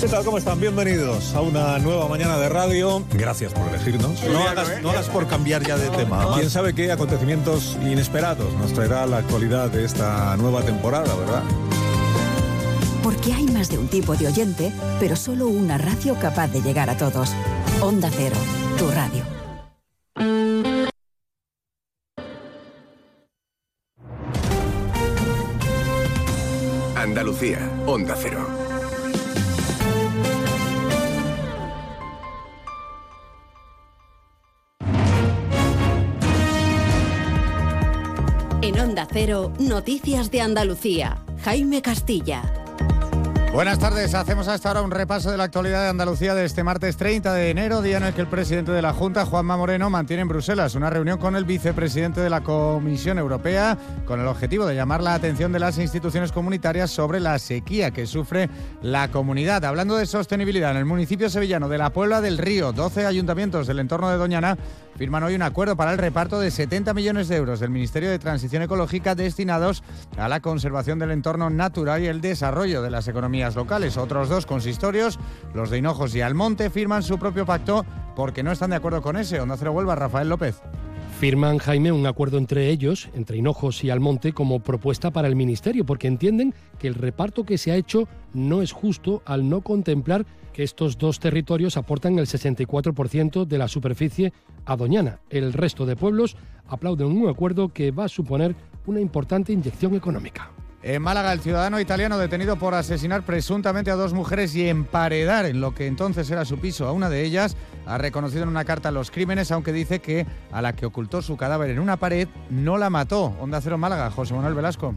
¿Qué 0.00 0.08
tal? 0.08 0.24
¿Cómo 0.24 0.36
están? 0.36 0.60
Bienvenidos 0.60 1.34
a 1.34 1.40
una 1.40 1.78
nueva 1.78 2.08
mañana 2.08 2.36
de 2.36 2.48
radio. 2.48 3.04
Gracias 3.12 3.54
por 3.54 3.68
elegirnos. 3.68 4.22
No 4.24 4.46
hagas, 4.46 4.82
no 4.82 4.90
hagas 4.90 5.08
por 5.08 5.26
cambiar 5.26 5.66
ya 5.66 5.78
de 5.78 5.88
tema. 5.90 6.34
Quién 6.34 6.50
sabe 6.50 6.74
qué 6.74 6.92
acontecimientos 6.92 7.78
inesperados 7.80 8.52
nos 8.54 8.72
traerá 8.72 9.06
la 9.06 9.18
actualidad 9.18 9.70
de 9.70 9.84
esta 9.84 10.36
nueva 10.36 10.62
temporada, 10.62 11.14
¿verdad? 11.14 11.42
Porque 13.02 13.32
hay 13.32 13.44
más 13.46 13.70
de 13.70 13.78
un 13.78 13.88
tipo 13.88 14.16
de 14.16 14.26
oyente, 14.26 14.72
pero 14.98 15.14
solo 15.14 15.46
una 15.46 15.78
radio 15.78 16.18
capaz 16.18 16.48
de 16.48 16.60
llegar 16.60 16.90
a 16.90 16.96
todos. 16.96 17.30
Onda 17.80 18.10
Cero, 18.10 18.36
tu 18.76 18.90
radio. 18.90 19.43
Onda 27.86 28.16
Cero. 28.16 28.46
En 38.62 38.80
Onda 38.80 39.06
Cero, 39.12 39.52
Noticias 39.58 40.30
de 40.30 40.40
Andalucía. 40.40 41.22
Jaime 41.44 41.82
Castilla. 41.82 42.63
Buenas 43.54 43.78
tardes, 43.78 44.12
hacemos 44.14 44.48
hasta 44.48 44.68
ahora 44.68 44.82
un 44.82 44.90
repaso 44.90 45.30
de 45.30 45.36
la 45.36 45.44
actualidad 45.44 45.84
de 45.84 45.88
Andalucía 45.88 46.34
de 46.34 46.44
este 46.44 46.64
martes 46.64 46.96
30 46.96 47.32
de 47.32 47.50
enero, 47.50 47.82
día 47.82 47.98
en 47.98 48.02
el 48.02 48.12
que 48.12 48.22
el 48.22 48.26
presidente 48.26 48.72
de 48.72 48.82
la 48.82 48.92
Junta, 48.92 49.24
Juanma 49.24 49.56
Moreno, 49.56 49.90
mantiene 49.90 50.22
en 50.22 50.28
Bruselas 50.28 50.74
una 50.74 50.90
reunión 50.90 51.18
con 51.18 51.36
el 51.36 51.44
vicepresidente 51.44 52.20
de 52.20 52.30
la 52.30 52.40
Comisión 52.40 53.16
Europea 53.16 53.78
con 54.06 54.20
el 54.20 54.26
objetivo 54.26 54.66
de 54.66 54.74
llamar 54.74 55.04
la 55.04 55.14
atención 55.14 55.52
de 55.52 55.60
las 55.60 55.78
instituciones 55.78 56.32
comunitarias 56.32 56.90
sobre 56.90 57.20
la 57.20 57.38
sequía 57.38 57.92
que 57.92 58.06
sufre 58.06 58.50
la 58.82 59.06
comunidad. 59.12 59.64
Hablando 59.64 59.96
de 59.98 60.06
sostenibilidad, 60.06 60.72
en 60.72 60.78
el 60.78 60.84
municipio 60.84 61.30
sevillano 61.30 61.68
de 61.68 61.78
la 61.78 61.90
Puebla 61.90 62.20
del 62.20 62.38
Río, 62.38 62.72
12 62.72 63.06
ayuntamientos 63.06 63.68
del 63.68 63.78
entorno 63.78 64.10
de 64.10 64.16
Doñana 64.16 64.58
firman 64.96 65.22
hoy 65.22 65.34
un 65.34 65.42
acuerdo 65.42 65.76
para 65.76 65.92
el 65.92 65.98
reparto 65.98 66.40
de 66.40 66.50
70 66.50 66.94
millones 66.94 67.28
de 67.28 67.36
euros 67.36 67.60
del 67.60 67.70
Ministerio 67.70 68.10
de 68.10 68.18
Transición 68.18 68.62
Ecológica 68.62 69.14
destinados 69.14 69.82
a 70.16 70.28
la 70.28 70.40
conservación 70.40 70.98
del 70.98 71.10
entorno 71.10 71.50
natural 71.50 72.02
y 72.02 72.06
el 72.06 72.20
desarrollo 72.20 72.82
de 72.82 72.90
las 72.90 73.08
economías 73.08 73.56
locales. 73.56 73.96
Otros 73.96 74.28
dos 74.28 74.46
consistorios, 74.46 75.18
los 75.54 75.70
de 75.70 75.78
Hinojos 75.78 76.14
y 76.14 76.20
Almonte, 76.20 76.70
firman 76.70 77.02
su 77.02 77.18
propio 77.18 77.46
pacto 77.46 77.84
porque 78.14 78.42
no 78.42 78.52
están 78.52 78.70
de 78.70 78.76
acuerdo 78.76 79.02
con 79.02 79.16
ese. 79.16 79.40
Onda 79.40 79.56
Cero 79.56 79.72
vuelva 79.72 79.94
Rafael 79.94 80.28
López. 80.28 80.60
Firman, 81.18 81.58
Jaime, 81.58 81.92
un 81.92 82.06
acuerdo 82.06 82.38
entre 82.38 82.68
ellos, 82.68 83.08
entre 83.14 83.38
Hinojos 83.38 83.82
y 83.84 83.90
Almonte, 83.90 84.32
como 84.32 84.60
propuesta 84.60 85.10
para 85.10 85.28
el 85.28 85.36
Ministerio, 85.36 85.86
porque 85.86 86.08
entienden 86.08 86.54
que 86.78 86.88
el 86.88 86.94
reparto 86.94 87.44
que 87.44 87.56
se 87.56 87.70
ha 87.70 87.76
hecho 87.76 88.08
no 88.32 88.62
es 88.62 88.72
justo 88.72 89.22
al 89.24 89.48
no 89.48 89.60
contemplar 89.60 90.26
que 90.54 90.62
estos 90.62 90.96
dos 90.96 91.20
territorios 91.20 91.76
aportan 91.76 92.18
el 92.18 92.26
64% 92.26 93.44
de 93.44 93.58
la 93.58 93.68
superficie 93.68 94.32
a 94.64 94.76
Doñana. 94.76 95.18
El 95.28 95.52
resto 95.52 95.84
de 95.84 95.96
pueblos 95.96 96.36
aplauden 96.68 97.08
un 97.08 97.28
acuerdo 97.28 97.68
que 97.74 97.90
va 97.90 98.04
a 98.04 98.08
suponer 98.08 98.54
una 98.86 99.00
importante 99.00 99.52
inyección 99.52 99.94
económica. 99.94 100.50
En 100.82 101.00
Málaga, 101.00 101.32
el 101.32 101.40
ciudadano 101.40 101.80
italiano 101.80 102.18
detenido 102.18 102.56
por 102.56 102.74
asesinar 102.74 103.24
presuntamente 103.24 103.90
a 103.90 103.96
dos 103.96 104.12
mujeres 104.12 104.54
y 104.54 104.68
emparedar 104.68 105.46
en 105.46 105.60
lo 105.62 105.74
que 105.74 105.86
entonces 105.86 106.30
era 106.30 106.44
su 106.44 106.58
piso 106.58 106.86
a 106.86 106.92
una 106.92 107.08
de 107.08 107.24
ellas, 107.24 107.56
ha 107.86 107.96
reconocido 107.96 108.42
en 108.42 108.50
una 108.50 108.66
carta 108.66 108.90
los 108.90 109.10
crímenes, 109.10 109.50
aunque 109.50 109.72
dice 109.72 110.00
que 110.00 110.26
a 110.52 110.60
la 110.60 110.74
que 110.74 110.84
ocultó 110.84 111.22
su 111.22 111.38
cadáver 111.38 111.70
en 111.70 111.78
una 111.78 111.96
pared 111.96 112.28
no 112.50 112.76
la 112.76 112.90
mató. 112.90 113.34
Onda 113.40 113.62
Cero 113.62 113.78
Málaga, 113.78 114.10
José 114.10 114.34
Manuel 114.34 114.52
Velasco. 114.52 114.94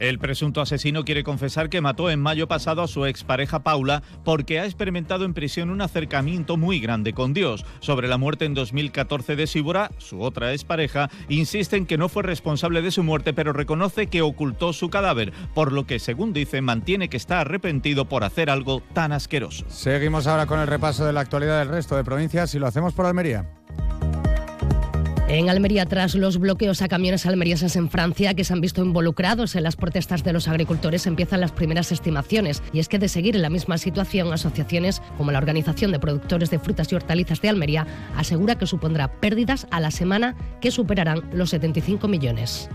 El 0.00 0.18
presunto 0.18 0.60
asesino 0.60 1.04
quiere 1.04 1.22
confesar 1.24 1.68
que 1.68 1.80
mató 1.80 2.10
en 2.10 2.20
mayo 2.20 2.48
pasado 2.48 2.82
a 2.82 2.88
su 2.88 3.06
expareja 3.06 3.62
Paula 3.62 4.02
porque 4.24 4.58
ha 4.58 4.64
experimentado 4.64 5.24
en 5.24 5.34
prisión 5.34 5.70
un 5.70 5.80
acercamiento 5.80 6.56
muy 6.56 6.80
grande 6.80 7.12
con 7.12 7.32
Dios. 7.32 7.64
Sobre 7.80 8.08
la 8.08 8.18
muerte 8.18 8.44
en 8.44 8.54
2014 8.54 9.36
de 9.36 9.46
Síbora, 9.46 9.90
su 9.98 10.20
otra 10.20 10.52
expareja, 10.52 11.10
insiste 11.28 11.76
en 11.76 11.86
que 11.86 11.98
no 11.98 12.08
fue 12.08 12.22
responsable 12.22 12.82
de 12.82 12.90
su 12.90 13.02
muerte, 13.02 13.32
pero 13.32 13.52
reconoce 13.52 14.08
que 14.08 14.22
ocultó 14.22 14.72
su 14.72 14.90
cadáver, 14.90 15.32
por 15.54 15.72
lo 15.72 15.86
que, 15.86 15.98
según 15.98 16.32
dice, 16.32 16.60
mantiene 16.60 17.08
que 17.08 17.16
está 17.16 17.40
arrepentido 17.40 18.06
por 18.06 18.24
hacer 18.24 18.50
algo 18.50 18.82
tan 18.92 19.12
asqueroso. 19.12 19.64
Seguimos 19.68 20.26
ahora 20.26 20.46
con 20.46 20.60
el 20.60 20.66
repaso 20.66 21.04
de 21.06 21.12
la 21.12 21.20
actualidad 21.20 21.60
del 21.60 21.68
resto 21.68 21.96
de 21.96 22.04
provincias 22.04 22.54
y 22.54 22.58
lo 22.58 22.66
hacemos 22.66 22.94
por 22.94 23.06
Almería. 23.06 23.48
En 25.26 25.48
Almería, 25.48 25.86
tras 25.86 26.14
los 26.14 26.38
bloqueos 26.38 26.82
a 26.82 26.88
camiones 26.88 27.24
almerienses 27.24 27.76
en 27.76 27.88
Francia 27.88 28.34
que 28.34 28.44
se 28.44 28.52
han 28.52 28.60
visto 28.60 28.84
involucrados 28.84 29.56
en 29.56 29.62
las 29.62 29.74
protestas 29.74 30.22
de 30.22 30.34
los 30.34 30.48
agricultores, 30.48 31.06
empiezan 31.06 31.40
las 31.40 31.50
primeras 31.50 31.90
estimaciones. 31.92 32.62
Y 32.74 32.78
es 32.78 32.88
que 32.88 32.98
de 32.98 33.08
seguir 33.08 33.34
en 33.34 33.42
la 33.42 33.48
misma 33.48 33.78
situación, 33.78 34.32
asociaciones 34.32 35.00
como 35.16 35.32
la 35.32 35.38
Organización 35.38 35.92
de 35.92 35.98
Productores 35.98 36.50
de 36.50 36.58
Frutas 36.58 36.92
y 36.92 36.94
Hortalizas 36.94 37.40
de 37.40 37.48
Almería 37.48 37.86
asegura 38.16 38.56
que 38.56 38.66
supondrá 38.66 39.08
pérdidas 39.08 39.66
a 39.70 39.80
la 39.80 39.90
semana 39.90 40.36
que 40.60 40.70
superarán 40.70 41.22
los 41.32 41.50
75 41.50 42.06
millones. 42.06 42.68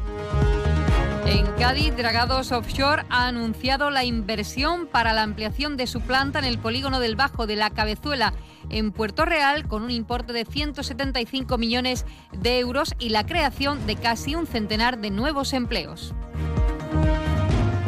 En 1.25 1.45
Cádiz, 1.57 1.95
Dragados 1.95 2.51
Offshore 2.51 3.03
ha 3.09 3.27
anunciado 3.27 3.89
la 3.89 4.03
inversión 4.03 4.87
para 4.87 5.13
la 5.13 5.23
ampliación 5.23 5.77
de 5.77 5.87
su 5.87 6.01
planta 6.01 6.39
en 6.39 6.45
el 6.45 6.57
polígono 6.57 6.99
del 6.99 7.15
Bajo 7.15 7.45
de 7.45 7.55
la 7.55 7.69
Cabezuela 7.69 8.33
en 8.69 8.91
Puerto 8.91 9.25
Real 9.25 9.67
con 9.67 9.83
un 9.83 9.91
importe 9.91 10.33
de 10.33 10.45
175 10.45 11.57
millones 11.57 12.05
de 12.31 12.59
euros 12.59 12.95
y 12.99 13.09
la 13.09 13.25
creación 13.25 13.85
de 13.85 13.95
casi 13.95 14.35
un 14.35 14.47
centenar 14.47 14.99
de 14.99 15.11
nuevos 15.11 15.53
empleos. 15.53 16.13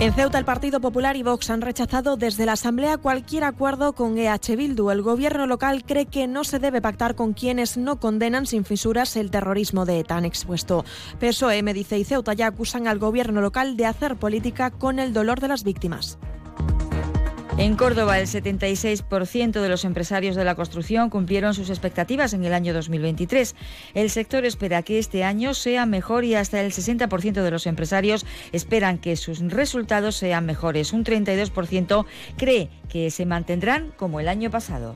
En 0.01 0.15
Ceuta, 0.15 0.39
el 0.39 0.45
Partido 0.45 0.81
Popular 0.81 1.15
y 1.15 1.21
Vox 1.21 1.51
han 1.51 1.61
rechazado 1.61 2.17
desde 2.17 2.47
la 2.47 2.53
Asamblea 2.53 2.97
cualquier 2.97 3.43
acuerdo 3.43 3.93
con 3.93 4.17
EH 4.17 4.55
Bildu. 4.55 4.89
El 4.89 5.03
gobierno 5.03 5.45
local 5.45 5.83
cree 5.85 6.07
que 6.07 6.25
no 6.25 6.43
se 6.43 6.57
debe 6.57 6.81
pactar 6.81 7.13
con 7.13 7.33
quienes 7.33 7.77
no 7.77 7.99
condenan 7.99 8.47
sin 8.47 8.65
fisuras 8.65 9.15
el 9.15 9.29
terrorismo 9.29 9.85
de 9.85 10.03
tan 10.03 10.25
expuesto. 10.25 10.85
PSOE, 11.19 11.61
Medice 11.61 11.99
y 11.99 12.03
Ceuta 12.03 12.33
ya 12.33 12.47
acusan 12.47 12.87
al 12.87 12.97
gobierno 12.97 13.41
local 13.41 13.77
de 13.77 13.85
hacer 13.85 14.15
política 14.15 14.71
con 14.71 14.97
el 14.97 15.13
dolor 15.13 15.39
de 15.39 15.49
las 15.49 15.63
víctimas. 15.63 16.17
En 17.57 17.75
Córdoba, 17.75 18.17
el 18.17 18.27
76% 18.27 19.61
de 19.61 19.69
los 19.69 19.83
empresarios 19.83 20.35
de 20.35 20.45
la 20.45 20.55
construcción 20.55 21.09
cumplieron 21.09 21.53
sus 21.53 21.69
expectativas 21.69 22.33
en 22.33 22.45
el 22.45 22.53
año 22.53 22.73
2023. 22.73 23.55
El 23.93 24.09
sector 24.09 24.45
espera 24.45 24.83
que 24.83 24.99
este 24.99 25.23
año 25.23 25.53
sea 25.53 25.85
mejor 25.85 26.23
y 26.23 26.35
hasta 26.35 26.61
el 26.61 26.71
60% 26.71 27.43
de 27.43 27.51
los 27.51 27.67
empresarios 27.67 28.25
esperan 28.51 28.97
que 28.97 29.15
sus 29.17 29.39
resultados 29.39 30.15
sean 30.15 30.45
mejores. 30.45 30.93
Un 30.93 31.03
32% 31.03 32.05
cree 32.37 32.69
que 32.89 33.11
se 33.11 33.25
mantendrán 33.25 33.91
como 33.97 34.19
el 34.19 34.29
año 34.29 34.49
pasado. 34.49 34.95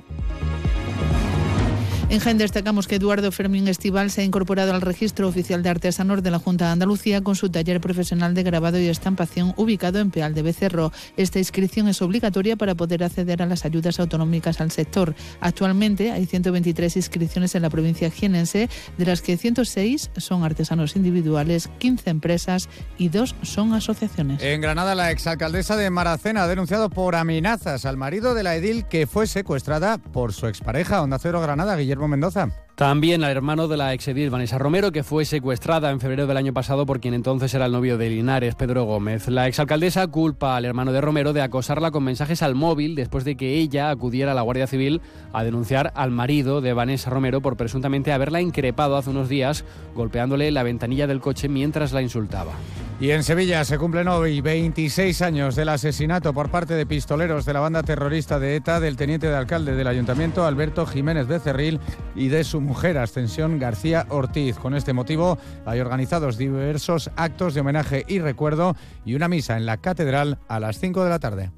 En 2.07 2.19
Jaén 2.19 2.37
destacamos 2.37 2.87
que 2.87 2.97
Eduardo 2.97 3.31
Fermín 3.31 3.67
Estival 3.67 4.11
se 4.11 4.21
ha 4.21 4.23
incorporado 4.23 4.75
al 4.75 4.81
registro 4.81 5.27
oficial 5.27 5.63
de 5.63 5.69
artesanos 5.69 6.21
de 6.21 6.29
la 6.29 6.37
Junta 6.37 6.67
de 6.67 6.71
Andalucía 6.73 7.21
con 7.21 7.35
su 7.35 7.49
taller 7.49 7.81
profesional 7.81 8.35
de 8.35 8.43
grabado 8.43 8.79
y 8.79 8.87
estampación 8.87 9.55
ubicado 9.57 9.99
en 9.99 10.11
Peal 10.11 10.35
de 10.35 10.43
Becerro. 10.43 10.91
Esta 11.17 11.39
inscripción 11.39 11.87
es 11.87 12.03
obligatoria 12.03 12.57
para 12.57 12.75
poder 12.75 13.03
acceder 13.03 13.41
a 13.41 13.47
las 13.47 13.65
ayudas 13.65 13.99
autonómicas 13.99 14.61
al 14.61 14.69
sector. 14.69 15.15
Actualmente 15.41 16.11
hay 16.11 16.27
123 16.27 16.95
inscripciones 16.95 17.55
en 17.55 17.63
la 17.63 17.71
provincia 17.71 18.11
jienense, 18.11 18.69
de 18.99 19.05
las 19.05 19.23
que 19.23 19.35
106 19.35 20.11
son 20.17 20.43
artesanos 20.43 20.95
individuales, 20.95 21.69
15 21.79 22.11
empresas 22.11 22.69
y 22.99 23.09
2 23.09 23.35
son 23.41 23.73
asociaciones. 23.73 24.43
En 24.43 24.61
Granada, 24.61 24.93
la 24.93 25.09
exalcaldesa 25.09 25.75
de 25.75 25.89
Maracena 25.89 26.43
ha 26.43 26.47
denunciado 26.47 26.91
por 26.91 27.15
amenazas 27.15 27.83
al 27.83 27.97
marido 27.97 28.35
de 28.35 28.43
la 28.43 28.55
edil 28.55 28.85
que 28.85 29.07
fue 29.07 29.25
secuestrada 29.25 29.97
por 29.97 30.33
su 30.33 30.45
expareja, 30.45 31.01
Onda 31.01 31.17
Cero 31.17 31.41
Granada, 31.41 31.75
Guillermo 31.75 31.94
Mendoza. 32.07 32.64
También 32.75 33.23
al 33.23 33.31
hermano 33.31 33.69
de 33.69 33.77
la 33.77 33.93
exedil 33.93 34.29
Vanessa 34.29 34.57
Romero, 34.57 34.91
que 34.91 35.03
fue 35.03 35.23
secuestrada 35.23 35.91
en 35.91 36.01
febrero 36.01 36.27
del 36.27 36.35
año 36.35 36.51
pasado 36.51 36.85
por 36.85 36.99
quien 36.99 37.13
entonces 37.13 37.53
era 37.53 37.67
el 37.67 37.71
novio 37.71 37.97
de 37.97 38.09
Linares, 38.09 38.55
Pedro 38.55 38.83
Gómez. 38.83 39.29
La 39.29 39.47
exalcaldesa 39.47 40.05
culpa 40.07 40.57
al 40.57 40.65
hermano 40.65 40.91
de 40.91 40.99
Romero 40.99 41.31
de 41.31 41.41
acosarla 41.41 41.91
con 41.91 42.03
mensajes 42.03 42.41
al 42.41 42.53
móvil 42.53 42.95
después 42.95 43.23
de 43.23 43.37
que 43.37 43.53
ella 43.53 43.89
acudiera 43.89 44.33
a 44.33 44.35
la 44.35 44.41
Guardia 44.41 44.67
Civil 44.67 44.99
a 45.31 45.45
denunciar 45.45 45.93
al 45.95 46.11
marido 46.11 46.59
de 46.59 46.73
Vanessa 46.73 47.09
Romero 47.09 47.41
por 47.41 47.55
presuntamente 47.55 48.11
haberla 48.11 48.41
increpado 48.41 48.97
hace 48.97 49.09
unos 49.09 49.29
días 49.29 49.63
golpeándole 49.95 50.51
la 50.51 50.63
ventanilla 50.63 51.07
del 51.07 51.21
coche 51.21 51.47
mientras 51.47 51.93
la 51.93 52.01
insultaba. 52.01 52.51
Y 52.99 53.11
en 53.11 53.23
Sevilla 53.23 53.65
se 53.65 53.77
cumplen 53.77 54.07
hoy 54.07 54.39
26 54.39 55.21
años 55.21 55.55
del 55.55 55.67
asesinato 55.67 56.33
por 56.33 56.49
parte 56.49 56.75
de 56.75 56.85
pistoleros 56.85 57.43
de 57.43 57.51
la 57.51 57.59
banda 57.59 57.83
terrorista 57.83 58.39
de 58.39 58.55
ETA 58.55 58.79
del 58.79 58.95
teniente 58.95 59.27
de 59.27 59.35
alcalde 59.35 59.75
del 59.75 59.87
ayuntamiento 59.87 60.45
Alberto 60.45 60.85
Jiménez 60.85 61.27
Becerril 61.27 61.81
y 62.15 62.29
de 62.29 62.45
su 62.45 62.64
mujer 62.65 62.97
Ascensión 62.97 63.59
García 63.59 64.05
Ortiz. 64.09 64.57
Con 64.57 64.75
este 64.75 64.91
motivo 64.91 65.37
hay 65.65 65.79
organizados 65.79 66.37
diversos 66.37 67.09
actos 67.15 67.53
de 67.53 67.61
homenaje 67.61 68.03
y 68.07 68.19
recuerdo 68.19 68.75
y 69.05 69.15
una 69.15 69.29
misa 69.29 69.55
en 69.55 69.65
la 69.65 69.77
catedral 69.77 70.39
a 70.49 70.59
las 70.59 70.79
5 70.79 71.03
de 71.03 71.09
la 71.09 71.19
tarde. 71.19 71.51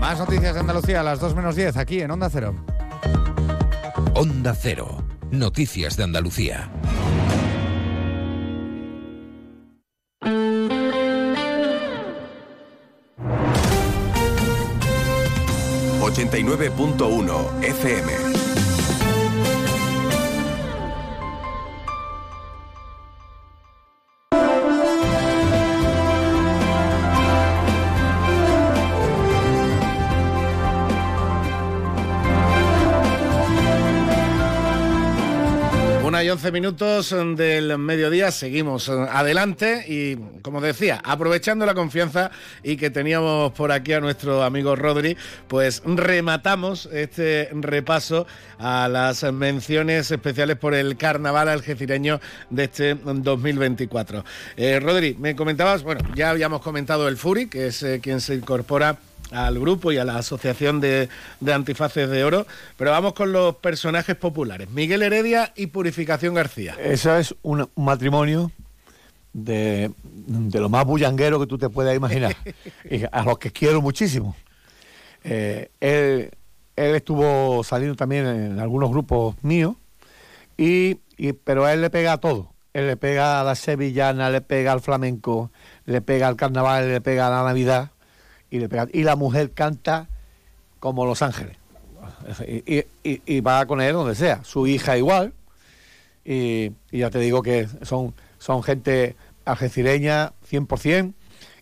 Más 0.00 0.18
noticias 0.18 0.54
de 0.54 0.60
Andalucía 0.60 1.00
a 1.00 1.04
las 1.04 1.20
2 1.20 1.34
menos 1.34 1.56
10 1.56 1.76
aquí 1.76 2.00
en 2.00 2.10
Onda 2.10 2.30
Cero. 2.30 2.54
Onda 4.14 4.54
Cero. 4.54 5.04
Noticias 5.30 5.96
de 5.96 6.04
Andalucía. 6.04 6.70
89.1 16.16 17.62
FM. 17.62 18.75
11 36.36 36.52
minutos 36.52 37.16
del 37.34 37.78
mediodía, 37.78 38.30
seguimos 38.30 38.90
adelante 38.90 39.86
y, 39.88 40.16
como 40.42 40.60
decía, 40.60 41.00
aprovechando 41.02 41.64
la 41.64 41.72
confianza 41.72 42.30
y 42.62 42.76
que 42.76 42.90
teníamos 42.90 43.52
por 43.52 43.72
aquí 43.72 43.94
a 43.94 44.00
nuestro 44.00 44.42
amigo 44.42 44.76
Rodri, 44.76 45.16
pues 45.48 45.82
rematamos 45.86 46.90
este 46.92 47.48
repaso 47.54 48.26
a 48.58 48.86
las 48.86 49.22
menciones 49.32 50.10
especiales 50.10 50.58
por 50.58 50.74
el 50.74 50.98
carnaval 50.98 51.48
algecireño 51.48 52.20
de 52.50 52.64
este 52.64 52.94
2024. 52.96 54.22
Eh, 54.58 54.78
Rodri, 54.78 55.16
me 55.18 55.34
comentabas, 55.34 55.84
bueno, 55.84 56.02
ya 56.14 56.28
habíamos 56.28 56.60
comentado 56.60 57.08
el 57.08 57.16
Furi, 57.16 57.46
que 57.48 57.68
es 57.68 57.82
eh, 57.82 58.00
quien 58.02 58.20
se 58.20 58.34
incorpora 58.34 58.98
al 59.30 59.58
grupo 59.58 59.92
y 59.92 59.98
a 59.98 60.04
la 60.04 60.18
Asociación 60.18 60.80
de, 60.80 61.08
Antifaces 61.46 62.08
de 62.08 62.24
Oro, 62.24 62.46
pero 62.76 62.90
vamos 62.90 63.14
con 63.14 63.32
los 63.32 63.56
personajes 63.56 64.16
populares, 64.16 64.70
Miguel 64.70 65.02
Heredia 65.02 65.52
y 65.56 65.68
Purificación 65.68 66.34
García. 66.34 66.76
Eso 66.78 67.16
es 67.16 67.34
un, 67.42 67.68
matrimonio 67.76 68.50
de, 69.32 69.90
lo 70.52 70.68
más 70.68 70.84
bullanguero 70.84 71.40
que 71.40 71.46
tú 71.46 71.58
te 71.58 71.68
puedas 71.68 71.96
imaginar, 71.96 72.36
y 72.90 73.02
a 73.10 73.22
los 73.24 73.38
que 73.38 73.50
quiero 73.50 73.82
muchísimo. 73.82 74.36
Eh, 75.24 75.70
él, 75.80 76.30
estuvo 76.76 77.64
saliendo 77.64 77.96
también 77.96 78.26
en 78.26 78.60
algunos 78.60 78.90
grupos 78.90 79.34
míos, 79.42 79.74
y, 80.56 80.94
pero 81.44 81.64
a 81.64 81.72
él 81.72 81.80
le 81.80 81.90
pega 81.90 82.14
a 82.14 82.18
todo. 82.18 82.52
Él 82.72 82.86
le 82.86 82.96
pega 82.98 83.40
a 83.40 83.44
la 83.44 83.54
sevillana, 83.54 84.28
le 84.28 84.42
pega 84.42 84.72
al 84.72 84.82
flamenco, 84.82 85.50
le 85.86 86.02
pega 86.02 86.28
al 86.28 86.36
carnaval, 86.36 86.88
le 86.88 87.00
pega 87.00 87.26
a 87.26 87.30
la 87.30 87.42
Navidad 87.42 87.90
y, 88.56 89.02
la 89.02 89.16
mujer 89.16 89.52
canta 89.52 90.08
como 90.80 91.04
Los 91.04 91.22
Ángeles. 91.22 91.56
Y, 92.66 93.40
va 93.40 93.66
con 93.66 93.80
él 93.80 93.92
donde 93.92 94.14
sea. 94.14 94.42
Su 94.44 94.66
hija 94.66 94.96
igual. 94.96 95.32
Y, 96.24 96.72
ya 96.90 97.10
te 97.10 97.18
digo 97.18 97.42
que 97.42 97.68
son, 97.82 98.14
son 98.38 98.62
gente 98.62 99.16
algecireña 99.44 100.32
100% 100.50 101.14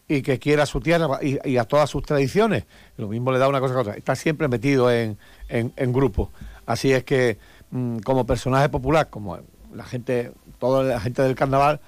y 0.06 0.22
que 0.22 0.38
quiera 0.38 0.66
su 0.66 0.80
tierra 0.80 1.18
y, 1.22 1.56
a 1.56 1.64
todas 1.64 1.90
sus 1.90 2.02
tradiciones. 2.02 2.64
Lo 2.96 3.08
mismo 3.08 3.32
le 3.32 3.38
da 3.38 3.48
una 3.48 3.60
cosa 3.60 3.74
a 3.74 3.80
otra. 3.80 3.94
Está 3.94 4.14
siempre 4.14 4.48
metido 4.48 4.90
en, 4.90 5.18
en, 5.48 5.92
grupos. 5.92 6.28
Así 6.66 6.92
es 6.92 7.04
que, 7.04 7.38
mm, 7.70 7.98
como 7.98 8.26
personaje 8.26 8.68
popular, 8.68 9.08
como 9.10 9.38
la 9.72 9.84
gente, 9.84 10.32
toda 10.58 10.82
la 10.82 11.00
gente 11.00 11.22
del 11.22 11.34
carnaval 11.34 11.80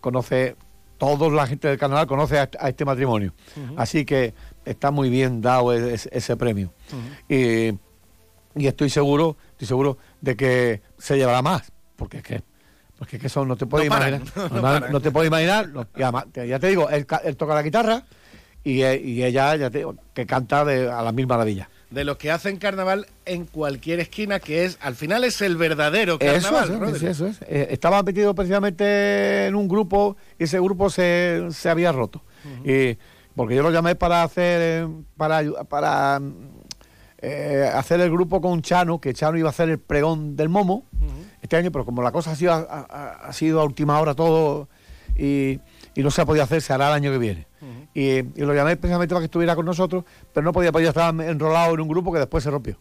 conoce 0.00 0.56
toda 0.98 1.30
la 1.30 1.46
gente 1.46 1.68
del 1.68 1.78
carnaval 1.78 2.06
conoce 2.06 2.38
a, 2.38 2.48
este 2.68 2.84
matrimonio. 2.84 3.32
Así 3.76 4.04
que 4.04 4.34
está 4.64 4.90
muy 4.90 5.08
bien 5.08 5.40
dado 5.40 5.72
ese, 5.72 6.36
premio. 6.36 6.72
y, 7.28 7.72
estoy 8.54 8.90
seguro, 8.90 9.36
estoy 9.52 9.68
seguro 9.68 9.98
de 10.20 10.36
que 10.36 10.82
se 10.98 11.16
llevará 11.16 11.42
más, 11.42 11.72
porque 11.96 12.18
es 12.18 12.22
que 12.22 12.42
porque 12.98 13.14
es 13.14 13.20
que 13.20 13.28
eso 13.28 13.44
no 13.46 13.56
te 13.56 13.64
puedes 13.66 13.86
imaginar. 13.86 14.22
No, 14.90 15.00
te 15.00 15.12
puedes 15.12 15.28
imaginar. 15.28 15.70
ya 15.96 16.58
te 16.58 16.66
digo, 16.66 16.90
él, 16.90 17.06
toca 17.36 17.54
la 17.54 17.62
guitarra 17.62 18.04
y, 18.64 18.82
ella 18.82 19.54
ya 19.54 19.70
que 19.70 20.26
canta 20.26 20.62
a 20.62 21.02
la 21.02 21.12
mil 21.12 21.28
maravillas 21.28 21.68
de 21.90 22.04
los 22.04 22.18
que 22.18 22.30
hacen 22.30 22.58
carnaval 22.58 23.06
en 23.24 23.46
cualquier 23.46 24.00
esquina, 24.00 24.40
que 24.40 24.64
es, 24.64 24.78
al 24.80 24.94
final 24.94 25.24
es 25.24 25.40
el 25.40 25.56
verdadero 25.56 26.18
carnaval. 26.18 26.70
Eso 26.70 26.96
es, 26.96 27.02
eso 27.02 27.26
es. 27.26 27.42
Eh, 27.42 27.68
estaba 27.70 28.02
metido 28.02 28.34
precisamente 28.34 29.46
en 29.46 29.54
un 29.54 29.68
grupo 29.68 30.16
y 30.38 30.44
ese 30.44 30.60
grupo 30.60 30.90
se, 30.90 31.46
se 31.50 31.68
había 31.68 31.92
roto. 31.92 32.22
y, 32.64 32.96
porque 33.34 33.54
yo 33.54 33.62
lo 33.62 33.70
llamé 33.70 33.94
para 33.94 34.22
hacer, 34.22 34.60
eh, 34.62 34.88
para, 35.16 35.42
para 35.68 36.20
eh, 37.18 37.70
hacer 37.72 38.00
el 38.00 38.10
grupo 38.10 38.40
con 38.40 38.62
Chano, 38.62 39.00
que 39.00 39.14
Chano 39.14 39.38
iba 39.38 39.48
a 39.48 39.50
hacer 39.50 39.68
el 39.68 39.78
pregón 39.78 40.36
del 40.36 40.48
Momo 40.48 40.84
este 41.40 41.56
año, 41.56 41.70
pero 41.70 41.84
como 41.84 42.02
la 42.02 42.10
cosa 42.10 42.32
ha 42.32 42.36
sido 42.36 42.52
ha 42.52 43.32
sido 43.32 43.60
a 43.60 43.64
última 43.64 44.00
hora 44.00 44.14
todo 44.14 44.68
y 45.16 45.60
y 45.98 46.02
no 46.04 46.12
se 46.12 46.20
ha 46.20 46.26
podido 46.26 46.44
hacer, 46.44 46.62
se 46.62 46.72
hará 46.72 46.86
el 46.88 46.94
año 46.94 47.10
que 47.10 47.18
viene. 47.18 47.47
Y, 47.98 48.22
lo 48.36 48.54
llamé 48.54 48.76
precisamente 48.76 49.12
para 49.12 49.22
que 49.22 49.26
estuviera 49.26 49.56
con 49.56 49.66
nosotros, 49.66 50.04
pero 50.32 50.44
no 50.44 50.52
podía, 50.52 50.70
podía 50.70 50.90
estar 50.90 51.12
enrolado 51.20 51.74
en 51.74 51.80
un 51.80 51.88
grupo 51.88 52.12
que 52.12 52.20
después 52.20 52.44
se 52.44 52.50
rompió. 52.50 52.78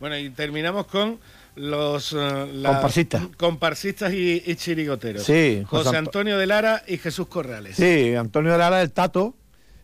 Bueno, 0.00 0.18
y 0.18 0.30
terminamos 0.30 0.86
con 0.86 1.18
los 1.54 2.12
eh, 2.12 2.62
comparsistas, 2.64 3.28
comparsistas 3.36 4.12
y, 4.12 4.42
chirigoteros. 4.56 5.22
Sí, 5.22 5.62
José, 5.66 5.96
Antonio 5.96 6.38
de 6.38 6.46
Lara 6.46 6.82
y 6.86 6.98
Jesús 6.98 7.28
Corrales. 7.28 7.76
Sí, 7.76 8.14
Antonio 8.14 8.52
de 8.52 8.58
Lara, 8.58 8.82
el 8.82 8.90
Tato, 8.90 9.34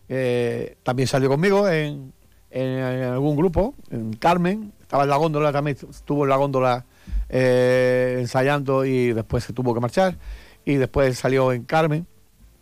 eh, 0.09 0.75
también 0.83 1.07
salió 1.07 1.29
conmigo 1.29 1.69
en, 1.69 2.11
algún 2.51 3.35
grupo, 3.35 3.73
en 3.91 4.13
Carmen, 4.13 4.73
estaba 4.81 5.03
en 5.03 5.09
la 5.09 5.15
góndola, 5.15 5.51
también 5.51 5.77
estuvo 5.89 6.23
en 6.23 6.29
la 6.29 6.35
góndola 6.35 6.85
eh, 7.29 8.17
ensayando 8.19 8.85
y 8.85 9.13
después 9.13 9.45
se 9.45 9.53
tuvo 9.53 9.73
que 9.73 9.79
marchar. 9.79 10.17
Y 10.65 10.75
después 10.75 11.17
salió 11.17 11.51
en 11.51 11.63
Carmen, 11.63 12.07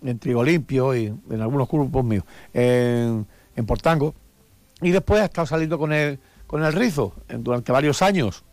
en 0.04 0.20
Trigo 0.20 0.44
Limpio 0.44 0.96
y 0.96 1.06
en 1.06 1.42
algunos 1.42 1.68
grupos 1.70 2.04
míos, 2.04 2.24
en, 2.54 3.28
en 3.56 3.66
Portango. 3.66 4.16
Y 4.82 4.92
después 4.92 5.22
ha 5.22 5.26
estado 5.26 5.48
saliendo 5.48 5.78
con 5.78 5.94
el, 5.94 6.20
con 6.48 6.64
el 6.64 6.74
Rizo 6.74 7.14
durante 7.28 7.72
varios 7.72 8.02
años 8.02 8.44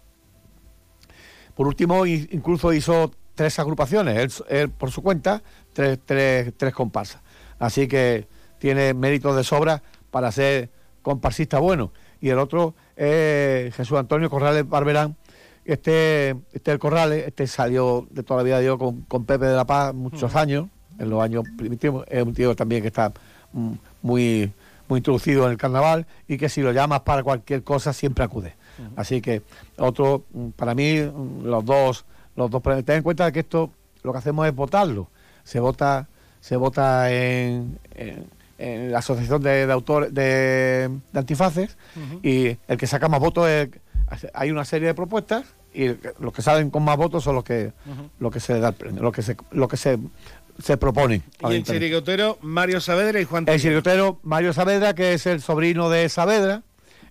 por 1.58 1.66
último, 1.66 2.06
incluso 2.06 2.72
hizo 2.72 3.10
tres 3.34 3.58
agrupaciones, 3.58 4.44
él, 4.48 4.70
por 4.70 4.92
su 4.92 5.02
cuenta, 5.02 5.42
tres, 5.72 5.98
tres, 6.06 6.52
tres 6.56 6.72
comparsas. 6.72 7.20
Así 7.58 7.88
que 7.88 8.28
tiene 8.60 8.94
méritos 8.94 9.34
de 9.34 9.42
sobra 9.42 9.82
para 10.12 10.30
ser 10.30 10.70
comparsista 11.02 11.58
bueno. 11.58 11.92
Y 12.20 12.28
el 12.28 12.38
otro 12.38 12.76
es 12.94 13.74
Jesús 13.74 13.98
Antonio 13.98 14.30
Corrales 14.30 14.68
Barberán. 14.68 15.16
Este, 15.64 16.36
este 16.52 16.70
el 16.70 16.78
Corrales, 16.78 17.26
este 17.26 17.48
salió 17.48 18.06
de 18.08 18.22
toda 18.22 18.44
la 18.44 18.60
vida 18.60 18.78
con, 18.78 19.00
con 19.02 19.24
Pepe 19.24 19.46
de 19.46 19.56
la 19.56 19.66
Paz 19.66 19.92
muchos 19.94 20.36
años, 20.36 20.68
en 20.98 21.10
los 21.10 21.22
años 21.22 21.44
primitivos. 21.56 22.04
Es 22.08 22.22
un 22.22 22.34
tío 22.34 22.54
también 22.54 22.82
que 22.82 22.88
está 22.88 23.12
mm, 23.52 23.72
muy, 24.02 24.52
muy 24.88 24.98
introducido 24.98 25.44
en 25.44 25.52
el 25.52 25.56
carnaval 25.56 26.06
y 26.26 26.36
que 26.36 26.48
si 26.48 26.62
lo 26.62 26.72
llamas 26.72 27.00
para 27.00 27.22
cualquier 27.22 27.62
cosa 27.62 27.92
siempre 27.92 28.24
acude. 28.24 28.54
Así 28.96 29.20
que 29.20 29.42
otro, 29.76 30.24
mm, 30.32 30.50
para 30.50 30.74
mí, 30.74 31.00
mm, 31.00 31.44
los 31.44 31.64
dos, 31.64 32.04
los 32.36 32.50
dos, 32.50 32.62
ten 32.62 32.96
en 32.96 33.02
cuenta 33.02 33.30
que 33.32 33.40
esto 33.40 33.72
lo 34.02 34.12
que 34.12 34.18
hacemos 34.18 34.46
es 34.46 34.54
votarlo. 34.54 35.08
Se 35.44 35.60
vota, 35.60 36.08
se 36.40 36.56
vota 36.56 37.10
en, 37.10 37.78
en, 37.94 38.92
la 38.92 38.98
asociación 38.98 39.42
de, 39.42 39.70
autores 39.70 40.12
de, 40.12 40.90
antifaces 41.14 41.76
y 42.22 42.56
el 42.66 42.76
que 42.76 42.86
saca 42.86 43.08
más 43.08 43.20
votos 43.20 43.48
es, 43.48 43.68
hay 44.34 44.50
una 44.50 44.64
serie 44.64 44.88
de 44.88 44.94
propuestas 44.94 45.54
y 45.72 45.88
los 46.18 46.32
que 46.32 46.42
salen 46.42 46.70
con 46.70 46.82
más 46.82 46.96
votos 46.96 47.22
son 47.22 47.36
los 47.36 47.44
que 47.44 47.72
lo 48.18 48.30
que 48.30 48.40
se 48.40 48.58
da 48.58 48.74
lo 48.80 49.12
que 49.12 49.22
se 49.22 49.36
lo 49.50 49.68
que 49.68 49.76
se 49.76 49.98
se 50.58 50.76
propone. 50.76 51.22
Y 51.48 51.54
el 51.54 51.62
chirigotero 51.62 52.38
Mario 52.42 52.80
Saavedra 52.80 53.20
y 53.20 53.24
Juan 53.24 53.44
El 53.48 53.60
chirigotero 53.60 54.20
Mario 54.22 54.52
Saavedra, 54.52 54.94
que 54.94 55.14
es 55.14 55.26
el 55.26 55.40
sobrino 55.40 55.88
de 55.88 56.08
Saavedra, 56.08 56.62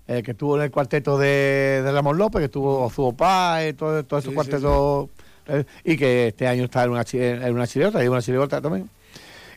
eh, 0.08 0.22
que 0.24 0.32
estuvo 0.32 0.58
en 0.58 0.64
el 0.64 0.72
cuarteto 0.72 1.18
de, 1.18 1.82
Ramón 1.86 2.18
López, 2.18 2.40
que 2.40 2.46
estuvo 2.46 2.84
Ozuo 2.84 3.16
Paz, 3.16 3.64
todo, 3.78 4.04
todo 4.06 4.20
ese 4.20 4.34
cuarteto, 4.34 5.10
eh, 5.48 5.64
y 5.84 5.98
que 5.98 6.28
este 6.28 6.48
año 6.48 6.66
está 6.66 6.84
en 6.84 6.92
una, 6.92 7.06
en 7.12 7.54
una 7.54 7.68
chirigota, 7.68 8.04
y 8.04 8.08
una 8.08 8.22
chirigota 8.22 8.62
también. 8.62 8.90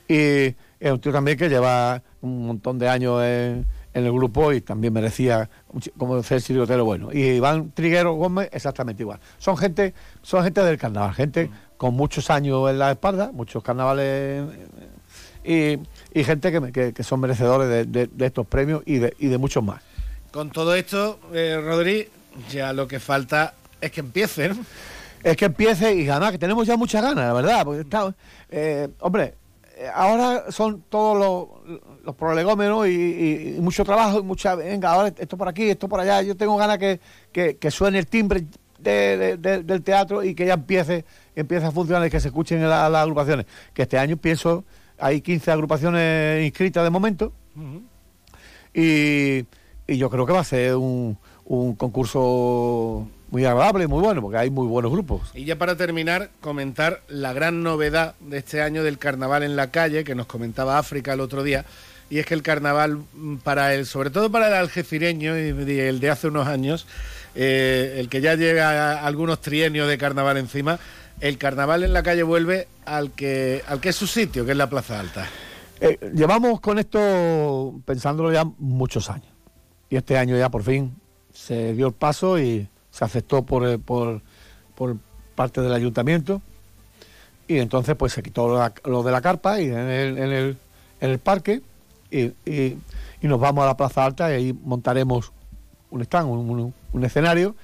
Y 0.08 0.54
es 0.80 0.90
un 0.90 1.00
tío 1.00 1.12
también 1.12 1.36
que 1.38 1.48
lleva 1.48 2.02
un 2.20 2.46
montón 2.46 2.78
de 2.78 2.88
años 2.88 3.22
en, 3.22 3.66
el 3.92 4.12
grupo 4.12 4.52
y 4.52 4.60
también 4.60 4.92
merecía 4.92 5.50
como 5.98 6.22
ser 6.22 6.40
chirigotero 6.40 6.84
bueno. 6.84 7.10
Y 7.12 7.22
Iván 7.22 7.72
Triguero 7.72 8.14
Gómez, 8.14 8.48
exactamente 8.52 9.02
igual. 9.02 9.18
Son 9.38 9.56
gente, 9.56 9.94
son 10.22 10.44
gente 10.44 10.62
del 10.62 10.78
carnaval, 10.78 11.12
gente 11.12 11.50
con 11.80 11.94
muchos 11.94 12.28
años 12.28 12.68
en 12.68 12.78
la 12.78 12.90
espalda, 12.90 13.30
muchos 13.32 13.62
carnavales 13.62 14.44
y, 15.42 15.78
gente 16.12 16.52
que, 16.52 16.92
que, 16.92 17.02
son 17.02 17.20
merecedores 17.20 17.70
de, 17.90 18.06
de, 18.06 18.26
estos 18.26 18.46
premios 18.46 18.82
y 18.84 18.98
de, 18.98 19.14
y 19.18 19.28
de 19.28 19.38
muchos 19.38 19.64
más. 19.64 19.80
Con 20.30 20.50
todo 20.50 20.74
esto, 20.74 21.18
eh, 21.32 21.58
Rodri, 21.58 22.06
ya 22.50 22.74
lo 22.74 22.86
que 22.86 23.00
falta 23.00 23.54
es 23.80 23.90
que 23.92 24.00
empiecen. 24.00 24.62
Es 25.24 25.38
que 25.38 25.46
empiece 25.46 25.94
y 25.94 26.06
además 26.06 26.32
que 26.32 26.38
tenemos 26.38 26.66
ya 26.66 26.76
muchas 26.76 27.00
ganas, 27.00 27.24
la 27.24 27.32
verdad. 27.32 27.64
Porque 27.64 27.80
está, 27.80 28.14
eh, 28.50 28.90
hombre, 29.00 29.32
eh, 29.78 29.88
ahora 29.94 30.52
son 30.52 30.84
todos 30.90 31.16
los, 31.16 31.80
los 32.04 32.14
prolegómenos 32.14 32.86
y, 32.88 33.56
mucho 33.58 33.86
trabajo 33.86 34.18
y 34.18 34.22
mucha. 34.22 34.54
Venga, 34.54 34.90
ahora 34.90 35.14
esto 35.16 35.38
por 35.38 35.48
aquí, 35.48 35.70
esto 35.70 35.88
por 35.88 36.00
allá. 36.00 36.20
Yo 36.20 36.36
tengo 36.36 36.58
ganas 36.58 36.76
que, 36.76 37.00
que, 37.32 37.70
suene 37.70 37.98
el 37.98 38.06
timbre 38.06 38.44
del 38.82 39.82
teatro 39.82 40.22
y 40.24 40.34
que 40.34 40.46
ya 40.46 40.54
empiece, 40.54 41.04
empiece 41.34 41.66
a 41.66 41.70
funcionar 41.70 42.06
y 42.06 42.10
que 42.10 42.20
se 42.20 42.28
escuchen 42.28 42.66
las, 42.68 42.94
agrupaciones. 42.94 43.46
Que 43.74 43.82
este 43.82 43.98
año 43.98 44.16
pienso, 44.16 44.64
hay 44.98 45.20
15 45.20 45.50
agrupaciones 45.50 46.44
inscritas 46.44 46.84
de 46.84 46.90
momento. 46.90 47.32
Y 48.72 49.44
y 49.90 49.98
yo 49.98 50.08
creo 50.08 50.24
que 50.24 50.32
va 50.32 50.40
a 50.40 50.44
ser 50.44 50.76
un, 50.76 51.18
un 51.44 51.74
concurso 51.74 53.08
muy 53.30 53.44
agradable, 53.44 53.88
muy 53.88 54.00
bueno, 54.00 54.22
porque 54.22 54.38
hay 54.38 54.50
muy 54.50 54.68
buenos 54.68 54.92
grupos. 54.92 55.32
Y 55.34 55.44
ya 55.44 55.58
para 55.58 55.76
terminar, 55.76 56.30
comentar 56.40 57.02
la 57.08 57.32
gran 57.32 57.64
novedad 57.64 58.14
de 58.20 58.38
este 58.38 58.62
año 58.62 58.84
del 58.84 58.98
carnaval 58.98 59.42
en 59.42 59.56
la 59.56 59.72
calle, 59.72 60.04
que 60.04 60.14
nos 60.14 60.26
comentaba 60.26 60.78
África 60.78 61.12
el 61.12 61.20
otro 61.20 61.42
día, 61.42 61.64
y 62.08 62.18
es 62.18 62.26
que 62.26 62.34
el 62.34 62.42
carnaval 62.42 62.98
mm, 63.14 63.38
para 63.38 63.74
el, 63.74 63.84
sobre 63.84 64.10
todo 64.10 64.30
para 64.30 64.46
el 64.46 64.54
algecireño 64.54 65.36
y 65.36 65.78
el 65.80 65.98
de 65.98 66.10
hace 66.10 66.28
unos 66.28 66.46
años, 66.46 66.86
eh, 67.34 67.96
el 67.98 68.08
que 68.08 68.20
ya 68.20 68.34
llega 68.34 68.94
a 68.94 69.06
algunos 69.06 69.40
trienios 69.40 69.88
de 69.88 69.98
carnaval 69.98 70.36
encima, 70.36 70.78
el 71.20 71.38
carnaval 71.38 71.84
en 71.84 71.92
la 71.92 72.02
calle 72.02 72.22
vuelve 72.22 72.68
al 72.84 73.12
que, 73.12 73.62
al 73.66 73.80
que 73.80 73.90
es 73.90 73.96
su 73.96 74.06
sitio, 74.06 74.44
que 74.44 74.52
es 74.52 74.56
la 74.56 74.68
Plaza 74.68 74.98
Alta. 74.98 75.28
Eh, 75.80 75.98
llevamos 76.14 76.60
con 76.60 76.78
esto 76.78 77.74
pensándolo 77.84 78.32
ya 78.32 78.44
muchos 78.58 79.08
años 79.08 79.28
y 79.88 79.96
este 79.96 80.18
año 80.18 80.36
ya 80.36 80.50
por 80.50 80.62
fin 80.62 80.94
se 81.32 81.72
dio 81.72 81.86
el 81.86 81.94
paso 81.94 82.38
y 82.38 82.68
se 82.90 83.04
aceptó 83.04 83.42
por, 83.42 83.80
por, 83.80 84.20
por 84.74 84.96
parte 85.34 85.60
del 85.60 85.72
ayuntamiento 85.72 86.42
y 87.48 87.58
entonces 87.58 87.96
pues 87.96 88.12
se 88.12 88.22
quitó 88.22 88.70
lo, 88.84 89.02
de 89.02 89.10
la 89.10 89.20
carpa 89.20 89.60
y 89.60 89.66
en 89.68 89.78
el, 89.78 90.18
en 90.18 90.56
el, 91.00 91.18
parque 91.18 91.62
y, 92.10 92.26
y, 92.44 92.78
nos 93.22 93.40
vamos 93.40 93.64
a 93.64 93.66
la 93.66 93.76
Plaza 93.76 94.04
Alta 94.04 94.30
y 94.30 94.34
ahí 94.34 94.52
montaremos 94.52 95.32
un 95.90 96.02
stand, 96.02 96.28
un, 96.28 96.74
un, 96.92 97.04
escenario 97.04 97.56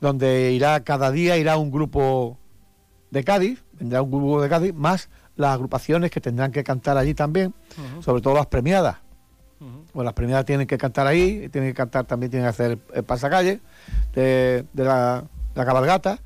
donde 0.00 0.52
irá 0.52 0.82
cada 0.82 1.10
día 1.10 1.36
irá 1.36 1.56
un 1.56 1.70
grupo 1.70 2.38
de 3.10 3.24
Cádiz, 3.24 3.62
vendrá 3.78 4.02
un 4.02 4.10
grupo 4.10 4.42
de 4.42 4.48
Cádiz, 4.48 4.74
más 4.74 5.08
las 5.36 5.54
agrupaciones 5.54 6.10
que 6.10 6.20
tendrán 6.20 6.52
que 6.52 6.64
cantar 6.64 6.96
allí 6.96 7.14
también, 7.14 7.54
sobre 8.00 8.20
todo 8.20 8.34
las 8.34 8.46
premiadas 8.46 8.96
bueno, 9.92 10.06
las 10.06 10.14
premiadas 10.14 10.44
tienen 10.44 10.66
que 10.66 10.78
cantar 10.78 11.06
ahí, 11.06 11.48
tienen 11.50 11.70
que 11.70 11.74
cantar, 11.74 12.04
también 12.04 12.30
tienen 12.30 12.46
que 12.46 12.50
hacer 12.50 12.78
el 12.92 13.04
pasacalle 13.04 13.60
de, 14.14 14.64
la, 14.74 15.24
cabalgata. 15.54 16.18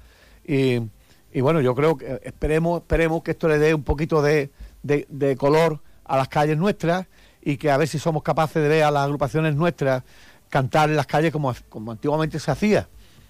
Y, 0.46 0.80
bueno, 1.40 1.60
yo 1.60 1.74
creo 1.74 1.96
que 1.96 2.20
esperemos, 2.24 2.80
esperemos 2.80 3.22
que 3.22 3.32
esto 3.32 3.48
le 3.48 3.58
dé 3.58 3.74
un 3.74 3.82
poquito 3.82 4.22
de, 4.22 4.50
color 5.38 5.80
a 6.04 6.16
las 6.16 6.28
calles 6.28 6.56
nuestras 6.56 7.06
y 7.42 7.56
que 7.58 7.70
a 7.70 7.76
ver 7.76 7.88
si 7.88 7.98
somos 7.98 8.22
capaces 8.22 8.62
de 8.62 8.68
ver 8.68 8.84
a 8.84 8.90
las 8.90 9.04
agrupaciones 9.04 9.54
nuestras 9.54 10.02
cantar 10.48 10.90
en 10.90 10.96
las 10.96 11.06
calles 11.06 11.32
como, 11.32 11.54
como 11.68 11.92
antiguamente 11.92 12.38
se 12.38 12.50
hacía. 12.50 12.88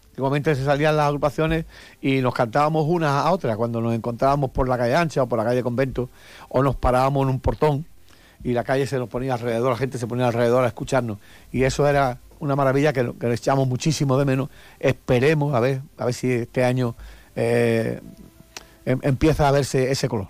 Antiguamente 0.08 0.54
se 0.54 0.64
salían 0.64 0.96
las 0.96 1.06
agrupaciones 1.06 1.66
y 2.00 2.20
nos 2.22 2.32
cantábamos 2.32 2.86
una 2.88 3.20
a 3.20 3.32
otra 3.32 3.54
cuando 3.56 3.82
nos 3.82 3.94
encontrábamos 3.94 4.50
por 4.50 4.66
la 4.66 4.78
calle 4.78 4.94
ancha 4.94 5.22
o 5.22 5.28
por 5.28 5.38
la 5.38 5.44
calle 5.44 5.62
convento 5.62 6.08
o 6.48 6.62
nos 6.62 6.74
parábamos 6.76 7.24
en 7.24 7.28
un 7.28 7.40
portón 7.40 7.86
y 8.42 8.52
la 8.52 8.64
calle 8.64 8.86
se 8.86 8.98
nos 8.98 9.08
ponía 9.08 9.34
alrededor, 9.34 9.70
la 9.70 9.76
gente 9.76 9.98
se 9.98 10.06
ponía 10.06 10.26
alrededor 10.26 10.64
a 10.64 10.68
escucharnos. 10.68 11.18
Y 11.52 11.64
eso 11.64 11.86
era 11.86 12.18
una 12.38 12.56
maravilla 12.56 12.92
que, 12.92 13.12
que 13.18 13.26
le 13.26 13.34
echamos 13.34 13.68
muchísimo 13.68 14.16
de 14.18 14.24
menos. 14.24 14.48
Esperemos 14.78 15.54
a 15.54 15.60
ver, 15.60 15.82
a 15.98 16.04
ver 16.04 16.14
si 16.14 16.32
este 16.32 16.64
año 16.64 16.94
eh, 17.34 18.00
em, 18.84 18.98
empieza 19.02 19.48
a 19.48 19.50
verse 19.50 19.90
ese 19.90 20.08
color. 20.08 20.28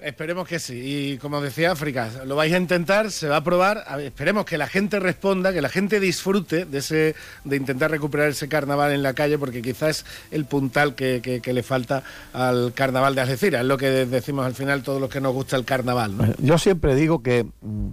Esperemos 0.00 0.46
que 0.46 0.60
sí. 0.60 0.80
Y 1.14 1.18
como 1.18 1.40
decía 1.40 1.72
África, 1.72 2.08
lo 2.24 2.36
vais 2.36 2.52
a 2.52 2.56
intentar, 2.56 3.10
se 3.10 3.26
va 3.26 3.38
a 3.38 3.44
probar. 3.44 3.84
esperemos 4.00 4.44
que 4.44 4.56
la 4.56 4.68
gente 4.68 5.00
responda, 5.00 5.52
que 5.52 5.60
la 5.60 5.68
gente 5.68 5.98
disfrute 5.98 6.66
de 6.66 6.78
ese, 6.78 7.16
de 7.42 7.56
intentar 7.56 7.90
recuperar 7.90 8.28
ese 8.28 8.48
carnaval 8.48 8.92
en 8.92 9.02
la 9.02 9.14
calle, 9.14 9.38
porque 9.38 9.60
quizás 9.60 9.88
es 9.88 10.04
el 10.30 10.44
puntal 10.44 10.94
que, 10.94 11.42
le 11.44 11.62
falta 11.64 12.04
al 12.32 12.72
carnaval 12.74 13.16
de 13.16 13.22
Algeciras. 13.22 13.62
Es 13.62 13.66
lo 13.66 13.76
que 13.76 13.88
decimos 14.06 14.46
al 14.46 14.54
final 14.54 14.84
todos 14.84 15.00
los 15.00 15.10
que 15.10 15.20
nos 15.20 15.32
gusta 15.32 15.56
el 15.56 15.64
carnaval. 15.64 16.36
Yo 16.38 16.58
siempre 16.58 16.94
digo 16.94 17.20
que 17.20 17.44
mm, 17.60 17.88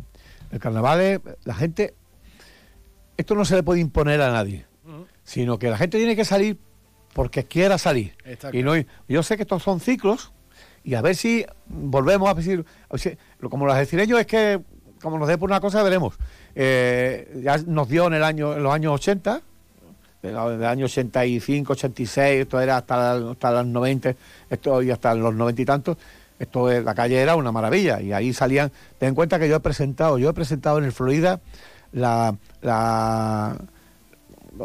el 0.52 0.60
carnaval 0.60 1.02
es 1.02 1.20
la 1.44 1.56
gente. 1.56 1.96
Esto 3.18 3.34
no 3.34 3.46
se 3.46 3.56
le 3.56 3.64
puede 3.64 3.80
imponer 3.80 4.22
a 4.22 4.32
nadie, 4.32 4.68
sino 5.24 5.58
que 5.58 5.70
la 5.72 5.78
gente 5.78 5.98
tiene 5.98 6.16
que 6.16 6.26
salir 6.26 6.60
porque 7.14 7.46
quiera 7.46 7.80
salir. 7.80 8.14
y 8.52 8.62
no, 8.62 8.74
yo 9.08 9.24
sé 9.24 9.38
que 9.38 9.44
estos 9.44 9.64
son 9.64 9.80
ciclos 9.80 10.34
y 10.86 10.94
a 10.94 11.02
ver 11.02 11.16
si 11.16 11.46
volvemos 11.66 12.30
a 12.30 12.36
decir, 12.36 12.64
como 13.50 13.66
lo 13.66 13.74
decir 13.74 14.00
ellos 14.00 14.20
es 14.20 14.28
que 14.28 14.62
como 15.02 15.20
nos 15.20 15.28
dé 15.28 15.38
por 15.38 15.50
una 15.50 15.60
cosa 15.60 15.84
veremos. 15.84 16.16
Eh, 16.56 17.42
ya 17.44 17.58
nos 17.58 17.90
dio 17.90 18.08
en 18.08 18.14
el 18.14 18.24
año 18.24 18.56
en 18.56 18.64
los 18.64 18.74
años 18.74 18.94
80, 18.94 19.42
del 20.22 20.66
año 20.66 20.86
85, 20.86 21.74
86, 21.74 22.42
esto 22.42 22.60
era 22.60 22.78
hasta, 22.78 23.14
hasta 23.14 23.52
los 23.52 23.66
90, 23.68 24.16
esto 24.50 24.82
y 24.82 24.92
hasta 24.92 25.14
los 25.14 25.36
90 25.36 25.62
y 25.62 25.66
tantos, 25.66 25.98
esto 26.40 26.72
la 26.72 26.96
calle 26.96 27.22
era 27.22 27.36
una 27.36 27.52
maravilla 27.52 28.02
y 28.02 28.14
ahí 28.14 28.34
salían, 28.34 28.72
ten 28.98 29.10
en 29.10 29.16
cuenta 29.16 29.38
que 29.38 29.50
yo 29.50 29.58
he 29.58 29.60
presentado, 29.60 30.18
yo 30.18 30.30
he 30.30 30.34
presentado 30.34 30.78
en 30.78 30.86
el 30.86 30.92
Florida 30.92 31.40
la 31.92 32.36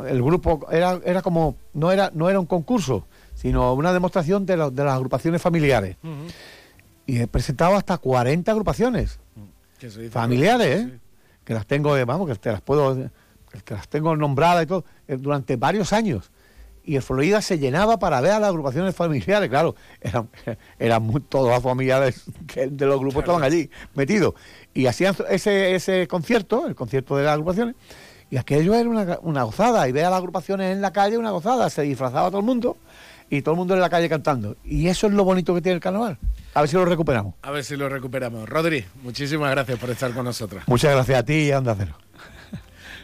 el 0.09 0.23
grupo 0.23 0.67
era, 0.71 1.01
era 1.05 1.23
como, 1.23 1.57
no 1.75 1.91
era, 1.91 2.11
no 2.15 2.29
era 2.31 2.39
un 2.39 2.47
concurso, 2.47 3.05
sino 3.41 3.73
una 3.73 3.93
demostración 3.93 4.45
de, 4.45 4.55
de 4.55 4.85
las 4.85 4.95
agrupaciones 4.95 5.41
familiares. 5.41 5.97
Y 7.07 7.21
he 7.21 7.27
presentado 7.27 7.75
hasta 7.75 7.97
40 7.97 8.51
agrupaciones 8.51 9.19
familiares, 10.11 10.87
¿eh? 10.87 10.99
que 11.43 11.55
las 11.55 11.67
tengo, 11.67 11.97
eh, 11.97 12.05
vamos, 12.05 12.29
que 12.29 12.35
te 12.35 12.53
las 12.53 12.61
puedo, 12.61 13.11
que 13.65 13.75
las 13.75 13.89
tengo 13.89 14.15
nombradas 14.15 14.65
y 14.65 14.67
todo, 14.67 14.85
eh, 15.09 15.17
durante 15.17 15.57
varios 15.57 15.95
años. 15.95 16.31
Y 16.85 16.97
el 16.97 17.03
Florida 17.03 17.41
se 17.41 17.59
llenaba 17.59 17.99
para 17.99 18.21
ver 18.21 18.33
a 18.33 18.41
las 18.41 18.51
agrupaciones 18.51 18.95
familiares, 18.95 19.49
claro, 19.49 19.75
eran, 20.03 20.29
eran 20.79 21.11
todos 21.31 21.51
los 21.51 21.63
familiares 21.63 22.25
de 22.55 22.87
los 22.87 23.01
grupos 23.01 23.23
estaban 23.23 23.43
allí 23.43 23.71
metidos. 23.95 24.35
Y 24.75 24.85
hacían 24.85 25.17
ese, 25.31 25.75
ese 25.75 26.07
concierto, 26.09 26.67
el 26.67 26.75
concierto 26.75 27.17
de 27.17 27.25
las 27.25 27.33
agrupaciones, 27.33 27.75
y 28.29 28.37
aquello 28.37 28.75
era 28.75 28.89
una, 28.89 29.19
una 29.23 29.43
gozada, 29.45 29.89
y 29.89 29.93
ver 29.93 30.05
a 30.05 30.11
las 30.11 30.19
agrupaciones 30.19 30.73
en 30.73 30.83
la 30.83 30.93
calle, 30.93 31.17
una 31.17 31.31
gozada, 31.31 31.71
se 31.71 31.83
disfrazaba 31.83 32.29
todo 32.29 32.41
el 32.41 32.47
mundo, 32.47 32.77
y 33.31 33.43
todo 33.43 33.55
el 33.55 33.59
mundo 33.59 33.75
en 33.75 33.81
la 33.81 33.89
calle 33.89 34.09
cantando. 34.09 34.57
Y 34.65 34.89
eso 34.89 35.07
es 35.07 35.13
lo 35.15 35.25
bonito 35.25 35.55
que 35.55 35.63
tiene 35.63 35.77
el 35.77 35.81
carnaval. 35.81 36.19
A 36.53 36.61
ver 36.61 36.69
si 36.69 36.77
lo 36.77 36.85
recuperamos. 36.85 37.35
A 37.43 37.51
ver 37.53 37.65
si 37.65 37.77
lo 37.77 37.89
recuperamos. 37.89 38.49
Rodri, 38.49 38.85
muchísimas 39.03 39.51
gracias 39.53 39.79
por 39.79 39.89
estar 39.91 40.13
con 40.13 40.25
nosotros. 40.25 40.65
Muchas 40.67 40.93
gracias 40.93 41.19
a 41.21 41.23
ti 41.23 41.35
y 41.35 41.53
a 41.53 41.59
Onda 41.59 41.77
Cero. 41.79 41.95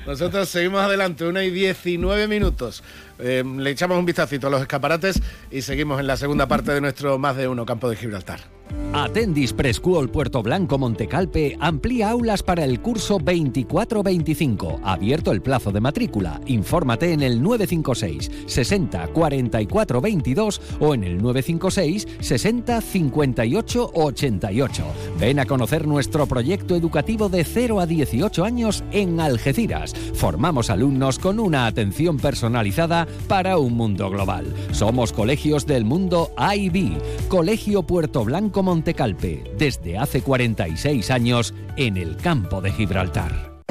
Nosotros 0.07 0.49
seguimos 0.49 0.81
adelante, 0.81 1.25
una 1.25 1.43
y 1.45 1.51
19 1.51 2.29
minutos. 2.29 2.83
Eh, 3.19 3.43
le 3.45 3.71
echamos 3.71 3.99
un 3.99 4.05
vistacito 4.05 4.49
a 4.49 4.51
los 4.51 4.61
escaparates 4.61 5.21
y 5.51 5.63
seguimos 5.63 5.99
en 6.01 6.07
la 6.07 6.17
segunda 6.17 6.47
parte 6.47 6.73
de 6.73 6.81
nuestro 6.81 7.19
Más 7.19 7.37
de 7.37 7.49
Uno 7.49 7.65
Campo 7.65 7.89
de 7.89 7.97
Gibraltar. 7.97 8.56
Atendis 8.93 9.53
Preschool 9.53 10.09
Puerto 10.09 10.43
Blanco 10.43 10.79
Montecalpe 10.79 11.57
amplía 11.61 12.11
aulas 12.11 12.43
para 12.43 12.65
el 12.65 12.81
curso 12.81 13.19
24-25. 13.19 14.81
Abierto 14.83 15.33
el 15.33 15.43
plazo 15.43 15.71
de 15.71 15.81
matrícula. 15.81 16.41
Infórmate 16.47 17.13
en 17.13 17.23
el 17.23 17.43
956 17.43 18.31
60 18.47 19.09
44 19.09 20.01
22 20.01 20.61
o 20.81 20.95
en 20.95 21.05
el 21.05 21.19
956 21.19 22.07
60 22.21 22.81
58 22.81 23.91
88. 23.93 24.85
Ven 25.21 25.41
a 25.41 25.47
conocer 25.47 25.87
nuestro 25.87 26.27
proyecto 26.27 26.75
educativo 26.75 27.29
de 27.29 27.45
0 27.45 27.81
a 27.81 27.87
18 27.87 28.45
años 28.45 28.83
en 28.93 29.21
Algeciras. 29.21 29.95
Formamos 30.15 30.71
alumnos 30.71 31.19
con 31.19 31.39
una 31.39 31.67
atención 31.67 32.17
personalizada 32.17 33.07
para 33.29 33.59
un 33.59 33.75
mundo 33.75 34.09
global. 34.11 34.47
Somos 34.73 35.13
colegios 35.13 35.67
del 35.67 35.85
mundo 35.85 36.31
IB, 36.39 36.99
Colegio 37.29 37.83
Puerto 37.83 38.25
Blanco 38.25 38.56
Montecalpe, 38.63 39.55
desde 39.57 39.99
hace 39.99 40.23
46 40.23 41.11
años 41.11 41.55
en 41.77 41.97
el 41.97 42.17
campo 42.17 42.61
de 42.61 42.73
Gibraltar. 42.73 43.63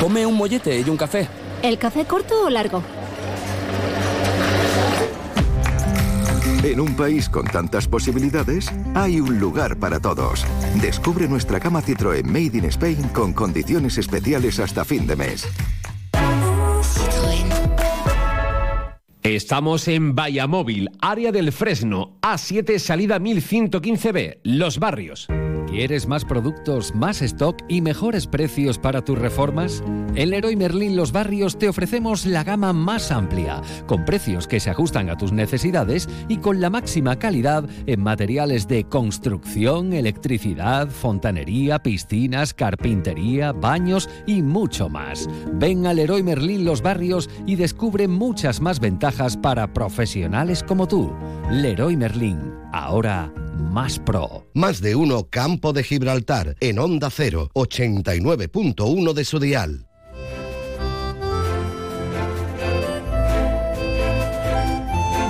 Come 0.00 0.26
un 0.26 0.36
mollete 0.36 0.80
y 0.80 0.90
un 0.90 0.96
café. 0.96 1.28
¿El 1.62 1.78
café 1.78 2.04
corto 2.04 2.46
o 2.46 2.50
largo? 2.50 2.82
En 6.64 6.78
un 6.78 6.94
país 6.94 7.28
con 7.28 7.44
tantas 7.44 7.88
posibilidades, 7.88 8.72
hay 8.94 9.20
un 9.20 9.40
lugar 9.40 9.76
para 9.78 9.98
todos. 9.98 10.46
Descubre 10.80 11.26
nuestra 11.26 11.58
cama 11.58 11.82
Citroën 11.82 12.24
Made 12.24 12.58
in 12.58 12.64
Spain 12.66 13.08
con 13.08 13.32
condiciones 13.32 13.98
especiales 13.98 14.60
hasta 14.60 14.84
fin 14.84 15.06
de 15.06 15.16
mes. 15.16 15.44
Estamos 19.22 19.86
en 19.86 20.16
Vallamóvil, 20.16 20.90
área 21.00 21.30
del 21.30 21.52
Fresno, 21.52 22.18
A7, 22.22 22.80
salida 22.80 23.20
1115B, 23.20 24.40
Los 24.42 24.80
Barrios. 24.80 25.28
¿Quieres 25.68 26.08
más 26.08 26.24
productos, 26.24 26.94
más 26.94 27.22
stock 27.22 27.56
y 27.68 27.80
mejores 27.80 28.26
precios 28.26 28.78
para 28.78 29.04
tus 29.04 29.16
reformas? 29.16 29.82
En 30.16 30.30
Leroy 30.30 30.56
Merlin 30.56 30.96
Los 30.96 31.12
Barrios 31.12 31.56
te 31.56 31.68
ofrecemos 31.68 32.26
la 32.26 32.44
gama 32.44 32.74
más 32.74 33.10
amplia, 33.10 33.62
con 33.86 34.04
precios 34.04 34.46
que 34.46 34.60
se 34.60 34.68
ajustan 34.68 35.08
a 35.08 35.16
tus 35.16 35.32
necesidades 35.32 36.08
y 36.28 36.38
con 36.38 36.60
la 36.60 36.68
máxima 36.68 37.18
calidad 37.18 37.64
en 37.86 38.02
materiales 38.02 38.68
de 38.68 38.84
construcción, 38.84 39.94
electricidad, 39.94 40.90
fontanería, 40.90 41.78
piscinas, 41.78 42.52
carpintería, 42.52 43.52
baños 43.52 44.10
y 44.26 44.42
mucho 44.42 44.90
más. 44.90 45.30
Ven 45.54 45.86
a 45.86 45.94
Leroy 45.94 46.22
Merlin 46.22 46.66
Los 46.66 46.82
Barrios 46.82 47.30
y 47.46 47.54
descubre 47.56 48.08
muchas 48.08 48.60
más 48.60 48.78
ventajas 48.78 49.11
para 49.42 49.72
profesionales 49.72 50.62
como 50.62 50.88
tú. 50.88 51.12
Leroy 51.50 51.96
Merlin, 51.96 52.38
ahora 52.72 53.32
más 53.58 53.98
pro. 53.98 54.46
Más 54.54 54.80
de 54.80 54.94
uno 54.94 55.28
Campo 55.28 55.72
de 55.72 55.84
Gibraltar 55.84 56.56
en 56.60 56.78
Onda 56.78 57.10
0, 57.10 57.50
89.1 57.54 59.12
de 59.12 59.24
su 59.24 59.38
dial. 59.38 59.86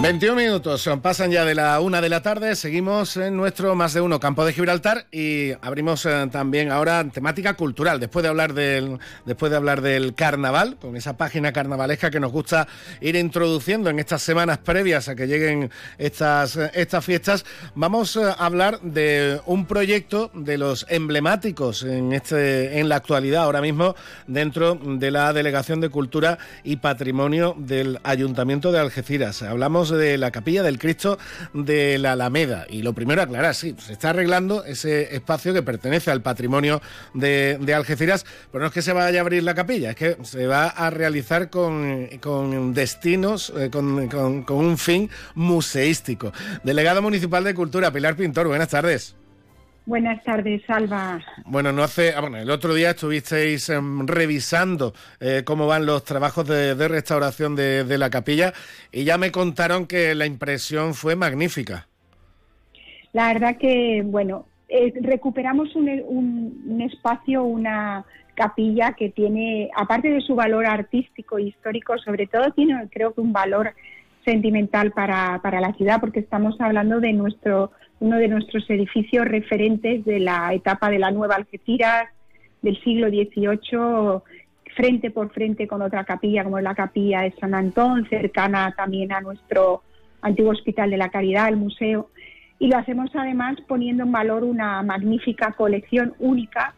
21 0.03 0.35
minutos, 0.35 0.91
pasan 1.01 1.31
ya 1.31 1.45
de 1.45 1.55
la 1.55 1.79
una 1.79 2.01
de 2.01 2.09
la 2.09 2.23
tarde, 2.23 2.57
seguimos 2.57 3.17
en 3.17 3.37
nuestro 3.37 3.77
más 3.77 3.95
de 3.95 4.01
uno 4.01 4.19
campo 4.19 4.45
de 4.45 4.53
Gibraltar 4.53 5.07
y 5.13 5.53
abrimos 5.61 6.05
eh, 6.07 6.29
también 6.33 6.73
ahora 6.73 7.05
temática 7.05 7.55
cultural, 7.55 8.01
después 8.01 8.25
de 8.25 8.29
hablar 8.29 8.53
del 8.53 8.99
después 9.25 9.51
de 9.51 9.59
hablar 9.59 9.81
del 9.81 10.17
carnaval, 10.17 10.77
con 10.81 10.97
esa 10.97 11.17
página 11.17 11.53
carnavalesca 11.53 12.11
que 12.11 12.19
nos 12.19 12.33
gusta 12.33 12.67
ir 13.01 13.15
introduciendo 13.15 13.91
en 13.91 14.01
estas 14.01 14.23
semanas 14.23 14.59
previas 14.59 15.09
a 15.09 15.15
que 15.15 15.29
lleguen 15.29 15.71
estas, 15.99 16.57
estas 16.57 17.05
fiestas, 17.05 17.45
vamos 17.77 18.17
eh, 18.17 18.25
a 18.25 18.45
hablar 18.45 18.81
de 18.81 19.41
un 19.47 19.67
proyecto 19.67 20.33
de 20.35 20.59
los 20.59 20.85
emblemáticos 20.89 21.85
en 21.85 22.13
este 22.13 22.81
en 22.81 22.89
la 22.89 22.97
actualidad 22.97 23.45
ahora 23.45 23.61
mismo 23.61 23.95
dentro 24.27 24.75
de 24.75 25.13
la 25.13 25.33
Delegación 25.33 25.81
de 25.81 25.91
Cultura 25.91 26.39
y 26.65 26.79
Patrimonio 26.79 27.55
del 27.57 28.01
Ayuntamiento 28.03 28.73
de 28.73 28.81
Algeciras. 28.81 29.43
Hablamos 29.43 29.92
de 29.97 30.19
la 30.19 30.31
capilla 30.31 30.63
del 30.63 30.79
Cristo 30.79 31.19
de 31.53 31.99
la 31.99 32.13
Alameda. 32.13 32.67
Y 32.69 32.83
lo 32.83 32.93
primero 32.93 33.23
aclarar, 33.23 33.55
sí, 33.55 33.75
se 33.79 33.93
está 33.93 34.11
arreglando 34.11 34.65
ese 34.65 35.15
espacio 35.15 35.53
que 35.55 35.63
pertenece 35.63 36.11
al 36.11 36.23
patrimonio 36.23 36.81
de, 37.15 37.73
Algeciras, 37.73 38.27
pero 38.51 38.63
no 38.63 38.69
es 38.69 38.75
que 38.75 38.83
se 38.83 38.93
vaya 38.93 39.19
a 39.19 39.23
abrir 39.23 39.43
la 39.43 39.55
capilla, 39.55 39.91
es 39.91 39.97
que 39.97 40.17
se 40.25 40.47
va 40.47 40.67
a 40.67 40.91
realizar 40.91 41.49
con, 41.49 42.75
destinos, 42.75 43.53
eh, 43.57 43.71
con, 43.71 44.09
con 44.09 44.57
un 44.57 44.77
fin 44.77 45.09
museístico. 45.35 46.33
Delegado 46.63 47.01
Municipal 47.01 47.45
de 47.45 47.55
Cultura, 47.55 47.91
Pilar 47.91 48.15
Pintor, 48.15 48.49
buenas 48.49 48.69
tardes. 48.69 49.22
Buenas 49.85 50.23
tardes, 50.23 50.63
Salva. 50.65 51.21
Bueno, 51.45 51.73
no 51.73 51.83
hace, 51.83 52.15
ah, 52.15 52.21
bueno, 52.21 52.37
el 52.37 52.51
otro 52.51 52.73
día 52.73 52.91
estuvisteis 52.91 53.69
em, 53.69 54.07
revisando 54.07 54.93
eh, 55.19 55.43
cómo 55.45 55.67
van 55.67 55.87
los 55.87 56.05
trabajos 56.05 56.47
de, 56.47 56.75
restauración 56.87 57.57
de, 57.57 57.99
la 57.99 58.09
capilla 58.09 58.53
y 58.93 59.03
ya 59.03 59.19
me 59.19 59.33
contaron 59.33 59.87
que 59.87 60.15
la 60.15 60.27
impresión 60.27 60.95
fue 60.95 61.17
magnífica. 61.17 61.89
La 63.13 63.33
verdad 63.33 63.57
que, 63.59 64.03
bueno, 64.05 64.47
eh, 64.69 64.93
recuperamos 65.01 65.75
un, 65.75 65.89
un, 65.89 66.81
espacio, 66.81 67.43
una 67.43 68.05
capilla 68.35 68.93
que 68.93 69.11
tiene, 69.11 69.69
aparte 69.77 70.11
de 70.11 70.21
su 70.21 70.37
valor 70.37 70.65
artístico 70.65 71.39
e 71.39 71.43
histórico, 71.43 71.99
sobre 71.99 72.29
todo 72.29 72.53
tiene, 72.53 72.89
creo 72.91 73.13
que, 73.13 73.21
un 73.21 73.33
valor 73.33 73.75
sentimental 74.25 74.93
para, 74.93 75.41
para 75.43 75.61
la 75.61 75.73
ciudad, 75.75 75.99
porque 76.01 76.21
estamos 76.21 76.59
hablando 76.61 77.01
de 77.01 77.13
nuestro 77.13 77.73
uno 78.03 78.19
de 78.19 78.27
nuestros 78.27 78.69
edificios 78.69 79.25
referentes 79.27 80.05
de 80.05 80.19
la 80.19 80.53
etapa 80.53 80.91
de 80.91 80.99
la 80.99 81.13
Nueva 81.13 81.37
Algeciras 81.37 82.09
del 82.61 82.77
siglo 82.83 83.09
XVIII, 83.09 84.23
frente 84.75 85.13
por 85.13 85.31
frente 85.31 85.69
con 85.69 85.83
otra 85.83 86.03
capilla 86.03 86.43
como 86.43 86.59
la 86.59 86.75
capilla 86.75 87.21
de 87.21 87.31
San 87.39 87.55
Antón, 87.55 88.09
cercana 88.09 88.75
también 88.77 89.13
a 89.13 89.21
nuestro 89.21 89.83
antiguo 90.21 90.51
Hospital 90.51 90.91
de 90.91 90.97
la 90.97 91.11
Caridad, 91.11 91.49
el 91.49 91.57
museo. 91.57 92.11
Y 92.59 92.67
lo 92.67 92.77
hacemos 92.77 93.11
además 93.15 93.59
poniendo 93.69 94.03
en 94.03 94.11
valor 94.11 94.43
una 94.43 94.83
magnífica 94.83 95.53
colección 95.53 96.15
única 96.19 96.75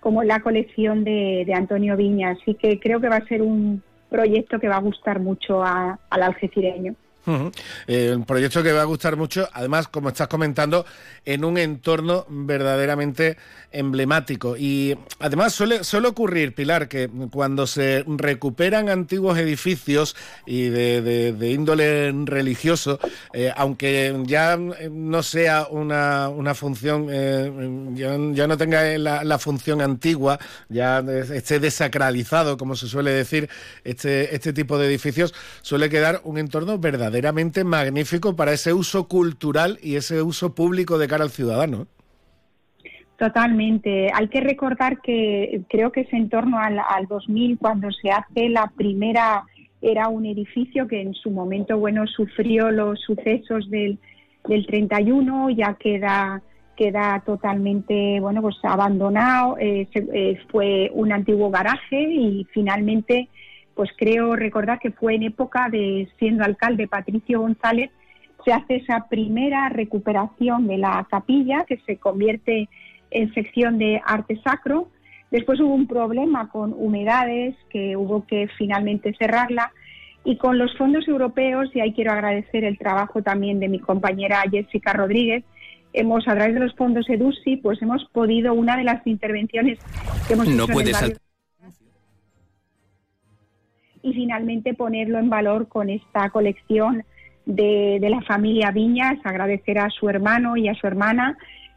como 0.00 0.22
la 0.24 0.40
colección 0.40 1.04
de, 1.04 1.46
Antonio 1.54 1.94
Viña. 1.94 2.30
Así 2.30 2.54
que 2.54 2.80
creo 2.80 3.02
que 3.02 3.10
va 3.10 3.16
a 3.16 3.26
ser 3.26 3.42
un 3.42 3.82
proyecto 4.08 4.58
que 4.58 4.68
va 4.68 4.76
a 4.76 4.80
gustar 4.80 5.20
mucho 5.20 5.62
al 5.62 5.98
algecireño. 6.10 6.94
Eh, 7.86 8.12
un 8.14 8.24
proyecto 8.24 8.62
que 8.62 8.72
va 8.72 8.82
a 8.82 8.84
gustar 8.84 9.16
mucho, 9.16 9.48
además, 9.52 9.88
como 9.88 10.08
estás 10.08 10.28
comentando, 10.28 10.84
en 11.24 11.44
un 11.44 11.58
entorno 11.58 12.26
verdaderamente 12.28 13.36
emblemático. 13.72 14.56
Y 14.56 14.96
además 15.18 15.52
suele, 15.52 15.84
suele 15.84 16.08
ocurrir, 16.08 16.54
Pilar, 16.54 16.88
que 16.88 17.08
cuando 17.30 17.66
se 17.66 18.04
recuperan 18.06 18.88
antiguos 18.88 19.38
edificios 19.38 20.16
y 20.46 20.68
de, 20.68 21.50
índole 21.50 22.12
religioso, 22.24 22.98
eh, 23.32 23.52
aunque 23.56 24.16
ya 24.24 24.56
no 24.56 25.22
sea 25.22 25.66
una, 25.70 26.28
una 26.28 26.54
función, 26.54 27.08
eh, 27.10 27.50
ya, 27.94 28.46
no 28.46 28.56
tenga 28.56 28.82
la, 28.98 29.38
función 29.38 29.80
antigua, 29.80 30.38
ya 30.68 30.98
esté 30.98 31.58
desacralizado, 31.58 32.56
como 32.56 32.76
se 32.76 32.86
suele 32.86 33.10
decir, 33.10 33.48
este, 33.82 34.34
este 34.34 34.52
tipo 34.52 34.78
de 34.78 34.86
edificios, 34.86 35.34
suele 35.62 35.90
quedar 35.90 36.20
un 36.24 36.38
entorno 36.38 36.80
verdaderamente 37.14 37.62
magnífico 37.62 38.34
para 38.34 38.52
ese 38.52 38.72
uso 38.72 39.06
cultural 39.06 39.78
y 39.80 39.94
ese 39.94 40.20
uso 40.20 40.52
público 40.52 40.98
de 40.98 41.06
cara 41.06 41.22
al 41.22 41.30
ciudadano. 41.30 41.86
Totalmente. 43.16 44.10
Hay 44.12 44.26
que 44.26 44.40
recordar 44.40 45.00
que 45.00 45.62
creo 45.68 45.92
que 45.92 46.00
es 46.00 46.12
en 46.12 46.28
torno 46.28 46.58
al, 46.58 46.80
al 46.80 47.06
2000 47.06 47.58
cuando 47.58 47.92
se 47.92 48.10
hace 48.10 48.48
la 48.48 48.72
primera, 48.76 49.44
era 49.80 50.08
un 50.08 50.26
edificio 50.26 50.88
que 50.88 51.02
en 51.02 51.14
su 51.14 51.30
momento, 51.30 51.78
bueno, 51.78 52.04
sufrió 52.08 52.72
los 52.72 53.00
sucesos 53.02 53.70
del, 53.70 53.98
del 54.48 54.66
31, 54.66 55.50
ya 55.50 55.74
queda 55.74 56.42
queda 56.76 57.22
totalmente 57.24 58.18
bueno 58.18 58.42
pues 58.42 58.56
abandonado 58.64 59.56
eh, 59.60 59.86
eh, 59.94 60.36
fue 60.50 60.90
un 60.92 61.12
antiguo 61.12 61.48
garaje 61.48 62.02
y 62.02 62.48
finalmente 62.52 63.28
pues 63.74 63.90
creo 63.96 64.36
recordar 64.36 64.78
que 64.78 64.90
fue 64.90 65.14
en 65.14 65.24
época 65.24 65.68
de 65.70 66.08
siendo 66.18 66.44
alcalde 66.44 66.88
Patricio 66.88 67.40
González 67.40 67.90
se 68.44 68.52
hace 68.52 68.76
esa 68.76 69.08
primera 69.08 69.68
recuperación 69.70 70.66
de 70.66 70.78
la 70.78 71.06
capilla 71.10 71.64
que 71.64 71.78
se 71.86 71.96
convierte 71.96 72.68
en 73.10 73.32
sección 73.32 73.78
de 73.78 74.02
arte 74.04 74.40
sacro. 74.42 74.88
Después 75.30 75.60
hubo 75.60 75.74
un 75.74 75.86
problema 75.86 76.48
con 76.50 76.74
humedades 76.76 77.54
que 77.70 77.96
hubo 77.96 78.26
que 78.26 78.48
finalmente 78.58 79.14
cerrarla 79.18 79.72
y 80.24 80.36
con 80.36 80.58
los 80.58 80.76
fondos 80.76 81.06
europeos, 81.06 81.70
y 81.74 81.80
ahí 81.80 81.92
quiero 81.92 82.12
agradecer 82.12 82.64
el 82.64 82.78
trabajo 82.78 83.22
también 83.22 83.60
de 83.60 83.68
mi 83.68 83.78
compañera 83.78 84.42
Jessica 84.50 84.92
Rodríguez, 84.92 85.44
hemos 85.92 86.26
a 86.26 86.34
través 86.34 86.54
de 86.54 86.60
los 86.60 86.74
fondos 86.74 87.08
EDUSI, 87.08 87.58
pues 87.58 87.80
hemos 87.82 88.04
podido, 88.06 88.54
una 88.54 88.76
de 88.76 88.84
las 88.84 89.06
intervenciones 89.06 89.78
que 90.26 90.32
hemos 90.32 90.48
no 90.48 90.64
hecho 90.64 90.72
puede 90.72 90.90
en 90.90 90.96
el 90.96 91.00
barrio, 91.00 91.16
y 94.04 94.12
finalmente 94.12 94.74
ponerlo 94.74 95.18
en 95.18 95.30
valor 95.30 95.66
con 95.66 95.88
esta 95.88 96.28
colección 96.30 97.02
de, 97.46 97.98
de 98.00 98.10
la 98.10 98.20
familia 98.22 98.70
Viñas, 98.70 99.18
agradecer 99.24 99.78
a 99.78 99.90
su 99.90 100.08
hermano 100.08 100.56
y 100.56 100.68
a 100.68 100.74
su 100.74 100.86
hermana 100.86 101.36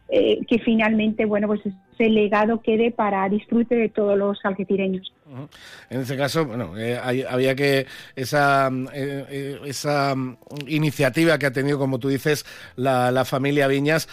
eh, 0.10 0.40
que 0.48 0.60
finalmente, 0.60 1.26
bueno, 1.26 1.48
pues 1.48 1.62
ese 1.66 2.10
legado 2.10 2.62
quede 2.62 2.92
para 2.92 3.28
disfrute 3.28 3.76
de 3.76 3.90
todos 3.90 4.18
los 4.18 4.38
algecireños. 4.44 5.12
En 5.90 6.02
este 6.02 6.16
caso, 6.16 6.46
bueno, 6.46 6.78
eh, 6.78 6.98
hay- 7.04 7.24
había 7.24 7.54
que 7.56 7.86
esa, 8.16 8.70
eh, 8.94 9.60
esa 9.66 10.16
mm, 10.16 10.38
iniciativa 10.68 11.38
que 11.38 11.48
ha 11.48 11.52
tenido, 11.52 11.78
como 11.80 12.00
tú 12.00 12.08
dices, 12.08 12.46
la, 12.78 13.12
la 13.12 13.26
familia 13.26 13.68
Viñas, 13.68 14.08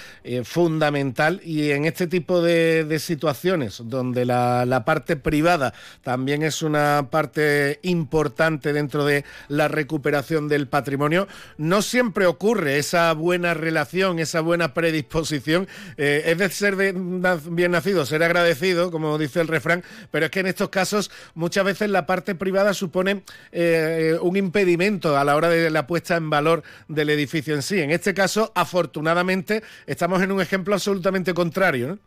fundamental. 0.45 1.41
Y 1.45 1.71
en 1.71 1.85
este 1.85 2.07
tipo 2.07 2.41
de, 2.43 2.85
de 2.85 2.99
situaciones, 2.99 3.83
donde 3.85 4.25
la, 4.25 4.65
la 4.67 4.85
parte 4.85 5.17
privada 5.17 5.75
también 6.03 6.43
es 6.43 6.63
una 6.63 7.09
parte 7.11 7.79
importante 7.83 8.73
dentro 8.73 9.05
de 9.05 9.25
la 9.49 9.69
recuperación 9.69 10.49
del 10.49 10.67
patrimonio, 10.69 11.29
no 11.59 11.83
siempre 11.83 12.27
ocurre 12.27 12.79
esa 12.79 13.13
buena 13.13 13.53
relación, 13.55 14.19
esa 14.19 14.41
buena 14.41 14.75
predisposición. 14.75 15.67
Eh, 15.97 16.23
es 16.27 16.39
de 16.39 16.49
ser 16.51 16.77
bien 16.77 17.71
nacido, 17.71 18.05
ser 18.07 18.23
agradecido, 18.23 18.91
como 18.91 19.19
dice 19.19 19.41
el 19.41 19.49
refrán, 19.49 19.83
pero 20.11 20.27
es 20.27 20.31
que 20.31 20.41
en 20.41 20.47
estos 20.47 20.69
casos 20.69 21.11
muchas 21.35 21.65
veces 21.65 21.91
la 21.91 22.07
parte 22.07 22.35
privada 22.35 22.75
supone 22.75 23.23
eh, 23.53 24.17
un 24.21 24.37
impedimento 24.37 25.17
a 25.17 25.25
la 25.25 25.37
hora 25.37 25.49
de 25.49 25.71
la 25.71 25.87
puesta 25.87 26.17
en 26.17 26.31
valor 26.31 26.63
del 26.89 27.11
edificio 27.11 27.55
en 27.55 27.63
sí. 27.63 27.81
En 27.81 27.91
este 27.91 28.15
caso, 28.15 28.53
afortunadamente, 28.55 29.63
estamos 29.87 30.23
en 30.23 30.33
un 30.33 30.41
ejemplo 30.41 30.75
absolutamente 30.75 31.35
contrario. 31.35 31.89
¿no? 31.89 31.99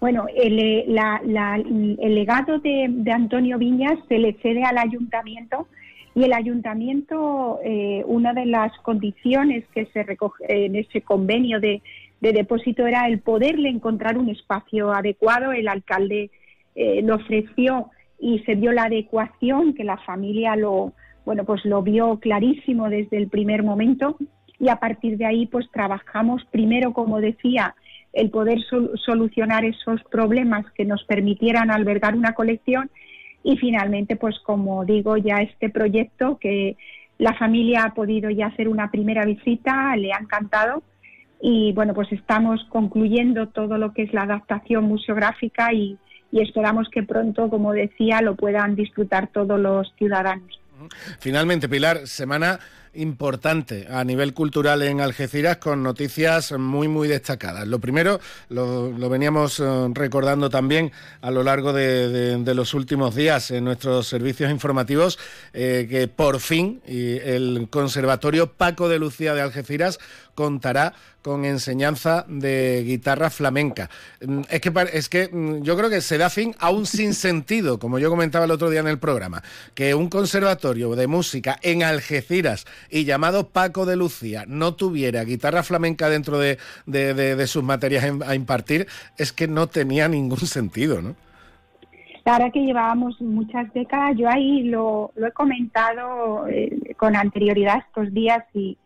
Bueno, 0.00 0.26
el, 0.36 0.58
eh, 0.58 0.84
la- 0.88 1.20
la- 1.24 1.56
el 1.56 2.14
legado 2.14 2.58
de, 2.58 2.86
de 2.90 3.10
Antonio 3.12 3.58
Viñas 3.58 3.98
se 4.08 4.18
le 4.18 4.34
cede 4.42 4.62
al 4.64 4.76
ayuntamiento 4.78 5.66
y 6.14 6.24
el 6.24 6.32
ayuntamiento, 6.32 7.58
eh, 7.64 8.02
una 8.06 8.32
de 8.34 8.46
las 8.46 8.70
condiciones 8.82 9.64
que 9.74 9.86
se 9.86 10.02
recoge 10.02 10.44
en 10.66 10.76
ese 10.76 11.00
convenio 11.00 11.58
de, 11.58 11.82
de 12.24 12.32
depósito 12.32 12.86
era 12.86 13.06
el 13.06 13.20
poderle 13.20 13.68
encontrar 13.68 14.16
un 14.16 14.30
espacio 14.30 14.92
adecuado. 14.92 15.52
El 15.52 15.68
alcalde 15.68 16.30
eh, 16.74 17.02
lo 17.02 17.16
ofreció 17.16 17.90
y 18.18 18.38
se 18.40 18.56
dio 18.56 18.72
la 18.72 18.84
adecuación 18.84 19.74
que 19.74 19.84
la 19.84 19.98
familia 19.98 20.56
lo 20.56 20.94
bueno 21.26 21.44
pues 21.44 21.64
lo 21.64 21.82
vio 21.82 22.18
clarísimo 22.18 22.88
desde 22.88 23.18
el 23.18 23.28
primer 23.28 23.62
momento. 23.62 24.16
Y 24.58 24.68
a 24.70 24.76
partir 24.76 25.18
de 25.18 25.26
ahí 25.26 25.46
pues 25.46 25.70
trabajamos 25.70 26.44
primero 26.50 26.92
como 26.94 27.20
decía 27.20 27.74
el 28.14 28.30
poder 28.30 28.58
sol- 28.70 28.92
solucionar 29.04 29.64
esos 29.64 30.02
problemas 30.04 30.64
que 30.76 30.84
nos 30.84 31.04
permitieran 31.04 31.70
albergar 31.70 32.14
una 32.16 32.32
colección. 32.32 32.90
Y 33.42 33.58
finalmente 33.58 34.16
pues 34.16 34.38
como 34.40 34.86
digo 34.86 35.18
ya 35.18 35.36
este 35.42 35.68
proyecto 35.68 36.38
que 36.38 36.76
la 37.18 37.34
familia 37.34 37.84
ha 37.84 37.94
podido 37.94 38.30
ya 38.30 38.46
hacer 38.46 38.66
una 38.68 38.90
primera 38.90 39.24
visita 39.26 39.94
le 39.96 40.12
ha 40.12 40.18
encantado 40.18 40.82
y 41.46 41.72
bueno 41.72 41.92
pues 41.92 42.10
estamos 42.10 42.64
concluyendo 42.70 43.48
todo 43.48 43.76
lo 43.76 43.92
que 43.92 44.04
es 44.04 44.14
la 44.14 44.22
adaptación 44.22 44.84
museográfica 44.84 45.74
y, 45.74 45.98
esperamos 46.32 46.88
que 46.88 47.04
pronto 47.04 47.48
como 47.48 47.72
decía 47.72 48.20
lo 48.20 48.34
puedan 48.34 48.74
disfrutar 48.74 49.28
todos 49.28 49.60
los 49.60 49.94
ciudadanos. 49.96 50.58
Finalmente, 51.20 51.68
Pilar, 51.68 52.08
semana 52.08 52.58
importante 52.96 53.86
a 53.90 54.04
nivel 54.04 54.34
cultural 54.34 54.82
en 54.82 55.00
Algeciras 55.00 55.58
con 55.58 55.82
noticias 55.82 56.52
muy, 56.52 56.88
muy 56.88 57.08
destacadas. 57.08 57.66
Lo 57.66 57.78
primero, 57.78 58.20
lo, 58.48 58.92
veníamos 59.08 59.60
eh, 59.60 59.64
recordando 59.92 60.50
también 60.50 60.92
a 61.20 61.30
lo 61.30 61.42
largo 61.42 61.72
de, 61.72 62.42
los 62.54 62.74
últimos 62.74 63.14
días 63.14 63.50
en 63.50 63.64
nuestros 63.64 64.06
servicios 64.06 64.50
informativos, 64.50 65.18
eh, 65.52 65.86
que 65.88 66.08
por 66.08 66.40
fin 66.40 66.80
el 66.86 67.68
Conservatorio 67.70 68.52
Paco 68.52 68.88
de 68.88 68.98
Lucía 68.98 69.34
de 69.34 69.42
Algeciras 69.42 69.98
contará 70.34 70.94
con 71.24 71.46
enseñanza 71.46 72.26
de 72.28 72.82
guitarra 72.84 73.30
flamenca. 73.30 73.88
Mm, 74.20 74.42
Es 74.50 74.60
que, 74.60 74.72
es 74.92 75.08
que 75.08 75.28
mm, 75.32 75.62
yo 75.62 75.74
creo 75.74 75.88
que 75.88 76.02
se 76.02 76.18
da 76.18 76.28
fin 76.28 76.54
a 76.58 76.68
un 76.68 76.84
sinsentido, 76.84 77.78
como 77.78 77.98
yo 77.98 78.10
comentaba 78.10 78.44
el 78.44 78.50
otro 78.50 78.68
día 78.68 78.80
en 78.80 78.88
el 78.88 78.98
programa, 78.98 79.42
que 79.74 79.94
un 79.94 80.10
conservatorio 80.10 80.94
de 80.94 81.06
música 81.06 81.58
en 81.62 81.82
Algeciras 81.82 82.66
y 82.90 83.04
llamado 83.04 83.48
Paco 83.48 83.86
de 83.86 83.96
Lucía 83.96 84.44
no 84.46 84.74
tuviera 84.74 85.24
guitarra 85.24 85.62
flamenca 85.62 86.08
dentro 86.08 86.38
de, 86.38 86.58
sus 87.46 87.62
materias 87.62 88.04
a 88.26 88.34
impartir, 88.34 88.86
es 89.18 89.32
que 89.32 89.48
no 89.48 89.66
tenía 89.66 90.08
ningún 90.08 90.38
sentido, 90.38 91.02
¿no? 91.02 91.14
Verdad 92.24 92.52
que 92.52 92.64
llevábamos 92.64 93.20
muchas 93.20 93.70
décadas, 93.74 94.16
yo 94.16 94.30
ahí 94.30 94.62
lo, 94.62 95.12
lo 95.14 95.26
he 95.26 95.32
comentado 95.32 96.48
eh, 96.48 96.94
con 96.96 97.16
anterioridad 97.16 97.82
estos 97.86 98.14
días 98.14 98.42
y, 98.54 98.78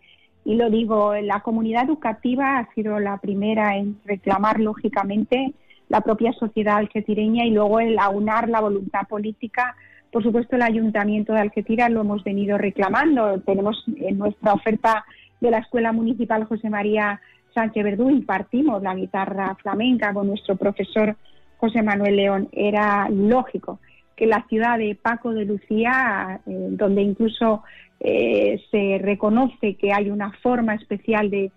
y 0.44 0.56
lo 0.56 0.68
digo, 0.70 1.14
la 1.14 1.40
comunidad 1.40 1.84
educativa 1.84 2.58
ha 2.58 2.74
sido 2.74 2.98
la 2.98 3.18
primera 3.18 3.76
en 3.76 4.00
reclamar 4.04 4.58
lógicamente 4.58 5.52
la 5.88 6.00
propia 6.00 6.32
sociedad 6.32 6.76
algecireña 6.78 7.44
y 7.44 7.50
luego 7.50 7.78
el 7.78 7.98
aunar 7.98 8.48
la 8.48 8.60
voluntad 8.60 9.06
política. 9.08 9.76
Por 10.12 10.22
supuesto, 10.22 10.56
el 10.56 10.62
Ayuntamiento 10.62 11.32
de 11.32 11.40
Algeciras 11.40 11.90
lo 11.90 12.00
hemos 12.00 12.24
venido 12.24 12.56
reclamando. 12.56 13.40
Tenemos 13.40 13.84
en 13.96 14.18
nuestra 14.18 14.54
oferta 14.54 15.04
de 15.40 15.50
la 15.50 15.58
Escuela 15.58 15.92
Municipal 15.92 16.44
José 16.44 16.70
María 16.70 17.20
Sánchez 17.54 17.84
Verdú, 17.84 18.10
impartimos 18.10 18.82
la 18.82 18.94
guitarra 18.94 19.56
flamenca 19.56 20.12
con 20.12 20.28
nuestro 20.28 20.56
profesor 20.56 21.16
José 21.56 21.82
Manuel 21.82 22.16
León. 22.16 22.48
Era 22.52 23.08
lógico 23.10 23.80
que 24.16 24.26
la 24.26 24.44
ciudad 24.48 24.78
de 24.78 24.94
Paco 24.94 25.32
de 25.32 25.44
Lucía, 25.44 26.40
eh, 26.46 26.66
donde 26.70 27.02
incluso 27.02 27.62
eh, 28.00 28.60
se 28.70 28.98
reconoce 29.02 29.74
que 29.74 29.92
hay 29.92 30.10
una 30.10 30.32
forma 30.42 30.74
especial 30.74 31.30
de, 31.30 31.50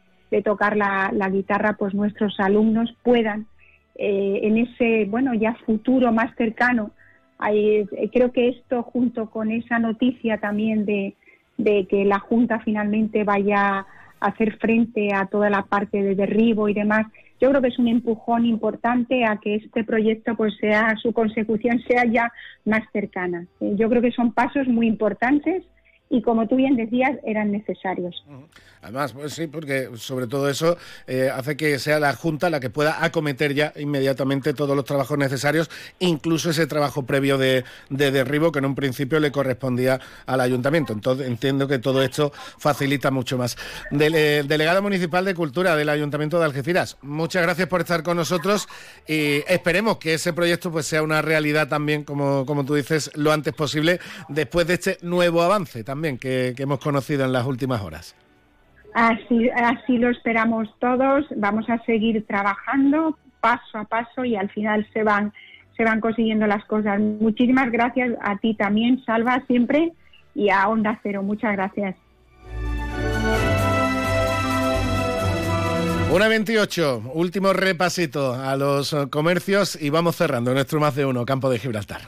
tocar 0.43 0.77
la, 0.77 1.11
la 1.13 1.29
guitarra, 1.29 1.73
pues 1.73 1.93
nuestros 1.93 2.39
alumnos 2.39 2.95
puedan 3.03 3.47
eh, 3.95 4.39
en 4.43 4.57
ese, 4.57 5.05
bueno, 5.09 5.33
ya 5.33 5.55
futuro 5.65 6.11
más 6.13 6.33
cercano. 6.37 6.91
Hay- 7.41 7.87
eh, 7.97 8.09
creo 8.13 8.31
que 8.31 8.47
esto 8.49 8.83
junto 8.83 9.29
con 9.29 9.51
esa 9.51 9.79
noticia 9.79 10.37
también 10.37 10.85
de, 10.85 11.15
que 11.89 12.05
la 12.05 12.19
Junta 12.19 12.59
finalmente 12.59 13.23
vaya 13.23 13.79
a 13.79 13.85
hacer 14.19 14.57
frente 14.57 15.13
a 15.13 15.25
toda 15.25 15.49
la 15.49 15.63
parte 15.63 16.01
de 16.01 16.15
derribo 16.15 16.69
y 16.69 16.73
demás, 16.73 17.05
yo 17.39 17.49
creo 17.49 17.61
que 17.61 17.67
es 17.69 17.79
un 17.79 17.87
empujón 17.87 18.45
importante 18.45 19.25
a 19.25 19.37
que 19.37 19.55
este 19.55 19.83
proyecto 19.83 20.35
pues 20.35 20.55
sea 20.57 20.95
su 21.01 21.11
consecución 21.11 21.79
sea 21.87 22.05
ya 22.05 22.31
más 22.65 22.83
cercana. 22.93 23.45
Eh, 23.59 23.73
Yo 23.75 23.89
creo 23.89 24.01
que 24.01 24.11
son 24.11 24.31
pasos 24.31 24.67
muy 24.67 24.87
importantes 24.87 25.63
y 26.11 26.21
como 26.21 26.47
tú 26.47 26.57
bien 26.57 26.75
decías 26.75 27.17
eran 27.23 27.51
necesarios. 27.51 28.23
Además, 28.81 29.13
pues 29.13 29.33
sí, 29.33 29.47
porque 29.47 29.89
sobre 29.95 30.27
todo 30.27 30.49
eso 30.49 30.77
eh, 31.07 31.29
hace 31.33 31.55
que 31.55 31.79
sea 31.79 31.99
la 31.99 32.13
Junta 32.13 32.49
la 32.49 32.59
que 32.59 32.69
pueda 32.69 33.03
acometer 33.03 33.53
ya 33.53 33.71
inmediatamente 33.77 34.53
todos 34.53 34.75
los 34.75 34.85
trabajos 34.85 35.17
necesarios, 35.17 35.69
incluso 35.99 36.49
ese 36.49 36.67
trabajo 36.67 37.05
previo 37.05 37.37
de, 37.37 37.63
de 37.89 38.11
derribo 38.11 38.51
que 38.51 38.59
en 38.59 38.65
un 38.65 38.75
principio 38.75 39.19
le 39.19 39.31
correspondía 39.31 39.99
al 40.25 40.41
ayuntamiento. 40.41 40.93
Entonces 40.93 41.27
entiendo 41.27 41.67
que 41.67 41.79
todo 41.79 42.01
esto 42.01 42.33
facilita 42.33 43.09
mucho 43.09 43.37
más. 43.37 43.55
Del, 43.91 44.15
eh, 44.15 44.43
delegado 44.45 44.81
municipal 44.81 45.23
de 45.23 45.33
Cultura 45.33 45.75
del 45.75 45.89
Ayuntamiento 45.89 46.39
de 46.39 46.45
Algeciras, 46.45 46.97
muchas 47.01 47.43
gracias 47.43 47.67
por 47.67 47.81
estar 47.81 48.03
con 48.03 48.17
nosotros 48.17 48.67
y 49.07 49.43
esperemos 49.47 49.97
que 49.97 50.15
ese 50.15 50.33
proyecto 50.33 50.71
pues 50.71 50.87
sea 50.87 51.03
una 51.03 51.21
realidad 51.21 51.69
también, 51.69 52.03
como, 52.03 52.45
como 52.45 52.65
tú 52.65 52.75
dices, 52.75 53.11
lo 53.15 53.31
antes 53.31 53.53
posible, 53.53 53.99
después 54.27 54.67
de 54.67 54.73
este 54.73 54.97
nuevo 55.01 55.41
avance 55.43 55.83
que- 56.17 56.53
que 56.55 56.63
hemos 56.63 56.79
conocido 56.79 57.25
en 57.25 57.31
las 57.33 57.45
últimas 57.45 57.81
horas. 57.81 58.15
Así, 58.93 59.49
así 59.51 59.97
lo 59.97 60.09
esperamos 60.09 60.67
todos. 60.79 61.25
Vamos 61.37 61.69
a 61.69 61.77
seguir 61.85 62.25
trabajando 62.27 63.17
paso 63.39 63.77
a 63.77 63.85
paso 63.85 64.25
y 64.25 64.35
al 64.35 64.49
final 64.49 64.85
se 64.93 65.03
van, 65.03 65.31
se 65.77 65.83
van 65.83 65.99
consiguiendo 66.01 66.45
las 66.47 66.63
cosas. 66.65 66.99
Muchísimas 66.99 67.71
gracias 67.71 68.11
a 68.21 68.37
ti 68.37 68.53
también, 68.53 69.03
Salva, 69.05 69.41
siempre, 69.47 69.93
y 70.35 70.49
a 70.49 70.67
Onda 70.67 70.99
Cero. 71.03 71.23
Muchas 71.23 71.53
gracias. 71.53 71.95
Una 76.13 76.27
28, 76.27 77.03
último 77.13 77.53
repasito 77.53 78.33
a 78.33 78.57
los 78.57 78.93
comercios 79.09 79.81
y 79.81 79.89
vamos 79.89 80.17
cerrando 80.17 80.53
nuestro 80.53 80.79
más 80.81 80.93
de 80.95 81.05
uno, 81.05 81.25
Campo 81.25 81.49
de 81.49 81.57
Gibraltar. 81.57 82.01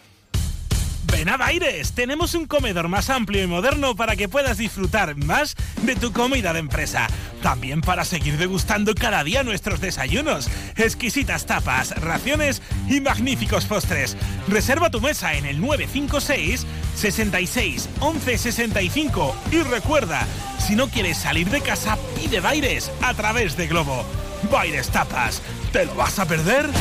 Ven 1.14 1.30
a 1.30 1.38
Baires, 1.38 1.92
tenemos 1.92 2.34
un 2.34 2.48
comedor 2.48 2.88
más 2.88 3.12
amplio 3.12 3.44
y 3.44 3.46
moderno 3.46 3.96
para 3.96 4.16
que 4.16 4.28
puedas 4.28 4.58
disfrutar 4.58 5.16
más 5.16 5.56
de 5.84 5.96
tu 5.96 6.12
comida 6.12 6.54
de 6.54 6.60
empresa. 6.60 7.06
También 7.44 7.82
para 7.82 8.04
seguir 8.04 8.40
degustando 8.40 8.96
cada 8.96 9.24
día 9.24 9.44
nuestros 9.44 9.80
desayunos, 9.80 10.50
exquisitas 10.76 11.46
tapas, 11.46 11.92
raciones 12.02 12.64
y 12.90 13.00
magníficos 13.00 13.66
postres. 13.66 14.18
Reserva 14.48 14.90
tu 14.90 15.02
mesa 15.02 15.36
en 15.36 15.46
el 15.46 15.62
956 15.62 16.66
66 16.96 17.90
11 18.00 18.38
65 18.40 19.36
y 19.52 19.62
recuerda, 19.62 20.26
si 20.58 20.76
no 20.76 20.90
quieres 20.90 21.18
salir 21.20 21.48
de 21.52 21.62
casa, 21.62 21.96
pide 22.16 22.40
Baires 22.40 22.92
a 23.04 23.14
través 23.14 23.56
de 23.56 23.68
Globo. 23.68 24.04
Baires 24.52 24.90
Tapas, 24.90 25.44
¿te 25.72 25.86
lo 25.86 25.94
vas 25.94 26.18
a 26.18 26.26
perder? 26.26 26.72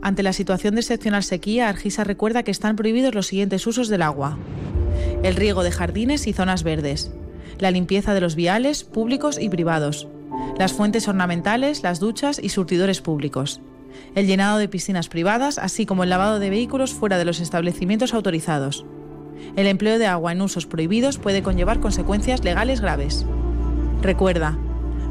Ante 0.00 0.22
la 0.22 0.32
situación 0.32 0.74
de 0.74 0.80
excepcional 0.80 1.24
sequía, 1.24 1.68
Argisa 1.68 2.04
recuerda 2.04 2.42
que 2.42 2.50
están 2.50 2.76
prohibidos 2.76 3.14
los 3.14 3.26
siguientes 3.26 3.66
usos 3.66 3.88
del 3.88 4.02
agua. 4.02 4.38
El 5.22 5.34
riego 5.34 5.64
de 5.64 5.72
jardines 5.72 6.26
y 6.26 6.32
zonas 6.32 6.62
verdes. 6.62 7.10
La 7.58 7.72
limpieza 7.72 8.14
de 8.14 8.20
los 8.20 8.36
viales 8.36 8.84
públicos 8.84 9.38
y 9.40 9.48
privados. 9.48 10.06
Las 10.56 10.72
fuentes 10.72 11.08
ornamentales, 11.08 11.82
las 11.82 11.98
duchas 11.98 12.40
y 12.42 12.50
surtidores 12.50 13.00
públicos. 13.00 13.60
El 14.14 14.26
llenado 14.26 14.58
de 14.58 14.68
piscinas 14.68 15.08
privadas, 15.08 15.58
así 15.58 15.84
como 15.84 16.04
el 16.04 16.10
lavado 16.10 16.38
de 16.38 16.50
vehículos 16.50 16.92
fuera 16.92 17.18
de 17.18 17.24
los 17.24 17.40
establecimientos 17.40 18.14
autorizados. 18.14 18.86
El 19.56 19.66
empleo 19.66 19.98
de 19.98 20.06
agua 20.06 20.32
en 20.32 20.42
usos 20.42 20.66
prohibidos 20.66 21.18
puede 21.18 21.42
conllevar 21.42 21.80
consecuencias 21.80 22.44
legales 22.44 22.80
graves. 22.80 23.26
Recuerda, 24.02 24.56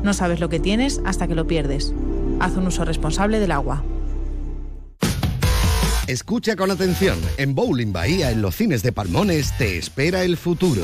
no 0.03 0.13
sabes 0.13 0.39
lo 0.39 0.47
que 0.47 0.61
tienes 0.61 1.01
hasta 1.05 1.27
que 1.27 1.35
lo 1.35 1.47
pierdes. 1.47 1.93
Haz 2.39 2.55
un 2.55 2.67
uso 2.67 2.85
responsable 2.85 3.39
del 3.39 3.51
agua. 3.51 3.83
Escucha 6.07 6.55
con 6.55 6.71
atención. 6.71 7.19
En 7.37 7.53
Bowling 7.53 7.91
Bahía, 7.91 8.31
en 8.31 8.41
los 8.41 8.55
cines 8.55 8.81
de 8.81 8.93
Palmones, 8.93 9.51
te 9.57 9.77
espera 9.77 10.23
el 10.23 10.37
futuro. 10.37 10.81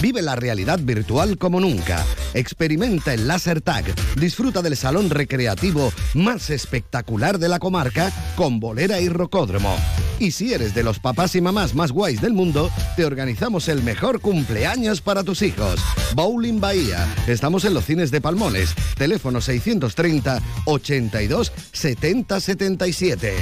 Vive 0.00 0.22
la 0.22 0.36
realidad 0.36 0.78
virtual 0.80 1.36
como 1.36 1.58
nunca. 1.58 2.06
Experimenta 2.32 3.12
el 3.12 3.26
Laser 3.26 3.60
Tag. 3.60 3.84
Disfruta 4.14 4.62
del 4.62 4.76
salón 4.76 5.10
recreativo 5.10 5.92
más 6.14 6.48
espectacular 6.50 7.40
de 7.40 7.48
la 7.48 7.58
comarca 7.58 8.12
con 8.36 8.60
bolera 8.60 9.00
y 9.00 9.08
rocódromo. 9.08 9.76
Y 10.20 10.30
si 10.30 10.54
eres 10.54 10.76
de 10.76 10.84
los 10.84 11.00
papás 11.00 11.34
y 11.34 11.40
mamás 11.40 11.74
más 11.74 11.90
guays 11.90 12.20
del 12.20 12.32
mundo, 12.32 12.70
te 12.94 13.04
organizamos 13.04 13.66
el 13.66 13.82
mejor 13.82 14.20
cumpleaños 14.20 15.00
para 15.00 15.24
tus 15.24 15.42
hijos. 15.42 15.80
Bowling 16.14 16.60
Bahía. 16.60 17.12
Estamos 17.26 17.64
en 17.64 17.74
los 17.74 17.84
cines 17.84 18.12
de 18.12 18.20
Palmones. 18.20 18.76
Teléfono 18.96 19.40
630 19.40 20.40
82 20.66 21.52
70 21.72 22.40
77. 22.40 23.34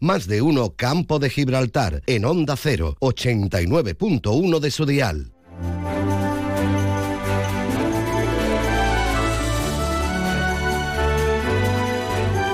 Más 0.00 0.26
de 0.28 0.42
uno 0.42 0.74
Campo 0.76 1.18
de 1.18 1.28
Gibraltar 1.30 2.02
en 2.06 2.24
Onda 2.24 2.56
0, 2.56 2.96
89.1 3.00 4.60
de 4.60 4.70
su 4.70 4.86
dial. 4.86 5.32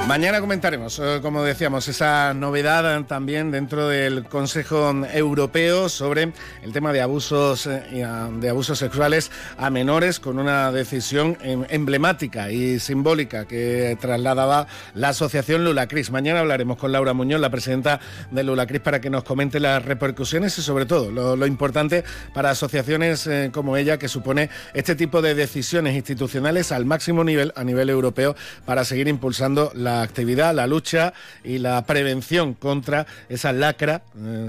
Mañana 0.07 0.39
comentaremos, 0.43 0.99
eh, 0.99 1.21
como 1.23 1.43
decíamos, 1.43 1.89
esa 1.89 2.35
novedad 2.35 3.05
también 3.07 3.51
dentro 3.51 3.89
del 3.89 4.25
Consejo 4.27 4.91
Europeo 5.11 5.89
sobre 5.89 6.35
el 6.63 6.73
tema 6.75 6.93
de 6.93 7.01
abusos, 7.01 7.67
eh, 7.67 8.05
ah, 8.07 8.29
de 8.31 8.51
abusos 8.51 8.79
sexuales 8.79 9.31
a 9.57 9.71
menores 9.71 10.21
con 10.21 10.39
una 10.39 10.71
decisión 10.73 11.39
em, 11.41 11.65
emblemática 11.71 12.51
y 12.51 12.81
simbólica 12.81 13.47
que 13.47 13.97
trasladaba 13.99 14.67
la 14.93 15.09
asociación 15.09 15.65
Lulacris. 15.65 16.11
Mañana 16.11 16.41
hablaremos 16.41 16.77
con 16.77 16.93
Laura 16.93 17.15
Muñoz, 17.15 17.41
la 17.41 17.49
presidenta 17.49 17.99
de 18.31 18.45
Lulacris, 18.45 18.83
para 18.83 19.01
que 19.01 19.09
nos 19.09 19.25
comente 19.25 19.59
las 19.59 19.83
repercusiones 19.83 20.59
y 20.59 20.63
sobre 20.63 20.85
todo 20.85 21.11
lo, 21.11 21.47
importante 21.47 22.05
para 22.35 22.51
asociaciones 22.51 23.27
eh, 23.27 23.51
como 23.53 23.79
ella 23.79 23.99
que 23.99 24.09
supone 24.09 24.51
este 24.75 24.97
tipo 24.97 25.23
de 25.23 25.35
decisiones 25.35 25.97
institucionales 25.97 26.73
al 26.73 26.85
máximo 26.85 27.25
nivel 27.25 27.53
a 27.57 27.65
nivel 27.65 27.89
europeo 27.89 28.37
para 28.67 28.85
seguir 28.85 29.09
impulsando 29.09 29.73
la 29.75 29.94
actividad, 30.03 30.55
la 30.55 30.67
lucha 30.67 31.13
y 31.43 31.59
la 31.59 31.85
prevención 31.85 32.55
contra 32.55 33.07
esa 33.29 33.53
lacra 33.53 34.03
eh, 34.17 34.49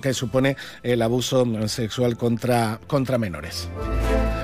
que, 0.00 0.14
supone 0.14 0.56
el 0.82 1.02
abuso 1.02 1.46
sexual 1.68 2.16
contra, 2.16 2.80
contra 2.86 3.18
menores. 3.18 3.68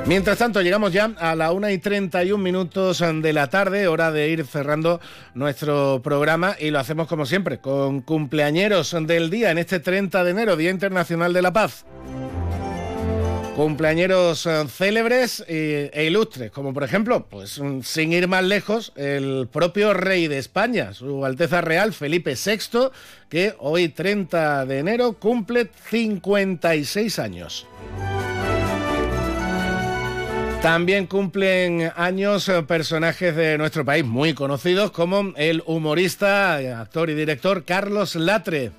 Mientras 0.04 0.36
tanto, 0.36 0.62
llegamos 0.62 0.92
ya 0.92 1.12
a 1.18 1.36
la 1.36 1.52
1 1.52 1.70
y 1.70 1.78
31 1.78 2.42
minutos 2.42 2.98
de 2.98 3.32
la 3.32 3.48
tarde, 3.48 3.86
hora 3.86 4.10
de 4.10 4.28
ir 4.30 4.44
cerrando 4.44 5.00
nuestro 5.34 6.00
programa 6.02 6.56
y 6.59 6.70
lo 6.70 6.80
hacemos 6.80 7.06
como 7.06 7.24
siempre, 7.24 7.59
con 7.59 8.00
cumpleañeros 8.00 8.96
del 9.06 9.30
día 9.30 9.52
en 9.52 9.59
este 9.59 9.78
30 9.78 10.24
de 10.24 10.30
enero, 10.32 10.56
Día 10.56 10.70
Internacional 10.70 11.32
de 11.32 11.42
la 11.42 11.52
Paz. 11.52 11.86
Cumpleañeros 13.56 14.46
eh, 14.46 14.64
célebres 14.66 15.44
e 15.46 16.04
ilustres, 16.06 16.50
como 16.50 16.72
por 16.72 16.84
ejemplo, 16.84 17.26
pues 17.28 17.60
mm, 17.60 17.82
sin 17.82 18.12
ir 18.12 18.26
más 18.26 18.42
lejos, 18.44 18.92
el 18.96 19.46
propio 19.52 19.92
rey 19.92 20.26
de 20.26 20.38
España, 20.38 20.94
su 20.94 21.24
Alteza 21.24 21.60
Real 21.60 21.92
Felipe 21.92 22.34
VI, 22.34 22.88
que 23.28 23.54
hoy 23.58 23.90
30 23.90 24.64
de 24.64 24.78
enero 24.78 25.12
cumple 25.12 25.68
56 25.90 27.18
años. 27.18 27.66
También 30.62 31.06
cumplen 31.06 31.92
años 31.94 32.48
eh, 32.48 32.62
personajes 32.62 33.36
de 33.36 33.58
nuestro 33.58 33.84
país 33.84 34.04
muy 34.04 34.32
conocidos 34.32 34.92
como 34.92 35.34
el 35.36 35.62
humorista, 35.66 36.54
actor 36.80 37.10
y 37.10 37.14
director 37.14 37.64
Carlos 37.64 38.14
Latre. 38.14 38.70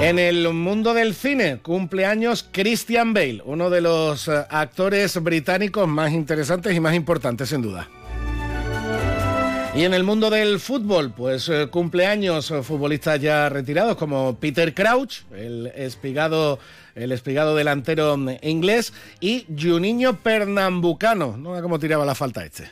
En 0.00 0.18
el 0.18 0.52
mundo 0.52 0.92
del 0.92 1.14
cine 1.14 1.58
cumple 1.62 2.04
años 2.04 2.46
Christian 2.50 3.14
Bale, 3.14 3.42
uno 3.44 3.70
de 3.70 3.80
los 3.80 4.28
eh, 4.28 4.44
actores 4.50 5.22
británicos 5.22 5.88
más 5.88 6.12
interesantes 6.12 6.74
y 6.74 6.80
más 6.80 6.94
importantes 6.94 7.48
sin 7.48 7.62
duda. 7.62 7.88
Y 9.74 9.82
en 9.82 9.94
el 9.94 10.04
mundo 10.04 10.30
del 10.30 10.60
fútbol, 10.60 11.12
pues 11.12 11.48
eh, 11.48 11.68
cumpleaños 11.68 12.50
eh, 12.50 12.62
futbolistas 12.62 13.20
ya 13.20 13.48
retirados 13.48 13.96
como 13.96 14.36
Peter 14.36 14.74
Crouch, 14.74 15.22
el 15.34 15.66
espigado, 15.74 16.58
el 16.94 17.10
espigado 17.10 17.56
delantero 17.56 18.16
mm, 18.16 18.30
inglés, 18.42 18.92
y 19.20 19.46
Juninho 19.58 20.16
Pernambucano. 20.18 21.36
No 21.36 21.56
sé 21.56 21.62
cómo 21.62 21.78
tiraba 21.78 22.04
la 22.04 22.14
falta 22.14 22.44
este. 22.44 22.70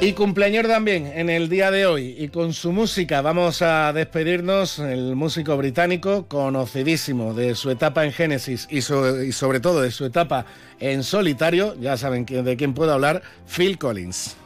Y 0.00 0.12
cumpleaños 0.12 0.68
también 0.68 1.10
en 1.12 1.28
el 1.28 1.48
día 1.48 1.72
de 1.72 1.84
hoy 1.84 2.14
y 2.16 2.28
con 2.28 2.52
su 2.52 2.70
música 2.70 3.20
vamos 3.20 3.62
a 3.62 3.92
despedirnos, 3.92 4.78
el 4.78 5.16
músico 5.16 5.56
británico 5.56 6.28
conocidísimo 6.28 7.34
de 7.34 7.56
su 7.56 7.68
etapa 7.70 8.04
en 8.04 8.12
Genesis 8.12 8.68
y, 8.70 8.82
sobre 8.82 9.58
todo 9.58 9.82
de 9.82 9.90
su 9.90 10.04
etapa 10.04 10.46
en 10.78 11.02
solitario, 11.02 11.74
ya 11.80 11.96
saben 11.96 12.24
de 12.26 12.56
quién 12.56 12.74
puedo 12.74 12.92
hablar, 12.92 13.22
Phil 13.48 13.76
Collins. 13.76 14.36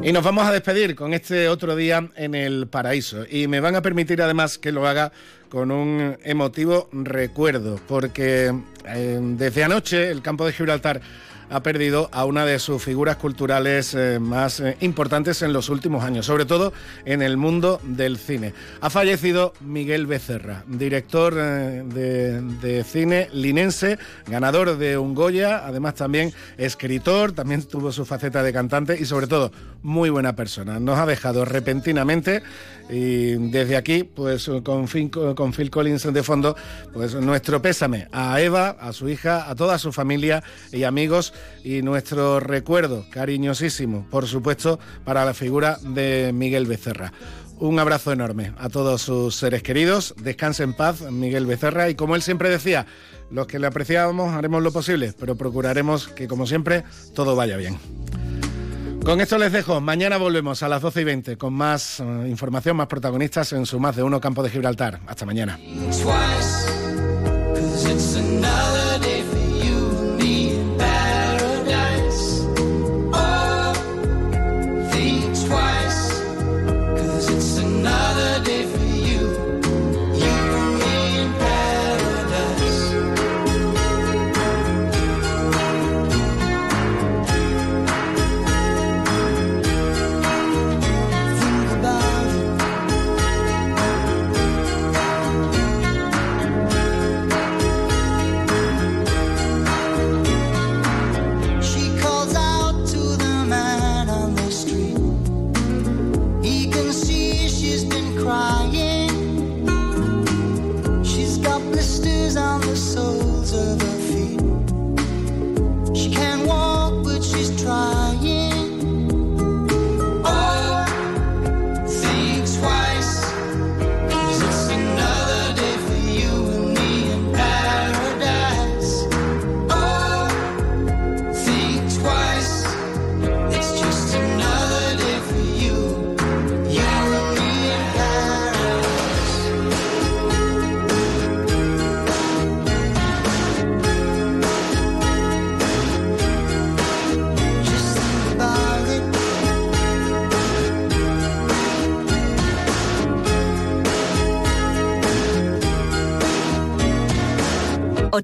Y 0.00 0.12
nos 0.12 0.22
vamos 0.22 0.46
a 0.46 0.52
despedir 0.52 0.94
con 0.94 1.12
este 1.12 1.48
otro 1.48 1.74
día 1.74 2.08
en 2.14 2.36
el 2.36 2.68
paraíso. 2.68 3.24
Y 3.28 3.48
me 3.48 3.58
van 3.58 3.74
a 3.74 3.82
permitir 3.82 4.22
además 4.22 4.56
que 4.56 4.70
lo 4.70 4.86
haga 4.86 5.10
con 5.48 5.72
un 5.72 6.16
emotivo 6.22 6.88
recuerdo, 6.92 7.80
porque 7.88 8.54
eh, 8.86 9.18
desde 9.20 9.64
anoche 9.64 10.10
el 10.10 10.22
campo 10.22 10.46
de 10.46 10.52
Gibraltar 10.52 11.00
ha 11.50 11.62
perdido 11.62 12.08
a 12.12 12.24
una 12.24 12.44
de 12.44 12.58
sus 12.58 12.82
figuras 12.82 13.16
culturales 13.16 13.94
eh, 13.94 14.18
más 14.20 14.60
eh, 14.60 14.76
importantes 14.80 15.42
en 15.42 15.52
los 15.52 15.68
últimos 15.68 16.04
años, 16.04 16.26
sobre 16.26 16.44
todo 16.44 16.72
en 17.04 17.22
el 17.22 17.36
mundo 17.36 17.80
del 17.82 18.18
cine. 18.18 18.54
Ha 18.80 18.90
fallecido 18.90 19.52
Miguel 19.60 20.06
Becerra, 20.06 20.64
director 20.66 21.34
eh, 21.36 21.82
de, 22.60 22.84
cine 22.84 23.28
linense, 23.32 23.98
ganador 24.26 24.76
de 24.78 24.98
un 24.98 25.14
Goya, 25.14 25.66
además 25.66 25.94
también 25.94 26.32
escritor, 26.56 27.32
también 27.32 27.62
tuvo 27.62 27.92
su 27.92 28.04
faceta 28.04 28.42
de 28.42 28.52
cantante 28.52 28.98
y 29.00 29.04
sobre 29.04 29.26
todo 29.26 29.52
muy 29.82 30.10
buena 30.10 30.34
persona. 30.36 30.78
Nos 30.80 30.98
ha 30.98 31.06
dejado 31.06 31.44
repentinamente 31.44 32.42
y 32.88 33.50
desde 33.50 33.76
aquí, 33.76 34.04
pues 34.04 34.50
con, 34.62 34.86
con 34.86 35.52
Phil 35.52 35.70
Collins 35.70 36.12
de 36.12 36.22
fondo, 36.22 36.56
pues 36.92 37.14
nuestro 37.14 37.60
pésame 37.60 38.08
a 38.12 38.40
Eva, 38.40 38.70
a 38.80 38.92
su 38.92 39.08
hija, 39.08 39.48
a 39.50 39.54
toda 39.54 39.78
su 39.78 39.92
familia 39.92 40.42
y 40.72 40.84
amigos 40.84 41.34
y 41.64 41.82
nuestro 41.82 42.40
recuerdo 42.40 43.04
cariñosísimo, 43.10 44.06
por 44.10 44.26
supuesto, 44.26 44.78
para 45.04 45.24
la 45.24 45.34
figura 45.34 45.78
de 45.82 46.32
Miguel 46.32 46.66
Becerra. 46.66 47.12
Un 47.60 47.80
abrazo 47.80 48.12
enorme 48.12 48.52
a 48.58 48.68
todos 48.68 49.02
sus 49.02 49.34
seres 49.34 49.64
queridos. 49.64 50.14
Descanse 50.22 50.62
en 50.62 50.74
paz, 50.74 51.02
Miguel 51.10 51.44
Becerra. 51.44 51.90
Y 51.90 51.96
como 51.96 52.14
él 52.14 52.22
siempre 52.22 52.50
decía, 52.50 52.86
los 53.32 53.48
que 53.48 53.58
le 53.58 53.66
apreciábamos 53.66 54.32
haremos 54.32 54.62
lo 54.62 54.70
posible, 54.70 55.12
pero 55.18 55.34
procuraremos 55.34 56.06
que, 56.06 56.28
como 56.28 56.46
siempre, 56.46 56.84
todo 57.14 57.34
vaya 57.34 57.56
bien. 57.56 57.76
Con 59.08 59.22
esto 59.22 59.38
les 59.38 59.50
dejo. 59.50 59.80
Mañana 59.80 60.18
volvemos 60.18 60.62
a 60.62 60.68
las 60.68 60.82
12 60.82 61.00
y 61.00 61.04
20 61.04 61.38
con 61.38 61.54
más 61.54 61.98
eh, 61.98 62.04
información, 62.28 62.76
más 62.76 62.88
protagonistas 62.88 63.54
en 63.54 63.64
su 63.64 63.80
más 63.80 63.96
de 63.96 64.02
uno 64.02 64.20
campo 64.20 64.42
de 64.42 64.50
Gibraltar. 64.50 65.00
Hasta 65.06 65.24
mañana. 65.24 65.58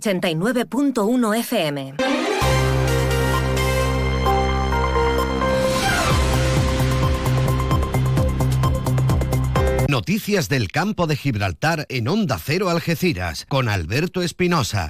...89.1 0.05 1.39
FM. 1.39 1.95
Noticias 9.89 10.51
del 10.51 10.71
campo 10.71 11.07
de 11.07 11.17
Gibraltar 11.17 11.87
en 11.89 12.09
Onda 12.09 12.39
Cero 12.39 12.69
Algeciras 12.69 13.47
con 13.49 13.71
Alberto 13.71 14.21
Espinosa. 14.21 14.89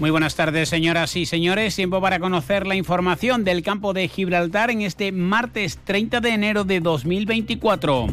Muy 0.00 0.10
buenas 0.10 0.34
tardes, 0.34 0.68
señoras 0.68 1.14
y 1.14 1.26
señores. 1.26 1.76
Tiempo 1.76 2.00
para 2.00 2.18
conocer 2.18 2.66
la 2.66 2.74
información 2.74 3.44
del 3.44 3.62
campo 3.62 3.92
de 3.92 4.08
Gibraltar 4.08 4.72
en 4.72 4.82
este 4.82 5.12
martes 5.12 5.78
30 5.84 6.20
de 6.20 6.30
enero 6.30 6.64
de 6.64 6.80
2024. 6.80 8.08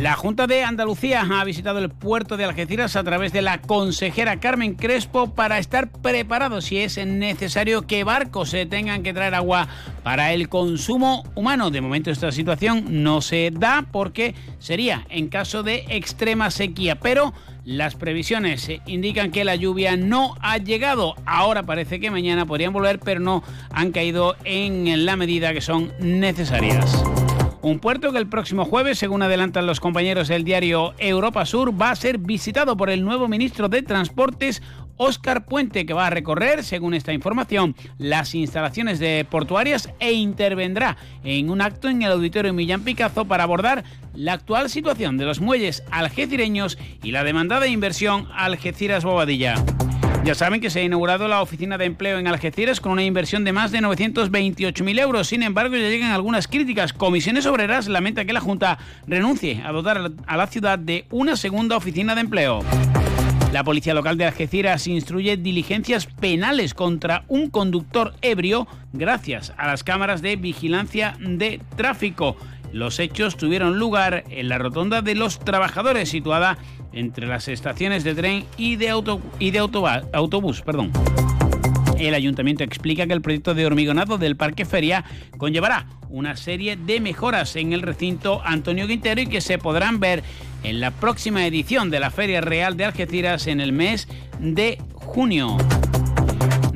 La 0.00 0.14
Junta 0.14 0.46
de 0.46 0.62
Andalucía 0.62 1.26
ha 1.28 1.42
visitado 1.42 1.80
el 1.80 1.90
puerto 1.90 2.36
de 2.36 2.44
Algeciras 2.44 2.94
a 2.94 3.02
través 3.02 3.32
de 3.32 3.42
la 3.42 3.60
consejera 3.60 4.38
Carmen 4.38 4.74
Crespo 4.74 5.34
para 5.34 5.58
estar 5.58 5.90
preparados 5.90 6.66
si 6.66 6.78
es 6.78 7.04
necesario 7.04 7.82
que 7.82 8.04
barcos 8.04 8.50
se 8.50 8.64
tengan 8.64 9.02
que 9.02 9.12
traer 9.12 9.34
agua 9.34 9.66
para 10.04 10.32
el 10.32 10.48
consumo 10.48 11.24
humano. 11.34 11.72
De 11.72 11.80
momento 11.80 12.12
esta 12.12 12.30
situación 12.30 13.02
no 13.02 13.20
se 13.20 13.50
da 13.52 13.86
porque 13.90 14.36
sería 14.60 15.04
en 15.08 15.26
caso 15.26 15.64
de 15.64 15.84
extrema 15.88 16.52
sequía, 16.52 17.00
pero 17.00 17.34
las 17.64 17.96
previsiones 17.96 18.70
indican 18.86 19.32
que 19.32 19.44
la 19.44 19.56
lluvia 19.56 19.96
no 19.96 20.36
ha 20.40 20.58
llegado. 20.58 21.16
Ahora 21.26 21.64
parece 21.64 21.98
que 21.98 22.12
mañana 22.12 22.46
podrían 22.46 22.72
volver, 22.72 23.00
pero 23.00 23.18
no 23.18 23.42
han 23.72 23.90
caído 23.90 24.36
en 24.44 25.04
la 25.04 25.16
medida 25.16 25.52
que 25.52 25.60
son 25.60 25.92
necesarias. 25.98 27.02
Un 27.60 27.80
puerto 27.80 28.12
que 28.12 28.18
el 28.18 28.28
próximo 28.28 28.64
jueves, 28.64 28.98
según 28.98 29.22
adelantan 29.22 29.66
los 29.66 29.80
compañeros 29.80 30.28
del 30.28 30.44
diario 30.44 30.94
Europa 30.98 31.44
Sur, 31.44 31.80
va 31.80 31.90
a 31.90 31.96
ser 31.96 32.18
visitado 32.18 32.76
por 32.76 32.88
el 32.88 33.04
nuevo 33.04 33.26
ministro 33.26 33.68
de 33.68 33.82
Transportes, 33.82 34.62
Óscar 34.96 35.44
Puente, 35.44 35.84
que 35.84 35.92
va 35.92 36.06
a 36.06 36.10
recorrer, 36.10 36.62
según 36.62 36.94
esta 36.94 37.12
información, 37.12 37.74
las 37.98 38.36
instalaciones 38.36 39.00
de 39.00 39.26
portuarias 39.28 39.90
e 39.98 40.12
intervendrá 40.12 40.96
en 41.24 41.50
un 41.50 41.60
acto 41.60 41.88
en 41.88 42.02
el 42.02 42.12
auditorio 42.12 42.52
Millán 42.52 42.84
Picazo 42.84 43.24
para 43.24 43.42
abordar 43.42 43.82
la 44.14 44.34
actual 44.34 44.70
situación 44.70 45.18
de 45.18 45.24
los 45.24 45.40
muelles 45.40 45.82
algecireños 45.90 46.78
y 47.02 47.10
la 47.10 47.24
demandada 47.24 47.66
inversión 47.66 48.28
Algeciras-Bobadilla. 48.36 49.56
Ya 50.28 50.34
saben 50.34 50.60
que 50.60 50.68
se 50.68 50.80
ha 50.80 50.84
inaugurado 50.84 51.26
la 51.26 51.40
oficina 51.40 51.78
de 51.78 51.86
empleo 51.86 52.18
en 52.18 52.26
Algeciras 52.26 52.82
con 52.82 52.92
una 52.92 53.02
inversión 53.02 53.44
de 53.44 53.54
más 53.54 53.72
de 53.72 53.78
928.000 53.78 55.00
euros. 55.00 55.26
Sin 55.26 55.42
embargo, 55.42 55.74
ya 55.74 55.88
llegan 55.88 56.10
algunas 56.10 56.46
críticas. 56.46 56.92
Comisiones 56.92 57.46
Obreras 57.46 57.88
lamenta 57.88 58.26
que 58.26 58.34
la 58.34 58.40
Junta 58.40 58.76
renuncie 59.06 59.62
a 59.64 59.72
dotar 59.72 60.12
a 60.26 60.36
la 60.36 60.46
ciudad 60.46 60.78
de 60.78 61.06
una 61.08 61.34
segunda 61.34 61.78
oficina 61.78 62.14
de 62.14 62.20
empleo. 62.20 62.60
La 63.54 63.64
policía 63.64 63.94
local 63.94 64.18
de 64.18 64.26
Algeciras 64.26 64.86
instruye 64.86 65.38
diligencias 65.38 66.04
penales 66.04 66.74
contra 66.74 67.24
un 67.28 67.48
conductor 67.48 68.12
ebrio 68.20 68.68
gracias 68.92 69.54
a 69.56 69.66
las 69.66 69.82
cámaras 69.82 70.20
de 70.20 70.36
vigilancia 70.36 71.16
de 71.20 71.62
tráfico. 71.74 72.36
Los 72.70 72.98
hechos 73.00 73.38
tuvieron 73.38 73.78
lugar 73.78 74.24
en 74.28 74.50
la 74.50 74.58
rotonda 74.58 75.00
de 75.00 75.14
los 75.14 75.38
trabajadores 75.38 76.10
situada 76.10 76.58
entre 76.92 77.26
las 77.26 77.48
estaciones 77.48 78.04
de 78.04 78.14
tren 78.14 78.44
y 78.56 78.76
de, 78.76 78.90
auto, 78.90 79.20
y 79.38 79.50
de 79.50 79.58
autobús. 79.58 80.62
El 81.98 82.14
ayuntamiento 82.14 82.62
explica 82.62 83.06
que 83.06 83.12
el 83.12 83.22
proyecto 83.22 83.54
de 83.54 83.66
hormigonado 83.66 84.18
del 84.18 84.36
Parque 84.36 84.64
Feria 84.64 85.04
conllevará 85.36 85.86
una 86.10 86.36
serie 86.36 86.76
de 86.76 87.00
mejoras 87.00 87.56
en 87.56 87.72
el 87.72 87.82
recinto 87.82 88.40
Antonio 88.44 88.86
Quintero 88.86 89.20
y 89.20 89.26
que 89.26 89.40
se 89.40 89.58
podrán 89.58 89.98
ver 89.98 90.22
en 90.62 90.80
la 90.80 90.90
próxima 90.90 91.46
edición 91.46 91.90
de 91.90 92.00
la 92.00 92.10
Feria 92.10 92.40
Real 92.40 92.76
de 92.76 92.84
Algeciras 92.84 93.46
en 93.46 93.60
el 93.60 93.72
mes 93.72 94.08
de 94.38 94.78
junio. 94.94 95.56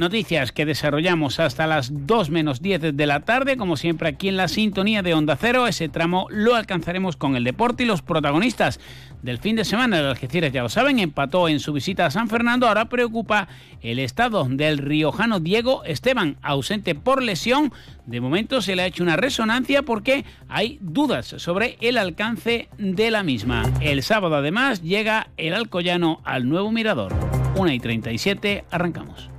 Noticias 0.03 0.51
que 0.51 0.67
desarrollamos 0.67 1.39
hasta 1.39 1.69
las 1.69 1.93
2 1.93 2.31
menos 2.31 2.61
10 2.61 2.97
de 2.97 3.07
la 3.07 3.21
tarde, 3.21 3.57
como 3.57 3.77
siempre 3.77 4.09
aquí 4.09 4.27
en 4.27 4.37
la 4.37 4.49
sintonía 4.49 5.01
de 5.01 5.15
Onda 5.15 5.37
Cero. 5.37 5.69
Ese 5.69 5.89
tramo 5.89 6.27
lo 6.29 6.57
alcanzaremos 6.57 7.15
con 7.15 7.37
el 7.37 7.45
deporte 7.45 7.85
y 7.85 7.87
los 7.87 8.03
protagonistas 8.03 8.81
del 9.23 9.39
fin 9.39 9.55
de 9.55 9.65
semana. 9.65 10.01
El 10.01 10.07
Algeciras, 10.07 10.53
ya 10.53 10.65
lo 10.65 10.69
saben, 10.69 10.99
empató 10.99 11.49
en 11.49 11.61
su 11.61 11.73
visita 11.73 12.05
a 12.05 12.11
San 12.11 12.29
Fernando. 12.29 12.67
Ahora 12.67 12.87
preocupa 12.87 13.47
el 13.81 14.01
estado 14.01 14.45
del 14.51 14.79
riojano 14.79 15.39
Diego 15.39 15.85
Esteban, 15.85 16.37
ausente 16.43 16.97
por 16.97 17.23
lesión. 17.23 17.73
De 18.05 18.21
momento 18.21 18.61
se 18.61 18.75
le 18.75 18.83
ha 18.83 18.87
hecho 18.87 19.05
una 19.05 19.17
resonancia 19.17 19.83
porque 19.83 20.25
hay 20.49 20.79
dudas 20.81 21.27
sobre 21.39 21.79
el 21.81 21.97
alcance 21.97 22.69
de 22.77 23.13
la 23.13 23.23
misma. 23.23 23.71
El 23.81 24.03
sábado 24.03 24.35
además 24.35 24.83
llega 24.83 25.29
el 25.37 25.55
Alcoyano 25.55 26.21
al 26.25 26.49
nuevo 26.49 26.73
Mirador. 26.73 27.15
1 27.55 27.73
y 27.73 27.79
37, 27.79 28.65
arrancamos. 28.69 29.31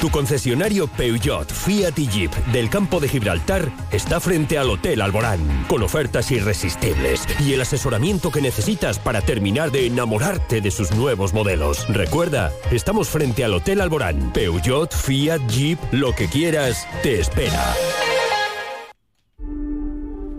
Tu 0.00 0.10
concesionario 0.10 0.86
Peugeot, 0.86 1.50
Fiat 1.50 1.96
Jeep 1.96 2.32
del 2.52 2.70
campo 2.70 3.00
de 3.00 3.08
Gibraltar 3.08 3.68
está 3.90 4.20
frente 4.20 4.56
al 4.56 4.70
Hotel 4.70 5.02
Alborán, 5.02 5.40
con 5.66 5.82
ofertas 5.82 6.30
irresistibles 6.30 7.26
y 7.40 7.54
el 7.54 7.60
asesoramiento 7.60 8.30
que 8.30 8.40
necesitas 8.40 9.00
para 9.00 9.22
terminar 9.22 9.72
de 9.72 9.86
enamorarte 9.86 10.60
de 10.60 10.70
sus 10.70 10.92
nuevos 10.92 11.34
modelos. 11.34 11.84
Recuerda, 11.88 12.52
estamos 12.70 13.08
frente 13.08 13.42
al 13.42 13.54
Hotel 13.54 13.80
Alborán. 13.80 14.32
Peugeot, 14.32 14.94
Fiat, 14.94 15.40
Jeep, 15.48 15.80
lo 15.90 16.14
que 16.14 16.28
quieras, 16.28 16.86
te 17.02 17.18
espera. 17.18 17.74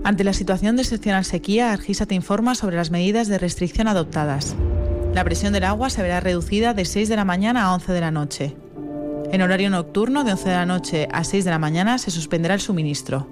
Ante 0.05 0.23
la 0.23 0.31
situación 0.31 0.77
de 0.77 0.83
excepcional 0.83 1.25
sequía, 1.25 1.73
Argisa 1.73 2.05
te 2.05 2.15
informa 2.15 2.55
sobre 2.55 2.77
las 2.77 2.91
medidas 2.91 3.27
de 3.27 3.37
restricción 3.37 3.89
adoptadas. 3.89 4.55
La 5.13 5.25
presión 5.25 5.51
del 5.51 5.65
agua 5.65 5.89
se 5.89 6.01
verá 6.01 6.21
reducida 6.21 6.73
de 6.73 6.85
6 6.85 7.09
de 7.09 7.15
la 7.17 7.25
mañana 7.25 7.65
a 7.65 7.73
11 7.73 7.91
de 7.91 7.99
la 7.99 8.11
noche. 8.11 8.55
En 9.31 9.43
horario 9.43 9.69
nocturno, 9.69 10.23
de 10.23 10.31
11 10.31 10.49
de 10.49 10.55
la 10.55 10.65
noche 10.65 11.07
a 11.11 11.23
6 11.23 11.45
de 11.45 11.51
la 11.51 11.59
mañana, 11.59 11.99
se 11.99 12.09
suspenderá 12.09 12.55
el 12.55 12.61
suministro. 12.61 13.27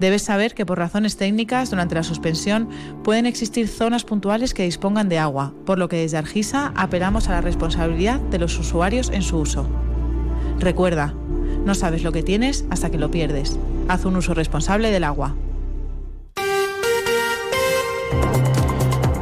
Debes 0.00 0.22
saber 0.22 0.54
que 0.54 0.66
por 0.66 0.78
razones 0.78 1.16
técnicas, 1.16 1.70
durante 1.70 1.94
la 1.94 2.02
suspensión, 2.02 2.68
pueden 3.04 3.24
existir 3.24 3.68
zonas 3.68 4.02
puntuales 4.02 4.52
que 4.52 4.64
dispongan 4.64 5.08
de 5.08 5.18
agua, 5.18 5.54
por 5.64 5.78
lo 5.78 5.88
que 5.88 5.98
desde 5.98 6.18
Argisa 6.18 6.72
apelamos 6.74 7.28
a 7.28 7.32
la 7.32 7.40
responsabilidad 7.40 8.18
de 8.18 8.38
los 8.38 8.58
usuarios 8.58 9.10
en 9.10 9.22
su 9.22 9.38
uso. 9.38 9.66
Recuerda, 10.58 11.14
no 11.64 11.74
sabes 11.76 12.02
lo 12.02 12.10
que 12.10 12.24
tienes 12.24 12.64
hasta 12.68 12.90
que 12.90 12.98
lo 12.98 13.10
pierdes. 13.10 13.58
Haz 13.88 14.04
un 14.06 14.16
uso 14.16 14.34
responsable 14.34 14.90
del 14.90 15.04
agua. 15.04 15.36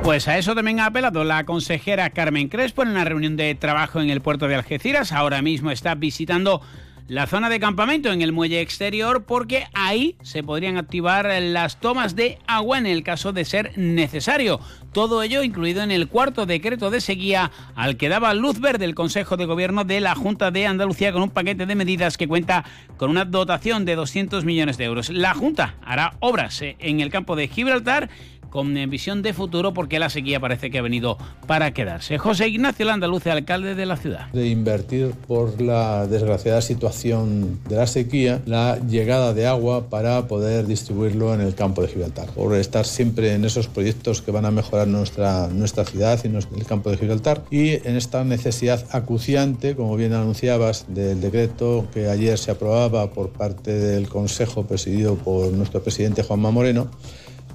Pues 0.05 0.29
a 0.29 0.37
eso 0.37 0.55
también 0.55 0.81
ha 0.81 0.87
apelado 0.87 1.25
la 1.25 1.45
consejera 1.45 2.11
Carmen 2.11 2.49
Crespo 2.49 2.83
en 2.83 2.91
una 2.91 3.07
reunión 3.07 3.39
de 3.39 3.55
trabajo 3.55 4.03
en 4.03 4.11
el 4.11 4.21
puerto 4.21 4.49
de 4.49 4.55
Algeciras. 4.55 5.13
Ahora 5.13 5.41
mismo 5.41 5.71
está 5.71 5.95
visitando 5.95 6.61
la 7.09 7.27
zona 7.27 7.51
de 7.51 7.61
campamento 7.61 8.11
en 8.13 8.23
el 8.23 8.33
muelle 8.33 8.61
exterior 8.61 9.25
porque 9.25 9.67
ahí 9.75 10.17
se 10.23 10.43
podrían 10.43 10.79
activar 10.79 11.31
las 11.43 11.79
tomas 11.79 12.17
de 12.17 12.39
agua 12.47 12.79
en 12.79 12.87
el 12.87 13.03
caso 13.03 13.33
de 13.33 13.45
ser 13.45 13.77
necesario. 13.77 14.59
Todo 14.93 15.23
ello 15.23 15.43
incluido 15.43 15.83
en 15.83 15.91
el 15.91 16.09
cuarto 16.09 16.47
decreto 16.47 16.91
de 16.91 17.01
sequía 17.01 17.51
al 17.75 17.97
que 17.97 18.09
daba 18.09 18.33
luz 18.33 18.61
verde 18.61 18.85
el 18.87 18.95
Consejo 18.95 19.37
de 19.37 19.45
Gobierno 19.45 19.85
de 19.85 20.01
la 20.01 20.15
Junta 20.15 20.51
de 20.51 20.67
Andalucía 20.67 21.13
con 21.13 21.23
un 21.23 21.31
paquete 21.31 21.67
de 21.67 21.75
medidas 21.75 22.17
que 22.17 22.29
cuenta 22.29 22.65
con 22.97 23.11
una 23.11 23.25
dotación 23.25 23.85
de 23.85 23.97
200 23.97 24.45
millones 24.45 24.79
de 24.79 24.85
euros. 24.85 25.11
La 25.11 25.35
Junta 25.35 25.75
hará 25.83 26.15
obras 26.21 26.63
eh, 26.63 26.77
en 26.79 27.01
el 27.01 27.11
campo 27.11 27.37
de 27.37 27.49
Gibraltar 27.49 28.09
con 28.55 28.73
visión 28.89 29.21
de 29.23 29.33
futuro 29.33 29.75
porque 29.75 29.99
la 29.99 30.09
sequía 30.09 30.39
parece 30.39 30.71
que 30.71 30.79
ha 30.79 30.83
venido 30.83 31.19
para 31.49 31.75
quedarse. 31.75 32.19
José 32.19 32.47
Ignacio 32.47 32.87
Landaluce, 32.87 33.33
alcalde 33.33 33.75
de 33.75 33.85
la 33.85 33.97
ciudad. 33.97 34.31
De 34.33 34.47
invertir 34.47 35.11
por 35.27 35.61
la 35.61 36.07
desgraciada 36.07 36.63
situación 36.63 37.59
de 37.69 37.75
la 37.75 37.89
sequía 37.89 38.43
la 38.47 38.79
llegada 38.79 39.35
de 39.35 39.49
agua 39.49 39.89
para 39.91 40.29
poder 40.29 40.69
distribuirlo 40.69 41.35
en 41.35 41.41
el 41.41 41.57
campo 41.57 41.83
de 41.83 41.89
Gibraltar. 41.89 42.29
Por 42.29 42.55
estar 42.55 42.87
siempre 42.87 43.35
en 43.35 43.45
esos 43.45 43.67
proyectos 43.67 44.23
que 44.23 44.31
van 44.31 44.45
a 44.45 44.53
mejorar 44.53 44.87
nuestra, 44.87 45.49
nuestra 45.49 45.85
ciudad 45.85 46.21
y 46.23 46.29
el 46.29 46.65
campo 46.65 46.93
de 46.93 46.99
Gibraltar 46.99 47.43
y 47.51 47.71
en 47.71 47.97
esta 47.97 48.23
necesidad 48.23 48.87
acuciante, 48.93 49.75
como 49.75 49.97
bien 49.97 50.13
anunciabas, 50.13 50.87
del 50.87 51.21
decreto 51.21 51.89
que 51.93 52.09
ayer 52.09 52.39
se 52.39 52.53
aprobaba 52.53 53.11
por 53.11 53.31
parte 53.31 53.73
del 53.73 54.09
Consejo 54.09 54.65
presidido 54.65 55.17
por 55.17 55.51
nuestro 55.51 55.83
presidente 55.83 56.23
Juanma 56.23 56.53
Moreno 56.53 56.89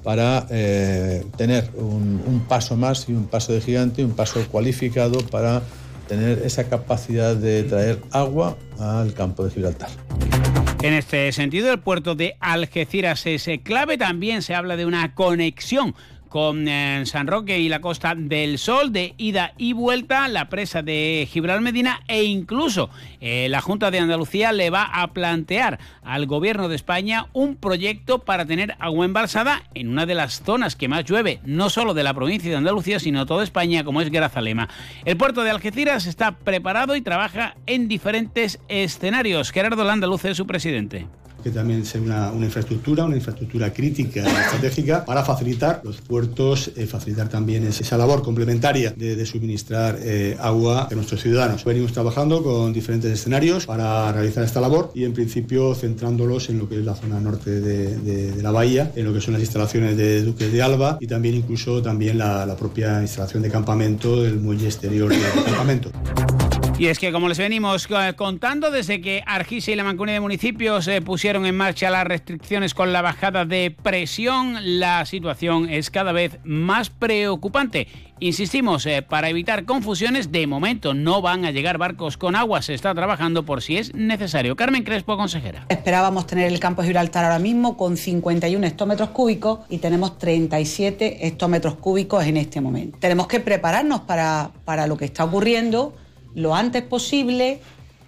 para 0.04 0.48
eh, 0.50 1.26
tener 1.38 1.70
un, 1.76 2.44
paso 2.48 2.76
más 2.76 3.08
y 3.10 3.14
un 3.14 3.26
paso 3.28 3.54
de 3.54 3.62
gigante, 3.62 4.04
un 4.04 4.16
paso 4.16 4.46
cualificado 4.48 5.20
para 5.28 5.62
tener 6.08 6.40
esa 6.40 6.68
capacidad 6.68 7.36
de 7.36 7.64
traer 7.64 8.02
agua 8.12 8.58
al 8.80 9.14
campo 9.14 9.46
de 9.46 9.52
Gibraltar. 9.52 9.90
En 10.82 10.94
este 10.94 11.32
sentido, 11.32 11.72
el 11.72 11.80
puerto 11.80 12.16
de 12.16 12.36
Algeciras 12.40 13.26
es 13.26 13.50
clave. 13.64 13.98
También 13.98 14.42
se 14.42 14.56
habla 14.56 14.78
de 14.78 14.86
una 14.86 15.14
conexión 15.14 15.94
con 16.30 16.68
eh, 16.68 17.04
San 17.06 17.28
Roque 17.28 17.60
y 17.60 17.70
la 17.70 17.82
Costa 17.82 18.14
del 18.16 18.58
Sol 18.58 18.94
de 18.94 19.16
ida 19.18 19.54
y 19.58 19.74
vuelta, 19.74 20.28
la 20.28 20.48
presa 20.48 20.82
de 20.82 21.28
Gibraltar 21.30 21.62
Medina 21.62 22.02
e 22.08 22.24
incluso 22.24 22.90
eh, 23.20 23.48
la 23.50 23.62
Junta 23.62 23.92
de 23.92 24.00
Andalucía 24.00 24.52
le 24.52 24.70
va 24.70 24.84
a 24.84 25.12
plantear 25.12 25.80
al 26.04 26.28
gobierno 26.28 26.70
de 26.70 26.76
España 26.76 27.28
un 27.34 27.56
proyecto 27.56 28.20
para 28.20 28.46
tener 28.46 28.76
agua 28.80 29.06
embalsada 29.06 29.64
en 29.74 29.90
una 29.90 30.06
de 30.06 30.16
las 30.16 30.42
zonas 30.44 30.76
que 30.76 30.88
más 30.88 31.06
llueve, 31.06 31.40
no 31.44 31.70
solo 31.70 31.94
de 31.94 32.04
la 32.04 32.14
provincia 32.14 32.52
de 32.52 32.58
Andalucía, 32.58 33.00
sino 33.00 33.26
toda 33.26 33.44
España, 33.44 33.84
como 33.84 34.02
es 34.02 34.12
Grazalema. 34.12 34.70
El 35.06 35.18
puerto 35.18 35.44
de 35.44 35.50
Algeciras 35.50 36.06
está 36.06 36.38
preparado 36.38 36.96
y 36.96 37.02
trabaja 37.02 37.56
en 37.66 37.88
diferentes 37.88 38.60
escenarios. 38.68 39.52
Gerardo 39.52 39.84
Landaluce 39.84 40.32
es 40.32 40.38
su 40.38 40.46
presidente 40.46 41.08
que 41.42 41.52
también 41.52 41.86
sea 41.86 42.02
una, 42.02 42.32
infraestructura, 42.44 43.06
una 43.06 43.16
infraestructura 43.16 43.72
crítica 43.74 44.22
y 44.22 44.28
estratégica 44.28 45.06
para 45.06 45.24
facilitar 45.24 45.82
los 45.84 46.02
puertos, 46.02 46.72
eh, 46.76 46.86
facilitar 46.86 47.30
también 47.30 47.66
esa 47.66 47.98
labor 47.98 48.22
complementaria 48.22 48.94
de, 48.96 49.26
suministrar 49.26 50.00
eh, 50.02 50.36
agua 50.40 50.88
a 50.90 50.96
nuestros 50.96 51.22
ciudadanos. 51.22 51.64
Venimos 51.64 51.92
trabajando 51.92 52.42
con 52.42 52.74
diferentes 52.74 53.12
escenarios 53.12 53.66
para 53.66 54.12
realizar 54.12 54.44
esta 54.44 54.60
labor 54.60 54.92
y 54.96 55.04
en 55.04 55.14
principio 55.14 55.76
centrándolos 55.76 56.50
en 56.50 56.58
lo 56.58 56.68
que 56.68 56.80
es 56.80 56.86
la 56.86 56.96
zona 56.96 57.20
norte 57.20 57.60
de, 57.62 58.42
la 58.42 58.52
bahía, 58.52 58.92
en 58.96 59.06
lo 59.06 59.14
que 59.14 59.22
son 59.22 59.34
las 59.34 59.42
instalaciones 59.42 59.98
de 59.98 60.24
Duques 60.24 60.52
de 60.52 60.62
Alba 60.62 60.98
y 61.00 61.08
también 61.08 61.36
incluso 61.36 61.82
también 61.82 62.18
la, 62.18 62.46
la 62.46 62.56
propia 62.56 63.02
instalación 63.02 63.44
de 63.44 63.50
campamento 63.50 64.24
del 64.24 64.40
muelle 64.40 64.66
exterior 64.66 65.10
del 65.10 65.44
campamento. 65.46 65.92
Y 66.80 66.88
es 66.88 66.98
que, 66.98 67.12
como 67.12 67.28
les 67.28 67.38
venimos 67.38 67.90
eh, 67.90 68.14
contando, 68.16 68.72
desde 68.72 69.02
que 69.02 69.22
Argisa 69.26 69.70
y 69.72 69.76
la 69.76 69.84
Mancomunidad 69.84 70.16
de 70.16 70.22
Municipios 70.22 70.88
eh, 70.88 71.02
pusieron 71.02 71.46
en 71.46 71.58
marcha 71.58 71.90
las 71.90 72.08
restricciones 72.08 72.74
con 72.74 72.94
la 72.94 73.02
bajada 73.02 73.44
de 73.44 73.76
presión, 73.84 74.56
la 74.80 75.06
situación 75.06 75.70
es 75.70 75.90
cada 75.90 76.14
vez 76.14 76.40
más 76.46 76.90
preocupante. 76.90 77.90
Insistimos, 78.22 78.86
eh, 78.86 79.02
para 79.02 79.28
evitar 79.28 79.66
confusiones, 79.66 80.32
de 80.32 80.48
momento 80.48 80.94
no 80.94 81.22
van 81.22 81.44
a 81.44 81.52
llegar 81.52 81.78
barcos 81.78 82.16
con 82.16 82.38
agua, 82.38 82.62
se 82.62 82.76
está 82.76 82.96
trabajando 82.96 83.44
por 83.44 83.62
si 83.62 83.76
es 83.76 83.94
necesario. 83.94 84.56
Carmen 84.56 84.84
Crespo, 84.84 85.18
consejera. 85.18 85.66
Esperábamos 85.68 86.28
tener 86.28 86.48
el 86.48 86.62
campo 86.62 86.82
de 86.82 86.88
Gibraltar 86.88 87.26
ahora 87.26 87.40
mismo 87.40 87.76
con 87.76 87.98
51 87.98 88.66
hectómetros 88.66 89.10
cúbicos 89.10 89.60
y 89.68 89.80
tenemos 89.80 90.18
37 90.18 91.28
hectómetros 91.28 91.76
cúbicos 91.76 92.24
en 92.24 92.38
este 92.38 92.62
momento. 92.62 93.00
Tenemos 93.02 93.28
que 93.28 93.42
prepararnos 93.42 94.00
para, 94.02 94.52
para 94.64 94.88
lo 94.88 94.96
que 94.96 95.04
está 95.04 95.26
ocurriendo 95.26 95.94
lo 96.36 96.56
antes 96.56 96.84
posible, 96.84 97.62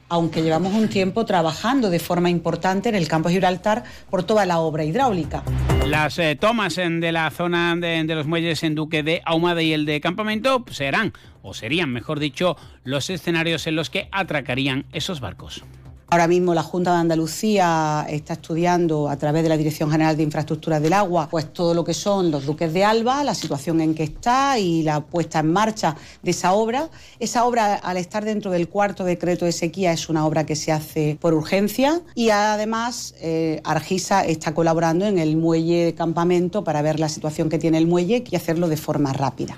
aunque 0.09 0.41
llevamos 0.41 0.73
un 0.73 0.89
tiempo 0.89 1.25
trabajando 1.25 1.89
de 1.89 1.99
forma 1.99 2.29
importante 2.29 2.89
en 2.89 2.95
el 2.95 3.07
campo 3.07 3.29
de 3.29 3.35
Gibraltar 3.35 3.83
por 4.09 4.23
toda 4.23 4.45
la 4.45 4.59
obra 4.59 4.83
hidráulica. 4.83 5.43
Las 5.87 6.19
eh, 6.19 6.35
tomas 6.39 6.75
de 6.75 7.11
la 7.11 7.29
zona 7.31 7.75
de, 7.75 8.03
de, 8.03 8.15
los 8.15 8.27
muelles 8.27 8.63
en 8.63 8.75
Duque 8.75 9.03
de 9.03 9.21
Ahumada 9.25 9.61
y 9.61 9.73
el 9.73 9.85
de 9.85 10.01
Campamento 10.01 10.63
serán, 10.69 11.13
o 11.41 11.53
serían, 11.53 11.91
mejor 11.91 12.19
dicho, 12.19 12.57
los 12.83 13.09
escenarios 13.09 13.67
en 13.67 13.75
los 13.75 13.89
que 13.89 14.09
atracarían 14.11 14.85
esos 14.91 15.21
barcos. 15.21 15.63
Ahora 16.13 16.27
mismo 16.27 16.53
la 16.53 16.61
Junta 16.61 16.91
de 16.91 16.97
Andalucía 16.97 18.05
está 18.09 18.33
estudiando 18.33 19.07
a 19.07 19.15
través 19.15 19.43
de 19.43 19.49
la 19.49 19.55
Dirección 19.55 19.89
General 19.89 20.17
de 20.17 20.23
Infraestructuras 20.23 20.81
del 20.81 20.91
Agua, 20.91 21.29
pues 21.31 21.53
todo 21.53 21.73
lo 21.73 21.85
que 21.85 21.93
son 21.93 22.31
los 22.31 22.45
duques 22.45 22.73
de 22.73 22.83
Alba, 22.83 23.23
la 23.23 23.33
situación 23.33 23.79
en 23.79 23.95
que 23.95 24.03
está 24.03 24.59
y 24.59 24.83
la 24.83 24.99
puesta 24.99 25.39
en 25.39 25.53
marcha 25.53 25.95
de 26.21 26.31
esa 26.31 26.51
obra. 26.51 26.89
Esa 27.19 27.45
obra, 27.45 27.75
al 27.75 27.95
estar 27.95 28.25
dentro 28.25 28.51
del 28.51 28.67
cuarto 28.67 29.05
decreto 29.05 29.45
de 29.45 29.53
sequía, 29.53 29.93
es 29.93 30.09
una 30.09 30.25
obra 30.25 30.45
que 30.45 30.57
se 30.57 30.73
hace 30.73 31.17
por 31.21 31.33
urgencia 31.33 32.01
y 32.13 32.29
además 32.29 33.15
eh, 33.21 33.61
Argisa 33.63 34.25
está 34.25 34.53
colaborando 34.53 35.05
en 35.05 35.17
el 35.17 35.37
muelle 35.37 35.85
de 35.85 35.93
campamento 35.93 36.65
para 36.65 36.81
ver 36.81 36.99
la 36.99 37.07
situación 37.07 37.47
que 37.47 37.57
tiene 37.57 37.77
el 37.77 37.87
muelle 37.87 38.21
y 38.29 38.35
hacerlo 38.35 38.67
de 38.67 38.75
forma 38.75 39.13
rápida. 39.13 39.55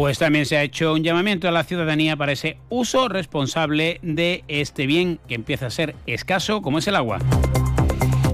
Pues 0.00 0.18
también 0.18 0.46
se 0.46 0.56
ha 0.56 0.62
hecho 0.62 0.94
un 0.94 1.04
llamamiento 1.04 1.46
a 1.46 1.50
la 1.50 1.62
ciudadanía 1.62 2.16
para 2.16 2.32
ese 2.32 2.56
uso 2.70 3.10
responsable 3.10 4.00
de 4.00 4.44
este 4.48 4.86
bien 4.86 5.20
que 5.28 5.34
empieza 5.34 5.66
a 5.66 5.70
ser 5.70 5.94
escaso 6.06 6.62
como 6.62 6.78
es 6.78 6.88
el 6.88 6.96
agua. 6.96 7.18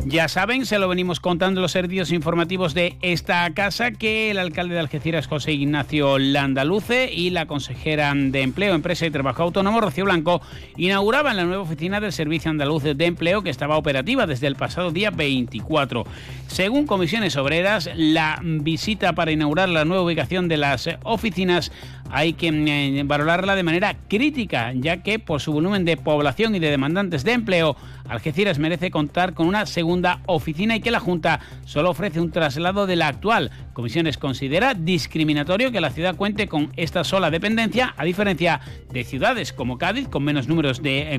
Ya 0.08 0.28
saben, 0.28 0.66
se 0.66 0.78
lo 0.78 0.86
venimos 0.86 1.18
contando 1.18 1.60
los 1.60 1.72
servicios 1.72 2.12
informativos 2.12 2.74
de 2.74 2.96
esta 3.02 3.52
casa, 3.54 3.90
que 3.90 4.30
el 4.30 4.38
alcalde 4.38 4.74
de 4.74 4.80
Algeciras, 4.80 5.26
José 5.26 5.52
Ignacio 5.52 6.20
Landaluce, 6.20 7.12
y 7.12 7.30
la 7.30 7.46
consejera 7.46 8.14
de 8.14 8.42
Empleo, 8.42 8.76
Empresa 8.76 9.04
y 9.04 9.10
Trabajo 9.10 9.42
Autónomo, 9.42 9.80
Rocío 9.80 10.04
Blanco, 10.04 10.40
inauguraban 10.76 11.36
la 11.36 11.42
nueva 11.42 11.64
oficina 11.64 11.98
del 11.98 12.12
Servicio 12.12 12.52
Andaluz 12.52 12.84
de 12.84 13.04
Empleo, 13.04 13.42
que 13.42 13.50
estaba 13.50 13.76
operativa 13.76 14.28
desde 14.28 14.46
el 14.46 14.54
pasado 14.54 14.92
día 14.92 15.10
24. 15.10 16.04
Según 16.46 16.86
comisiones 16.86 17.36
obreras, 17.36 17.90
la 17.96 18.38
visita 18.40 19.12
para 19.14 19.32
inaugurar 19.32 19.68
la 19.68 19.84
nueva 19.84 20.04
ubicación 20.04 20.46
de 20.46 20.56
las 20.56 20.88
oficinas 21.02 21.72
hay 22.10 22.34
que 22.34 22.48
eh, 22.48 23.02
valorarla 23.04 23.56
de 23.56 23.62
manera 23.62 23.96
crítica, 24.08 24.72
ya 24.74 24.98
que 25.02 25.18
por 25.18 25.40
su 25.40 25.52
volumen 25.52 25.84
de 25.84 25.96
población 25.96 26.54
y 26.54 26.58
de 26.58 26.70
demandantes 26.70 27.24
de 27.24 27.32
empleo, 27.32 27.76
Algeciras 28.08 28.58
merece 28.58 28.90
contar 28.90 29.34
con 29.34 29.46
una 29.46 29.66
segunda 29.66 30.20
oficina 30.26 30.76
y 30.76 30.80
que 30.80 30.90
la 30.90 31.00
Junta 31.00 31.40
solo 31.64 31.90
ofrece 31.90 32.20
un 32.20 32.30
traslado 32.30 32.86
de 32.86 32.96
la 32.96 33.08
actual. 33.08 33.50
Comisiones 33.72 34.18
considera 34.18 34.74
discriminatorio 34.74 35.72
que 35.72 35.80
la 35.80 35.90
ciudad 35.90 36.16
cuente 36.16 36.48
con 36.48 36.72
esta 36.76 37.04
sola 37.04 37.30
dependencia, 37.30 37.94
a 37.96 38.04
diferencia 38.04 38.60
de 38.92 39.04
ciudades 39.04 39.52
como 39.52 39.78
Cádiz, 39.78 40.08
con 40.08 40.24
menos, 40.24 40.46
eh, 40.84 41.18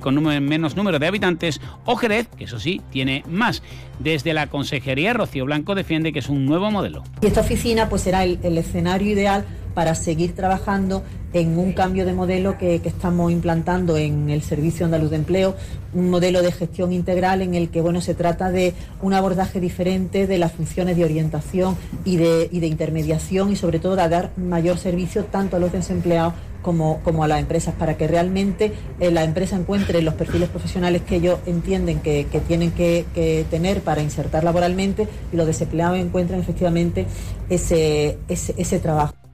número 0.75 0.99
de 0.99 1.07
habitantes, 1.07 1.61
o 1.85 1.95
Jerez, 1.95 2.27
que 2.37 2.45
eso 2.45 2.59
sí, 2.59 2.81
tiene 2.91 3.23
más. 3.27 3.61
Desde 3.99 4.33
la 4.33 4.47
Consejería, 4.47 5.13
Rocío 5.13 5.45
Blanco 5.45 5.75
defiende 5.75 6.13
que 6.13 6.19
es 6.19 6.29
un 6.29 6.45
nuevo 6.45 6.71
modelo. 6.71 7.03
Y 7.21 7.27
esta 7.27 7.41
oficina 7.41 7.89
pues 7.89 8.03
será 8.03 8.23
el 8.23 8.57
escenario 8.57 9.11
ideal 9.11 9.45
para 9.77 9.93
seguir 9.93 10.33
trabajando 10.33 11.03
en 11.33 11.59
un 11.59 11.71
cambio 11.71 12.03
de 12.07 12.11
modelo 12.11 12.57
que, 12.57 12.81
estamos 12.83 13.31
implantando 13.31 13.95
en 13.95 14.31
el 14.31 14.41
Servicio 14.41 14.87
Andaluz 14.87 15.11
de 15.11 15.17
Empleo, 15.17 15.55
un 15.93 16.09
modelo 16.09 16.41
de 16.41 16.51
gestión 16.51 16.91
integral 16.91 17.43
en 17.43 17.53
el 17.53 17.69
que 17.69 17.79
bueno, 17.79 18.01
se 18.01 18.15
trata 18.15 18.49
de 18.49 18.73
un 19.03 19.13
abordaje 19.13 19.59
diferente 19.59 20.25
de 20.25 20.39
las 20.39 20.53
funciones 20.53 20.97
de 20.97 21.05
orientación 21.05 21.77
y 22.05 22.17
de, 22.17 22.49
intermediación 22.51 23.51
y 23.51 23.55
sobre 23.55 23.77
todo 23.77 23.95
de 23.95 24.09
dar 24.09 24.31
mayor 24.35 24.79
servicio 24.79 25.25
tanto 25.25 25.57
a 25.57 25.59
los 25.59 25.71
desempleados 25.71 26.33
como, 26.63 27.23
a 27.23 27.27
las 27.27 27.39
empresas, 27.39 27.75
para 27.75 27.97
que 27.97 28.07
realmente 28.07 28.73
eh, 28.99 29.11
la 29.11 29.23
empresa 29.23 29.57
encuentre 29.57 30.01
los 30.01 30.15
perfiles 30.15 30.49
profesionales 30.49 31.03
que 31.03 31.17
ellos 31.17 31.37
entienden 31.45 31.99
que, 31.99 32.25
tienen 32.47 32.71
que, 32.71 33.45
tener 33.51 33.81
para 33.81 34.01
insertar 34.01 34.43
laboralmente 34.43 35.07
y 35.31 35.37
los 35.37 35.45
desempleados 35.45 35.99
encuentren 35.99 36.39
efectivamente 36.39 37.05
ese, 37.47 38.17
ese 38.27 38.79
trabajo. 38.79 39.26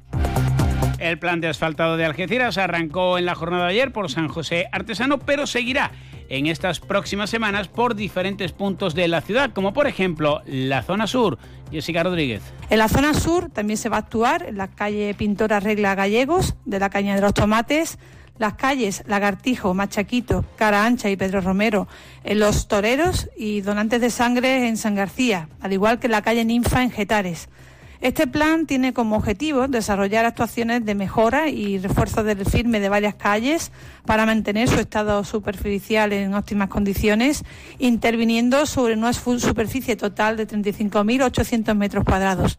El 1.03 1.19
plan 1.19 1.41
de 1.41 1.49
asfaltado 1.49 1.97
de 1.97 2.05
Algeciras 2.05 2.57
arrancó 2.57 3.17
en 3.17 3.25
la 3.25 3.35
jornada 3.35 3.65
de 3.65 3.71
ayer 3.71 3.91
por 3.91 4.09
San 4.09 4.29
José 4.29 4.69
Artesano, 4.71 5.19
pero 5.19 5.45
seguirá 5.45 5.91
en 6.29 6.47
estas 6.47 6.79
próximas 6.79 7.29
semanas 7.29 7.67
por 7.67 7.93
diferentes 7.93 8.53
puntos 8.53 8.95
de 8.95 9.09
la 9.09 9.19
ciudad, 9.19 9.51
como 9.51 9.73
por 9.73 9.85
ejemplo 9.85 10.41
la 10.45 10.81
zona 10.81 11.05
sur. 11.05 11.37
Jessica 11.69 12.03
Rodríguez. 12.03 12.41
En 12.69 12.79
la 12.79 12.87
zona 12.87 13.13
sur 13.13 13.49
también 13.49 13.75
se 13.75 13.89
va 13.89 13.97
a 13.97 13.99
actuar 13.99 14.43
en 14.43 14.57
la 14.57 14.69
calle 14.69 15.13
Pintora 15.13 15.59
Regla 15.59 15.93
Gallegos, 15.93 16.55
de 16.63 16.79
la 16.79 16.89
Caña 16.89 17.15
de 17.15 17.21
los 17.21 17.33
Tomates, 17.33 17.99
las 18.37 18.53
calles 18.53 19.03
Lagartijo, 19.05 19.73
Machaquito, 19.73 20.45
Cara 20.55 20.85
Ancha 20.85 21.09
y 21.09 21.17
Pedro 21.17 21.41
Romero 21.41 21.85
en 22.23 22.39
Los 22.39 22.69
Toreros 22.69 23.29
y 23.35 23.59
Donantes 23.59 23.99
de 23.99 24.09
Sangre 24.09 24.69
en 24.69 24.77
San 24.77 24.95
García, 24.95 25.49
al 25.59 25.73
igual 25.73 25.99
que 25.99 26.07
la 26.07 26.21
calle 26.21 26.45
Ninfa 26.45 26.81
en 26.81 26.91
Getares. 26.91 27.49
Este 28.03 28.27
plan 28.27 28.65
tiene 28.65 28.91
como 28.91 29.15
objetivo 29.15 29.69
desarrollar 29.69 30.25
actuaciones 30.25 30.83
de 30.83 30.93
mejora 30.93 31.47
y 31.47 31.77
refuerzo 31.77 32.21
del 32.25 32.45
firme 32.45 32.81
de 32.81 32.89
varias 32.89 33.15
calles 33.15 33.71
para 34.05 34.25
mantener 34.25 34.67
su 34.67 34.77
estado 34.77 35.23
superficial 35.23 36.11
en 36.11 36.33
óptimas 36.33 36.67
condiciones, 36.67 37.45
interviniendo 37.79 38.65
sobre 38.65 38.95
una 38.95 39.13
superficie 39.13 39.95
total 39.95 40.35
de 40.35 40.45
35.800 40.45 41.75
metros 41.75 42.03
cuadrados. 42.03 42.57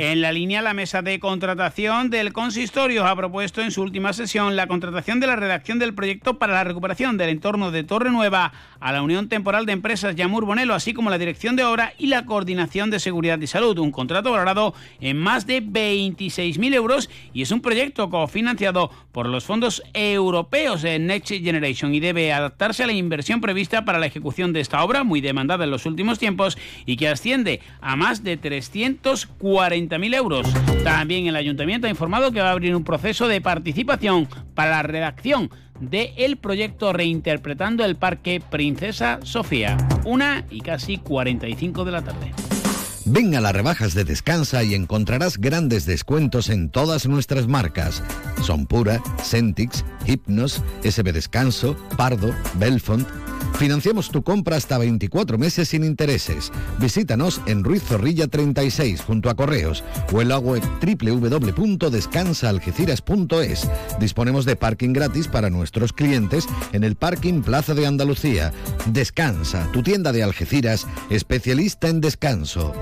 En 0.00 0.20
la 0.20 0.30
línea, 0.30 0.62
la 0.62 0.74
mesa 0.74 1.02
de 1.02 1.18
contratación 1.18 2.08
del 2.08 2.32
consistorio 2.32 3.04
ha 3.04 3.16
propuesto 3.16 3.62
en 3.62 3.72
su 3.72 3.82
última 3.82 4.12
sesión 4.12 4.54
la 4.54 4.68
contratación 4.68 5.18
de 5.18 5.26
la 5.26 5.34
redacción 5.34 5.80
del 5.80 5.92
proyecto 5.92 6.38
para 6.38 6.52
la 6.52 6.62
recuperación 6.62 7.16
del 7.16 7.30
entorno 7.30 7.72
de 7.72 7.82
Torre 7.82 8.12
Nueva 8.12 8.52
a 8.78 8.92
la 8.92 9.02
Unión 9.02 9.28
Temporal 9.28 9.66
de 9.66 9.72
Empresas 9.72 10.14
Yamur 10.14 10.44
Bonelo, 10.44 10.74
así 10.74 10.94
como 10.94 11.10
la 11.10 11.18
dirección 11.18 11.56
de 11.56 11.64
obra 11.64 11.94
y 11.98 12.06
la 12.06 12.26
coordinación 12.26 12.90
de 12.90 13.00
seguridad 13.00 13.40
y 13.40 13.48
salud. 13.48 13.76
Un 13.78 13.90
contrato 13.90 14.30
valorado 14.30 14.72
en 15.00 15.16
más 15.16 15.48
de 15.48 15.60
26.000 15.64 16.74
euros 16.74 17.10
y 17.34 17.42
es 17.42 17.50
un 17.50 17.60
proyecto 17.60 18.08
cofinanciado 18.08 18.92
por 19.10 19.28
los 19.28 19.42
fondos 19.46 19.82
europeos 19.94 20.82
de 20.82 21.00
Next 21.00 21.30
Generation 21.30 21.92
y 21.92 21.98
debe 21.98 22.32
adaptarse 22.32 22.84
a 22.84 22.86
la 22.86 22.92
inversión 22.92 23.40
prevista 23.40 23.84
para 23.84 23.98
la 23.98 24.06
ejecución 24.06 24.52
de 24.52 24.60
esta 24.60 24.84
obra, 24.84 25.02
muy 25.02 25.20
demandada 25.20 25.64
en 25.64 25.72
los 25.72 25.86
últimos 25.86 26.20
tiempos 26.20 26.56
y 26.86 26.96
que 26.96 27.08
asciende 27.08 27.60
a 27.80 27.96
más 27.96 28.22
de 28.22 28.36
340 28.36 29.87
euros. 29.96 30.46
También 30.84 31.26
el 31.26 31.36
ayuntamiento 31.36 31.86
ha 31.86 31.90
informado 31.90 32.32
que 32.32 32.40
va 32.40 32.48
a 32.48 32.52
abrir 32.52 32.74
un 32.74 32.84
proceso 32.84 33.28
de 33.28 33.40
participación 33.40 34.28
para 34.54 34.70
la 34.70 34.82
redacción 34.82 35.50
del 35.80 36.10
el 36.16 36.36
proyecto 36.36 36.92
Reinterpretando 36.92 37.84
el 37.84 37.96
Parque 37.96 38.40
Princesa 38.40 39.20
Sofía. 39.22 39.76
Una 40.04 40.44
y 40.50 40.60
casi 40.60 40.98
45 40.98 41.84
de 41.84 41.92
la 41.92 42.02
tarde. 42.02 42.47
Ven 43.10 43.34
a 43.34 43.40
las 43.40 43.54
rebajas 43.54 43.94
de 43.94 44.04
Descansa 44.04 44.62
y 44.64 44.74
encontrarás 44.74 45.38
grandes 45.38 45.86
descuentos 45.86 46.50
en 46.50 46.68
todas 46.68 47.06
nuestras 47.06 47.46
marcas. 47.46 48.02
Son 48.42 48.66
Pura, 48.66 49.00
Centix, 49.22 49.82
Hypnos, 50.04 50.62
SB 50.82 51.12
Descanso, 51.12 51.74
Pardo, 51.96 52.34
Belfont, 52.58 53.08
Financiamos 53.58 54.10
tu 54.10 54.22
compra 54.22 54.56
hasta 54.56 54.78
24 54.78 55.36
meses 55.36 55.68
sin 55.70 55.82
intereses. 55.82 56.52
Visítanos 56.78 57.40
en 57.46 57.64
Ruiz 57.64 57.82
Zorrilla 57.82 58.28
36 58.28 59.00
junto 59.00 59.30
a 59.30 59.34
Correos 59.34 59.82
o 60.12 60.22
en 60.22 60.28
la 60.28 60.38
web 60.38 60.62
www.descansaalgeciras.es. 60.80 63.68
Disponemos 63.98 64.44
de 64.44 64.54
parking 64.54 64.92
gratis 64.92 65.26
para 65.26 65.50
nuestros 65.50 65.92
clientes 65.92 66.46
en 66.72 66.84
el 66.84 66.94
Parking 66.94 67.42
Plaza 67.42 67.74
de 67.74 67.86
Andalucía. 67.86 68.52
Descansa, 68.86 69.68
tu 69.72 69.82
tienda 69.82 70.12
de 70.12 70.22
Algeciras, 70.22 70.86
especialista 71.10 71.88
en 71.88 72.00
descanso. 72.00 72.72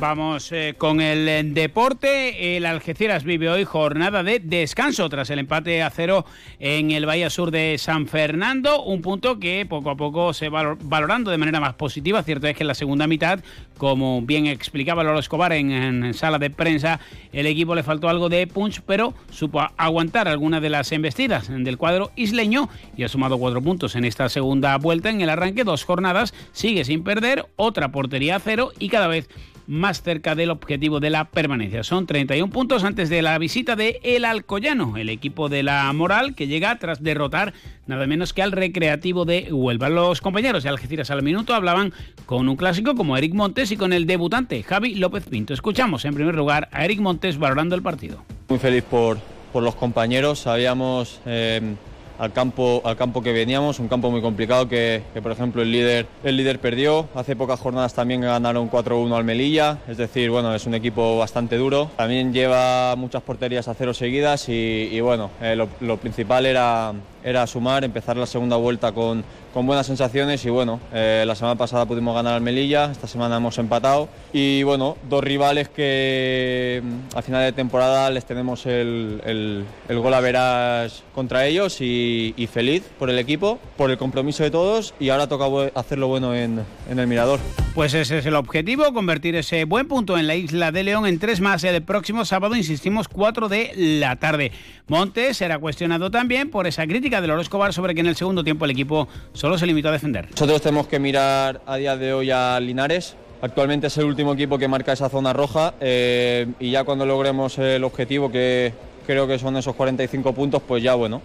Vamos 0.00 0.52
eh, 0.52 0.76
con 0.78 1.00
el 1.00 1.28
eh, 1.28 1.42
deporte. 1.42 2.56
El 2.56 2.66
Algeciras 2.66 3.24
vive 3.24 3.48
hoy 3.48 3.64
jornada 3.64 4.22
de 4.22 4.38
descanso 4.38 5.08
tras 5.08 5.28
el 5.30 5.40
empate 5.40 5.82
a 5.82 5.90
cero 5.90 6.24
en 6.60 6.92
el 6.92 7.04
Bahía 7.04 7.30
Sur 7.30 7.50
de 7.50 7.76
San 7.78 8.06
Fernando. 8.06 8.84
Un 8.84 9.02
punto 9.02 9.40
que 9.40 9.66
poco 9.66 9.90
a 9.90 9.96
poco 9.96 10.32
se 10.32 10.50
va 10.50 10.76
valorando 10.82 11.32
de 11.32 11.38
manera 11.38 11.58
más 11.58 11.74
positiva. 11.74 12.22
Cierto 12.22 12.46
es 12.46 12.56
que 12.56 12.62
en 12.62 12.68
la 12.68 12.74
segunda 12.74 13.08
mitad, 13.08 13.40
como 13.76 14.22
bien 14.22 14.46
explicaba 14.46 15.02
Lolo 15.02 15.18
Escobar 15.18 15.52
en, 15.52 15.72
en 15.72 16.14
sala 16.14 16.38
de 16.38 16.50
prensa, 16.50 17.00
el 17.32 17.46
equipo 17.46 17.74
le 17.74 17.82
faltó 17.82 18.08
algo 18.08 18.28
de 18.28 18.46
punch, 18.46 18.82
pero 18.82 19.14
supo 19.30 19.66
aguantar 19.76 20.28
algunas 20.28 20.62
de 20.62 20.70
las 20.70 20.92
embestidas 20.92 21.48
del 21.48 21.76
cuadro 21.76 22.12
isleño 22.14 22.68
y 22.96 23.02
ha 23.02 23.08
sumado 23.08 23.36
cuatro 23.36 23.60
puntos 23.60 23.96
en 23.96 24.04
esta 24.04 24.28
segunda 24.28 24.76
vuelta. 24.78 25.10
En 25.10 25.22
el 25.22 25.30
arranque, 25.30 25.64
dos 25.64 25.82
jornadas, 25.82 26.34
sigue 26.52 26.84
sin 26.84 27.02
perder, 27.02 27.46
otra 27.56 27.90
portería 27.90 28.36
a 28.36 28.40
cero 28.40 28.70
y 28.78 28.90
cada 28.90 29.08
vez 29.08 29.28
más 29.68 30.02
cerca 30.02 30.34
del 30.34 30.50
objetivo 30.50 30.98
de 30.98 31.10
la 31.10 31.26
permanencia. 31.26 31.84
Son 31.84 32.06
31 32.06 32.50
puntos 32.50 32.84
antes 32.84 33.10
de 33.10 33.20
la 33.20 33.36
visita 33.38 33.76
de 33.76 34.00
El 34.02 34.24
Alcoyano, 34.24 34.96
el 34.96 35.10
equipo 35.10 35.50
de 35.50 35.62
la 35.62 35.92
Moral 35.92 36.34
que 36.34 36.46
llega 36.46 36.78
tras 36.78 37.02
derrotar 37.02 37.52
nada 37.86 38.06
menos 38.06 38.32
que 38.32 38.42
al 38.42 38.52
Recreativo 38.52 39.26
de 39.26 39.52
Huelva. 39.52 39.90
Los 39.90 40.22
compañeros 40.22 40.62
de 40.62 40.70
Algeciras 40.70 41.10
al 41.10 41.22
minuto 41.22 41.54
hablaban 41.54 41.92
con 42.24 42.48
un 42.48 42.56
clásico 42.56 42.94
como 42.94 43.16
Eric 43.16 43.34
Montes 43.34 43.70
y 43.70 43.76
con 43.76 43.92
el 43.92 44.06
debutante 44.06 44.62
Javi 44.62 44.94
López 44.94 45.24
Pinto. 45.24 45.52
Escuchamos 45.52 46.04
en 46.06 46.14
primer 46.14 46.34
lugar 46.34 46.68
a 46.72 46.86
Eric 46.86 47.00
Montes 47.00 47.38
valorando 47.38 47.74
el 47.74 47.82
partido. 47.82 48.24
Muy 48.48 48.58
feliz 48.58 48.84
por, 48.84 49.18
por 49.52 49.62
los 49.62 49.74
compañeros, 49.74 50.40
sabíamos... 50.40 51.20
Eh, 51.26 51.74
al 52.18 52.32
campo, 52.32 52.82
al 52.84 52.96
campo 52.96 53.22
que 53.22 53.32
veníamos, 53.32 53.78
un 53.78 53.88
campo 53.88 54.10
muy 54.10 54.20
complicado 54.20 54.68
que, 54.68 55.02
por 55.22 55.32
ejemplo 55.32 55.62
el 55.62 55.72
líder, 55.72 56.06
el 56.24 56.36
líder 56.36 56.58
perdió. 56.58 57.08
Hace 57.14 57.36
pocas 57.36 57.60
jornadas 57.60 57.94
también 57.94 58.20
ganaron 58.20 58.70
4-1 58.70 59.16
al 59.16 59.24
Melilla, 59.24 59.78
es 59.88 59.96
decir, 59.96 60.30
bueno, 60.30 60.54
es 60.54 60.66
un 60.66 60.74
equipo 60.74 61.18
bastante 61.18 61.56
duro. 61.56 61.90
También 61.96 62.32
lleva 62.32 62.96
muchas 62.96 63.22
porterías 63.22 63.68
a 63.68 63.74
cero 63.74 63.94
seguidas 63.94 64.48
y, 64.48 65.00
bueno, 65.00 65.30
eh, 65.40 65.56
lo, 65.56 65.96
principal 65.96 66.46
era, 66.46 66.92
era 67.28 67.46
sumar, 67.46 67.84
empezar 67.84 68.16
la 68.16 68.26
segunda 68.26 68.56
vuelta 68.56 68.92
con, 68.92 69.22
con 69.52 69.66
buenas 69.66 69.86
sensaciones 69.86 70.44
y 70.46 70.50
bueno, 70.50 70.80
eh, 70.94 71.24
la 71.26 71.34
semana 71.34 71.56
pasada 71.56 71.84
pudimos 71.84 72.14
ganar 72.14 72.34
al 72.34 72.40
Melilla, 72.40 72.90
esta 72.90 73.06
semana 73.06 73.36
hemos 73.36 73.58
empatado 73.58 74.08
y 74.32 74.62
bueno, 74.62 74.96
dos 75.10 75.22
rivales 75.22 75.68
que 75.68 76.82
mm, 76.82 77.16
a 77.18 77.22
final 77.22 77.42
de 77.42 77.52
temporada 77.52 78.10
les 78.10 78.24
tenemos 78.24 78.64
el, 78.64 79.20
el, 79.26 79.98
gol 79.98 80.14
a 80.14 80.20
veras 80.20 81.02
contra 81.14 81.44
ellos 81.44 81.80
y, 81.80 82.48
feliz 82.50 82.82
por 82.98 83.10
el 83.10 83.18
equipo, 83.18 83.58
por 83.76 83.90
el 83.90 83.98
compromiso 83.98 84.42
de 84.42 84.50
todos 84.50 84.94
y 84.98 85.10
ahora 85.10 85.26
toca 85.26 85.44
hacerlo 85.74 86.08
bueno 86.08 86.34
en, 86.34 86.60
en 86.90 86.98
el 86.98 87.06
Mirador. 87.06 87.40
Pues 87.74 87.92
ese 87.92 88.18
es 88.18 88.26
el 88.26 88.34
objetivo, 88.34 88.92
convertir 88.94 89.36
ese 89.36 89.64
buen 89.64 89.86
punto 89.86 90.16
en 90.16 90.26
la 90.26 90.34
isla 90.34 90.72
de 90.72 90.82
León 90.82 91.06
en 91.06 91.18
tres 91.18 91.40
más 91.40 91.62
el 91.62 91.82
próximo 91.82 92.24
sábado, 92.24 92.56
insistimos, 92.56 93.06
4 93.06 93.48
de 93.48 93.72
la 93.76 94.16
tarde. 94.16 94.50
Montes 94.88 95.36
será 95.36 95.58
cuestionado 95.58 96.10
también 96.10 96.50
por 96.50 96.66
esa 96.66 96.86
crítica 96.86 97.17
de 97.20 97.26
Loro 97.26 97.40
Escobar 97.40 97.72
sobre 97.72 97.94
que 97.94 98.00
en 98.00 98.06
el 98.06 98.16
segundo 98.16 98.44
tiempo 98.44 98.64
el 98.64 98.70
equipo 98.70 99.08
solo 99.32 99.58
se 99.58 99.66
limitó 99.66 99.88
a 99.88 99.92
defender. 99.92 100.28
Nosotros 100.30 100.62
tenemos 100.62 100.86
que 100.86 100.98
mirar 100.98 101.60
a 101.66 101.76
día 101.76 101.96
de 101.96 102.12
hoy 102.12 102.30
a 102.30 102.58
Linares. 102.60 103.16
Actualmente 103.40 103.86
es 103.86 103.98
el 103.98 104.04
último 104.04 104.34
equipo 104.34 104.58
que 104.58 104.68
marca 104.68 104.92
esa 104.92 105.08
zona 105.08 105.32
roja 105.32 105.74
eh, 105.80 106.46
y 106.58 106.70
ya 106.70 106.84
cuando 106.84 107.06
logremos 107.06 107.58
el 107.58 107.84
objetivo, 107.84 108.30
que 108.30 108.72
creo 109.06 109.26
que 109.26 109.38
son 109.38 109.56
esos 109.56 109.74
45 109.74 110.32
puntos, 110.32 110.62
pues 110.66 110.82
ya 110.82 110.94
bueno, 110.94 111.22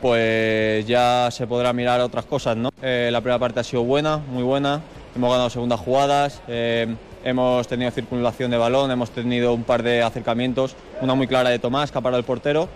pues 0.00 0.86
ya 0.86 1.28
se 1.30 1.46
podrá 1.46 1.72
mirar 1.72 2.00
otras 2.00 2.24
cosas. 2.24 2.56
¿no? 2.56 2.70
Eh, 2.82 3.10
la 3.12 3.20
primera 3.20 3.38
parte 3.38 3.60
ha 3.60 3.64
sido 3.64 3.84
buena, 3.84 4.18
muy 4.18 4.42
buena 4.42 4.80
hemos 5.14 5.30
ganado 5.30 5.50
segundas 5.50 5.80
jugadas, 5.80 6.40
eh, 6.48 6.94
hemos 7.24 7.66
tenido 7.68 7.90
circulación 7.90 8.50
de 8.50 8.56
balón, 8.56 8.90
hemos 8.90 9.10
tenido 9.10 9.54
un 9.54 9.64
par 9.64 9.82
de 9.82 10.02
acercamientos, 10.02 10.74
una 11.00 11.14
muy 11.14 11.26
clara 11.26 11.50
de 11.50 11.58
Tomás, 11.58 11.92
que 11.92 11.98
ha 11.98 12.16
el 12.16 12.24
portero. 12.24 12.68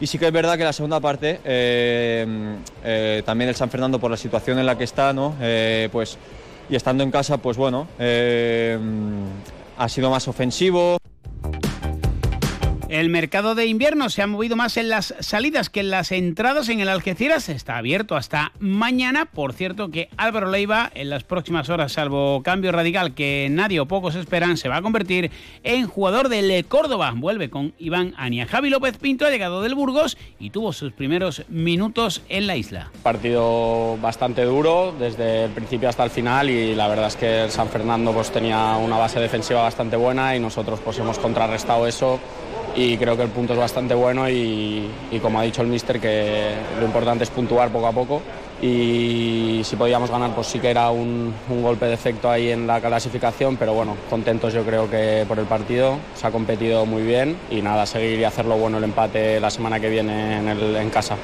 Y 0.00 0.06
sí 0.06 0.18
que 0.18 0.26
es 0.26 0.32
verdad 0.32 0.56
que 0.56 0.64
la 0.64 0.72
segunda 0.72 1.00
parte, 1.00 1.40
eh, 1.44 2.56
eh, 2.84 3.22
también 3.26 3.48
el 3.48 3.56
San 3.56 3.68
Fernando 3.68 3.98
por 3.98 4.10
la 4.10 4.16
situación 4.16 4.58
en 4.58 4.66
la 4.66 4.78
que 4.78 4.84
está, 4.84 5.12
¿no? 5.12 5.34
pues, 5.90 6.18
y 6.70 6.76
estando 6.76 7.02
en 7.02 7.10
casa, 7.10 7.38
pues 7.38 7.56
bueno, 7.56 7.88
ha 9.76 9.88
sido 9.88 10.10
más 10.10 10.28
ofensivo. 10.28 10.97
El 12.88 13.10
mercado 13.10 13.54
de 13.54 13.66
invierno 13.66 14.08
se 14.08 14.22
ha 14.22 14.26
movido 14.26 14.56
más 14.56 14.78
en 14.78 14.88
las 14.88 15.14
salidas 15.20 15.68
que 15.68 15.80
en 15.80 15.90
las 15.90 16.10
entradas 16.10 16.70
en 16.70 16.80
el 16.80 16.88
Algeciras. 16.88 17.50
Está 17.50 17.76
abierto 17.76 18.16
hasta 18.16 18.52
mañana. 18.60 19.26
Por 19.26 19.52
cierto 19.52 19.90
que 19.90 20.08
Álvaro 20.16 20.50
Leiva 20.50 20.90
en 20.94 21.10
las 21.10 21.22
próximas 21.22 21.68
horas, 21.68 21.92
salvo 21.92 22.42
cambio 22.42 22.72
radical 22.72 23.12
que 23.12 23.48
nadie 23.50 23.78
o 23.78 23.84
pocos 23.84 24.14
esperan, 24.14 24.56
se 24.56 24.70
va 24.70 24.76
a 24.76 24.82
convertir 24.82 25.30
en 25.64 25.86
jugador 25.86 26.30
del 26.30 26.64
Córdoba. 26.64 27.12
Vuelve 27.14 27.50
con 27.50 27.74
Iván 27.78 28.14
Ania. 28.16 28.46
Javi 28.46 28.70
López 28.70 28.96
Pinto 28.96 29.26
ha 29.26 29.30
llegado 29.30 29.60
del 29.60 29.74
Burgos 29.74 30.16
y 30.40 30.48
tuvo 30.48 30.72
sus 30.72 30.94
primeros 30.94 31.42
minutos 31.50 32.22
en 32.30 32.46
la 32.46 32.56
isla. 32.56 32.90
Partido 33.02 33.98
bastante 33.98 34.44
duro 34.44 34.94
desde 34.98 35.44
el 35.44 35.50
principio 35.50 35.90
hasta 35.90 36.04
el 36.04 36.10
final 36.10 36.48
y 36.48 36.74
la 36.74 36.88
verdad 36.88 37.08
es 37.08 37.16
que 37.16 37.44
el 37.44 37.50
San 37.50 37.68
Fernando 37.68 38.14
pues 38.14 38.30
tenía 38.30 38.78
una 38.78 38.96
base 38.96 39.20
defensiva 39.20 39.60
bastante 39.60 39.96
buena 39.96 40.34
y 40.34 40.40
nosotros 40.40 40.80
pues 40.82 40.98
hemos 40.98 41.18
contrarrestado 41.18 41.86
eso 41.86 42.18
y 42.78 42.96
creo 42.96 43.16
que 43.16 43.24
el 43.24 43.30
punto 43.30 43.54
es 43.54 43.58
bastante 43.58 43.92
bueno 43.92 44.30
y, 44.30 44.88
como 45.20 45.40
ha 45.40 45.42
dicho 45.42 45.62
el 45.62 45.68
míster 45.68 46.00
que 46.00 46.52
lo 46.78 46.86
importante 46.86 47.24
es 47.24 47.30
puntuar 47.30 47.70
poco 47.70 47.88
a 47.88 47.92
poco 47.92 48.22
y 48.62 49.62
si 49.64 49.74
podíamos 49.74 50.10
ganar 50.10 50.32
pues 50.32 50.46
sí 50.46 50.60
que 50.60 50.70
era 50.70 50.90
un, 50.90 51.34
golpe 51.60 51.86
de 51.86 51.94
efecto 51.94 52.30
ahí 52.30 52.50
en 52.50 52.68
la 52.68 52.80
clasificación 52.80 53.56
pero 53.56 53.74
bueno 53.74 53.96
contentos 54.08 54.52
yo 54.52 54.62
creo 54.62 54.88
que 54.88 55.24
por 55.26 55.40
el 55.40 55.46
partido 55.46 55.98
se 56.14 56.26
ha 56.28 56.30
competido 56.30 56.86
muy 56.86 57.02
bien 57.02 57.36
y 57.50 57.62
nada 57.62 57.84
seguir 57.84 58.20
y 58.20 58.24
hacerlo 58.24 58.56
bueno 58.56 58.78
el 58.78 58.84
empate 58.84 59.40
la 59.40 59.50
semana 59.50 59.80
que 59.80 59.90
viene 59.90 60.38
en, 60.38 60.48
en 60.48 60.90
casa 60.90 61.16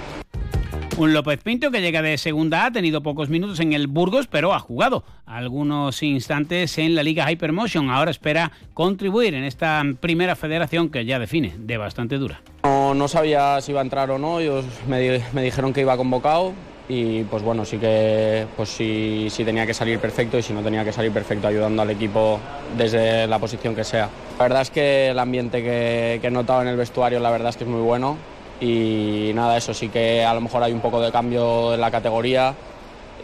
un 0.96 1.12
López 1.12 1.40
Pinto 1.42 1.70
que 1.70 1.80
llega 1.80 2.02
de 2.02 2.18
segunda 2.18 2.66
ha 2.66 2.70
tenido 2.70 3.02
pocos 3.02 3.28
minutos 3.28 3.58
en 3.60 3.72
el 3.72 3.86
Burgos, 3.86 4.26
pero 4.28 4.54
ha 4.54 4.60
jugado 4.60 5.02
algunos 5.26 6.02
instantes 6.02 6.78
en 6.78 6.94
la 6.94 7.02
Liga 7.02 7.30
Hypermotion. 7.30 7.90
Ahora 7.90 8.10
espera 8.10 8.52
contribuir 8.74 9.34
en 9.34 9.44
esta 9.44 9.82
primera 10.00 10.36
federación 10.36 10.90
que 10.90 11.04
ya 11.04 11.18
define 11.18 11.54
de 11.58 11.76
bastante 11.78 12.18
dura. 12.18 12.40
No, 12.62 13.08
sabía 13.08 13.60
si 13.60 13.72
iba 13.72 13.80
a 13.80 13.84
entrar 13.84 14.10
o 14.10 14.18
no, 14.18 14.40
ellos 14.40 14.64
me, 14.86 15.20
dijeron 15.42 15.72
que 15.72 15.80
iba 15.80 15.96
convocado 15.96 16.52
y 16.88 17.24
pues 17.24 17.42
bueno, 17.42 17.64
sí 17.64 17.78
que 17.78 18.46
pues 18.56 18.68
sí, 18.68 19.28
tenía 19.36 19.66
que 19.66 19.74
salir 19.74 19.98
perfecto 19.98 20.38
y 20.38 20.42
si 20.42 20.52
no 20.52 20.62
tenía 20.62 20.84
que 20.84 20.92
salir 20.92 21.10
perfecto 21.10 21.48
ayudando 21.48 21.82
al 21.82 21.90
equipo 21.90 22.38
desde 22.76 23.26
la 23.26 23.38
posición 23.38 23.74
que 23.74 23.84
sea. 23.84 24.08
La 24.38 24.44
verdad 24.44 24.62
es 24.62 24.70
que 24.70 25.08
el 25.08 25.18
ambiente 25.18 25.62
que, 25.62 26.18
que 26.20 26.28
he 26.28 26.30
notado 26.30 26.62
en 26.62 26.68
el 26.68 26.76
vestuario 26.76 27.18
la 27.20 27.30
verdad 27.30 27.48
es 27.48 27.56
que 27.56 27.64
es 27.64 27.70
muy 27.70 27.80
bueno 27.80 28.16
y 28.60 29.32
nada, 29.34 29.56
eso 29.56 29.74
sí 29.74 29.88
que 29.88 30.24
a 30.24 30.34
lo 30.34 30.40
mejor 30.40 30.62
hay 30.62 30.72
un 30.72 30.80
poco 30.80 31.00
de 31.00 31.10
cambio 31.10 31.74
en 31.74 31.80
la 31.80 31.90
categoría, 31.90 32.54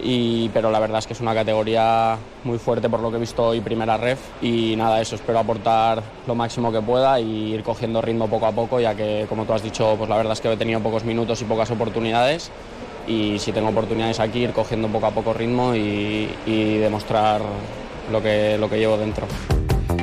y, 0.03 0.49
pero 0.51 0.71
la 0.71 0.79
verdad 0.79 0.99
es 0.99 1.07
que 1.07 1.13
es 1.13 1.21
una 1.21 1.35
categoría 1.35 2.17
muy 2.45 2.59
fuerte 2.59 2.89
por 2.89 3.01
lo 3.01 3.11
que 3.11 3.17
he 3.17 3.21
visto 3.21 3.49
hoy 3.49 3.61
primera 3.61 3.97
ref 3.97 4.19
y 4.43 4.75
nada, 4.77 5.01
eso 5.01 5.17
espero 5.17 5.39
aportar 5.39 6.03
lo 6.27 6.35
máximo 6.35 6.73
que 6.73 6.81
pueda 6.81 7.21
y 7.21 7.55
ir 7.55 7.63
cogiendo 7.63 8.01
ritmo 8.01 8.29
poco 8.29 8.47
a 8.47 8.53
poco, 8.53 8.81
ya 8.81 8.95
que 8.95 9.27
como 9.29 9.45
tú 9.45 9.53
has 9.53 9.63
dicho, 9.63 9.95
pues 9.99 10.09
la 10.09 10.17
verdad 10.17 10.33
es 10.33 10.41
que 10.41 10.53
he 10.53 10.57
tenido 10.57 10.81
pocos 10.81 11.05
minutos 11.05 11.41
y 11.43 11.45
pocas 11.45 11.71
oportunidades 11.71 12.51
y 13.07 13.39
si 13.39 13.53
tengo 13.53 13.69
oportunidades 13.69 14.21
aquí 14.21 14.41
ir 14.41 14.53
cogiendo 14.53 14.89
poco 14.89 15.07
a 15.07 15.11
poco 15.11 15.33
ritmo 15.33 15.75
y, 15.75 16.29
demostrar 16.79 17.41
lo 18.11 18.23
que, 18.23 18.57
lo 18.59 18.69
que 18.69 18.79
llevo 18.79 18.97
dentro. 18.97 19.27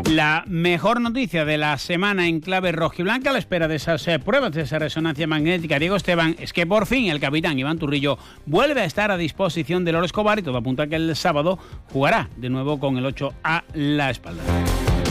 La 0.09 0.43
mejor 0.47 1.01
noticia 1.01 1.45
de 1.45 1.57
la 1.57 1.77
semana 1.77 2.27
en 2.27 2.39
clave 2.39 2.71
rojiblanca 2.71 3.29
a 3.29 3.33
la 3.33 3.39
espera 3.39 3.67
de 3.67 3.75
esas 3.75 4.07
eh, 4.07 4.19
pruebas 4.19 4.51
de 4.51 4.63
esa 4.63 4.79
resonancia 4.79 5.27
magnética, 5.27 5.79
Diego 5.79 5.95
Esteban, 5.95 6.35
es 6.39 6.53
que 6.53 6.65
por 6.65 6.85
fin 6.87 7.09
el 7.09 7.19
capitán 7.19 7.59
Iván 7.59 7.77
Turrillo 7.77 8.17
vuelve 8.45 8.81
a 8.81 8.85
estar 8.85 9.11
a 9.11 9.17
disposición 9.17 9.85
de 9.85 9.91
Loro 9.91 10.05
Escobar 10.05 10.39
y 10.39 10.43
todo 10.43 10.57
apunta 10.57 10.83
a 10.83 10.87
que 10.87 10.95
el 10.95 11.15
sábado 11.15 11.59
jugará 11.91 12.29
de 12.37 12.49
nuevo 12.49 12.79
con 12.79 12.97
el 12.97 13.05
8 13.05 13.33
a 13.43 13.63
la 13.73 14.09
espalda. 14.09 14.43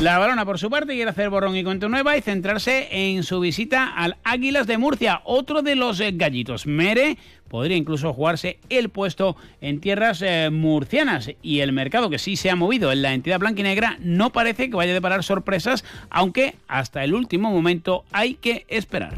La 0.01 0.19
balona, 0.19 0.45
por 0.45 0.59
su 0.59 0.69
parte, 0.69 0.93
quiere 0.93 1.11
hacer 1.11 1.31
borrón 1.31 1.57
y 1.57 1.65
cuenta 1.65 1.89
nueva 1.89 2.19
y 2.19 2.21
centrarse 2.21 2.89
en 2.91 3.23
su 3.23 3.41
visita 3.41 3.95
al 3.97 4.19
Águilas 4.25 4.67
de 4.67 4.77
Murcia, 4.77 5.23
otro 5.25 5.63
de 5.63 5.75
los 5.75 6.01
eh, 6.01 6.13
gallitos. 6.13 6.67
Mere 6.67 7.17
podría 7.49 7.79
incluso 7.79 8.13
jugarse 8.13 8.59
el 8.69 8.91
puesto 8.91 9.37
en 9.63 9.81
tierras 9.81 10.21
eh, 10.21 10.51
murcianas 10.53 11.31
y 11.41 11.61
el 11.61 11.73
mercado 11.73 12.11
que 12.11 12.19
sí 12.19 12.37
se 12.37 12.51
ha 12.51 12.57
movido 12.57 12.93
en 12.93 13.01
la 13.01 13.15
entidad 13.15 13.39
blanquinegra 13.39 13.97
no 14.01 14.33
parece 14.33 14.69
que 14.69 14.77
vaya 14.77 14.91
a 14.91 14.95
deparar 14.95 15.25
sorpresas, 15.25 15.83
aunque 16.11 16.57
hasta 16.69 17.03
el 17.03 17.15
último 17.15 17.51
momento 17.51 18.05
hay 18.13 18.35
que 18.35 18.67
esperar. 18.69 19.15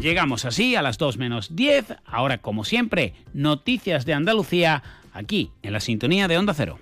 Llegamos 0.00 0.44
así 0.44 0.74
a 0.74 0.82
las 0.82 0.98
2 0.98 1.18
menos 1.18 1.54
10, 1.54 1.94
ahora 2.04 2.38
como 2.38 2.64
siempre, 2.64 3.14
noticias 3.32 4.04
de 4.06 4.14
Andalucía, 4.14 4.82
aquí 5.12 5.52
en 5.62 5.72
la 5.72 5.80
sintonía 5.80 6.26
de 6.26 6.36
Onda 6.36 6.54
Cero. 6.54 6.80